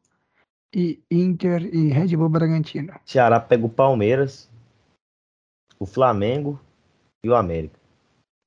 e 0.73 1.01
Inter 1.11 1.63
e 1.73 1.89
Red 1.89 2.15
Bull 2.15 2.29
Bragantino. 2.29 2.93
Ceará 3.05 3.39
pega 3.39 3.65
o 3.65 3.69
Palmeiras, 3.69 4.49
o 5.79 5.85
Flamengo 5.85 6.59
e 7.23 7.29
o 7.29 7.35
América. 7.35 7.79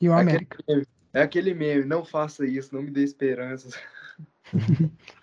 E 0.00 0.08
o 0.08 0.12
É 0.12 0.20
América. 0.20 0.58
É 1.12 1.22
aquele 1.22 1.54
meme, 1.54 1.84
não 1.84 2.04
faça 2.04 2.46
isso, 2.46 2.74
não 2.74 2.82
me 2.82 2.90
dê 2.90 3.02
esperanças. 3.02 3.74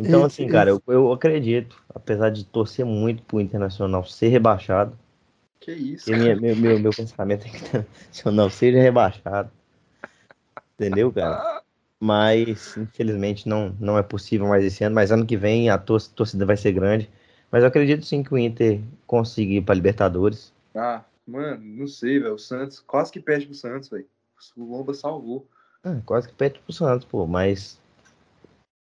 Então, 0.00 0.24
assim, 0.24 0.48
cara, 0.48 0.70
eu, 0.70 0.82
eu 0.88 1.12
acredito, 1.12 1.82
apesar 1.94 2.30
de 2.30 2.44
torcer 2.44 2.84
muito 2.84 3.22
pro 3.22 3.40
Internacional 3.40 4.04
ser 4.04 4.28
rebaixado, 4.28 4.96
Que 5.60 5.72
isso, 5.72 6.10
minha- 6.12 6.34
meu, 6.36 6.56
meu, 6.56 6.78
meu 6.78 6.92
pensamento 6.92 7.46
é 7.46 7.50
que 7.50 7.56
o 7.56 7.58
Internacional 7.66 8.50
seja 8.50 8.80
rebaixado. 8.80 9.50
Entendeu, 10.74 11.12
cara? 11.12 11.62
Mas, 12.00 12.76
infelizmente, 12.76 13.46
não, 13.48 13.76
não 13.78 13.98
é 13.98 14.02
possível 14.02 14.46
mais 14.48 14.64
esse 14.64 14.82
ano. 14.82 14.94
Mas 14.94 15.12
ano 15.12 15.26
que 15.26 15.36
vem 15.36 15.68
a 15.68 15.76
tor- 15.76 16.00
torcida 16.08 16.46
vai 16.46 16.56
ser 16.56 16.72
grande. 16.72 17.10
Mas 17.52 17.62
eu 17.62 17.68
acredito 17.68 18.06
sim 18.06 18.22
que 18.22 18.32
o 18.32 18.38
Inter 18.38 18.80
consiga 19.06 19.52
ir 19.52 19.62
pra 19.62 19.74
Libertadores. 19.74 20.52
Ah, 20.74 21.04
mano, 21.26 21.62
não 21.62 21.86
sei, 21.86 22.18
velho. 22.18 22.34
O 22.34 22.38
Santos 22.38 22.80
quase 22.80 23.12
que 23.12 23.20
perde 23.20 23.46
pro 23.46 23.54
Santos, 23.54 23.88
velho. 23.90 24.06
O 24.56 24.64
Lomba 24.64 24.94
salvou. 24.94 25.46
Ah, 25.84 25.96
quase 26.06 26.28
que 26.28 26.34
perde 26.34 26.58
pro 26.60 26.72
Santos, 26.72 27.04
pô. 27.06 27.26
Mas 27.26 27.79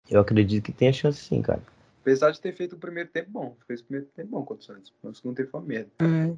eu 0.10 0.20
acredito 0.22 0.64
que 0.64 0.72
tem 0.72 0.90
a 0.90 0.94
chance 0.94 1.20
sim, 1.24 1.42
cara. 1.42 1.62
Apesar 2.02 2.30
de 2.32 2.40
ter 2.40 2.54
feito 2.54 2.74
o 2.74 2.78
primeiro 2.78 3.10
tempo 3.10 3.32
bom. 3.32 3.56
Fez 3.68 3.82
o 3.82 3.86
primeiro 3.86 4.08
tempo 4.16 4.30
bom 4.30 4.44
contra 4.44 4.62
o 4.62 4.66
Santos. 4.66 4.94
Mas 5.02 5.14
o 5.14 5.16
segundo 5.16 5.36
tempo 5.38 5.50
foi 5.50 5.62
merda. 5.62 5.90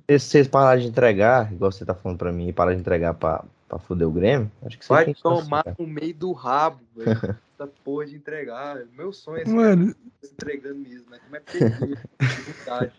É, 0.07 0.17
Se 0.17 0.29
vocês 0.29 0.47
pararem 0.47 0.83
de 0.83 0.89
entregar, 0.89 1.51
igual 1.51 1.71
você 1.71 1.83
tá 1.85 1.93
falando 1.93 2.17
pra 2.17 2.31
mim, 2.31 2.47
e 2.47 2.53
parar 2.53 2.73
de 2.73 2.79
entregar 2.79 3.13
pra, 3.13 3.43
pra 3.67 3.77
foder 3.77 4.07
o 4.07 4.11
Grêmio, 4.11 4.49
acho 4.63 4.77
que 4.79 4.85
vocês 4.85 4.95
Vai 4.95 5.05
chance, 5.07 5.21
tomar 5.21 5.63
cara. 5.65 5.75
no 5.77 5.85
meio 5.87 6.13
do 6.13 6.31
rabo, 6.31 6.79
velho. 6.95 7.09
Essa 7.59 7.67
porra 7.83 8.05
de 8.05 8.15
entregar. 8.15 8.75
velho. 8.75 8.87
Meu 8.95 9.11
sonho 9.11 9.41
é 9.41 9.45
ser 9.45 9.51
mano, 9.51 9.93
entregando 10.23 10.75
mesmo, 10.79 11.09
né? 11.09 11.19
Como 11.25 11.35
é 11.35 11.39
de 11.41 12.41
vontade. 12.53 12.91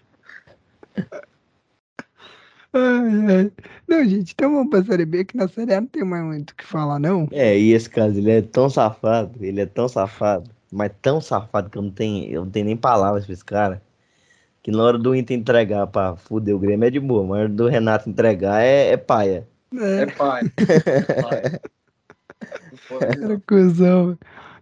ai, 2.74 3.36
ai. 3.36 3.53
Não, 3.86 4.05
gente, 4.05 4.32
então 4.32 4.53
vamos 4.53 4.69
pra 4.70 4.85
Série 4.85 5.07
B, 5.07 5.24
que 5.24 5.36
na 5.36 5.49
Série 5.49 5.73
A 5.74 5.81
não 5.81 5.89
tem 5.89 6.05
mais 6.05 6.24
muito 6.24 6.51
o 6.51 6.55
que 6.55 6.65
falar, 6.65 6.99
não. 6.99 7.28
É, 7.31 7.59
e 7.59 7.73
esse 7.73 7.89
caso, 7.89 8.19
ele 8.19 8.31
é 8.31 8.43
tão 8.43 8.69
safado, 8.69 9.43
ele 9.43 9.61
é 9.61 9.66
tão 9.66 9.89
safado, 9.89 10.51
mas 10.73 10.93
tão 11.03 11.20
safado 11.20 11.70
que 11.70 11.78
eu 11.78 11.82
não 11.82 11.90
tenho, 11.90 12.31
eu 12.31 12.45
não 12.45 12.51
tenho 12.51 12.66
nem 12.66 12.77
palavras 12.77 13.24
pra 13.24 13.32
esse 13.32 13.45
cara. 13.45 13.82
Que 14.62 14.70
na 14.70 14.82
hora 14.82 14.99
do 14.99 15.15
Inter 15.15 15.36
entregar 15.39 15.86
pra 15.86 16.16
fuder 16.16 16.55
o 16.55 16.59
Grêmio 16.59 16.86
é 16.86 16.90
de 16.90 17.01
boa, 17.01 17.23
mas 17.23 17.31
na 17.31 17.36
hora 17.45 17.49
do 17.49 17.69
Renato 17.69 18.09
entregar 18.11 18.61
é, 18.62 18.90
é 18.93 18.97
paia. 18.97 19.49
É, 19.74 20.03
É 20.03 20.07
pai. 20.07 20.43
É 22.90 23.24
era 23.24 23.40
cuzão. 23.47 24.19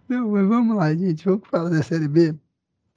Não, 0.07 0.29
mas 0.31 0.47
vamos 0.47 0.75
lá, 0.77 0.93
gente. 0.93 1.25
Vamos 1.25 1.47
falar 1.49 1.69
da 1.69 1.81
Série 1.83 2.07
B. 2.07 2.35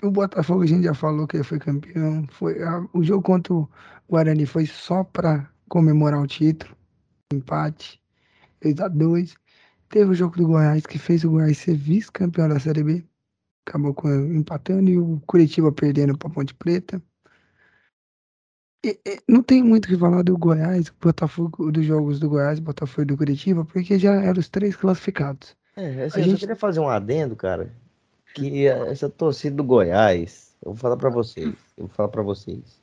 O 0.02 0.10
Botafogo 0.10 0.62
a 0.62 0.66
gente 0.66 0.84
já 0.84 0.94
falou 0.94 1.26
que 1.26 1.36
ele 1.36 1.44
foi 1.44 1.58
campeão. 1.58 2.26
Foi, 2.30 2.62
a- 2.62 2.86
o 2.92 3.02
jogo 3.02 3.22
contra 3.22 3.52
o 3.52 3.68
Guarani 4.08 4.46
foi 4.46 4.66
só 4.66 5.04
pra 5.04 5.48
comemorar 5.68 6.20
o 6.20 6.26
título. 6.26 6.74
Empate. 7.32 8.00
2x2. 8.62 9.34
Teve 9.90 10.12
o 10.12 10.14
jogo 10.14 10.36
do 10.36 10.46
Goiás, 10.46 10.86
que 10.86 10.98
fez 10.98 11.24
o 11.24 11.30
Goiás 11.30 11.58
ser 11.58 11.74
vice-campeão 11.74 12.48
da 12.48 12.60
Série 12.60 12.82
B. 12.84 13.04
Acabou 13.66 13.92
com, 13.92 14.08
empatando 14.08 14.88
e 14.88 14.96
o 14.96 15.20
Curitiba 15.26 15.70
perdendo 15.72 16.16
pra 16.16 16.30
Ponte 16.30 16.54
Preta. 16.54 17.02
E- 18.84 18.98
e 19.04 19.20
não 19.28 19.42
tem 19.42 19.62
muito 19.62 19.84
o 19.86 19.88
que 19.88 19.98
falar 19.98 20.22
do 20.22 20.38
Goiás, 20.38 20.90
Botafogo, 21.00 21.70
dos 21.70 21.84
jogos 21.84 22.18
do 22.20 22.28
Goiás, 22.30 22.58
Botafogo 22.60 23.02
e 23.02 23.04
do 23.06 23.16
Curitiba, 23.16 23.64
porque 23.64 23.98
já 23.98 24.14
eram 24.14 24.38
os 24.40 24.48
três 24.48 24.74
classificados. 24.76 25.54
É, 25.76 26.04
assim, 26.04 26.20
A 26.20 26.20
eu 26.20 26.24
gente- 26.24 26.30
só 26.34 26.38
queria 26.38 26.56
fazer 26.56 26.80
um 26.80 26.88
adendo, 26.88 27.34
cara, 27.36 27.70
que 28.34 28.66
essa 28.68 29.08
torcida 29.10 29.56
do 29.56 29.64
Goiás, 29.64 30.56
eu 30.64 30.70
vou 30.72 30.76
falar 30.76 30.96
pra 30.96 31.10
vocês, 31.10 31.48
eu 31.76 31.86
vou 31.86 31.88
falar 31.88 32.08
pra 32.08 32.22
vocês. 32.22 32.80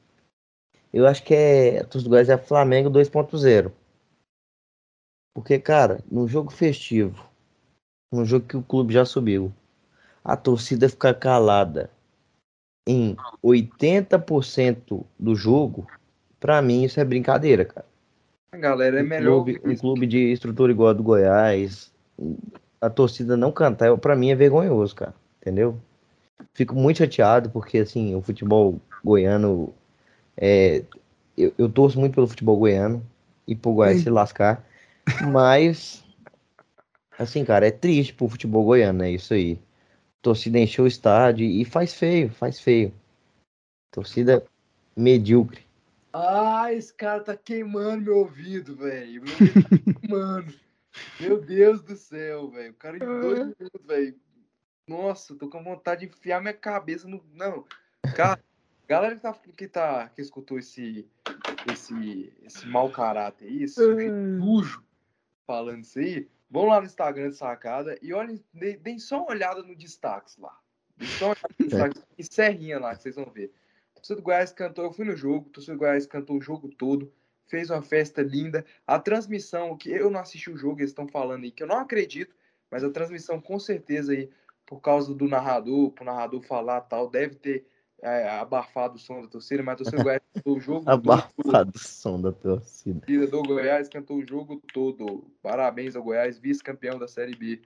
Eu 0.94 1.08
acho 1.08 1.24
que 1.24 1.34
é, 1.34 1.80
a 1.80 1.84
torcida 1.86 2.04
do 2.04 2.10
Goiás 2.10 2.30
é 2.30 2.38
Flamengo 2.38 2.90
2.0. 2.90 3.72
Porque, 5.38 5.60
cara, 5.60 6.00
no 6.10 6.28
jogo 6.28 6.52
festivo, 6.52 7.24
num 8.12 8.26
jogo 8.26 8.48
que 8.48 8.58
o 8.58 8.64
clube 8.64 8.92
já 8.92 9.06
subiu, 9.06 9.54
a 10.26 10.36
torcida 10.36 10.90
ficar 10.90 11.14
calada 11.14 11.92
em 12.88 13.16
80% 13.44 15.06
do 15.20 15.36
jogo, 15.36 15.86
pra 16.40 16.60
mim 16.60 16.86
isso 16.86 17.00
é 17.00 17.06
brincadeira, 17.06 17.64
cara. 17.66 17.86
A 18.52 18.58
galera 18.58 19.00
é 19.00 19.04
Um 19.04 19.08
melhor. 19.08 19.44
clube, 19.44 19.62
um 19.64 19.76
clube 19.76 20.08
de 20.08 20.18
estrutura 20.32 20.72
igual 20.72 20.90
a 20.90 20.94
do 20.94 21.04
Goiás, 21.04 21.94
a 22.82 22.90
torcida 22.90 23.38
não 23.38 23.52
cantar, 23.52 23.96
pra 24.00 24.16
mim 24.16 24.32
é 24.32 24.36
vergonhoso, 24.36 24.96
cara. 24.96 25.14
Entendeu? 25.40 25.78
Fico 26.56 26.74
muito 26.74 26.98
chateado 26.98 27.52
porque, 27.52 27.78
assim, 27.78 28.16
o 28.16 28.24
futebol 28.24 28.82
goiano. 29.06 29.72
É, 30.36 30.84
eu, 31.38 31.54
eu 31.60 31.70
torço 31.70 32.00
muito 32.00 32.16
pelo 32.16 32.26
futebol 32.26 32.58
goiano 32.58 33.06
e 33.48 33.56
pro 33.56 33.74
Goiás 33.74 33.98
Sim. 33.98 34.06
se 34.06 34.10
lascar, 34.10 34.66
mas. 35.32 36.04
Assim, 37.18 37.44
cara, 37.44 37.68
é 37.68 37.72
triste 37.72 38.14
pro 38.14 38.30
futebol 38.30 38.64
goiano, 38.64 39.04
é 39.04 39.12
isso 39.12 39.34
aí. 39.34 39.60
torcida 40.22 40.60
encheu 40.60 40.86
o 40.86 40.88
estádio 40.88 41.46
e 41.46 41.66
faz 41.66 41.94
feio, 41.94 42.30
faz 42.30 42.60
feio. 42.60 42.94
Torcida 43.92 44.46
medíocre. 44.96 45.66
Ah, 46.14 46.72
esse 46.74 46.94
cara 46.94 47.22
tá 47.22 47.36
queimando 47.36 48.06
meu 48.06 48.18
ouvido, 48.18 48.76
velho. 48.76 49.24
Tá 49.24 49.28
queimando. 50.02 50.54
Meu 51.20 51.42
Deus 51.42 51.82
do 51.82 51.96
céu, 51.96 52.50
velho. 52.50 52.72
O 52.72 52.76
cara 52.76 52.98
em 52.98 53.00
dois 53.00 53.40
minutos, 53.40 53.86
velho. 53.86 54.16
Nossa, 54.88 55.36
tô 55.36 55.50
com 55.50 55.64
vontade 55.64 56.02
de 56.02 56.08
enfiar 56.08 56.40
minha 56.42 56.54
cabeça 56.54 57.08
no. 57.08 57.24
Não. 57.34 57.66
Cara, 58.16 58.40
galera 58.88 59.16
que 59.16 59.22
tá, 59.22 59.34
que 59.34 59.68
tá. 59.68 60.10
que 60.10 60.22
escutou 60.22 60.60
esse. 60.60 61.08
esse. 61.72 62.34
esse 62.44 62.68
mau 62.68 62.92
caráter 62.92 63.48
aí, 63.48 63.64
esse 63.64 63.76
sujeito 63.76 64.40
sujo 64.40 64.87
falando 65.48 65.84
isso 65.84 65.98
aí, 65.98 66.30
vão 66.52 66.66
lá 66.66 66.82
no 66.82 66.86
Instagram 66.86 67.30
de 67.30 67.38
sacada 67.38 67.98
e 68.02 68.14
olhem, 68.14 68.44
deem 68.54 69.00
só 69.00 69.22
uma 69.22 69.32
olhada 69.32 69.64
no 69.64 69.76
destaques 69.76 70.38
lá. 70.38 70.60
Deem 70.98 71.10
só 71.12 71.28
uma 71.28 71.32
olhada 71.32 71.56
no 71.58 71.66
destaques 71.66 72.04
e 72.18 72.24
serrinha 72.24 72.80
lá 72.80 72.96
que 72.96 73.02
vocês 73.02 73.16
vão 73.16 73.32
ver. 73.32 73.52
A 73.92 73.96
torcida 73.96 74.18
do 74.18 74.22
Goiás 74.22 74.52
cantou, 74.52 74.84
eu 74.84 74.92
fui 74.92 75.06
no 75.06 75.16
jogo, 75.16 75.48
a 75.50 75.54
torcida 75.54 75.74
do 75.74 75.80
Goiás 75.80 76.06
cantou 76.06 76.38
o 76.38 76.42
jogo 76.42 76.68
todo, 76.68 77.12
fez 77.48 77.70
uma 77.70 77.82
festa 77.82 78.22
linda. 78.22 78.66
A 78.86 79.00
transmissão, 79.00 79.76
que 79.78 79.90
eu 79.90 80.12
não 80.12 80.20
assisti 80.20 80.52
o 80.52 80.58
jogo, 80.58 80.82
eles 80.82 80.92
estão 80.92 81.08
falando 81.08 81.46
aí, 81.46 81.52
que 81.52 81.64
eu 81.64 81.68
não 81.68 81.80
acredito, 81.80 82.36
mas 82.70 82.84
a 82.84 82.90
transmissão 82.90 83.40
com 83.40 83.58
certeza 83.58 84.12
aí, 84.12 84.30
por 84.66 84.82
causa 84.82 85.16
do 85.16 85.28
narrador, 85.28 85.92
pro 85.92 86.04
narrador 86.04 86.42
falar 86.42 86.82
tal, 86.82 87.10
deve 87.10 87.36
ter 87.36 87.66
é, 88.02 88.30
abafado 88.40 88.96
o 88.96 89.00
som 89.00 89.22
da 89.22 89.28
torcida, 89.28 89.64
mas 89.64 89.74
a 89.74 89.78
torcida 89.78 89.98
do 89.98 90.04
Goiás 90.04 90.22
cantou 90.34 90.58
o 90.58 90.60
jogo 90.60 90.86
todo. 90.86 90.94
Abafado 91.12 91.72
o 91.76 91.80
som 91.80 92.22
da 92.22 92.32
torcida. 92.32 93.00
torcida 93.00 93.28
do 93.28 93.44
Goiás 93.44 93.90
cantou 93.90 94.18
o 94.18 94.28
jogo 94.28 94.62
todo. 94.74 95.24
Parabéns 95.42 95.96
ao 95.96 96.04
Goiás, 96.04 96.38
vice-campeão 96.38 96.98
da 97.00 97.08
Série 97.08 97.36
B. 97.36 97.62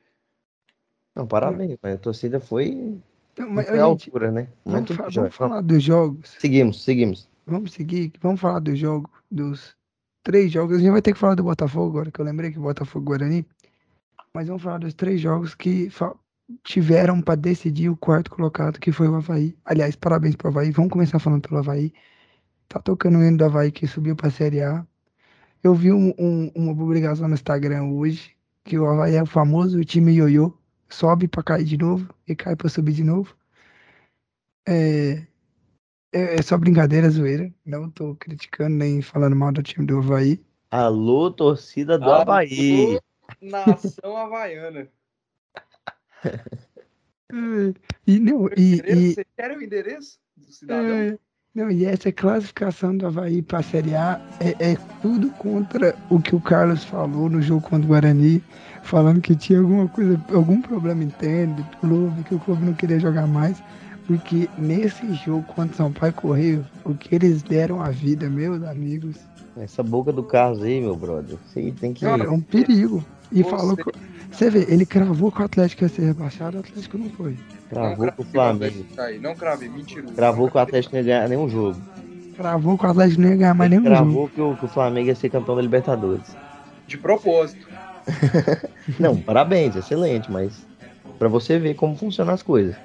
Não, 1.15 1.27
parabéns, 1.27 1.77
mas 1.81 1.95
a 1.95 1.97
torcida 1.97 2.39
foi, 2.39 2.97
não 3.37 3.49
mas, 3.49 3.67
foi 3.67 3.79
à 3.79 3.83
gente, 3.89 4.07
altura, 4.09 4.31
né? 4.31 4.47
vamos, 4.63 4.79
Muito 4.79 4.93
fa- 4.95 5.03
pior. 5.03 5.13
vamos 5.23 5.35
falar 5.35 5.61
dos 5.61 5.83
jogos. 5.83 6.29
Seguimos, 6.39 6.83
seguimos. 6.83 7.29
Vamos 7.45 7.73
seguir. 7.73 8.13
Vamos 8.21 8.39
falar 8.39 8.59
do 8.59 8.73
jogo, 8.75 9.09
dos 9.29 9.75
três 10.23 10.49
jogos. 10.51 10.77
A 10.77 10.79
gente 10.79 10.91
vai 10.91 11.01
ter 11.01 11.11
que 11.13 11.19
falar 11.19 11.35
do 11.35 11.43
Botafogo 11.43 11.89
agora, 11.89 12.11
que 12.11 12.21
eu 12.21 12.25
lembrei 12.25 12.51
que 12.51 12.59
o 12.59 12.61
Botafogo 12.61 13.05
Guarani. 13.07 13.45
Mas 14.33 14.47
vamos 14.47 14.63
falar 14.63 14.77
dos 14.77 14.93
três 14.93 15.19
jogos 15.19 15.53
que 15.53 15.89
tiveram 16.63 17.21
para 17.21 17.35
decidir 17.35 17.89
o 17.89 17.97
quarto 17.97 18.31
colocado, 18.31 18.79
que 18.79 18.91
foi 18.91 19.07
o 19.07 19.15
Havaí. 19.15 19.55
Aliás, 19.65 19.95
parabéns 19.95 20.35
pro 20.35 20.49
Havaí. 20.49 20.71
Vamos 20.71 20.91
começar 20.91 21.19
falando 21.19 21.41
pelo 21.47 21.59
Havaí. 21.59 21.93
Tá 22.67 22.79
tocando 22.79 23.17
o 23.17 23.23
hino 23.23 23.37
do 23.37 23.45
Havaí 23.45 23.71
que 23.71 23.87
subiu 23.87 24.15
pra 24.15 24.29
Série 24.29 24.61
A. 24.61 24.85
Eu 25.63 25.75
vi 25.75 25.91
um- 25.91 26.13
um- 26.17 26.51
uma 26.55 26.75
publicação 26.75 27.27
no 27.27 27.33
Instagram 27.33 27.83
hoje 27.83 28.35
que 28.63 28.77
o 28.79 28.85
Havaí 28.85 29.15
é 29.15 29.23
o 29.23 29.25
famoso 29.25 29.83
time 29.83 30.13
ioiô. 30.13 30.53
Sobe 30.89 31.27
pra 31.27 31.43
cair 31.43 31.63
de 31.65 31.77
novo 31.77 32.13
e 32.27 32.35
cai 32.35 32.55
pra 32.55 32.67
subir 32.69 32.93
de 32.93 33.03
novo. 33.03 33.35
É, 34.67 35.25
é, 36.13 36.35
é 36.35 36.41
só 36.41 36.57
brincadeira, 36.57 37.09
zoeira. 37.09 37.51
Não 37.65 37.89
tô 37.89 38.15
criticando 38.15 38.75
nem 38.75 39.01
falando 39.01 39.35
mal 39.35 39.51
do 39.51 39.63
time 39.63 39.85
do 39.85 39.99
Havaí. 39.99 40.43
Alô, 40.69 41.31
torcida 41.31 41.97
do 41.97 42.05
Alô, 42.05 42.21
Havaí. 42.21 42.99
Nação 43.41 44.15
Havaiana. 44.17 44.87
É, 47.33 47.73
E, 48.05 48.19
não, 48.19 48.49
e, 48.57 48.81
e, 48.85 49.13
Vocês 49.13 49.27
querem 49.37 49.57
o 49.57 49.63
endereço 49.63 50.19
do 50.35 50.51
cidadão? 50.51 50.85
é, 50.85 51.17
não, 51.53 51.71
e 51.71 51.85
essa 51.85 52.11
classificação 52.11 52.95
do 52.95 53.07
Havaí 53.07 53.41
para 53.41 53.59
a 53.59 53.63
Série 53.63 53.95
A 53.95 54.21
é, 54.39 54.71
é 54.71 54.77
tudo 55.01 55.29
contra 55.31 55.95
o 56.09 56.19
que 56.21 56.35
o 56.35 56.41
Carlos 56.41 56.83
falou 56.83 57.29
no 57.29 57.41
jogo 57.41 57.61
contra 57.61 57.85
o 57.85 57.89
Guarani, 57.89 58.43
falando 58.83 59.21
que 59.21 59.35
tinha 59.35 59.59
alguma 59.59 59.87
coisa, 59.87 60.21
algum 60.33 60.61
problema 60.61 61.03
interno 61.03 61.55
do 61.55 61.63
clube, 61.77 62.23
que 62.23 62.35
o 62.35 62.39
clube 62.39 62.65
não 62.65 62.73
queria 62.73 62.99
jogar 62.99 63.27
mais. 63.27 63.61
Porque 64.07 64.49
nesse 64.57 65.13
jogo 65.13 65.43
contra 65.43 65.73
o 65.73 65.75
São 65.75 65.91
Paulo 65.91 66.13
Correio, 66.15 66.65
o 66.83 66.93
que 66.93 67.15
eles 67.15 67.43
deram 67.43 67.81
à 67.81 67.91
vida, 67.91 68.29
meus 68.29 68.63
amigos, 68.63 69.15
Essa 69.55 69.83
boca 69.83 70.11
do 70.11 70.23
Carlos 70.23 70.63
aí, 70.63 70.81
meu 70.81 70.95
brother. 70.95 71.37
Você 71.47 71.59
aí 71.59 71.71
tem 71.71 71.93
que. 71.93 72.05
é 72.05 72.29
um 72.29 72.41
perigo. 72.41 73.05
E 73.31 73.43
Você- 73.43 73.49
falou. 73.49 73.77
que- 73.77 73.83
Você 74.31 74.49
vê, 74.49 74.65
ele 74.69 74.85
cravou 74.85 75.31
que 75.31 75.41
o 75.41 75.45
Atlético 75.45 75.83
ia 75.83 75.89
ser 75.89 76.03
rebaixado, 76.03 76.57
o 76.57 76.59
Atlético 76.61 76.97
não 76.97 77.09
foi. 77.09 77.37
Cravou 77.69 78.11
com 78.11 78.21
o 78.21 78.25
Flamengo. 78.25 78.85
Cair. 78.95 79.19
Não 79.21 79.35
cravei, 79.35 79.67
mentiroso. 79.69 80.13
Cravou 80.13 80.49
que 80.49 80.57
o 80.57 80.59
Atlético 80.59 80.95
não 80.95 81.01
ia 81.01 81.05
ganhar 81.05 81.27
nenhum 81.29 81.49
jogo. 81.49 81.81
Cravou 82.37 82.77
que 82.77 82.85
o 82.85 82.89
Atlético 82.89 83.21
não 83.21 83.29
ia 83.29 83.35
ganhar 83.35 83.53
mais 83.53 83.69
nenhum 83.69 83.83
jogo. 83.83 83.95
Cravou 83.95 84.29
que 84.29 84.41
o, 84.65 84.67
Flamengo 84.69 85.07
ia 85.07 85.15
ser 85.15 85.29
campeão 85.29 85.55
da 85.55 85.61
Libertadores. 85.61 86.35
De 86.87 86.97
propósito. 86.97 87.67
Não, 88.99 89.15
parabéns, 89.17 89.75
excelente, 89.75 90.31
mas 90.31 90.65
pra 91.19 91.27
você 91.27 91.59
ver 91.59 91.75
como 91.75 91.95
funcionam 91.95 92.33
as 92.33 92.41
coisas. 92.41 92.75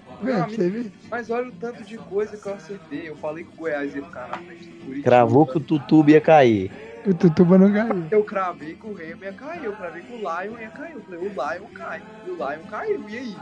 Você 0.49 0.69
ver. 0.69 0.93
Mas 1.11 1.31
olha 1.31 1.49
o 1.49 1.53
tanto 1.53 1.83
de 1.85 1.97
coisa 1.99 2.37
que 2.37 2.47
eu 2.47 2.55
acertei. 2.55 3.09
Eu 3.09 3.17
falei 3.17 3.45
que 3.45 3.51
o 3.55 3.57
Goiás 3.57 3.95
ia 3.95 4.03
ficar 4.03 4.29
na 4.29 4.39
frente 4.39 4.65
do 4.69 4.77
Curitiba. 4.85 5.05
Cravou 5.05 5.47
que 5.47 5.59
o 5.59 5.61
Tutuba 5.61 6.11
ia 6.11 6.21
cair. 6.21 6.71
O 7.07 7.15
Tutuba 7.15 7.57
não 7.57 7.73
caiu. 7.73 8.05
Eu 8.11 8.25
cravei 8.25 8.75
que 8.75 8.85
o 8.87 8.93
Remo 8.93 9.23
ia 9.23 9.33
cair, 9.33 9.65
eu 9.65 9.73
cravei 9.73 10.03
que 10.03 10.13
o 10.13 10.17
Lion 10.17 10.59
ia 10.61 10.69
cair. 10.71 10.93
Eu 10.95 11.01
falei, 11.03 11.21
o 11.21 11.29
Lion 11.29 11.69
cai. 11.73 12.03
E 12.27 12.31
o 12.31 12.35
Lion 12.35 12.67
caiu, 12.69 13.09
e 13.09 13.17
aí? 13.19 13.37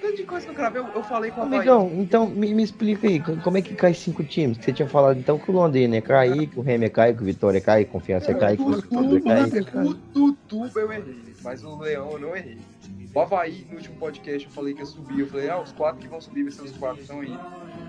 Tanto 0.00 0.16
de 0.16 0.24
coisa 0.24 0.44
que 0.46 0.50
eu 0.50 0.56
cravei, 0.56 0.82
eu, 0.82 0.88
eu 0.92 1.02
falei 1.04 1.30
com 1.30 1.42
a 1.42 1.44
Bahia. 1.44 1.56
Amigão, 1.72 1.92
então 2.00 2.26
me, 2.28 2.52
me 2.52 2.62
explica 2.64 3.06
aí, 3.06 3.20
co- 3.20 3.36
como 3.36 3.58
é 3.58 3.62
que 3.62 3.74
cai 3.74 3.94
cinco 3.94 4.24
times? 4.24 4.58
Que 4.58 4.64
você 4.64 4.72
tinha 4.72 4.88
falado 4.88 5.18
então 5.20 5.38
que 5.38 5.48
o 5.50 5.54
Londrina 5.54 5.94
ia 5.94 6.02
cair, 6.02 6.48
que 6.48 6.58
o 6.58 6.62
Remo 6.62 6.82
ia 6.84 6.90
cair, 6.90 7.14
que 7.16 7.22
o 7.22 7.26
Vitória 7.26 7.58
ia 7.58 7.64
cair, 7.64 7.84
que 7.84 7.90
o 7.90 7.92
Confiança 7.92 8.32
ia 8.32 8.38
cair, 8.38 8.56
que 8.56 8.62
o 8.64 8.72
Vitória 8.72 9.40
ia 9.54 9.64
cair. 9.64 9.86
O 9.86 9.94
Tutuba 9.94 10.80
eu 10.80 10.92
errei, 10.92 11.34
mas 11.44 11.62
o 11.62 11.78
Leão 11.78 12.10
eu 12.12 12.18
não 12.18 12.36
errei. 12.36 12.58
O 13.16 13.20
Havaí, 13.22 13.66
no 13.70 13.76
último 13.78 13.96
podcast, 13.96 14.46
eu 14.46 14.52
falei 14.52 14.74
que 14.74 14.80
ia 14.80 14.84
subir. 14.84 15.20
Eu 15.20 15.26
falei, 15.26 15.48
ah, 15.48 15.58
os 15.58 15.72
quatro 15.72 15.98
que 16.02 16.06
vão 16.06 16.20
subir 16.20 16.42
vai 16.42 16.52
ser 16.52 16.64
os 16.64 16.76
quatro 16.76 16.96
que 16.96 17.02
estão 17.04 17.20
aí. 17.20 17.34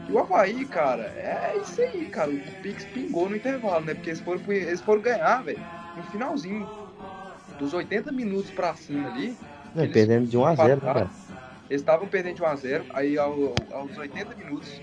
E 0.07 0.11
o 0.13 0.19
Havaí, 0.19 0.63
cara, 0.63 1.03
é 1.03 1.57
isso 1.61 1.81
aí, 1.81 2.05
cara. 2.05 2.31
O 2.31 2.61
Pix 2.61 2.85
pingou 2.85 3.27
no 3.27 3.35
intervalo, 3.35 3.83
né? 3.83 3.93
Porque 3.93 4.11
eles 4.11 4.21
foram, 4.21 4.39
eles 4.49 4.79
foram 4.79 5.01
ganhar, 5.01 5.43
velho, 5.43 5.59
no 5.97 6.03
finalzinho. 6.03 6.65
Dos 7.59 7.73
80 7.73 8.09
minutos 8.09 8.51
pra 8.51 8.73
cima 8.75 9.09
ali, 9.09 9.35
Não, 9.75 9.83
Eles 9.83 9.93
perdendo 9.93 10.27
de 10.27 10.37
1 10.37 10.45
a 10.45 10.55
0 10.55 10.75
né, 10.75 10.93
cara? 10.93 11.09
Eles 11.69 11.81
estavam 11.81 12.07
perdendo 12.07 12.35
de 12.35 12.41
1x0, 12.43 12.85
aí 12.93 13.17
ao- 13.17 13.53
aos 13.73 13.97
80 13.97 14.33
minutos 14.33 14.81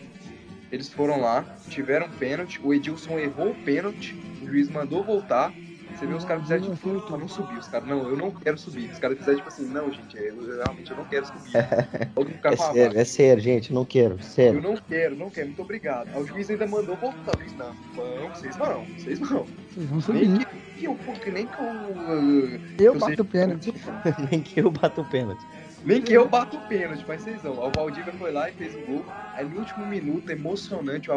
eles 0.71 0.93
foram 0.93 1.23
lá, 1.23 1.43
tiveram 1.71 2.05
um 2.05 2.11
pênalti, 2.11 2.61
o 2.63 2.75
Edilson 2.75 3.19
errou 3.19 3.53
o 3.53 3.55
pênalti, 3.55 4.15
o 4.43 4.47
juiz 4.47 4.69
mandou 4.69 5.03
voltar. 5.03 5.55
Você 5.97 6.07
vê 6.07 6.15
os 6.15 6.25
caras 6.25 6.43
fizeram 6.43 6.71
de 6.75 6.81
tudo 6.81 7.01
pra 7.03 7.17
não 7.17 7.29
subir. 7.29 7.57
Os 7.59 7.69
caras, 7.69 7.89
não, 7.89 8.09
eu 8.09 8.17
não 8.17 8.31
quero 8.31 8.59
subir. 8.59 8.91
Os 8.91 8.99
caras 8.99 9.17
fizeram 9.19 9.37
tipo 9.39 9.49
assim, 9.49 9.67
não, 9.67 9.93
gente, 9.93 10.17
eu, 10.17 10.43
eu 10.43 10.57
realmente 10.63 10.91
eu 10.91 10.97
não 10.97 11.05
quero 11.05 11.27
subir. 11.27 11.53
Todo 12.15 12.29
mundo 12.29 12.41
É 12.45 12.57
sério, 12.57 12.99
é 13.01 13.05
sério, 13.05 13.43
gente, 13.43 13.71
eu 13.71 13.75
não 13.75 13.85
quero, 13.85 14.15
Eu 14.15 14.23
sério. 14.23 14.61
não 14.63 14.77
quero, 14.77 15.17
não 15.17 15.31
quero, 15.31 15.47
muito 15.49 15.63
obrigado. 15.63 16.09
Aí 16.15 16.23
o 16.23 16.27
juiz 16.27 16.51
ainda 16.51 16.67
mandou 16.67 16.97
voltar. 16.97 17.33
Eu 17.39 17.45
disse, 17.45 17.57
não, 17.57 17.73
vão, 17.95 18.29
vocês 18.35 18.57
vão, 18.57 18.85
vocês 18.99 19.19
vão. 19.21 19.47
Vocês 19.75 19.87
vão 19.89 20.15
Nem 20.15 20.25
subir. 20.31 20.47
que, 20.47 20.81
que 20.81 20.85
eu, 20.87 20.95
que 21.23 21.31
nem 21.31 21.47
que 21.47 21.59
eu. 21.59 21.65
uh, 21.65 22.61
Eu 22.79 22.93
que 22.95 22.99
bato 22.99 23.23
o 23.23 23.25
pênalti. 23.25 23.75
Nem 24.31 24.41
que 24.43 24.61
eu 24.61 24.71
bato 24.71 25.01
o 25.01 25.05
pênalti. 25.05 25.45
Nem 25.85 26.01
que 26.01 26.15
eu 26.15 26.27
bato 26.27 26.57
o 26.57 26.61
pênalti, 26.63 27.05
mas 27.07 27.23
vocês 27.23 27.43
vão. 27.43 27.59
O 27.59 27.71
Valdívia 27.71 28.13
foi 28.15 28.33
lá 28.33 28.49
e 28.49 28.53
fez 28.53 28.75
o 28.75 28.81
gol. 28.87 29.05
Aí 29.35 29.45
no 29.45 29.59
último 29.59 29.87
minuto, 29.87 30.31
emocionante, 30.31 31.11
o 31.11 31.15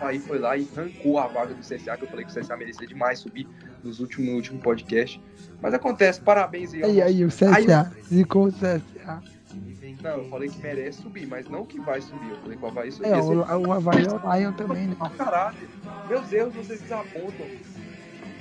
Havaí 0.00 0.18
foi 0.18 0.38
lá 0.38 0.56
e 0.56 0.68
arrancou 0.76 1.18
a 1.18 1.28
vaga 1.28 1.54
do 1.54 1.60
CSA, 1.60 1.96
que 1.96 2.04
eu 2.04 2.08
falei 2.08 2.24
que 2.24 2.32
o 2.32 2.40
CSA 2.40 2.56
merecia 2.56 2.86
demais 2.86 3.20
subir 3.20 3.46
nos 3.82 4.00
últimos, 4.00 4.28
no 4.28 4.34
último 4.34 4.58
podcast. 4.58 5.22
Mas 5.62 5.72
acontece, 5.72 6.20
parabéns 6.20 6.74
aí. 6.74 6.82
Aí, 6.82 7.02
aí, 7.02 7.24
o 7.24 7.28
Aí 7.28 7.64
CSA. 7.64 7.92
Zicou 8.08 8.46
o 8.46 8.52
CSA. 8.52 8.82
Não, 10.02 10.10
eu 10.10 10.28
falei 10.28 10.48
que 10.48 10.60
merece 10.62 11.02
subir, 11.02 11.26
mas 11.26 11.48
não 11.48 11.64
que 11.64 11.80
vai 11.80 12.00
subir. 12.00 12.30
Eu 12.30 12.36
falei 12.38 12.56
que 12.56 12.64
o 12.64 12.68
Havaí 12.68 12.92
subir. 12.92 13.08
É, 13.08 13.16
o, 13.16 13.66
o 13.66 13.72
Havaí 13.72 14.04
é 14.04 14.10
o 14.10 14.34
Lion 14.34 14.52
também, 14.52 14.88
né? 14.88 14.96
caráter. 15.16 15.68
Meus 16.08 16.32
erros 16.32 16.54
vocês 16.54 16.80
desapontam. 16.80 17.46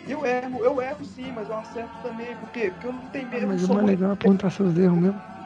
Eu 0.08 0.26
erro, 0.26 0.64
eu 0.64 0.82
erro 0.82 1.06
sim, 1.06 1.32
mas 1.36 1.50
eu 1.50 1.58
acerto 1.58 1.92
também. 2.02 2.36
Por 2.38 2.50
quê? 2.50 2.72
Porque 2.72 2.88
eu 2.88 2.94
não 2.94 3.06
tenho 3.10 3.28
medo. 3.28 3.42
não 3.42 3.48
Mas 3.50 3.70
o 3.70 3.86
legal 3.86 4.12
apontar 4.12 4.52
seus 4.52 4.78
erros 4.78 4.98
mesmo. 4.98 5.37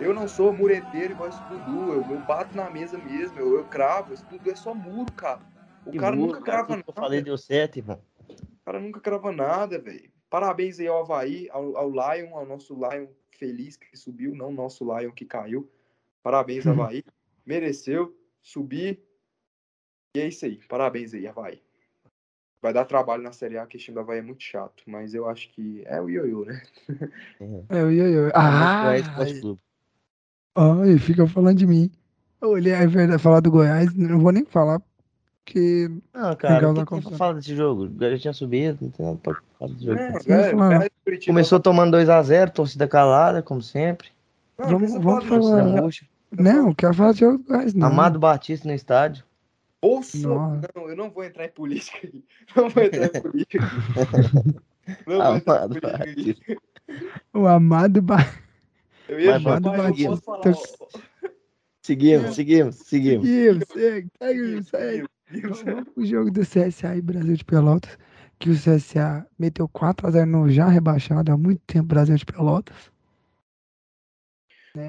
Eu 0.00 0.12
não 0.12 0.28
sou 0.28 0.52
mureteiro 0.52 1.14
igual 1.14 1.28
esse 1.28 1.40
Dudu, 1.48 1.94
eu, 1.94 2.04
eu 2.10 2.18
bato 2.20 2.56
na 2.56 2.68
mesa 2.70 2.98
mesmo, 2.98 3.38
eu, 3.38 3.56
eu 3.56 3.64
cravo, 3.64 4.12
esse 4.12 4.24
Dudu 4.24 4.50
é 4.50 4.54
só 4.54 4.74
muro, 4.74 5.10
cara. 5.12 5.40
O 5.84 5.90
Que 5.90 5.98
cara 5.98 6.14
muro, 6.14 6.32
nunca 6.32 6.42
crava 6.42 6.68
tudo 6.68 6.82
que 6.82 6.88
nada. 6.88 7.00
Eu 7.00 7.02
falei 7.02 7.22
deu 7.22 7.38
certo, 7.38 7.76
irmão. 7.78 8.00
O 8.28 8.64
cara 8.64 8.80
nunca 8.80 9.00
crava 9.00 9.32
nada, 9.32 9.78
velho. 9.78 10.10
Parabéns 10.28 10.80
aí 10.80 10.88
ao 10.88 11.00
Havaí, 11.00 11.48
ao, 11.50 11.76
ao 11.76 11.90
Lion, 11.90 12.34
ao 12.34 12.44
nosso 12.44 12.74
Lion 12.74 13.06
feliz 13.30 13.76
que 13.76 13.96
subiu, 13.96 14.34
não 14.34 14.50
nosso 14.50 14.84
Lion 14.84 15.12
que 15.12 15.24
caiu. 15.24 15.70
Parabéns, 16.22 16.66
Havaí. 16.66 17.04
Mereceu 17.46 18.16
subir. 18.42 19.00
E 20.16 20.20
é 20.20 20.26
isso 20.26 20.44
aí. 20.44 20.60
Parabéns 20.68 21.14
aí, 21.14 21.26
Havaí. 21.26 21.62
Vai 22.60 22.72
dar 22.72 22.84
trabalho 22.84 23.22
na 23.22 23.32
Série 23.32 23.58
A, 23.58 23.66
que 23.66 23.76
o 23.76 23.80
time 23.80 23.94
do 23.94 24.00
Havaí 24.00 24.18
é 24.18 24.22
muito 24.22 24.42
chato. 24.42 24.82
Mas 24.86 25.14
eu 25.14 25.28
acho 25.28 25.48
que 25.50 25.84
é 25.86 26.00
o 26.00 26.10
ioiô, 26.10 26.44
né? 26.44 26.60
É 27.68 27.84
o 27.84 27.90
ioiô. 27.90 28.30
Ah, 28.34 28.82
Goiás 28.82 29.06
Esporte 29.06 29.40
Clube. 29.40 29.60
Ai, 30.56 30.98
fica 30.98 31.26
falando 31.26 31.58
de 31.58 31.66
mim. 31.66 31.90
Olha, 32.40 32.76
é 32.76 32.86
verdade, 32.86 33.22
falar 33.22 33.40
do 33.40 33.50
Goiás, 33.50 33.94
não 33.94 34.18
vou 34.18 34.32
nem 34.32 34.44
falar, 34.44 34.80
porque 35.44 35.90
Não, 36.12 36.36
cara, 36.36 36.54
Legal 36.54 36.70
o 36.70 36.74
da 36.74 36.84
que, 36.84 36.88
que 36.88 37.00
tem 37.00 37.08
pra 37.08 37.18
falar 37.18 37.32
desse 37.34 37.56
jogo? 37.56 37.84
O 37.84 37.88
Goiás 37.88 38.20
tinha 38.20 38.32
subido, 38.32 38.78
não 38.80 38.90
tem 38.90 39.06
nada 39.06 39.18
pra 39.22 39.36
falar 39.58 39.72
desse 39.72 39.84
jogo. 39.84 39.98
É, 39.98 40.86
é, 40.86 41.26
Começou 41.26 41.60
tomando 41.60 41.96
2x0, 41.96 42.50
torcida 42.50 42.86
calada, 42.86 43.42
como 43.42 43.62
sempre. 43.62 44.08
Não, 44.58 44.68
Vamos- 44.68 44.92
vamos 44.94 45.24
falar 45.24 45.90
não, 46.30 46.74
quero 46.74 46.94
falar 46.94 47.12
de 47.12 47.20
jogo 47.20 47.38
do 47.38 47.44
Goiás, 47.44 47.74
não. 47.74 47.88
Amado 47.88 48.18
Batista 48.18 48.68
no 48.68 48.74
estádio. 48.74 49.24
Bolso... 49.80 50.18
Nossa. 50.28 50.68
Não, 50.74 50.88
eu 50.88 50.96
não 50.96 51.10
vou 51.10 51.24
entrar 51.24 51.44
em 51.44 51.50
política 51.50 51.98
aqui. 52.06 52.24
Não 52.56 52.68
vou 52.68 52.82
entrar 52.82 53.06
em 53.06 53.22
política. 53.22 53.64
Não 55.06 55.18
vou 55.18 55.36
entrar 55.36 55.54
em 55.54 55.64
Amado 55.64 55.80
política 55.80 56.52
aqui. 56.52 56.58
O 57.34 57.46
amado 57.46 58.02
ba... 58.02 58.18
Eu 59.08 59.20
ia 59.20 59.38
Batista. 59.38 60.08
posso 60.10 60.22
falar. 60.22 60.40
ó, 60.48 61.00
Seguimos, 61.82 62.34
seguimos, 62.34 62.76
seguimos. 62.76 63.26
Seguimos, 63.26 63.64
segue, 63.68 64.08
segue, 64.18 64.62
segue. 64.64 65.06
Seguimos. 65.30 65.62
Vamos 65.62 65.88
pro 65.90 66.04
jogo 66.06 66.30
do 66.32 66.40
CSA 66.40 66.96
e 66.96 67.00
Brasil 67.02 67.34
de 67.36 67.44
Pelotas, 67.44 67.96
que 68.38 68.50
o 68.50 68.54
CSA 68.54 69.26
meteu 69.38 69.68
4x0 69.68 70.24
no 70.24 70.48
já 70.50 70.68
rebaixado 70.68 71.30
há 71.32 71.36
muito 71.36 71.60
tempo 71.66 71.84
Brasil 71.86 72.16
de 72.16 72.24
Pelotas. 72.26 72.90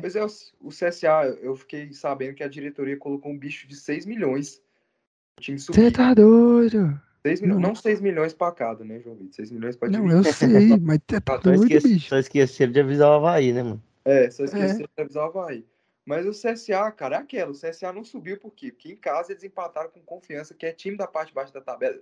Pois 0.02 0.16
é, 0.16 0.24
o 0.24 0.28
o 0.62 0.70
CSA, 0.70 1.38
eu 1.42 1.56
fiquei 1.56 1.94
sabendo 1.94 2.36
que 2.36 2.44
a 2.44 2.48
diretoria 2.50 2.98
colocou 2.98 3.32
um 3.32 3.38
bicho 3.38 3.68
de 3.68 3.76
6 3.76 4.06
milhões. 4.06 4.62
O 5.40 5.42
time 5.42 5.58
Você 5.60 5.92
tá 5.92 6.14
doido? 6.14 7.00
6 7.26 7.42
milhões, 7.42 7.62
Não. 7.62 7.70
não 7.70 7.76
6 7.76 8.02
milhões 8.02 8.34
pra 8.34 8.52
cada, 8.52 8.84
né, 8.84 9.00
João 9.00 9.16
Vitor? 9.16 9.34
6 9.36 9.52
milhões 9.52 9.76
pra 9.78 9.88
Não, 9.90 10.02
dividir. 10.08 10.18
eu 10.28 10.34
sei, 10.34 10.78
mas 10.80 11.00
você 11.10 11.22
tá 11.22 11.38
doido, 11.38 11.64
esqueci, 11.64 11.94
bicho. 11.94 12.10
só 12.10 12.18
esqueceram 12.18 12.72
de 12.74 12.80
avisar 12.82 13.10
o 13.10 13.14
Havaí, 13.14 13.54
né, 13.54 13.64
mano? 13.64 13.82
É, 14.08 14.32
só 14.32 14.46
esqueci 14.46 14.78
de 14.78 14.90
avisar 14.98 15.26
o 15.26 15.28
Havaí. 15.28 15.66
Mas 16.06 16.26
o 16.26 16.32
CSA, 16.32 16.90
cara, 16.94 17.18
é 17.18 17.20
aquela. 17.20 17.52
O 17.52 17.54
CSA 17.54 17.92
não 17.92 18.06
subiu 18.06 18.40
por 18.40 18.54
quê? 18.54 18.72
Porque 18.72 18.94
em 18.94 18.96
casa 18.96 19.34
eles 19.34 19.44
empataram 19.44 19.90
com 19.90 20.00
confiança, 20.00 20.54
que 20.54 20.66
é 20.66 20.72
time 20.72 20.96
da 20.96 21.06
parte 21.06 21.28
de 21.28 21.34
baixo 21.34 21.54
da 21.54 21.60
tabela. 21.60 22.00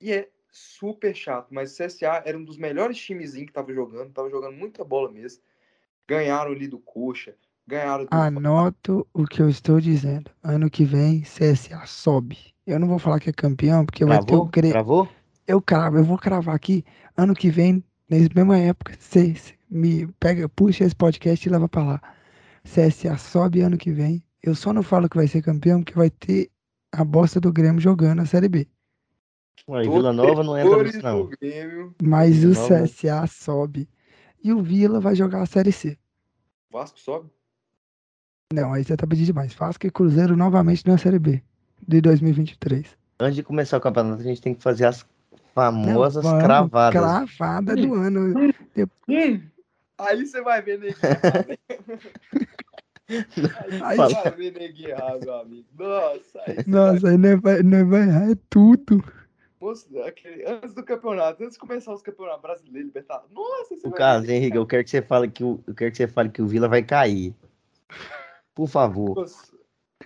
E 0.00 0.12
é 0.12 0.28
super 0.52 1.12
chato. 1.12 1.48
Mas 1.50 1.72
o 1.72 1.84
CSA 1.84 2.22
era 2.24 2.38
um 2.38 2.44
dos 2.44 2.56
melhores 2.56 2.96
timezinhos 2.96 3.48
que 3.48 3.52
tava 3.52 3.74
jogando. 3.74 4.12
Tava 4.12 4.30
jogando 4.30 4.56
muita 4.56 4.84
bola 4.84 5.10
mesmo. 5.10 5.42
Ganharam 6.06 6.52
ali 6.52 6.68
do 6.68 6.78
Coxa. 6.78 7.34
Ganharam 7.66 8.04
do. 8.04 8.14
Anoto 8.14 9.04
o 9.12 9.24
que 9.24 9.42
eu 9.42 9.48
estou 9.48 9.80
dizendo. 9.80 10.30
Ano 10.40 10.70
que 10.70 10.84
vem, 10.84 11.22
CSA 11.22 11.84
sobe. 11.84 12.54
Eu 12.64 12.78
não 12.78 12.86
vou 12.86 13.00
falar 13.00 13.18
que 13.18 13.30
é 13.30 13.32
campeão, 13.32 13.84
porque 13.84 14.04
vai 14.04 14.18
ter 14.18 14.22
o 14.22 14.26
Travou? 14.26 14.46
Grêmio. 14.46 14.72
Travou? 14.72 15.08
Eu 15.48 15.60
cravo, 15.60 15.98
eu 15.98 16.04
vou 16.04 16.16
cravar 16.16 16.54
aqui. 16.54 16.84
Ano 17.16 17.34
que 17.34 17.50
vem, 17.50 17.82
na 18.08 18.16
mesma 18.16 18.56
época, 18.56 18.94
você 18.96 19.34
me 19.74 20.06
pega, 20.20 20.48
puxa 20.48 20.84
esse 20.84 20.94
podcast 20.94 21.46
e 21.46 21.50
leva 21.50 21.68
pra 21.68 21.82
lá. 21.82 22.02
CSA 22.62 23.18
sobe 23.18 23.60
ano 23.60 23.76
que 23.76 23.90
vem. 23.90 24.22
Eu 24.42 24.54
só 24.54 24.72
não 24.72 24.82
falo 24.82 25.08
que 25.08 25.16
vai 25.16 25.26
ser 25.26 25.42
campeão, 25.42 25.80
porque 25.82 25.98
vai 25.98 26.10
ter 26.10 26.50
a 26.92 27.04
bosta 27.04 27.40
do 27.40 27.52
Grêmio 27.52 27.80
jogando 27.80 28.20
a 28.22 28.26
Série 28.26 28.48
B. 28.48 28.68
Ué, 29.68 29.82
Vila 29.82 30.12
Nova 30.12 30.44
não 30.44 30.56
entra 30.58 30.82
nisso, 30.84 31.02
não. 31.02 31.22
do 31.24 31.36
Grêmio. 31.40 31.94
Mas 32.02 32.44
o 32.44 32.48
Nova. 32.48 32.84
CSA 32.84 33.26
sobe. 33.26 33.88
E 34.42 34.52
o 34.52 34.62
Vila 34.62 35.00
vai 35.00 35.14
jogar 35.14 35.42
a 35.42 35.46
Série 35.46 35.72
C. 35.72 35.98
Vasco 36.70 37.00
sobe. 37.00 37.30
Não, 38.52 38.72
aí 38.72 38.84
você 38.84 38.96
tá 38.96 39.06
pedindo 39.06 39.26
demais. 39.26 39.54
Vasco 39.54 39.86
e 39.86 39.90
Cruzeiro 39.90 40.36
novamente 40.36 40.86
na 40.86 40.98
Série 40.98 41.18
B 41.18 41.42
de 41.86 42.00
2023. 42.00 42.86
Antes 43.18 43.36
de 43.36 43.42
começar 43.42 43.78
o 43.78 43.80
campeonato, 43.80 44.20
a 44.20 44.24
gente 44.24 44.40
tem 44.40 44.54
que 44.54 44.62
fazer 44.62 44.84
as 44.86 45.02
Não, 45.02 45.38
famosas 45.54 46.22
vamos, 46.22 46.42
cravadas. 46.42 47.00
Cravada 47.00 47.74
do 47.74 47.94
ano. 47.94 48.34
Aí 49.98 50.26
você 50.26 50.40
vai 50.42 50.60
ver 50.62 50.78
neguinho. 50.78 50.98
aí 53.08 53.80
Aí- 53.82 53.96
você 53.96 54.14
vai 54.14 54.30
ver 54.30 54.52
neguinho 54.52 54.88
errado, 54.90 55.20
meu 55.24 55.34
amigo. 55.34 55.68
Nossa, 55.78 56.40
aí 56.46 56.56
Nossa, 56.66 57.08
aí 57.10 57.16
não 57.18 57.40
vai, 57.40 57.62
não 57.62 57.88
vai 57.88 58.02
errar 58.02 58.30
é 58.32 58.34
tudo. 58.50 59.04
Moço, 59.60 59.86
aquele- 60.02 60.44
antes 60.46 60.74
do 60.74 60.84
campeonato, 60.84 61.42
antes 61.42 61.54
de 61.54 61.60
começar 61.60 61.92
os 61.92 62.02
campeonatos 62.02 62.42
brasileiros, 62.42 62.86
Libertadores. 62.88 63.32
Nossa, 63.34 63.76
você 63.76 63.86
O 63.86 63.90
vai 63.90 63.98
caso, 63.98 64.26
ver. 64.26 64.32
Henrique, 64.34 64.56
eu 64.56 64.66
quero 64.66 64.84
que 64.84 64.90
você 64.90 65.00
fale 65.02 65.30
que 65.30 65.44
o, 65.44 65.60
eu 65.66 65.74
quero 65.74 65.90
que 65.90 65.96
você 65.96 66.08
fale 66.08 66.28
que 66.28 66.42
o 66.42 66.46
Vila 66.46 66.68
vai 66.68 66.82
cair. 66.82 67.34
Por 68.54 68.68
favor. 68.68 69.24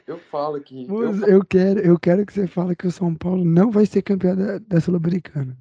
Eu 0.07 0.19
falo 0.19 0.61
que. 0.61 0.87
eu 0.87 1.27
eu 1.27 1.45
quero, 1.45 1.81
eu 1.81 1.99
quero 1.99 2.25
que 2.25 2.33
você 2.33 2.47
fale 2.47 2.75
que 2.77 2.87
o 2.87 2.91
São 2.91 3.15
Paulo 3.15 3.45
não 3.45 3.71
vai 3.71 3.85
ser 3.85 4.01
campeão 4.03 4.37
da, 4.37 4.59
da 4.59 4.81
Sul-Americana. 4.81 5.57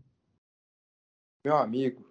Meu 1.43 1.55
amigo. 1.57 2.06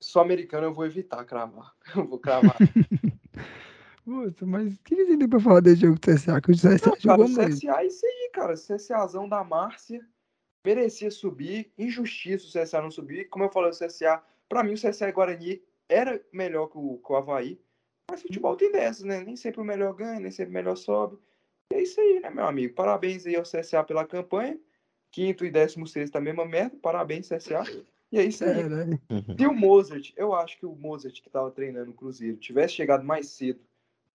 Só 0.00 0.20
americano 0.20 0.66
eu 0.66 0.74
vou 0.74 0.86
evitar 0.86 1.24
cravar. 1.24 1.72
Eu 1.96 2.06
vou 2.06 2.18
cravar. 2.18 2.56
Moço, 4.04 4.46
mas 4.46 4.76
o 4.76 4.82
que 4.84 4.94
você 4.94 5.16
tem 5.16 5.28
pra 5.28 5.40
falar 5.40 5.60
desse 5.60 5.80
jogo 5.80 5.98
do 5.98 6.00
CSA? 6.00 6.40
Que 6.40 6.52
o 6.52 6.54
CSA 6.54 6.70
Não, 6.70 6.78
cara, 6.78 6.96
jogou 7.00 7.26
o 7.26 7.28
muito. 7.28 7.56
CSA 7.56 7.80
é 7.80 7.86
isso 7.86 8.06
aí, 8.06 8.30
cara. 8.32 8.54
CSAzão 8.54 9.28
da 9.28 9.42
Márcia 9.42 10.06
merecia 10.64 11.10
subir. 11.10 11.72
Injustiça 11.76 12.46
o 12.46 12.62
CSA 12.62 12.82
não 12.82 12.90
subir. 12.90 13.28
Como 13.28 13.44
eu 13.44 13.50
falei, 13.50 13.70
o 13.70 13.72
CSA, 13.72 14.22
pra 14.48 14.62
mim, 14.62 14.74
o 14.74 14.80
CSA 14.80 15.08
e 15.08 15.12
Guarani 15.12 15.62
era 15.88 16.20
melhor 16.32 16.68
que 16.68 16.78
o, 16.78 16.98
que 16.98 17.12
o 17.12 17.16
Havaí. 17.16 17.60
Mas 18.08 18.22
futebol 18.22 18.56
tem 18.56 18.70
dessas, 18.70 19.02
né? 19.02 19.20
Nem 19.24 19.34
sempre 19.34 19.60
o 19.60 19.64
melhor 19.64 19.92
ganha, 19.92 20.20
nem 20.20 20.30
sempre 20.30 20.50
o 20.50 20.54
melhor 20.54 20.76
sobe. 20.76 21.18
E 21.72 21.76
é 21.76 21.82
isso 21.82 22.00
aí, 22.00 22.20
né, 22.20 22.30
meu 22.30 22.46
amigo? 22.46 22.74
Parabéns 22.74 23.26
aí 23.26 23.34
ao 23.34 23.42
CSA 23.42 23.82
pela 23.82 24.06
campanha. 24.06 24.58
Quinto 25.10 25.44
e 25.44 25.50
décimo 25.50 25.86
sexto 25.86 26.16
a 26.16 26.20
mesma 26.20 26.44
merda. 26.44 26.76
Parabéns, 26.80 27.28
CSA. 27.28 27.64
E 28.10 28.18
é 28.18 28.24
isso 28.24 28.44
aí. 28.44 28.60
É, 28.60 28.68
né? 28.68 28.98
Se 29.38 29.46
o 29.46 29.54
Mozart, 29.54 30.12
eu 30.16 30.34
acho 30.34 30.58
que 30.58 30.66
o 30.66 30.74
Mozart 30.74 31.20
que 31.20 31.28
estava 31.28 31.50
treinando 31.50 31.90
o 31.90 31.94
Cruzeiro 31.94 32.36
tivesse 32.36 32.74
chegado 32.74 33.04
mais 33.04 33.28
cedo 33.28 33.60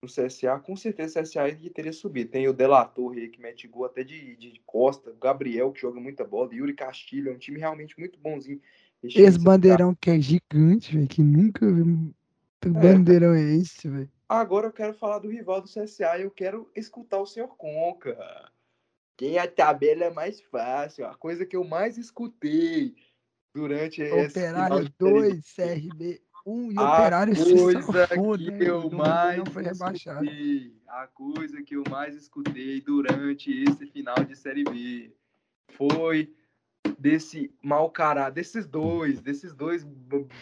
no 0.02 0.08
CSA, 0.08 0.58
com 0.58 0.74
certeza 0.74 1.20
o 1.20 1.22
CSA 1.22 1.48
ele 1.48 1.70
teria 1.70 1.92
subido. 1.92 2.30
Tem 2.30 2.48
o 2.48 2.52
Delator 2.52 3.12
aí 3.12 3.28
que 3.28 3.40
mete 3.40 3.68
gol 3.68 3.84
até 3.84 4.02
de, 4.02 4.36
de 4.36 4.60
costa, 4.66 5.10
o 5.10 5.16
Gabriel 5.16 5.70
que 5.70 5.80
joga 5.80 6.00
muita 6.00 6.24
bola, 6.24 6.52
Yuri 6.52 6.74
Castilho, 6.74 7.30
é 7.30 7.34
um 7.34 7.38
time 7.38 7.60
realmente 7.60 7.98
muito 7.98 8.18
bonzinho. 8.18 8.60
Esse 9.02 9.38
bandeirão 9.38 9.94
que 9.94 10.10
é 10.10 10.20
gigante, 10.20 10.94
velho, 10.96 11.08
que 11.08 11.22
nunca 11.22 11.66
vi. 11.70 12.14
Que 12.60 12.68
bandeirão 12.68 13.34
é 13.34 13.42
esse, 13.54 13.88
velho? 13.88 14.10
Agora 14.28 14.68
eu 14.68 14.72
quero 14.72 14.94
falar 14.94 15.18
do 15.18 15.28
rival 15.28 15.60
do 15.60 15.68
CSA 15.68 16.18
e 16.18 16.22
eu 16.22 16.30
quero 16.30 16.70
escutar 16.74 17.20
o 17.20 17.26
senhor 17.26 17.48
Conca. 17.56 18.16
Quem 19.16 19.38
a 19.38 19.46
tabela 19.46 20.04
é 20.04 20.10
mais 20.10 20.40
fácil, 20.40 21.06
a 21.06 21.14
coisa 21.14 21.44
que 21.44 21.56
eu 21.56 21.64
mais 21.64 21.98
escutei 21.98 22.94
durante 23.54 24.00
esse 24.02 24.38
Operário 24.38 24.76
Série 24.76 24.88
B. 24.88 24.94
2, 24.98 25.54
CRB 25.54 26.22
1 26.44 26.72
e 26.72 26.78
A 26.78 26.92
Operário 26.92 27.34
coisa 27.34 28.08
que 28.58 28.64
eu 28.64 28.90
Não- 28.90 28.98
mais 28.98 29.38
não 29.38 29.46
foi 29.46 29.62
rebaixado. 29.62 30.24
escutei, 30.24 30.76
a 30.88 31.06
coisa 31.06 31.62
que 31.62 31.76
eu 31.76 31.84
mais 31.88 32.14
escutei 32.16 32.80
durante 32.80 33.62
esse 33.62 33.86
final 33.86 34.16
de 34.16 34.36
Série 34.36 34.64
B 34.64 35.14
foi 35.70 36.34
desse 36.98 37.52
mau 37.62 37.90
caráter, 37.90 38.34
desses 38.34 38.66
dois, 38.66 39.20
desses 39.20 39.54
dois 39.54 39.84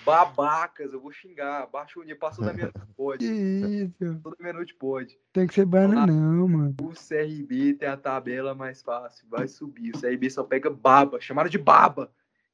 babacas, 0.04 0.92
eu 0.92 1.00
vou 1.00 1.12
xingar, 1.12 1.66
baixou 1.66 2.02
o 2.02 2.16
passou 2.16 2.44
da 2.44 2.52
meia-noite, 2.52 2.78
Que 2.88 2.94
pode, 2.96 3.24
isso? 3.26 4.14
passou 4.22 4.36
da 4.36 4.42
meia-noite, 4.42 4.74
pode. 4.74 5.18
Tem 5.32 5.46
que 5.46 5.54
ser 5.54 5.64
bananão, 5.66 6.48
mano. 6.48 6.76
O 6.82 6.92
CRB 6.92 7.74
tem 7.74 7.88
a 7.88 7.96
tabela 7.96 8.54
mais 8.54 8.82
fácil, 8.82 9.26
vai 9.28 9.48
subir, 9.48 9.94
o 9.94 9.98
CRB 10.00 10.30
só 10.30 10.44
pega 10.44 10.70
baba, 10.70 11.20
chamaram 11.20 11.48
de 11.50 11.58
baba. 11.58 12.12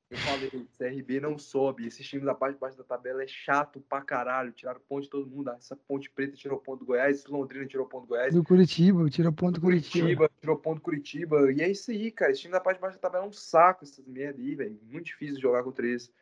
Eu 0.08 0.18
falei, 0.18 0.50
CRB 0.78 1.18
não 1.18 1.36
sobe. 1.36 1.86
Esses 1.86 2.06
times 2.06 2.26
da 2.26 2.34
parte 2.34 2.54
de 2.54 2.60
baixo 2.60 2.78
da 2.78 2.84
tabela 2.84 3.24
é 3.24 3.26
chato 3.26 3.80
pra 3.88 4.00
caralho. 4.00 4.52
Tiraram 4.52 4.80
ponto 4.88 5.02
de 5.02 5.10
todo 5.10 5.28
mundo. 5.28 5.50
Essa 5.50 5.74
Ponte 5.74 6.08
Preta 6.08 6.36
tirou 6.36 6.58
ponto 6.60 6.80
do 6.80 6.86
Goiás, 6.86 7.18
esse 7.18 7.30
Londrina 7.30 7.66
tirou 7.66 7.86
ponto 7.86 8.04
do 8.04 8.08
Goiás. 8.08 8.32
Do 8.32 8.44
Curitiba, 8.44 9.08
tira 9.10 9.32
ponto 9.32 9.56
do 9.56 9.60
Curitiba. 9.60 10.04
Curitiba 10.04 10.30
tirou 10.40 10.56
ponto 10.56 10.76
do 10.76 10.82
Curitiba. 10.82 11.52
E 11.52 11.60
é 11.60 11.68
isso 11.68 11.90
aí, 11.90 12.12
cara. 12.12 12.30
Esse 12.30 12.42
time 12.42 12.52
da 12.52 12.60
parte 12.60 12.76
de 12.76 12.82
baixo 12.82 12.96
da 12.96 13.02
tabela 13.02 13.24
é 13.24 13.28
um 13.28 13.32
saco, 13.32 13.82
essas 13.82 14.06
merda 14.06 14.40
aí, 14.40 14.54
velho. 14.54 14.78
Muito 14.84 15.06
difícil 15.06 15.40
jogar 15.40 15.64
contra 15.64 15.84
eles. 15.84 16.12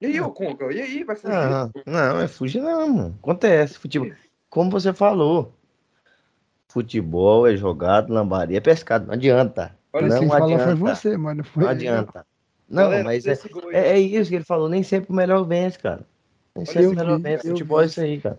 E 0.00 0.06
aí, 0.06 0.20
ô 0.20 0.30
Conca? 0.30 0.72
E 0.72 0.80
aí, 0.80 1.02
vai 1.02 1.16
fugir? 1.16 1.32
Não, 1.32 1.72
não, 1.86 2.20
é 2.20 2.28
fugir 2.28 2.62
não, 2.62 2.88
mano. 2.88 3.18
Acontece. 3.20 3.78
Futebol. 3.78 4.12
Como 4.48 4.70
você 4.70 4.92
falou, 4.92 5.52
futebol 6.68 7.48
é 7.48 7.56
jogado, 7.56 8.12
lambaria 8.12 8.58
é 8.58 8.60
pescado. 8.60 9.06
Não 9.06 9.14
adianta. 9.14 9.75
Olha, 9.96 10.08
não 10.08 10.18
Quem 10.18 10.28
falou 10.28 10.58
foi 10.58 10.74
você, 10.74 11.16
mano. 11.16 11.42
Foi 11.42 11.62
Não 11.64 11.70
adianta. 11.70 12.26
Não, 12.68 12.82
Galera, 12.82 13.04
mas 13.04 13.26
é, 13.26 13.38
é, 13.72 13.88
é 13.92 13.98
isso 13.98 14.28
que 14.28 14.36
ele 14.36 14.44
falou. 14.44 14.68
Nem 14.68 14.82
sempre 14.82 15.10
o 15.10 15.14
melhor 15.14 15.44
vence, 15.44 15.78
cara. 15.78 16.06
Nem 16.54 16.66
sempre 16.66 16.82
eu 16.84 16.90
o 16.90 16.94
melhor 16.94 17.18
vence. 17.20 17.48
Futebol 17.48 17.80
é 17.80 17.86
isso 17.86 18.00
aí, 18.00 18.20
cara. 18.20 18.38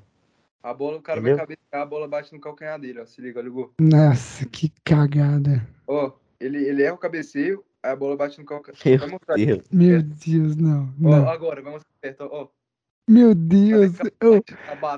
A 0.61 0.73
bola, 0.73 0.97
o 0.97 1.01
cara 1.01 1.19
Entendeu? 1.19 1.37
vai 1.37 1.45
cabecear, 1.47 1.81
a 1.81 1.85
bola 1.85 2.07
bate 2.07 2.33
no 2.33 2.39
calcanhar 2.39 2.79
dele, 2.79 2.99
ó. 2.99 3.05
Se 3.05 3.21
liga, 3.21 3.39
olha 3.39 3.49
o 3.49 3.53
gol. 3.53 3.73
Nossa, 3.79 4.45
que 4.45 4.71
cagada. 4.83 5.65
Ó, 5.87 6.11
ele, 6.39 6.57
ele 6.63 6.83
erra 6.83 6.93
o 6.93 6.97
cabeceio, 6.97 7.63
Aí 7.81 7.91
a 7.91 7.95
bola 7.95 8.17
bate 8.17 8.37
no 8.37 8.45
calcanhar. 8.45 8.77
Meu 8.85 9.37
Deus. 9.37 9.63
Meu 9.71 10.03
Deus, 10.03 10.55
não. 10.55 10.93
Ó, 11.03 11.09
não. 11.09 11.29
agora, 11.29 11.61
vamos 11.61 11.83
perto, 12.01 12.27
ó. 12.29 12.49
Meu 13.09 13.33
Deus. 13.33 13.93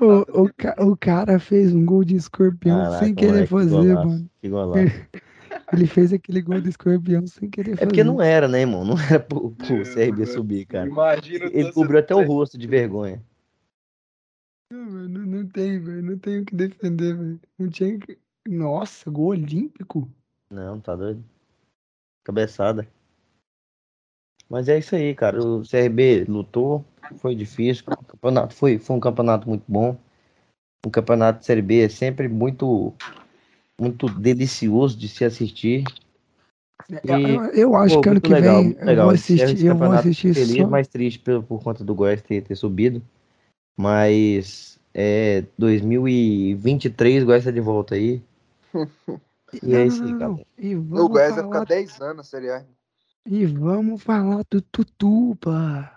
Ô, 0.02 0.44
o, 0.44 0.50
ca- 0.58 0.76
o 0.80 0.98
cara 0.98 1.40
fez 1.40 1.74
um 1.74 1.86
gol 1.86 2.04
de 2.04 2.16
escorpião 2.16 2.80
Caraca, 2.80 3.06
sem 3.06 3.14
querer 3.14 3.28
moleque, 3.28 3.48
que 3.48 3.54
fazer, 3.54 3.70
golaço, 3.70 4.08
mano. 4.10 4.30
Que 4.42 4.50
golaço. 4.50 4.94
Ele 5.72 5.86
fez 5.88 6.12
aquele 6.12 6.42
gol 6.42 6.60
de 6.60 6.70
escorpião 6.70 7.26
sem 7.28 7.50
querer 7.50 7.72
É 7.72 7.76
fazer. 7.76 7.88
porque 7.88 8.04
não 8.04 8.22
era, 8.22 8.48
né, 8.48 8.62
irmão? 8.62 8.84
Não 8.84 8.96
era 9.00 9.20
pro, 9.20 9.52
pro 9.52 9.68
Deus, 9.68 9.90
CRB 9.94 10.26
subir, 10.26 10.66
cara. 10.66 10.88
Imagina 10.88 11.46
Ele 11.46 11.72
cobriu 11.72 12.00
até 12.00 12.16
o 12.16 12.26
rosto 12.26 12.58
de 12.58 12.68
vergonha. 12.68 13.22
Não, 14.72 14.90
velho, 14.90 15.10
não, 15.10 15.22
não 15.26 15.48
tem, 15.48 15.80
velho. 15.80 16.02
Não 16.04 16.18
tem 16.18 16.40
o 16.40 16.46
que 16.46 16.56
defender, 16.56 17.16
velho. 17.16 17.40
Não 17.58 17.70
tinha 17.70 17.98
que. 18.00 18.18
Nossa, 18.48 19.10
gol 19.12 19.28
olímpico? 19.28 20.10
Não, 20.50 20.80
tá 20.80 20.96
doido. 20.96 21.24
Cabeçada. 22.24 22.88
Mas 24.50 24.68
é 24.68 24.80
isso 24.80 24.96
aí, 24.96 25.14
cara. 25.14 25.40
O 25.44 25.62
CRB 25.64 26.26
lutou, 26.28 26.84
foi 27.18 27.36
difícil. 27.36 27.84
O 27.88 28.06
campeonato 28.06 28.56
foi, 28.56 28.80
foi 28.80 28.96
um 28.96 29.00
campeonato 29.00 29.48
muito 29.48 29.64
bom. 29.68 29.96
O 30.86 30.90
campeonato 30.90 31.40
de 31.40 31.46
Série 31.46 31.62
B 31.62 31.82
é 31.86 31.90
sempre 31.90 32.28
muito, 32.28 32.94
muito 33.80 34.08
delicioso 34.10 34.98
de 34.98 35.08
se 35.08 35.24
assistir. 35.26 35.84
E, 36.90 37.00
Eu, 37.04 37.46
eu 37.54 37.76
acho 37.76 37.96
pô, 37.96 38.02
que 38.02 38.10
ano 38.10 38.22
que 38.22 38.30
legal, 38.32 38.56
vem 38.56 38.64
muito 38.66 38.80
eu 38.80 38.86
legal. 38.86 39.06
vou 39.08 39.14
assistir, 39.16 39.66
eu 39.66 39.76
vou 39.76 39.92
assistir 39.92 40.34
feliz, 40.34 40.58
só. 40.58 40.68
mais 40.68 40.88
triste 40.88 41.20
por, 41.20 41.44
por 41.44 41.64
conta 41.64 41.84
do 41.84 41.94
Goiás 41.96 42.22
ter, 42.22 42.42
ter 42.42 42.56
subido. 42.56 43.02
Mas 43.78 44.80
é 44.94 45.44
2023, 45.58 47.24
o 47.24 47.26
Goiás 47.28 47.44
tá 47.46 47.52
de 47.52 47.62
volta 47.62 47.96
aí. 47.96 48.22
E 49.64 49.74
é 49.74 49.88
isso 49.88 50.04
aí, 50.04 50.16
cara. 50.20 50.36
E 50.60 50.76
O 50.76 50.84
vamos, 50.84 51.08
Goiás 51.10 51.34
vai 51.34 51.44
falar, 51.44 51.62
ficar 51.62 51.66
10 51.66 52.02
anos 52.02 52.18
na 52.18 52.24
Série 52.24 52.52
A. 52.52 52.64
e 53.26 53.46
vamos 53.48 54.04
falar 54.04 54.44
do 54.50 54.62
Tutuba. 54.62 55.92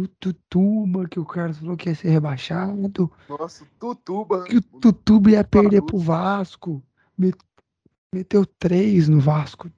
O 0.00 0.08
Tutuba, 0.08 1.06
que 1.08 1.20
o 1.20 1.24
Carlos 1.24 1.58
falou 1.58 1.76
que 1.76 1.88
ia 1.88 1.94
ser 1.94 2.08
rebaixado. 2.08 3.10
Nossa, 3.28 3.64
Tutuba. 3.78 4.44
Que 4.44 4.56
o 4.56 4.62
Tutuba 4.62 5.30
ia 5.30 5.44
perder 5.44 5.82
pro 5.82 5.98
Vasco. 5.98 6.82
Me- 7.16 7.32
Meteu 8.12 8.44
três 8.44 9.08
no 9.08 9.20
Vasco. 9.20 9.70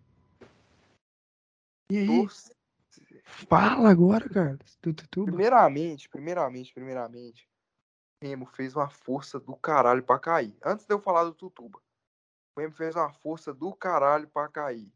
E 1.91 1.99
aí, 1.99 2.07
Torce- 2.07 2.55
fala 3.25 3.91
agora, 3.91 4.27
Carlos, 4.29 4.79
do 4.83 4.95
Tutuba. 4.95 5.27
Primeiramente, 5.27 6.09
primeiramente, 6.09 6.73
primeiramente, 6.73 7.47
o 8.23 8.27
Remo 8.27 8.47
fez 8.47 8.75
uma 8.75 8.89
força 8.89 9.39
do 9.39 9.55
caralho 9.55 10.03
pra 10.03 10.19
cair. 10.19 10.57
Antes 10.65 10.87
de 10.87 10.95
eu 10.95 10.99
falar 10.99 11.25
do 11.25 11.35
Tutuba, 11.35 11.79
o 12.57 12.61
Remo 12.61 12.73
fez 12.75 12.97
uma 12.97 13.13
força 13.13 13.53
do 13.53 13.75
caralho 13.75 14.27
pra 14.29 14.49
cair. 14.49 14.91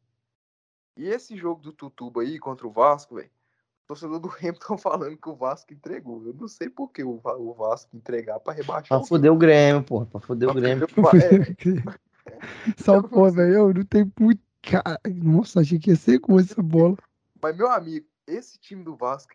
E 0.96 1.04
esse 1.08 1.36
jogo 1.36 1.60
do 1.60 1.72
Tutuba 1.72 2.22
aí 2.22 2.38
contra 2.38 2.66
o 2.66 2.70
Vasco, 2.70 3.16
velho, 3.16 3.28
o 3.28 3.86
torcedor 3.88 4.18
do 4.18 4.28
Remo 4.28 4.56
estão 4.62 4.78
falando 4.78 5.14
que 5.18 5.28
o 5.28 5.36
Vasco 5.36 5.74
entregou. 5.74 6.24
Eu 6.26 6.32
não 6.32 6.48
sei 6.48 6.70
por 6.70 6.90
que 6.90 7.04
o 7.04 7.18
Va- 7.18 7.36
o 7.36 7.52
Vasco 7.52 7.94
entregar 7.94 8.40
pra 8.40 8.54
rebaixar 8.54 8.88
Pra 8.88 8.98
o 8.98 9.04
foder 9.06 9.30
o 9.30 9.36
Grêmio, 9.36 9.84
pô. 9.84 10.06
Pra 10.06 10.20
foder 10.20 10.48
o 10.48 10.52
Remo. 10.52 10.86
Grêmio. 10.86 10.86
É, 12.02 12.05
Só 12.77 13.03
pô, 13.03 13.31
velho, 13.31 13.55
eu 13.55 13.74
não 13.74 13.85
tem 13.85 14.11
muito. 14.19 14.40
Cara, 14.62 15.01
nossa, 15.07 15.61
achei 15.61 15.78
que 15.78 15.90
ia 15.90 15.97
ser 15.97 16.19
com 16.19 16.40
essa 16.40 16.61
bola. 16.61 16.97
Mas, 17.40 17.57
meu 17.57 17.70
amigo, 17.70 18.07
esse 18.27 18.59
time 18.59 18.82
do 18.82 18.97
Vasco 18.97 19.32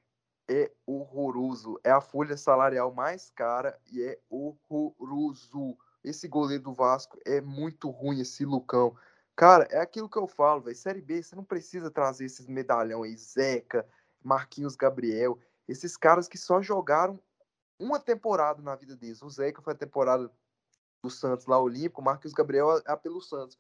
é 0.50 0.70
horroroso. 0.86 1.80
É 1.84 1.92
a 1.92 2.02
folha 2.02 2.36
salarial 2.36 2.94
mais 2.94 3.30
cara 3.30 3.80
e 3.92 4.02
é 4.02 4.20
horroroso. 4.30 5.78
Esse 6.04 6.28
goleiro 6.28 6.64
do 6.64 6.74
Vasco 6.74 7.18
é 7.26 7.40
muito 7.40 7.90
ruim, 7.90 8.20
esse 8.20 8.44
Lucão. 8.44 8.96
Cara, 9.36 9.68
é 9.72 9.80
aquilo 9.80 10.10
que 10.10 10.18
eu 10.18 10.28
falo, 10.28 10.62
velho. 10.62 10.76
Série 10.76 11.02
B, 11.02 11.24
você 11.24 11.36
não 11.36 11.44
precisa 11.44 11.90
trazer 11.90 12.26
esses 12.26 12.48
medalhão 12.48 13.04
aí, 13.04 13.16
Zeca, 13.16 13.88
Marquinhos 14.22 14.76
Gabriel. 14.76 15.40
Esses 15.68 15.96
caras 15.96 16.28
que 16.28 16.38
só 16.38 16.62
jogaram 16.62 17.20
uma 17.80 18.00
temporada 18.00 18.62
na 18.62 18.76
vida 18.76 18.96
deles. 18.96 19.22
O 19.22 19.30
Zeca 19.30 19.62
foi 19.62 19.74
a 19.74 19.78
temporada 19.78 20.30
do 21.02 21.10
Santos 21.10 21.46
lá, 21.48 21.60
Olímpico. 21.60 22.02
O 22.02 22.04
Marquinhos 22.04 22.34
Gabriel 22.34 22.80
é 22.86 22.96
pelo 22.96 23.22
Santos. 23.22 23.58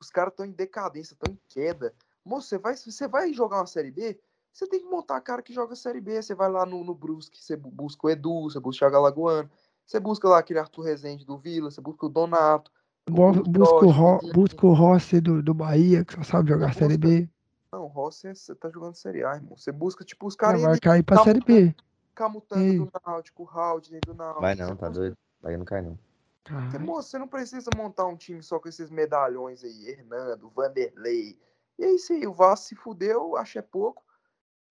Os 0.00 0.10
caras 0.10 0.32
estão 0.32 0.44
em 0.46 0.50
decadência, 0.50 1.14
estão 1.14 1.32
em 1.32 1.38
queda. 1.48 1.94
Moço, 2.24 2.48
você 2.48 2.58
vai, 2.58 2.76
você 2.76 3.08
vai 3.08 3.32
jogar 3.32 3.58
uma 3.58 3.66
Série 3.66 3.90
B? 3.90 4.18
Você 4.52 4.66
tem 4.66 4.80
que 4.80 4.86
montar 4.86 5.16
a 5.16 5.20
cara 5.20 5.42
que 5.42 5.52
joga 5.52 5.76
Série 5.76 6.00
B. 6.00 6.20
Você 6.20 6.34
vai 6.34 6.50
lá 6.50 6.66
no, 6.66 6.82
no 6.82 6.94
Brusque, 6.94 7.42
você 7.42 7.56
bu- 7.56 7.70
busca 7.70 8.06
o 8.06 8.10
Edu, 8.10 8.42
você 8.44 8.58
busca 8.58 8.78
o 8.78 8.88
Thiago 8.88 8.96
Alagoano, 8.96 9.50
você 9.86 10.00
busca 10.00 10.28
lá 10.28 10.38
aquele 10.38 10.58
Arthur 10.58 10.82
Rezende 10.82 11.24
do 11.24 11.38
Vila, 11.38 11.70
você 11.70 11.80
busca 11.80 12.06
o 12.06 12.08
Donato. 12.08 12.70
O 13.08 13.12
Busca 13.42 13.86
o, 13.86 13.90
Ro, 13.90 14.18
busca 14.32 14.66
o 14.66 14.72
Rossi 14.72 15.20
do, 15.20 15.42
do 15.42 15.52
Bahia, 15.54 16.04
que 16.04 16.14
só 16.14 16.22
sabe 16.22 16.50
jogar 16.50 16.68
Busca- 16.68 16.80
Série 16.80 16.98
B. 16.98 17.28
Não, 17.72 17.86
Rossi, 17.86 18.28
é- 18.28 18.34
você 18.34 18.54
tá 18.54 18.68
jogando 18.70 18.94
Série 18.94 19.24
A, 19.24 19.34
irmão. 19.34 19.56
Você 19.56 19.72
busca, 19.72 20.04
tipo, 20.04 20.26
os 20.26 20.36
caras 20.36 20.62
vai 20.62 20.78
cair 20.78 21.02
pra 21.02 21.16
Tá 21.18 21.24
Série 21.24 21.40
B. 21.40 21.74
Camutanga 22.14 22.62
Ei. 22.62 22.78
do 22.78 22.90
Náutico, 23.06 23.48
Haldner 23.50 24.00
do 24.04 24.14
Náutico. 24.14 24.40
Vai 24.40 24.54
não, 24.54 24.76
tá 24.76 24.88
doido. 24.88 25.16
Vai 25.40 25.56
não 25.56 25.64
cai 25.64 25.80
não. 25.82 25.98
Você, 26.46 26.54
Caralho. 26.54 26.80
moço, 26.80 27.08
você 27.08 27.18
não 27.18 27.28
precisa 27.28 27.70
montar 27.76 28.06
um 28.06 28.16
time 28.16 28.42
só 28.42 28.58
com 28.58 28.68
esses 28.68 28.90
medalhões 28.90 29.62
aí, 29.62 29.88
Hernando, 29.88 30.50
Vanderlei. 30.50 31.38
E 31.78 31.84
é 31.84 31.92
isso 31.92 32.12
aí, 32.12 32.26
o 32.26 32.32
Vasco 32.32 32.68
se 32.68 32.74
fudeu, 32.74 33.36
acho 33.36 33.58
é 33.58 33.62
pouco. 33.62 34.02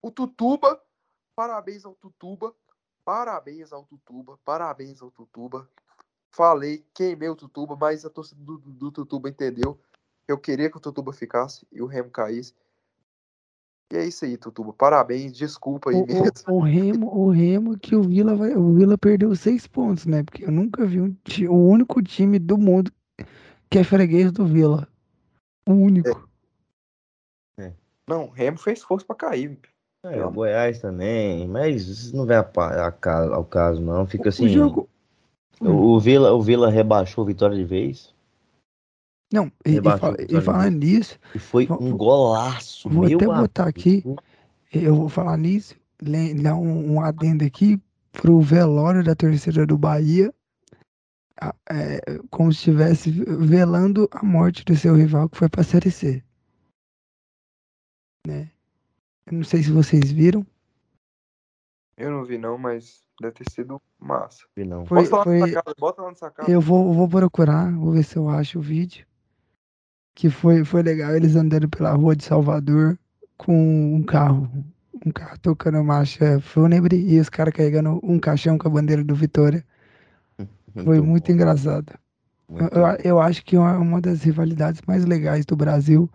O 0.02 0.10
Tutuba, 0.10 0.82
parabéns 1.34 1.84
ao 1.84 1.94
Tutuba, 1.94 2.54
parabéns 3.04 3.72
ao 3.72 3.84
Tutuba, 3.84 4.38
parabéns 4.44 5.00
ao 5.02 5.10
Tutuba. 5.10 5.68
Falei, 6.30 6.86
queimei 6.94 7.28
o 7.28 7.36
Tutuba, 7.36 7.76
mas 7.76 8.04
a 8.04 8.10
torcida 8.10 8.40
do, 8.42 8.58
do 8.58 8.92
Tutuba 8.92 9.28
entendeu. 9.28 9.80
Eu 10.26 10.38
queria 10.38 10.70
que 10.70 10.76
o 10.76 10.80
Tutuba 10.80 11.12
ficasse 11.12 11.66
e 11.72 11.82
o 11.82 11.86
Remo 11.86 12.10
caísse. 12.10 12.54
E 13.92 13.96
é 13.96 14.04
isso 14.06 14.24
aí, 14.24 14.36
Tutuba. 14.36 14.72
Parabéns, 14.72 15.32
desculpa 15.32 15.90
aí 15.90 15.96
O, 15.96 16.06
mesmo. 16.06 16.32
o, 16.48 16.54
o 16.54 16.60
Remo, 16.60 17.14
o 17.14 17.30
Remo 17.30 17.78
que 17.78 17.96
o 17.96 18.02
Vila 18.02 18.34
vai. 18.34 18.54
O 18.54 18.74
Vila 18.74 18.96
perdeu 18.96 19.34
seis 19.34 19.66
pontos, 19.66 20.06
né? 20.06 20.22
Porque 20.22 20.44
eu 20.44 20.52
nunca 20.52 20.86
vi 20.86 21.00
um, 21.00 21.16
o 21.48 21.68
único 21.68 22.00
time 22.02 22.38
do 22.38 22.56
mundo 22.56 22.92
que 23.68 23.78
é 23.78 23.84
freguês 23.84 24.30
do 24.30 24.46
Vila. 24.46 24.88
O 25.68 25.72
único. 25.72 26.28
Não, 28.08 28.24
o 28.24 28.30
Remo 28.30 28.58
fez 28.58 28.82
força 28.82 29.06
pra 29.06 29.14
cair. 29.14 29.56
É, 30.02 30.24
o 30.24 30.32
Goiás 30.32 30.80
também, 30.80 31.46
mas 31.46 31.86
isso 31.86 32.16
não 32.16 32.26
vem 32.26 32.36
a, 32.36 32.40
a 32.40 33.34
ao 33.34 33.44
caso, 33.44 33.80
não. 33.80 34.04
Fica 34.04 34.30
assim. 34.30 34.46
o 34.46 34.48
jogo. 34.48 34.88
O, 35.60 35.94
o 35.94 36.00
Vila, 36.00 36.32
o 36.32 36.40
Vila 36.40 36.70
rebaixou 36.70 37.22
a 37.22 37.26
vitória 37.26 37.56
de 37.56 37.64
vez. 37.64 38.12
Não, 39.32 39.46
e, 39.64 39.76
e, 39.76 39.82
fala- 39.98 40.16
e 40.28 40.40
falando 40.40 40.76
nisso, 40.76 41.18
E 41.34 41.38
foi 41.38 41.66
um 41.70 41.96
golaço. 41.96 42.88
vou 42.88 43.06
meu 43.06 43.16
até 43.16 43.26
botar 43.26 43.62
amigo. 43.64 43.78
aqui. 43.78 44.04
eu 44.72 44.94
vou 44.96 45.08
falar 45.08 45.36
nisso, 45.36 45.76
dar 46.42 46.56
um, 46.56 46.94
um 46.94 47.00
adendo 47.00 47.44
aqui 47.44 47.80
pro 48.12 48.40
velório 48.40 49.04
da 49.04 49.14
torcida 49.14 49.64
do 49.66 49.78
Bahia. 49.78 50.32
a- 51.42 51.54
é, 51.70 52.00
como 52.30 52.52
se 52.52 52.58
estivesse 52.58 53.10
velando 53.10 54.06
a 54.10 54.22
morte 54.22 54.62
do 54.62 54.76
seu 54.76 54.94
rival 54.94 55.26
que 55.26 55.38
foi 55.38 55.48
pra 55.48 55.62
Série 55.62 55.90
C. 55.90 56.22
Né? 58.26 58.50
Eu 59.26 59.38
não 59.38 59.44
sei 59.44 59.62
se 59.62 59.70
vocês 59.70 60.10
viram. 60.12 60.46
Eu 61.96 62.10
não 62.10 62.24
vi 62.24 62.36
não, 62.36 62.58
mas 62.58 63.02
deve 63.20 63.34
ter 63.36 63.50
sido 63.50 63.80
massa. 63.98 64.44
Vi 64.54 64.64
Não. 64.64 64.84
Foi, 64.84 65.02
Bota 65.04 65.16
lá 65.16 65.24
foi, 65.24 65.38
na 65.40 65.46
sacada, 65.46 65.74
bota 65.78 66.02
lá 66.02 66.08
na 66.10 66.14
sacada. 66.16 66.50
Eu 66.50 66.60
vou, 66.60 66.92
vou 66.92 67.08
procurar, 67.08 67.72
vou 67.72 67.92
ver 67.92 68.02
se 68.04 68.16
eu 68.16 68.28
acho 68.28 68.58
o 68.58 68.62
vídeo. 68.62 69.06
Que 70.14 70.30
foi, 70.30 70.64
foi 70.64 70.82
legal 70.82 71.14
eles 71.16 71.34
andando 71.36 71.68
pela 71.68 71.92
rua 71.92 72.14
de 72.14 72.24
Salvador 72.24 72.98
com 73.36 73.94
um 73.96 74.02
carro. 74.02 74.48
Um 75.04 75.10
carro 75.10 75.38
tocando 75.40 75.82
marcha 75.82 76.40
fúnebre 76.40 76.96
e 76.96 77.18
os 77.20 77.28
caras 77.30 77.54
carregando 77.54 77.98
um 78.02 78.18
caixão 78.18 78.58
com 78.58 78.68
a 78.68 78.70
bandeira 78.70 79.02
do 79.02 79.14
Vitória. 79.14 79.64
Foi 80.84 81.00
muito 81.00 81.26
bom, 81.28 81.32
engraçado. 81.32 81.92
muito 82.48 82.74
Eu, 82.74 82.82
eu 83.04 83.20
acho 83.20 83.44
que 83.44 83.56
é 83.56 83.58
uma, 83.58 83.78
uma 83.78 84.00
das 84.00 84.22
rivalidades 84.22 84.82
mais 84.86 85.04
legais 85.04 85.44
do 85.46 85.56
Brasil, 85.56 86.10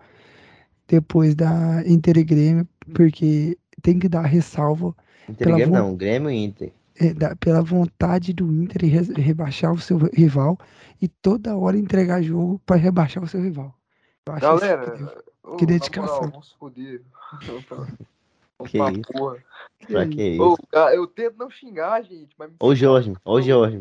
depois 0.87 1.35
da 1.35 1.83
Inter 1.87 2.17
e 2.17 2.23
Grêmio, 2.23 2.67
porque 2.93 3.57
tem 3.81 3.99
que 3.99 4.09
dar 4.09 4.23
ressalva 4.23 4.95
Inter 5.29 5.47
pela 5.47 5.57
e 5.59 5.63
Grêmio 5.63 5.71
não, 5.71 5.95
Grêmio 5.95 6.31
e 6.31 6.43
Inter. 6.43 6.73
é, 6.95 7.13
da- 7.13 7.35
pela 7.35 7.61
vontade 7.61 8.33
do 8.33 8.51
Inter 8.53 8.83
re- 8.89 9.21
rebaixar 9.21 9.71
o 9.73 9.79
seu 9.79 9.97
rival 10.13 10.57
e 11.01 11.07
toda 11.07 11.55
hora 11.57 11.77
entregar 11.77 12.21
jogo 12.21 12.59
para 12.65 12.77
rebaixar 12.77 13.23
o 13.23 13.27
seu 13.27 13.41
rival. 13.41 13.73
Eu 14.27 14.33
acho 14.33 14.45
isso 14.45 14.59
Galera, 14.59 15.23
que 15.57 15.65
na 15.65 15.67
dedicação. 15.67 16.15
moral, 16.15 16.31
vamos 16.31 16.51
foder. 16.53 17.03
Que 18.67 18.77
pra 18.77 18.91
isso. 18.91 19.01
porra. 19.11 19.43
Pra 19.87 20.07
que 20.07 20.23
isso? 20.29 20.43
Ô, 20.43 20.57
eu 20.93 21.07
tento 21.07 21.37
não 21.37 21.49
xingar, 21.49 22.01
gente, 22.03 22.33
mas 22.37 22.49
me 22.49 22.55
Ô 22.59 22.73
Jorge, 22.73 23.13
ô 23.23 23.41
Jorge. 23.41 23.79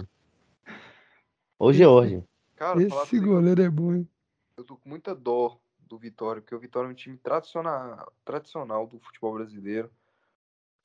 Ô 1.58 1.72
Jorge. 1.72 2.24
Cara, 2.56 2.82
Esse 2.82 3.08
que 3.10 3.20
goleiro 3.20 3.62
é 3.62 3.70
bom, 3.70 3.94
hein? 3.94 4.08
eu 4.56 4.64
tô 4.64 4.76
com 4.76 4.88
muita 4.88 5.14
dó 5.14 5.58
do 5.78 5.98
Vitória, 5.98 6.40
porque 6.40 6.54
o 6.54 6.58
Vitória 6.58 6.88
é 6.88 6.90
um 6.90 6.94
time 6.94 7.16
tradicional, 7.18 8.12
tradicional 8.24 8.86
do 8.86 8.98
futebol 9.00 9.34
brasileiro. 9.34 9.90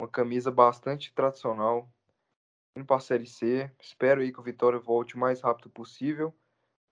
Uma 0.02 0.08
camisa 0.08 0.50
bastante 0.52 1.14
tradicional. 1.14 1.90
Indo 2.76 2.86
pra 2.86 3.00
Série 3.00 3.26
C. 3.26 3.70
Espero 3.80 4.22
aí 4.22 4.32
que 4.32 4.40
o 4.40 4.44
Vitória 4.44 4.80
volte 4.80 5.16
o 5.16 5.20
mais 5.20 5.42
rápido 5.42 5.70
possível. 5.70 6.34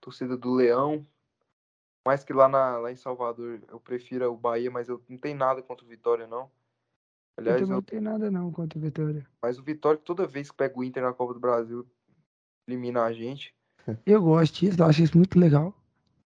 Torcida 0.02 0.36
do 0.36 0.54
Leão. 0.54 1.06
Mais 2.08 2.24
que 2.24 2.32
lá, 2.32 2.48
na, 2.48 2.78
lá 2.78 2.90
em 2.90 2.96
Salvador 2.96 3.60
eu 3.68 3.82
prefiro 3.82 4.32
o 4.32 4.38
Bahia, 4.38 4.72
mas 4.72 4.88
eu 4.88 5.04
não 5.10 5.18
tenho 5.18 5.38
nada 5.38 5.62
contra 5.62 5.86
o 5.86 5.90
Vitória, 5.90 6.26
não. 6.26 6.44
Eu 6.44 6.50
Aliás, 7.40 7.62
eu- 7.64 7.68
não 7.68 7.82
tenho 7.82 8.02
nada 8.02 8.32
não 8.32 8.50
contra 8.50 8.80
o 8.80 8.82
Vitória. 8.82 9.28
mas 9.42 9.60
o 9.60 9.64
Vitória, 9.64 10.00
toda 10.02 10.26
vez 10.26 10.50
que 10.50 10.56
pega 10.56 10.80
o 10.80 10.86
Inter 10.86 11.04
na 11.04 11.12
Copa 11.12 11.34
do 11.34 11.40
Brasil, 11.42 11.86
elimina 12.66 13.04
a 13.04 13.12
gente. 13.12 13.54
Eu 14.06 14.22
gosto 14.22 14.58
disso, 14.62 14.82
eu 14.82 14.86
acho 14.86 15.04
isso 15.04 15.18
muito 15.18 15.38
legal. 15.38 15.74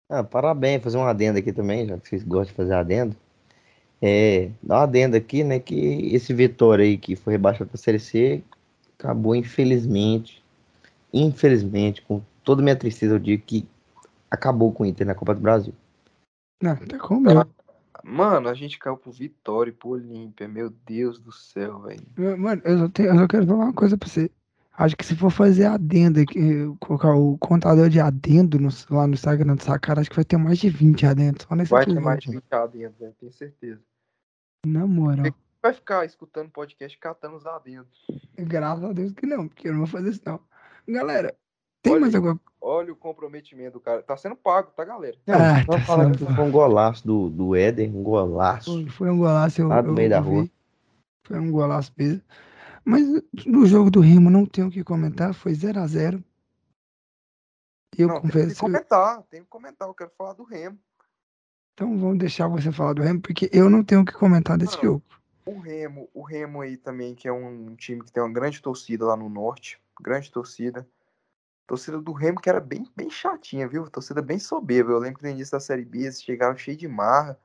Ah, 0.09 0.25
parabéns, 0.25 0.83
fazer 0.83 0.99
um 0.99 1.05
adendo 1.07 1.39
aqui 1.39 1.53
também, 1.53 1.87
já 1.87 1.97
que 1.99 2.09
vocês 2.09 2.25
gostam 2.25 2.47
de 2.51 2.57
fazer 2.57 2.75
adendo. 2.75 3.15
É, 4.03 4.51
dá 4.61 4.81
um 4.81 4.83
adendo 4.83 5.17
aqui, 5.17 5.45
né, 5.45 5.61
que 5.61 5.77
esse 6.13 6.35
Vitória 6.35 6.85
aí 6.85 6.99
que 6.99 7.15
foi 7.15 7.35
rebaixado 7.35 7.71
para 7.71 7.77
a 7.77 7.81
Série 7.81 8.01
C 8.01 8.43
acabou, 8.99 9.37
infelizmente, 9.37 10.43
infelizmente, 11.13 12.03
com 12.03 12.21
toda 12.43 12.61
a 12.61 12.65
minha 12.65 12.75
tristeza, 12.77 13.15
eu 13.15 13.19
digo 13.21 13.43
que 13.47 13.69
acabou 14.31 14.73
com 14.73 14.83
o 14.83 14.87
Inter 14.87 15.07
na 15.07 15.15
Copa 15.15 15.35
do 15.35 15.41
Brasil. 15.41 15.75
Não, 16.63 16.77
tá 16.77 16.99
com 16.99 17.15
o 17.17 17.21
meu. 17.21 17.47
Mano, 18.03 18.49
a 18.49 18.55
gente 18.55 18.79
caiu 18.79 18.97
pro 18.97 19.13
Vitória 19.13 19.71
e 19.71 19.75
pro 19.75 19.91
Olímpia. 19.91 20.49
Meu 20.49 20.71
Deus 20.71 21.19
do 21.19 21.31
céu, 21.33 21.81
velho. 21.81 22.39
Mano, 22.39 22.63
eu 22.65 22.79
só, 22.79 22.89
tenho, 22.89 23.09
eu 23.11 23.17
só 23.19 23.27
quero 23.29 23.47
falar 23.47 23.65
uma 23.65 23.73
coisa 23.75 23.97
pra 23.99 24.09
você. 24.09 24.31
Acho 24.73 24.97
que 24.97 25.05
se 25.05 25.15
for 25.15 25.31
fazer 25.31 25.67
adendo, 25.67 26.21
aqui, 26.21 26.41
colocar 26.81 27.15
o 27.15 27.37
contador 27.37 27.91
de 27.91 28.01
adendo 28.01 28.59
no- 28.59 28.71
lá 28.91 29.07
no 29.07 29.13
Instagram 29.13 29.55
do 29.57 29.63
Sacara, 29.63 30.01
acho 30.01 30.09
que 30.09 30.17
vai 30.17 30.25
ter 30.25 30.39
mais 30.39 30.59
de 30.59 30.71
20 30.71 31.05
adendos 31.05 31.45
só 31.47 31.55
nesse 31.55 31.71
Vai 31.71 31.85
ter 31.85 32.01
mais 32.01 32.19
episódio. 32.19 32.41
20 32.41 32.53
adentro, 32.55 32.99
velho, 33.01 33.15
tenho 33.21 33.33
certeza. 33.33 33.81
Na 34.67 34.87
moral. 34.87 35.27
Vai 35.63 35.75
ficar 35.75 36.07
escutando 36.07 36.49
podcast 36.51 36.97
catando 36.99 37.37
os 37.37 37.45
adentos. 37.47 38.07
Graças 38.39 38.83
a 38.85 38.93
Deus 38.95 39.13
que 39.13 39.27
não, 39.27 39.47
porque 39.47 39.69
eu 39.69 39.73
não 39.73 39.81
vou 39.81 39.87
fazer 39.89 40.09
isso 40.11 40.23
não. 40.25 40.41
Galera, 40.89 41.35
tem 41.83 41.93
Olha 41.93 42.01
mais 42.03 42.15
alguma 42.15 42.41
Olha 42.63 42.93
o 42.93 42.97
comprometimento 42.97 43.73
do 43.75 43.81
cara. 43.81 44.03
Tá 44.03 44.17
sendo 44.19 44.37
pago, 44.37 44.71
tá, 44.73 44.85
galera? 44.85 45.17
Ah, 45.27 45.65
tá 45.65 45.81
falar 45.81 46.05
só- 46.05 46.27
que 46.27 46.35
foi 46.35 46.45
um 46.45 46.51
golaço 46.51 47.07
do, 47.07 47.31
do 47.31 47.57
Éder, 47.57 47.89
um 47.89 48.03
golaço. 48.03 48.71
Foi, 48.73 48.87
foi 48.91 49.11
um 49.11 49.17
golaço, 49.19 49.63
eu, 49.63 49.69
Lá 49.69 49.81
do 49.81 49.89
eu 49.89 49.95
meio 49.95 50.11
da 50.11 50.21
vi. 50.21 50.29
rua. 50.29 50.51
Foi 51.25 51.39
um 51.39 51.51
golaço 51.51 51.91
mesmo. 51.97 52.21
Mas 52.85 53.03
no 53.47 53.65
jogo 53.67 53.91
do 53.91 54.01
Remo 54.01 54.29
não 54.29 54.45
tenho 54.45 54.69
o 54.69 54.71
que 54.71 54.85
comentar, 54.85 55.33
foi 55.33 55.55
0 55.55 55.81
a 55.81 55.87
0 55.87 56.23
Eu 57.97 58.09
não, 58.09 58.21
tem 58.21 58.31
que 58.31 58.37
confesso. 58.37 58.61
comentar, 58.61 59.23
tem 59.25 59.43
que 59.43 59.49
comentar. 59.49 59.89
Eu 59.89 59.95
quero 59.95 60.11
falar 60.17 60.35
do 60.35 60.45
Remo. 60.45 60.79
Então 61.75 61.99
vamos 61.99 62.19
deixar 62.19 62.47
você 62.47 62.71
falar 62.71 62.93
do 62.93 63.03
Remo, 63.03 63.21
porque 63.23 63.49
eu 63.53 63.71
não 63.71 63.83
tenho 63.83 64.03
o 64.03 64.05
que 64.05 64.13
comentar 64.13 64.59
desse 64.59 64.77
Não. 64.77 64.83
jogo. 64.83 65.03
O 65.47 65.59
Remo, 65.59 66.09
o 66.13 66.23
Remo 66.23 66.61
aí 66.61 66.77
também, 66.77 67.15
que 67.15 67.27
é 67.27 67.33
um 67.33 67.75
time 67.75 68.05
que 68.05 68.13
tem 68.13 68.23
uma 68.23 68.33
grande 68.33 68.61
torcida 68.61 69.07
lá 69.07 69.17
no 69.17 69.31
norte. 69.31 69.81
Grande 70.01 70.31
torcida. 70.31 70.87
Torcida 71.71 72.01
do 72.01 72.11
Remo 72.11 72.41
que 72.41 72.51
era 72.51 72.59
bem, 72.59 72.85
bem 72.97 73.09
chatinha, 73.09 73.69
viu? 73.69 73.89
Torcida 73.89 74.21
bem 74.21 74.41
soberba. 74.41 74.91
Eu 74.91 74.99
lembro 74.99 75.21
que 75.21 75.25
no 75.25 75.31
início 75.31 75.53
da 75.53 75.61
Série 75.61 75.85
B 75.85 76.01
eles 76.01 76.21
chegaram 76.21 76.57
cheio 76.57 76.77
de 76.77 76.89
marra, 76.89 77.39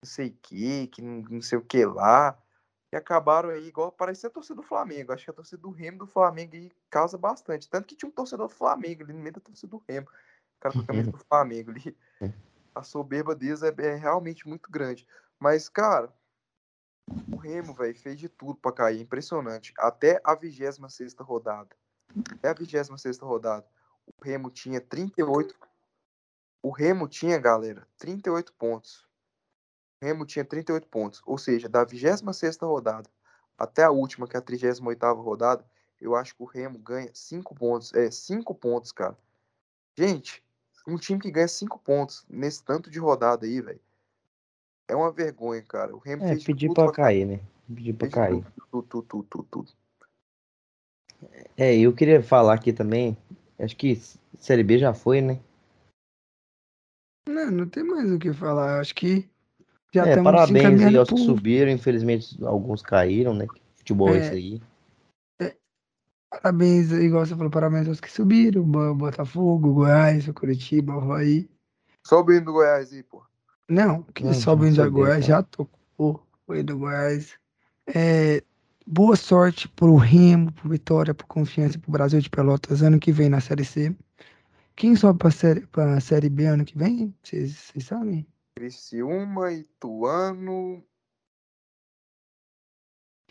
não 0.00 0.08
sei 0.08 0.28
o 0.28 0.38
que, 0.40 0.86
que 0.86 1.02
não, 1.02 1.22
não 1.28 1.42
sei 1.42 1.58
o 1.58 1.62
que 1.62 1.84
lá. 1.84 2.40
E 2.92 2.96
acabaram 2.96 3.48
aí 3.48 3.66
igual 3.66 3.90
parecia 3.90 4.28
a 4.28 4.32
torcida 4.32 4.54
do 4.54 4.62
Flamengo. 4.62 5.12
Acho 5.12 5.24
que 5.24 5.30
a 5.32 5.34
torcida 5.34 5.60
do 5.60 5.72
Remo 5.72 5.98
do 5.98 6.06
Flamengo 6.06 6.54
aí 6.54 6.70
causa 6.88 7.18
bastante. 7.18 7.68
Tanto 7.68 7.88
que 7.88 7.96
tinha 7.96 8.08
um 8.08 8.12
torcedor 8.12 8.46
do 8.46 8.54
Flamengo 8.54 9.02
ali 9.02 9.12
no 9.12 9.18
meio 9.18 9.34
da 9.34 9.40
torcida 9.40 9.68
do 9.68 9.82
Remo. 9.88 10.06
O 10.06 10.60
cara 10.60 10.72
com 10.72 10.80
a 10.82 10.86
camisa 10.86 11.10
do 11.10 11.18
Flamengo 11.18 11.72
ali. 11.72 11.96
A 12.72 12.84
soberba 12.84 13.34
deles 13.34 13.64
é, 13.64 13.74
é 13.78 13.96
realmente 13.96 14.46
muito 14.46 14.70
grande. 14.70 15.04
Mas, 15.40 15.68
cara, 15.68 16.14
o 17.32 17.36
Remo, 17.36 17.74
velho, 17.74 17.98
fez 17.98 18.16
de 18.16 18.28
tudo 18.28 18.60
pra 18.60 18.70
cair. 18.70 19.00
Impressionante. 19.00 19.74
Até 19.76 20.20
a 20.22 20.36
26 20.36 21.16
rodada. 21.18 21.74
Até 22.32 22.48
a 22.48 22.54
26 22.54 23.18
rodada. 23.18 23.66
O 24.06 24.24
Remo 24.24 24.50
tinha 24.50 24.80
38. 24.80 25.54
O 26.62 26.70
Remo 26.70 27.08
tinha, 27.08 27.38
galera, 27.38 27.86
38 27.98 28.52
pontos. 28.54 29.06
O 30.00 30.04
Remo 30.04 30.26
tinha 30.26 30.44
38 30.44 30.88
pontos. 30.88 31.22
Ou 31.26 31.38
seja, 31.38 31.68
da 31.68 31.84
26 31.84 32.56
rodada 32.58 33.08
até 33.58 33.84
a 33.84 33.90
última, 33.90 34.28
que 34.28 34.36
é 34.36 34.38
a 34.38 34.42
38 34.42 35.22
rodada, 35.22 35.64
eu 36.00 36.14
acho 36.14 36.34
que 36.34 36.42
o 36.42 36.46
Remo 36.46 36.78
ganha 36.78 37.10
5 37.14 37.54
pontos. 37.54 37.92
É, 37.94 38.10
5 38.10 38.54
pontos, 38.54 38.92
cara. 38.92 39.16
Gente, 39.96 40.44
um 40.86 40.96
time 40.96 41.18
que 41.18 41.30
ganha 41.30 41.48
5 41.48 41.78
pontos 41.78 42.24
nesse 42.28 42.62
tanto 42.62 42.90
de 42.90 42.98
rodada 42.98 43.46
aí, 43.46 43.60
velho. 43.60 43.80
É 44.88 44.94
uma 44.94 45.10
vergonha, 45.10 45.62
cara. 45.62 45.94
O 45.94 45.98
Remo 45.98 46.22
É, 46.22 46.36
pedir 46.36 46.68
tudo 46.68 46.74
pra 46.74 46.92
cair, 46.92 47.24
né? 47.24 47.40
Pedir 47.66 47.94
pra 47.94 48.08
cair. 48.08 48.44
Tudo, 48.70 48.82
tudo, 48.82 49.02
tudo, 49.02 49.24
tudo, 49.24 49.48
tudo. 49.50 49.72
É, 51.56 51.76
eu 51.78 51.92
queria 51.94 52.22
falar 52.22 52.54
aqui 52.54 52.72
também, 52.72 53.16
acho 53.58 53.76
que 53.76 54.00
Série 54.38 54.62
B 54.62 54.78
já 54.78 54.92
foi, 54.92 55.20
né? 55.20 55.40
Não, 57.28 57.50
não 57.50 57.68
tem 57.68 57.82
mais 57.82 58.10
o 58.10 58.18
que 58.18 58.32
falar. 58.32 58.80
Acho 58.80 58.94
que 58.94 59.28
já 59.92 60.06
É, 60.06 60.10
estamos 60.10 60.32
parabéns 60.32 60.82
aí 60.82 60.96
aos 60.96 61.08
que 61.08 61.18
subiram, 61.18 61.70
infelizmente 61.70 62.42
alguns 62.44 62.82
caíram, 62.82 63.34
né? 63.34 63.46
Futebol 63.76 64.14
é 64.14 64.18
É. 64.18 64.20
isso 64.20 64.34
aí. 64.34 64.62
Parabéns, 66.28 66.90
igual 66.92 67.24
você 67.24 67.34
falou, 67.34 67.50
parabéns 67.50 67.88
aos 67.88 68.00
que 68.00 68.10
subiram. 68.10 68.62
Bo- 68.62 68.94
Botafogo, 68.94 69.72
Goiás, 69.72 70.28
Curitiba, 70.32 70.94
Havaí. 70.94 71.48
Sobe 72.06 72.40
do 72.40 72.52
Goiás 72.52 72.92
aí, 72.92 73.02
pô. 73.02 73.24
Não, 73.68 74.02
que 74.02 74.22
Não, 74.22 74.32
sobe 74.34 74.66
subiram, 74.70 74.90
Goiás, 74.92 75.24
tá. 75.24 75.28
já 75.28 75.42
tocou 75.42 76.26
hino 76.50 76.64
do 76.64 76.78
Goiás. 76.78 77.38
É, 77.86 78.42
boa 78.86 79.16
sorte 79.16 79.68
pro 79.68 79.96
Remo, 79.96 80.52
pro 80.52 80.68
Vitória, 80.68 81.12
pro 81.12 81.26
Confiança 81.26 81.76
e 81.76 81.80
pro 81.80 81.90
Brasil 81.90 82.20
de 82.20 82.30
Pelotas 82.30 82.82
ano 82.82 83.00
que 83.00 83.10
vem 83.10 83.28
na 83.28 83.40
Série 83.40 83.64
C. 83.64 83.94
Quem 84.76 84.94
sobe 84.94 85.18
pra 85.18 85.30
Série, 85.30 85.66
pra 85.66 86.00
série 86.00 86.28
B 86.28 86.46
ano 86.46 86.64
que 86.64 86.78
vem? 86.78 87.14
Vocês 87.22 87.72
sabem? 87.80 88.26
Criciúma, 88.54 89.52
Ituano. 89.52 90.84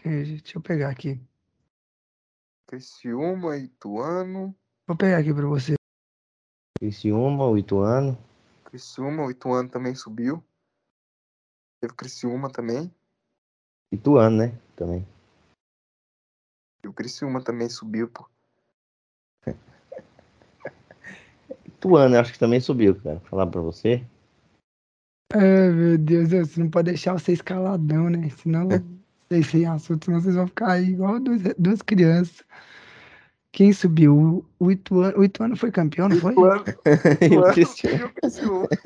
Eh, 0.03 0.23
Deixa 0.23 0.57
eu 0.57 0.61
pegar 0.61 0.89
aqui. 0.89 1.19
Criciúma, 2.67 3.57
Ituano. 3.57 4.55
Vou 4.87 4.97
pegar 4.97 5.19
aqui 5.19 5.33
pra 5.33 5.45
você. 5.45 5.75
Criciúma, 6.77 7.47
o 7.47 7.57
Ituano. 7.57 8.17
Criciúma, 8.65 9.23
o 9.23 9.31
Ituano 9.31 9.69
também 9.69 9.95
subiu. 9.95 10.43
Teve 11.79 11.93
Criciúma 11.93 12.51
também. 12.51 12.93
Ituano, 13.91 14.37
né? 14.37 14.59
Também. 14.75 15.14
E 16.85 16.87
o 16.87 16.93
Criciúma 16.93 17.41
também 17.41 17.67
subiu, 17.67 18.07
pô. 18.07 18.29
Ituano, 21.65 22.13
eu 22.13 22.19
acho 22.19 22.31
que 22.31 22.37
também 22.37 22.59
subiu, 22.59 22.93
cara. 23.01 23.19
Falar 23.21 23.47
pra 23.47 23.59
você. 23.59 24.05
Ai, 25.33 25.71
meu 25.71 25.97
Deus, 25.97 26.29
você 26.29 26.59
não 26.59 26.69
pode 26.69 26.91
deixar 26.91 27.13
você 27.13 27.31
escaladão, 27.31 28.11
né? 28.11 28.29
Senão, 28.29 28.69
vocês 29.27 29.47
sem 29.47 29.65
assunto, 29.65 30.05
senão 30.05 30.21
vocês 30.21 30.35
vão 30.35 30.45
ficar 30.45 30.73
aí 30.73 30.89
igual 30.89 31.19
duas, 31.19 31.41
duas 31.57 31.81
crianças. 31.81 32.43
Quem 33.51 33.73
subiu? 33.73 34.45
O 34.59 34.71
Ituano, 34.71 35.17
o 35.17 35.23
Ituano 35.23 35.57
foi 35.57 35.71
campeão, 35.71 36.07
não 36.07 36.17
foi? 36.17 36.33
Ituano, 36.33 36.65
o 36.85 37.25
Ituano 37.25 37.51
Cristiano. 37.51 37.97
subiu 37.97 38.05
o 38.05 38.13
Criciúma. 38.13 38.67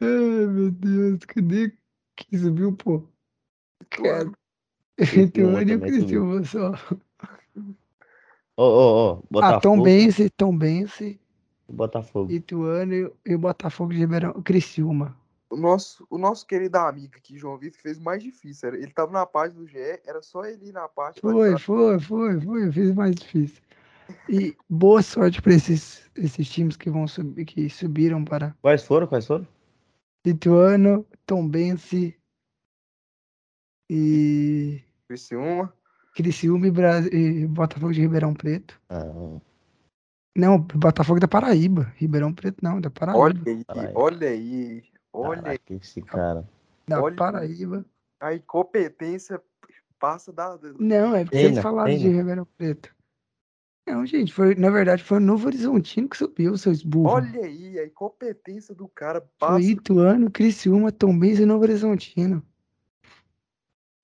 Ai, 0.00 0.46
meu 0.46 0.70
Deus, 0.70 1.26
cadê 1.26 1.74
quem 2.16 2.38
subiu, 2.38 2.72
pô? 2.72 3.06
Ituano. 3.80 4.32
Ituano 4.98 5.58
e 5.60 5.74
o 5.74 5.80
também 5.80 6.00
subiu. 6.00 6.42
Criciúma 6.42 6.44
só. 6.44 6.72
Ô, 8.56 8.62
ô, 8.62 8.64
ô, 8.64 9.12
Ah, 9.12 9.22
Botafogo. 9.30 9.60
Tom 9.60 9.82
Bense, 9.82 10.30
Tom 10.30 10.56
Bense, 10.58 11.20
Botafogo. 11.68 12.30
Ituano 12.30 12.94
e, 12.94 13.12
e 13.26 13.34
o 13.34 13.38
Botafogo 13.38 13.92
de 13.92 13.98
Ribeirão, 13.98 14.32
Criciúma. 14.42 15.16
O 15.48 15.56
nosso, 15.56 16.06
o 16.08 16.16
nosso 16.18 16.46
querido 16.46 16.76
amigo 16.78 17.14
aqui, 17.16 17.36
João 17.36 17.58
Vitor, 17.58 17.80
fez 17.80 17.98
o 17.98 18.02
mais 18.02 18.22
difícil. 18.22 18.68
Era- 18.68 18.76
Ele 18.78 18.92
tava 18.92 19.10
na 19.12 19.26
página 19.26 19.60
do 19.60 19.66
GE, 19.66 20.00
era 20.06 20.22
só 20.22 20.44
ele 20.44 20.68
ir 20.68 20.72
na 20.72 20.88
parte. 20.88 21.16
do 21.16 21.22
Foi, 21.22 21.58
foi, 21.58 21.98
foi, 21.98 22.40
foi, 22.40 22.66
eu 22.68 22.72
fiz 22.72 22.94
mais 22.94 23.16
difícil. 23.16 23.60
E 24.28 24.56
boa 24.68 25.02
sorte 25.02 25.40
para 25.42 25.54
esses, 25.54 26.08
esses 26.16 26.48
times 26.48 26.76
que 26.76 26.90
vão 26.90 27.06
subir, 27.08 27.44
que 27.44 27.68
subiram 27.68 28.24
para 28.24 28.54
Quais 28.62 28.82
foram? 28.84 29.06
Quais 29.06 29.26
foram? 29.26 29.46
Ituano, 30.24 31.06
Tombense 31.26 32.16
e 33.92 34.80
Criciúma. 35.08 35.72
Criciúma 36.14 36.66
e, 36.68 36.70
Bra- 36.70 37.00
e 37.12 37.46
Botafogo 37.48 37.92
de 37.92 38.00
Ribeirão 38.00 38.32
Preto. 38.32 38.80
Ah, 38.88 39.40
Não, 40.36 40.60
Botafogo 40.60 41.18
da 41.18 41.26
Paraíba. 41.26 41.92
Ribeirão 41.96 42.32
Preto 42.32 42.58
não, 42.62 42.80
da 42.80 42.88
Paraíba. 42.88 43.18
Olha 43.18 43.42
aí, 43.44 43.64
Caralho. 43.64 43.92
olha 43.96 44.28
aí. 44.28 44.82
Olha 45.12 45.50
aí. 45.50 45.58
esse 45.70 46.00
cara. 46.02 46.48
da 46.86 47.02
olha. 47.02 47.16
Paraíba. 47.16 47.84
A 48.20 48.32
incompetência 48.34 49.42
passa 49.98 50.32
da. 50.32 50.56
Não, 50.78 51.16
é 51.16 51.24
porque 51.24 51.36
eles 51.38 51.56
né? 51.56 51.62
falaram 51.62 51.96
de? 51.96 52.08
Ribeirão 52.08 52.46
Preto. 52.56 52.94
Não, 53.88 54.06
gente, 54.06 54.32
foi, 54.32 54.54
na 54.54 54.70
verdade 54.70 55.02
foi 55.02 55.16
o 55.16 55.20
Novo 55.20 55.48
Horizontino 55.48 56.08
que 56.08 56.16
subiu, 56.16 56.56
seus 56.56 56.80
burros. 56.84 57.12
Olha 57.12 57.40
aí, 57.44 57.76
a 57.76 57.86
incompetência 57.86 58.72
do 58.72 58.86
cara 58.86 59.20
passa. 59.36 59.54
Foi 59.54 59.62
Ituano, 59.64 60.30
Criciúma, 60.30 60.92
Tombense 60.92 61.42
e 61.42 61.46
Novo 61.46 61.64
Horizontino. 61.64 62.40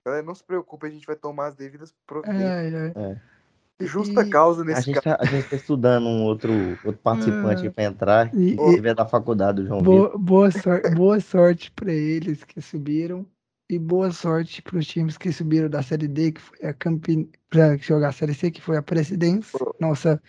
Galera, 0.07 0.25
não 0.25 0.33
se 0.33 0.41
preocupe, 0.41 0.87
a 0.87 0.89
gente 0.89 1.05
vai 1.05 1.17
tomar 1.17 1.47
as 1.47 1.55
devidas 1.55 1.93
providências. 2.07 2.95
Ai. 2.95 3.03
É. 3.03 3.85
Justa 3.85 4.21
E- 4.25 4.29
causa 4.29 4.61
A 4.61 4.65
nesse 4.65 4.83
gente, 4.83 5.01
caso. 5.01 5.17
tá, 5.17 5.17
a 5.21 5.25
gente 5.25 5.49
tá 5.49 5.55
estudando 5.57 6.05
um 6.07 6.23
outro, 6.23 6.53
outro 6.85 7.01
participante 7.03 7.63
aí 7.63 7.69
pra 7.69 7.83
entrar. 7.83 8.33
E- 8.33 8.51
Se 8.57 8.75
tiver 8.75 8.95
da 8.95 9.05
faculdade, 9.05 9.61
o 9.61 9.65
João 9.67 9.79
Vitor. 9.79 9.93
Boa, 10.11 10.17
boa, 10.17 10.51
sor- 10.51 10.95
boa 10.95 11.19
sorte 11.19 11.69
para 11.71 11.91
eles 11.91 12.41
que 12.45 12.61
subiram 12.61 13.25
e 13.69 13.77
boa 13.77 14.09
sorte 14.11 14.61
para 14.61 14.77
os 14.77 14.87
times 14.87 15.17
que 15.17 15.29
subiram 15.33 15.69
da 15.69 15.83
Série 15.83 16.07
D, 16.07 16.31
que 16.31 16.39
foi 16.39 16.65
a 16.69 16.73
campe... 16.73 17.29
para 17.49 17.75
jogar 17.75 18.07
a 18.07 18.13
Série 18.13 18.33
C, 18.33 18.49
que 18.49 18.61
foi 18.61 18.77
a 18.77 18.81
Presidência, 18.81 19.59
nossa, 19.77 20.23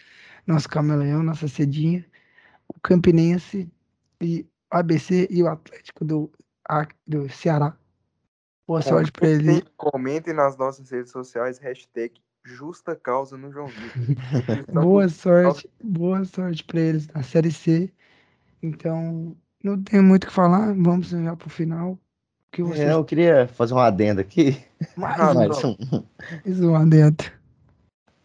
nosso 0.45 0.69
camaleão, 0.69 1.23
nossa 1.23 1.47
cedinha, 1.47 2.05
o 2.67 2.81
Campinense 2.81 3.71
e 4.21 4.45
o 4.75 4.77
ABC 4.77 5.29
e 5.31 5.41
o 5.41 5.47
Atlético 5.49 6.05
do, 6.05 6.31
A- 6.69 6.89
do 7.07 7.29
Ceará. 7.31 7.77
Boa 8.69 8.83
sorte 8.83 9.11
para 9.11 9.27
eles. 9.31 9.63
Comentem, 9.79 10.35
nas 10.35 10.59
nossas 10.59 10.91
redes 10.91 11.11
sociais, 11.11 11.59
hashtag 11.59 12.13
justa 12.45 12.95
causa 12.95 13.35
no 13.39 13.51
João 13.51 13.69
Vitor. 13.69 14.65
Boa 14.71 15.09
sorte, 15.09 15.71
boa 15.83 16.23
sorte 16.27 16.63
para 16.65 16.79
eles 16.79 17.09
na 17.09 17.23
Série 17.23 17.51
C. 17.51 17.91
Então, 18.63 19.35
não 19.65 19.83
tem 19.83 20.03
muito 20.03 20.25
o 20.25 20.27
que 20.27 20.33
falar, 20.33 20.75
vamos 20.75 21.09
já 21.09 21.35
pro 21.35 21.49
final. 21.49 21.99
Que 22.53 22.63
vocês 22.63 22.81
É, 22.89 22.93
eu 22.93 23.05
queria 23.05 23.49
fazer 23.49 23.73
um 23.73 23.79
adendo 23.79 24.21
aqui. 24.21 24.63
mais 24.97 25.19
Ah, 25.19 25.33
Mais 25.33 25.65
um. 25.65 25.75
mais 26.45 26.61
um 26.61 26.75
adentro. 26.75 27.33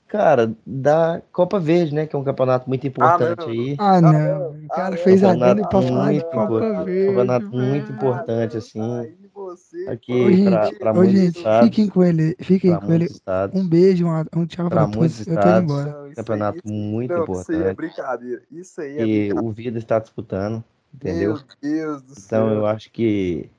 Cara, 0.07 0.53
da 0.67 1.21
Copa 1.31 1.57
Verde, 1.59 1.95
né? 1.95 2.05
Que 2.05 2.15
é 2.15 2.19
um 2.19 2.23
campeonato 2.23 2.67
muito 2.69 2.85
importante 2.85 3.39
não, 3.39 3.47
aí. 3.49 3.75
Ah, 3.79 4.01
não. 4.01 4.11
não. 4.11 4.51
O 4.65 4.67
cara 4.67 4.95
Ah, 4.95 4.97
fez 4.97 5.23
adendo 5.23 5.67
pra 5.69 5.81
falar 5.81 6.13
de 6.13 6.19
Campeonato 6.21 6.31
Copa 6.31 6.59
muito 6.59 6.85
Verde. 6.85 7.07
campeonato 7.07 7.49
velho. 7.49 7.63
muito 7.63 7.91
importante, 7.93 8.57
assim. 8.57 9.13
Você 9.55 9.87
Aqui 9.89 10.11
Ô, 10.13 10.25
pra, 10.49 10.65
gente, 10.65 10.79
pra 10.79 10.91
ô, 10.91 10.95
muitos 10.95 11.15
gente, 11.19 11.37
estados. 11.37 11.69
fiquem 11.69 11.87
com 11.87 12.03
ele. 12.03 12.35
Fiquem 12.39 12.71
Pra 12.71 12.81
com 12.85 12.93
ele. 12.93 13.05
estados. 13.05 13.59
Um 13.61 13.67
beijo, 13.67 14.05
um, 14.07 14.25
um 14.41 14.45
tchau 14.45 14.69
pra, 14.69 14.83
Pra 14.87 14.93
todos. 14.93 15.27
Eu 15.27 15.39
tô 15.39 15.47
embora. 15.49 15.85
Não, 16.07 16.13
Campeonato 16.13 16.59
aí- 16.65 16.71
muito 16.71 17.13
não, 17.13 17.23
Isso 17.23 17.51
aí 17.51 17.57
é 17.57 17.59
importante. 17.59 17.75
brincadeira. 17.75 18.41
Isso 18.51 18.81
aí 18.81 18.91
é 18.91 18.95
brincadeira. 18.95 19.41
o 19.43 19.51
Vida 19.51 19.77
está 19.77 19.99
disputando, 19.99 20.63
entendeu? 20.93 21.33
Meu 21.33 21.43
Deus 21.61 22.01
do 22.01 22.11
Então 22.13 22.47
céu. 22.49 22.49
eu 22.49 22.65
acho 22.65 22.91
que 22.91 23.49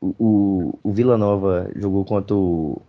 o, 0.00 0.14
o, 0.18 0.78
o 0.82 0.92
Vila 0.92 1.16
Nova 1.16 1.70
jogou 1.76 2.04
contra 2.04 2.34
o. 2.36 2.80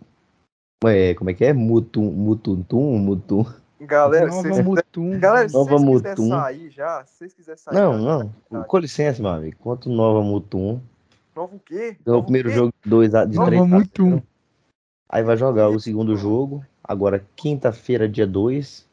É, 0.84 1.14
como 1.14 1.28
é 1.30 1.34
que 1.34 1.44
é? 1.44 1.52
Mutum, 1.52 2.10
Mutuntum, 2.10 2.98
Mutum. 2.98 3.44
Galera, 3.82 4.30
se 4.30 4.36
Nova 4.36 4.48
vocês, 4.50 4.66
Mutum. 4.66 5.18
galera, 5.18 5.48
se 5.48 5.54
Nova 5.54 5.70
vocês 5.78 6.02
quiserem 6.02 6.28
sair 6.30 6.70
já, 6.70 7.04
se 7.06 7.16
vocês 7.18 7.32
quiserem 7.34 7.58
sair. 7.58 7.74
Não, 7.74 7.92
já, 8.02 8.28
não. 8.50 8.62
Com 8.64 8.78
licença, 8.78 9.22
meu 9.22 9.30
amigo. 9.30 9.56
Contra 9.58 9.88
o 9.88 9.92
Nova 9.94 10.22
Mutum. 10.22 10.80
Novo 11.40 11.56
o 11.56 11.60
quê? 11.60 11.96
Ganhou 12.04 12.20
o 12.20 12.24
primeiro 12.24 12.50
quê? 12.50 12.54
jogo 12.54 12.74
de 12.84 12.90
2 12.90 13.14
a 13.14 13.24
de 13.24 13.36
Nova 13.36 13.50
3 13.50 13.62
a 13.62 13.66
Mutum. 13.66 14.10
0. 14.10 14.22
Aí 15.08 15.22
vai 15.22 15.36
jogar 15.38 15.70
o 15.70 15.80
segundo 15.80 16.14
jogo. 16.14 16.62
Agora, 16.84 17.24
quinta-feira, 17.34 18.06
dia 18.06 18.26
2. 18.26 18.86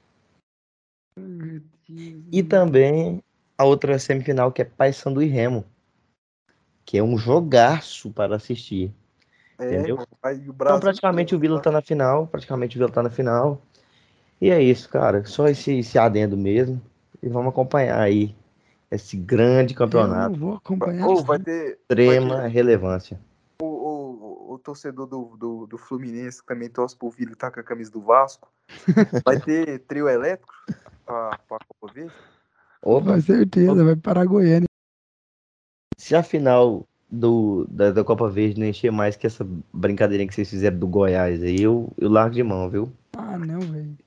E 2.32 2.42
também 2.44 3.22
a 3.58 3.66
outra 3.66 4.00
semifinal 4.00 4.50
que 4.50 4.62
é 4.62 4.66
Paysandu 4.66 5.22
e 5.22 5.26
Remo. 5.26 5.66
Que 6.86 7.00
é 7.00 7.04
um 7.04 7.18
jogaço 7.18 8.12
para 8.12 8.38
assistir. 8.38 8.94
É, 9.60 9.66
entendeu? 9.66 9.96
irmão, 9.96 10.08
aí 10.24 10.38
o 10.38 10.54
Então 10.54 10.80
praticamente 10.80 11.36
o 11.36 11.40
Vila 11.40 11.62
tá 11.62 11.70
na 11.70 11.82
final. 11.82 12.28
Praticamente 12.28 12.78
o 12.78 12.80
Vila 12.80 12.92
tá 12.92 13.04
na 13.04 13.10
final. 13.10 13.62
E 14.40 14.52
é 14.52 14.64
isso, 14.64 14.88
cara. 14.88 15.26
Só 15.26 15.50
esse, 15.50 15.80
esse 15.80 16.00
adendo 16.00 16.38
mesmo. 16.38 16.82
E 17.22 17.28
vamos 17.28 17.50
acompanhar 17.50 18.00
aí 18.00 18.34
esse 18.92 19.18
grande 19.18 19.74
Eu 19.74 19.78
campeonato. 19.78 20.32
não 20.32 20.40
vou 20.40 20.56
acompanhar. 20.56 21.08
Ô, 21.08 21.24
vai 21.24 21.40
ter 21.40 21.80
Extrema 21.90 22.48
relevância. 22.48 23.20
o, 23.62 23.66
o, 23.66 24.54
o 24.54 24.60
torcedor 24.60 25.06
do, 25.08 25.36
do, 25.38 25.66
do 25.68 25.78
Fluminense, 25.78 26.42
que 26.42 26.48
também 26.48 26.70
torce 26.70 26.96
pro 26.96 27.10
Vila 27.10 27.32
e 27.32 27.36
tá 27.36 27.52
com 27.52 27.60
a 27.60 27.64
camisa 27.64 27.92
do 27.92 28.02
Vasco. 28.02 28.50
Vai 29.26 29.40
ter 29.40 29.80
trio 29.88 30.10
elétrico 30.10 30.54
pra, 31.06 31.38
pra 31.48 31.58
Copa 31.68 31.94
Verde? 31.94 32.14
Opa, 32.82 33.14
Com 33.14 33.22
certeza, 33.22 33.84
vai 33.84 33.96
para 33.96 34.24
Goiânia. 34.26 34.68
se 35.98 36.16
a 36.16 36.22
final 36.22 36.86
do, 37.10 37.66
da, 37.70 37.92
da 37.92 38.04
Copa 38.04 38.30
Verde 38.30 38.60
não 38.60 38.68
encher 38.68 38.92
mais 38.92 39.16
que 39.16 39.26
essa 39.26 39.48
brincadeirinha 39.74 40.28
que 40.28 40.36
vocês 40.36 40.50
fizeram 40.50 40.78
do 40.78 40.88
Goiás 40.88 41.42
aí, 41.42 41.62
eu, 41.62 41.90
eu 41.98 42.10
largo 42.10 42.36
de 42.36 42.44
mão, 42.44 42.70
viu? 42.70 42.92
Ah, 43.18 43.38
não, 43.38 43.60
velho. 43.62 43.98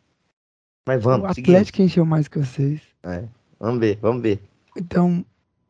Mas 0.87 0.99
O 0.99 1.05
vamos, 1.05 1.35
seguinte. 1.35 1.51
Atlético 1.51 1.83
encheu 1.83 2.05
mais 2.05 2.29
que 2.29 2.39
vocês. 2.39 2.81
Vamos 3.59 3.81
ver, 3.81 3.99
vamos 4.01 4.23
ver. 4.23 4.41
Então, 4.77 5.25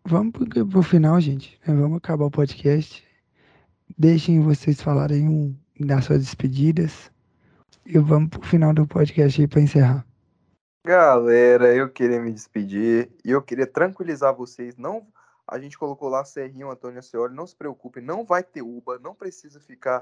vamos 0.05 0.33
pro, 0.33 0.67
pro 0.67 0.83
final, 0.83 1.21
gente. 1.21 1.59
né? 1.67 1.75
Vamos 1.75 1.99
acabar 1.99 2.27
o 2.27 2.31
podcast. 2.31 3.05
Deixem 3.99 4.41
vocês 4.41 4.81
falarem 4.81 5.29
um, 5.29 5.55
das 5.79 6.05
suas 6.05 6.21
despedidas. 6.21 7.11
E 7.87 7.99
vamos 7.99 8.31
pro 8.31 8.43
final 8.43 8.73
do 8.73 8.87
podcast 8.87 9.41
aí 9.41 9.49
pra 9.49 9.61
encerrar. 9.61 10.07
Galera, 10.87 11.75
eu 11.75 11.91
queria 11.91 12.21
me 12.21 12.33
despedir 12.33 13.11
e 13.25 13.31
eu 13.31 13.43
queria 13.43 13.67
tranquilizar 13.67 14.35
vocês. 14.35 14.77
Não, 14.77 15.07
a 15.51 15.59
gente 15.59 15.77
colocou 15.77 16.09
lá 16.09 16.25
Serrinho 16.25 16.71
Antônio 16.71 16.99
Ascioli, 17.01 17.35
não 17.35 17.47
se 17.47 17.57
preocupem, 17.57 18.03
não 18.03 18.25
vai 18.25 18.43
ter 18.43 18.63
Uba, 18.63 18.99
não 19.01 19.15
precisa 19.15 19.59
ficar 19.61 20.01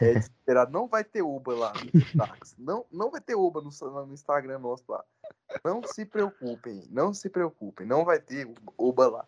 é, 0.00 0.12
desesperado, 0.14 0.70
não 0.70 0.86
vai 0.86 1.02
ter 1.02 1.22
Uba 1.22 1.54
lá 1.54 1.72
no 1.72 2.18
táxi, 2.18 2.54
não, 2.58 2.84
não 2.92 3.10
vai 3.10 3.20
ter 3.20 3.34
Uba 3.34 3.62
no, 3.62 3.70
no 4.06 4.12
Instagram 4.12 4.58
nosso 4.58 4.84
lá. 4.88 5.02
Não 5.64 5.82
se 5.82 6.04
preocupem, 6.04 6.84
não 6.90 7.14
se 7.14 7.28
preocupem, 7.30 7.86
não 7.86 8.04
vai 8.04 8.20
ter 8.20 8.46
Uba 8.78 9.08
lá. 9.08 9.24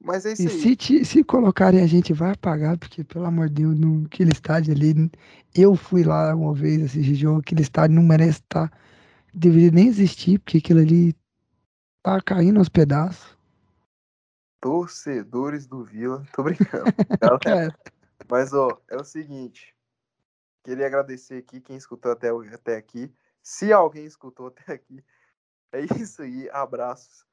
Mas 0.00 0.26
é 0.26 0.32
isso 0.32 0.42
E 0.42 0.48
aí. 0.48 0.60
se, 0.60 0.76
te- 0.76 1.04
se 1.04 1.24
colocarem, 1.24 1.80
a 1.80 1.86
gente 1.86 2.12
vai 2.12 2.32
apagar, 2.32 2.76
porque, 2.76 3.02
pelo 3.04 3.24
amor 3.24 3.48
de 3.48 3.62
Deus, 3.62 3.78
no, 3.78 4.04
aquele 4.04 4.32
estádio 4.32 4.74
ali. 4.74 5.10
Eu 5.54 5.76
fui 5.76 6.02
lá 6.02 6.34
uma 6.34 6.52
vez 6.52 6.82
assistir 6.84 7.14
jogo, 7.14 7.40
aquele 7.40 7.62
estádio 7.62 7.96
não 7.96 8.02
merece 8.02 8.40
estar. 8.40 8.70
Deveria 9.32 9.70
nem 9.70 9.86
existir, 9.86 10.38
porque 10.40 10.58
aquilo 10.58 10.80
ali 10.80 11.14
tá 12.02 12.20
caindo 12.20 12.58
aos 12.58 12.68
pedaços. 12.68 13.33
Torcedores 14.64 15.66
do 15.66 15.84
Vila, 15.84 16.24
tô 16.32 16.42
brincando. 16.42 16.84
galera. 17.20 17.38
Cara, 17.38 17.78
Mas, 18.30 18.54
ó, 18.54 18.80
é 18.88 18.96
o 18.96 19.04
seguinte. 19.04 19.76
Queria 20.62 20.86
agradecer 20.86 21.34
aqui 21.34 21.60
quem 21.60 21.76
escutou 21.76 22.10
até, 22.10 22.30
até 22.50 22.74
aqui. 22.74 23.14
Se 23.42 23.74
alguém 23.74 24.06
escutou 24.06 24.46
até 24.46 24.72
aqui, 24.72 25.04
é 25.70 25.80
isso 26.00 26.22
aí. 26.22 26.48
Abraços. 26.48 27.26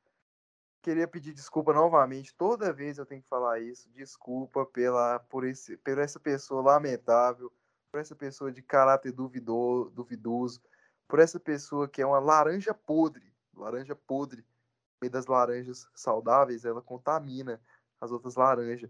Queria 0.81 1.07
pedir 1.07 1.31
desculpa 1.31 1.71
novamente. 1.71 2.35
Toda 2.35 2.73
vez 2.73 2.97
eu 2.97 3.05
tenho 3.05 3.21
que 3.21 3.29
falar 3.29 3.61
isso. 3.61 3.89
Desculpa 3.91 4.65
pela, 4.65 5.17
por, 5.19 5.45
esse, 5.45 5.77
por 5.77 5.99
essa 5.99 6.19
pessoa 6.19 6.61
lamentável, 6.61 7.49
por 7.93 8.01
essa 8.01 8.13
pessoa 8.13 8.51
de 8.51 8.61
caráter 8.61 9.13
duvido, 9.13 9.89
duvidoso, 9.95 10.61
por 11.07 11.19
essa 11.19 11.39
pessoa 11.39 11.87
que 11.87 12.01
é 12.01 12.05
uma 12.05 12.19
laranja 12.19 12.73
podre. 12.73 13.33
Laranja 13.55 13.95
podre. 13.95 14.45
Das 15.09 15.25
laranjas 15.25 15.87
saudáveis, 15.95 16.65
ela 16.65 16.81
contamina 16.81 17.59
as 17.99 18.11
outras 18.11 18.35
laranjas. 18.35 18.89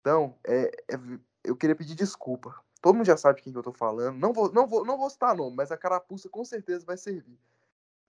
Então, 0.00 0.36
é, 0.44 0.70
é- 0.88 1.18
eu 1.44 1.56
queria 1.56 1.76
pedir 1.76 1.94
desculpa. 1.94 2.54
Todo 2.80 2.96
mundo 2.96 3.06
já 3.06 3.16
sabe 3.16 3.42
quem 3.42 3.52
que 3.52 3.58
eu 3.58 3.62
tô 3.62 3.72
falando. 3.72 4.18
Não 4.18 4.32
vou, 4.32 4.52
não 4.52 4.66
vou, 4.66 4.84
não 4.84 4.96
vou 4.96 5.10
citar 5.10 5.36
nome, 5.36 5.56
mas 5.56 5.70
a 5.70 5.76
carapuça 5.76 6.28
com 6.28 6.44
certeza 6.44 6.84
vai 6.86 6.96
servir. 6.96 7.38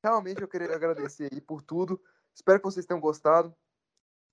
Realmente 0.04 0.42
eu 0.42 0.48
queria 0.48 0.74
agradecer 0.74 1.30
aí 1.32 1.42
por 1.42 1.62
tudo. 1.62 2.02
Espero 2.34 2.60
que 2.60 2.66
vocês 2.66 2.86
tenham 2.86 3.02
gostado. 3.02 3.54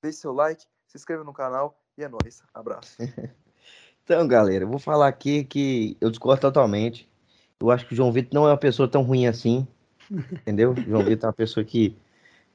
Deixe 0.03 0.19
seu 0.19 0.33
like, 0.33 0.65
se 0.87 0.97
inscreva 0.97 1.25
no 1.25 1.33
canal 1.33 1.83
e 1.97 2.05
é 2.05 2.09
nóis. 2.09 2.43
Abraço. 2.55 2.97
Então, 4.05 4.27
galera, 4.27 4.65
eu 4.65 4.69
vou 4.69 4.79
falar 4.79 5.07
aqui 5.07 5.45
que 5.45 5.95
eu 6.01 6.09
discordo 6.09 6.41
totalmente. 6.41 7.07
Eu 7.61 7.71
acho 7.71 7.87
que 7.87 7.93
o 7.93 7.97
João 7.97 8.11
Vitor 8.11 8.33
não 8.33 8.47
é 8.49 8.53
uma 8.53 8.57
pessoa 8.57 8.89
tão 8.89 9.03
ruim 9.03 9.27
assim. 9.27 9.69
Entendeu? 10.11 10.71
O 10.71 10.77
João 10.81 11.05
Vitor 11.05 11.27
é 11.27 11.27
uma 11.27 11.33
pessoa 11.35 11.63
que, 11.63 11.95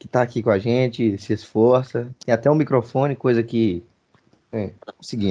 que 0.03 0.07
tá 0.09 0.21
aqui 0.21 0.43
com 0.43 0.49
a 0.49 0.59
gente, 0.59 1.17
se 1.17 1.31
esforça. 1.31 2.13
Tem 2.25 2.33
até 2.33 2.51
um 2.51 2.55
microfone, 2.55 3.15
coisa 3.15 3.41
que. 3.41 3.81
É, 4.51 4.71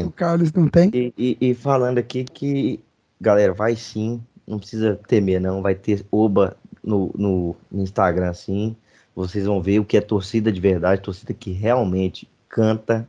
o. 0.07 0.11
Carlos 0.11 0.51
não 0.55 0.67
tem. 0.67 0.91
E, 0.95 1.13
e- 1.19 1.37
e 1.51 1.55
falando 1.55 1.99
aqui 1.99 2.25
que, 2.25 2.81
galera, 3.21 3.53
vai 3.53 3.77
sim. 3.77 4.23
Não 4.47 4.59
precisa 4.59 4.99
temer, 5.07 5.43
não. 5.43 5.61
Vai 5.61 5.75
ter 5.75 6.07
oba 6.11 6.57
no, 6.83 7.13
no, 7.15 7.55
no 7.71 7.83
Instagram, 7.83 8.33
sim. 8.33 8.75
Vocês 9.15 9.45
vão 9.45 9.61
ver 9.61 9.79
o 9.79 9.85
que 9.85 9.99
é 9.99 10.01
torcida 10.01 10.51
de 10.51 10.59
verdade, 10.59 11.03
torcida 11.03 11.35
que 11.35 11.53
realmente 11.53 12.27
canta, 12.49 13.07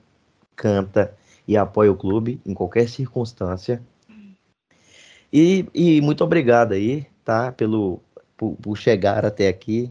canta 0.58 1.16
e 1.48 1.56
apoia 1.56 1.94
o 1.94 1.96
clube 1.96 2.42
em 2.46 2.54
qualquer 2.54 2.90
circunstância. 2.90 3.82
E, 5.32 5.66
e 5.74 6.02
muito 6.02 6.26
obrigado 6.26 6.74
aí, 6.74 7.08
tá? 7.24 7.54
Pelo, 7.54 8.02
por, 8.36 8.58
por 8.58 8.78
chegar 8.78 9.26
até 9.26 9.48
aqui. 9.48 9.90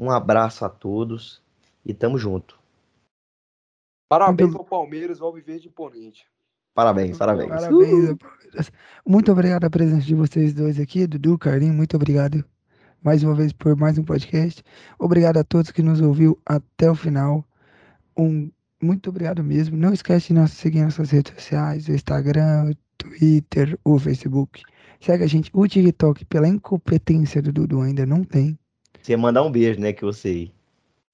Um 0.00 0.10
abraço 0.10 0.64
a 0.64 0.68
todos 0.70 1.42
e 1.84 1.92
tamo 1.92 2.16
junto. 2.16 2.58
Parabéns 4.08 4.54
ao 4.54 4.64
Palmeiras, 4.64 5.20
ao 5.20 5.30
Viverde 5.30 5.68
Imponente. 5.68 6.26
Parabéns, 6.74 7.18
parabéns. 7.18 7.50
Parabéns, 7.50 8.16
Palmeiras. 8.16 8.72
Muito 9.06 9.30
obrigado 9.30 9.64
a 9.64 9.70
presença 9.70 10.06
de 10.06 10.14
vocês 10.14 10.54
dois 10.54 10.80
aqui, 10.80 11.06
Dudu, 11.06 11.36
Carlinhos, 11.36 11.76
muito 11.76 11.96
obrigado 11.96 12.42
mais 13.02 13.22
uma 13.22 13.34
vez 13.34 13.52
por 13.52 13.76
mais 13.76 13.98
um 13.98 14.02
podcast. 14.02 14.64
Obrigado 14.98 15.36
a 15.36 15.44
todos 15.44 15.70
que 15.70 15.82
nos 15.82 16.00
ouviu 16.00 16.38
até 16.46 16.90
o 16.90 16.94
final. 16.94 17.44
Um 18.16 18.50
muito 18.80 19.10
obrigado 19.10 19.44
mesmo. 19.44 19.76
Não 19.76 19.92
esquece 19.92 20.28
de 20.28 20.40
nos 20.40 20.52
seguir 20.52 20.80
nas 20.80 20.96
nossas 20.96 21.10
redes 21.10 21.34
sociais, 21.34 21.88
o 21.88 21.92
Instagram, 21.92 22.70
o 22.70 22.74
Twitter, 22.96 23.78
o 23.84 23.98
Facebook. 23.98 24.62
Segue 24.98 25.24
a 25.24 25.26
gente. 25.26 25.50
O 25.52 25.66
TikTok, 25.66 26.24
pela 26.24 26.48
incompetência 26.48 27.42
do 27.42 27.52
Dudu, 27.52 27.82
ainda 27.82 28.06
não 28.06 28.24
tem. 28.24 28.58
Você 29.02 29.12
ia 29.12 29.18
mandar 29.18 29.42
um 29.42 29.50
beijo, 29.50 29.80
né, 29.80 29.92
que 29.92 30.04
você... 30.04 30.50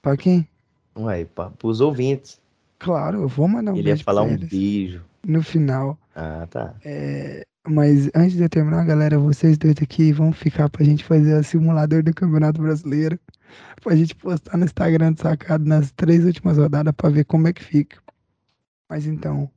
Pra 0.02 0.16
quem? 0.16 0.48
Ué, 0.96 1.24
pra, 1.24 1.50
pros 1.50 1.80
ouvintes. 1.80 2.40
Claro, 2.78 3.22
eu 3.22 3.28
vou 3.28 3.48
mandar 3.48 3.72
um 3.72 3.76
Ele 3.76 3.88
ia 3.88 3.94
beijo 3.94 4.04
falar 4.04 4.22
pra 4.22 4.30
um 4.30 4.34
eles 4.34 4.48
beijo. 4.48 5.04
no 5.26 5.42
final. 5.42 5.98
Ah, 6.14 6.46
tá. 6.50 6.74
É, 6.84 7.44
mas 7.66 8.08
antes 8.14 8.36
de 8.36 8.42
eu 8.42 8.48
terminar, 8.48 8.84
galera, 8.84 9.18
vocês 9.18 9.58
dois 9.58 9.74
aqui 9.82 10.12
vão 10.12 10.32
ficar 10.32 10.68
pra 10.68 10.84
gente 10.84 11.04
fazer 11.04 11.38
o 11.38 11.44
simulador 11.44 12.02
do 12.02 12.14
Campeonato 12.14 12.60
Brasileiro. 12.60 13.18
Pra 13.82 13.94
gente 13.94 14.14
postar 14.14 14.56
no 14.56 14.64
Instagram 14.64 15.12
do 15.12 15.20
Sacado 15.20 15.64
nas 15.64 15.90
três 15.92 16.24
últimas 16.24 16.58
rodadas 16.58 16.92
pra 16.96 17.08
ver 17.10 17.24
como 17.24 17.48
é 17.48 17.52
que 17.52 17.62
fica. 17.62 17.98
Mas 18.88 19.06
então, 19.06 19.50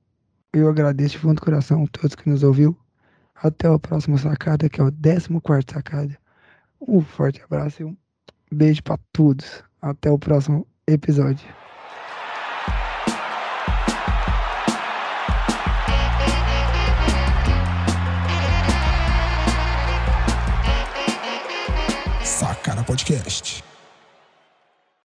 eu 0.53 0.69
agradeço 0.69 1.11
de 1.11 1.19
fundo 1.19 1.35
do 1.35 1.41
coração 1.41 1.84
a 1.84 1.88
todos 1.88 2.15
que 2.15 2.30
nos 2.30 2.43
ouviu. 2.43 2.76
Até 3.35 3.69
o 3.69 3.80
próximo 3.80 4.18
Sacada, 4.18 4.69
que 4.69 4.81
é 4.81 4.84
o 4.84 4.91
14 4.91 5.27
Sacada. 5.72 6.18
Um 6.81 7.01
forte 7.01 7.41
abraço 7.41 7.81
e 7.81 7.85
um 7.85 7.95
beijo 8.51 8.84
pra 8.84 8.97
todos. 9.11 9.63
Até 9.81 10.11
o 10.11 10.19
próximo 10.19 10.67
episódio. 10.88 11.47
Sacana 22.23 22.84
Podcast. 22.84 23.68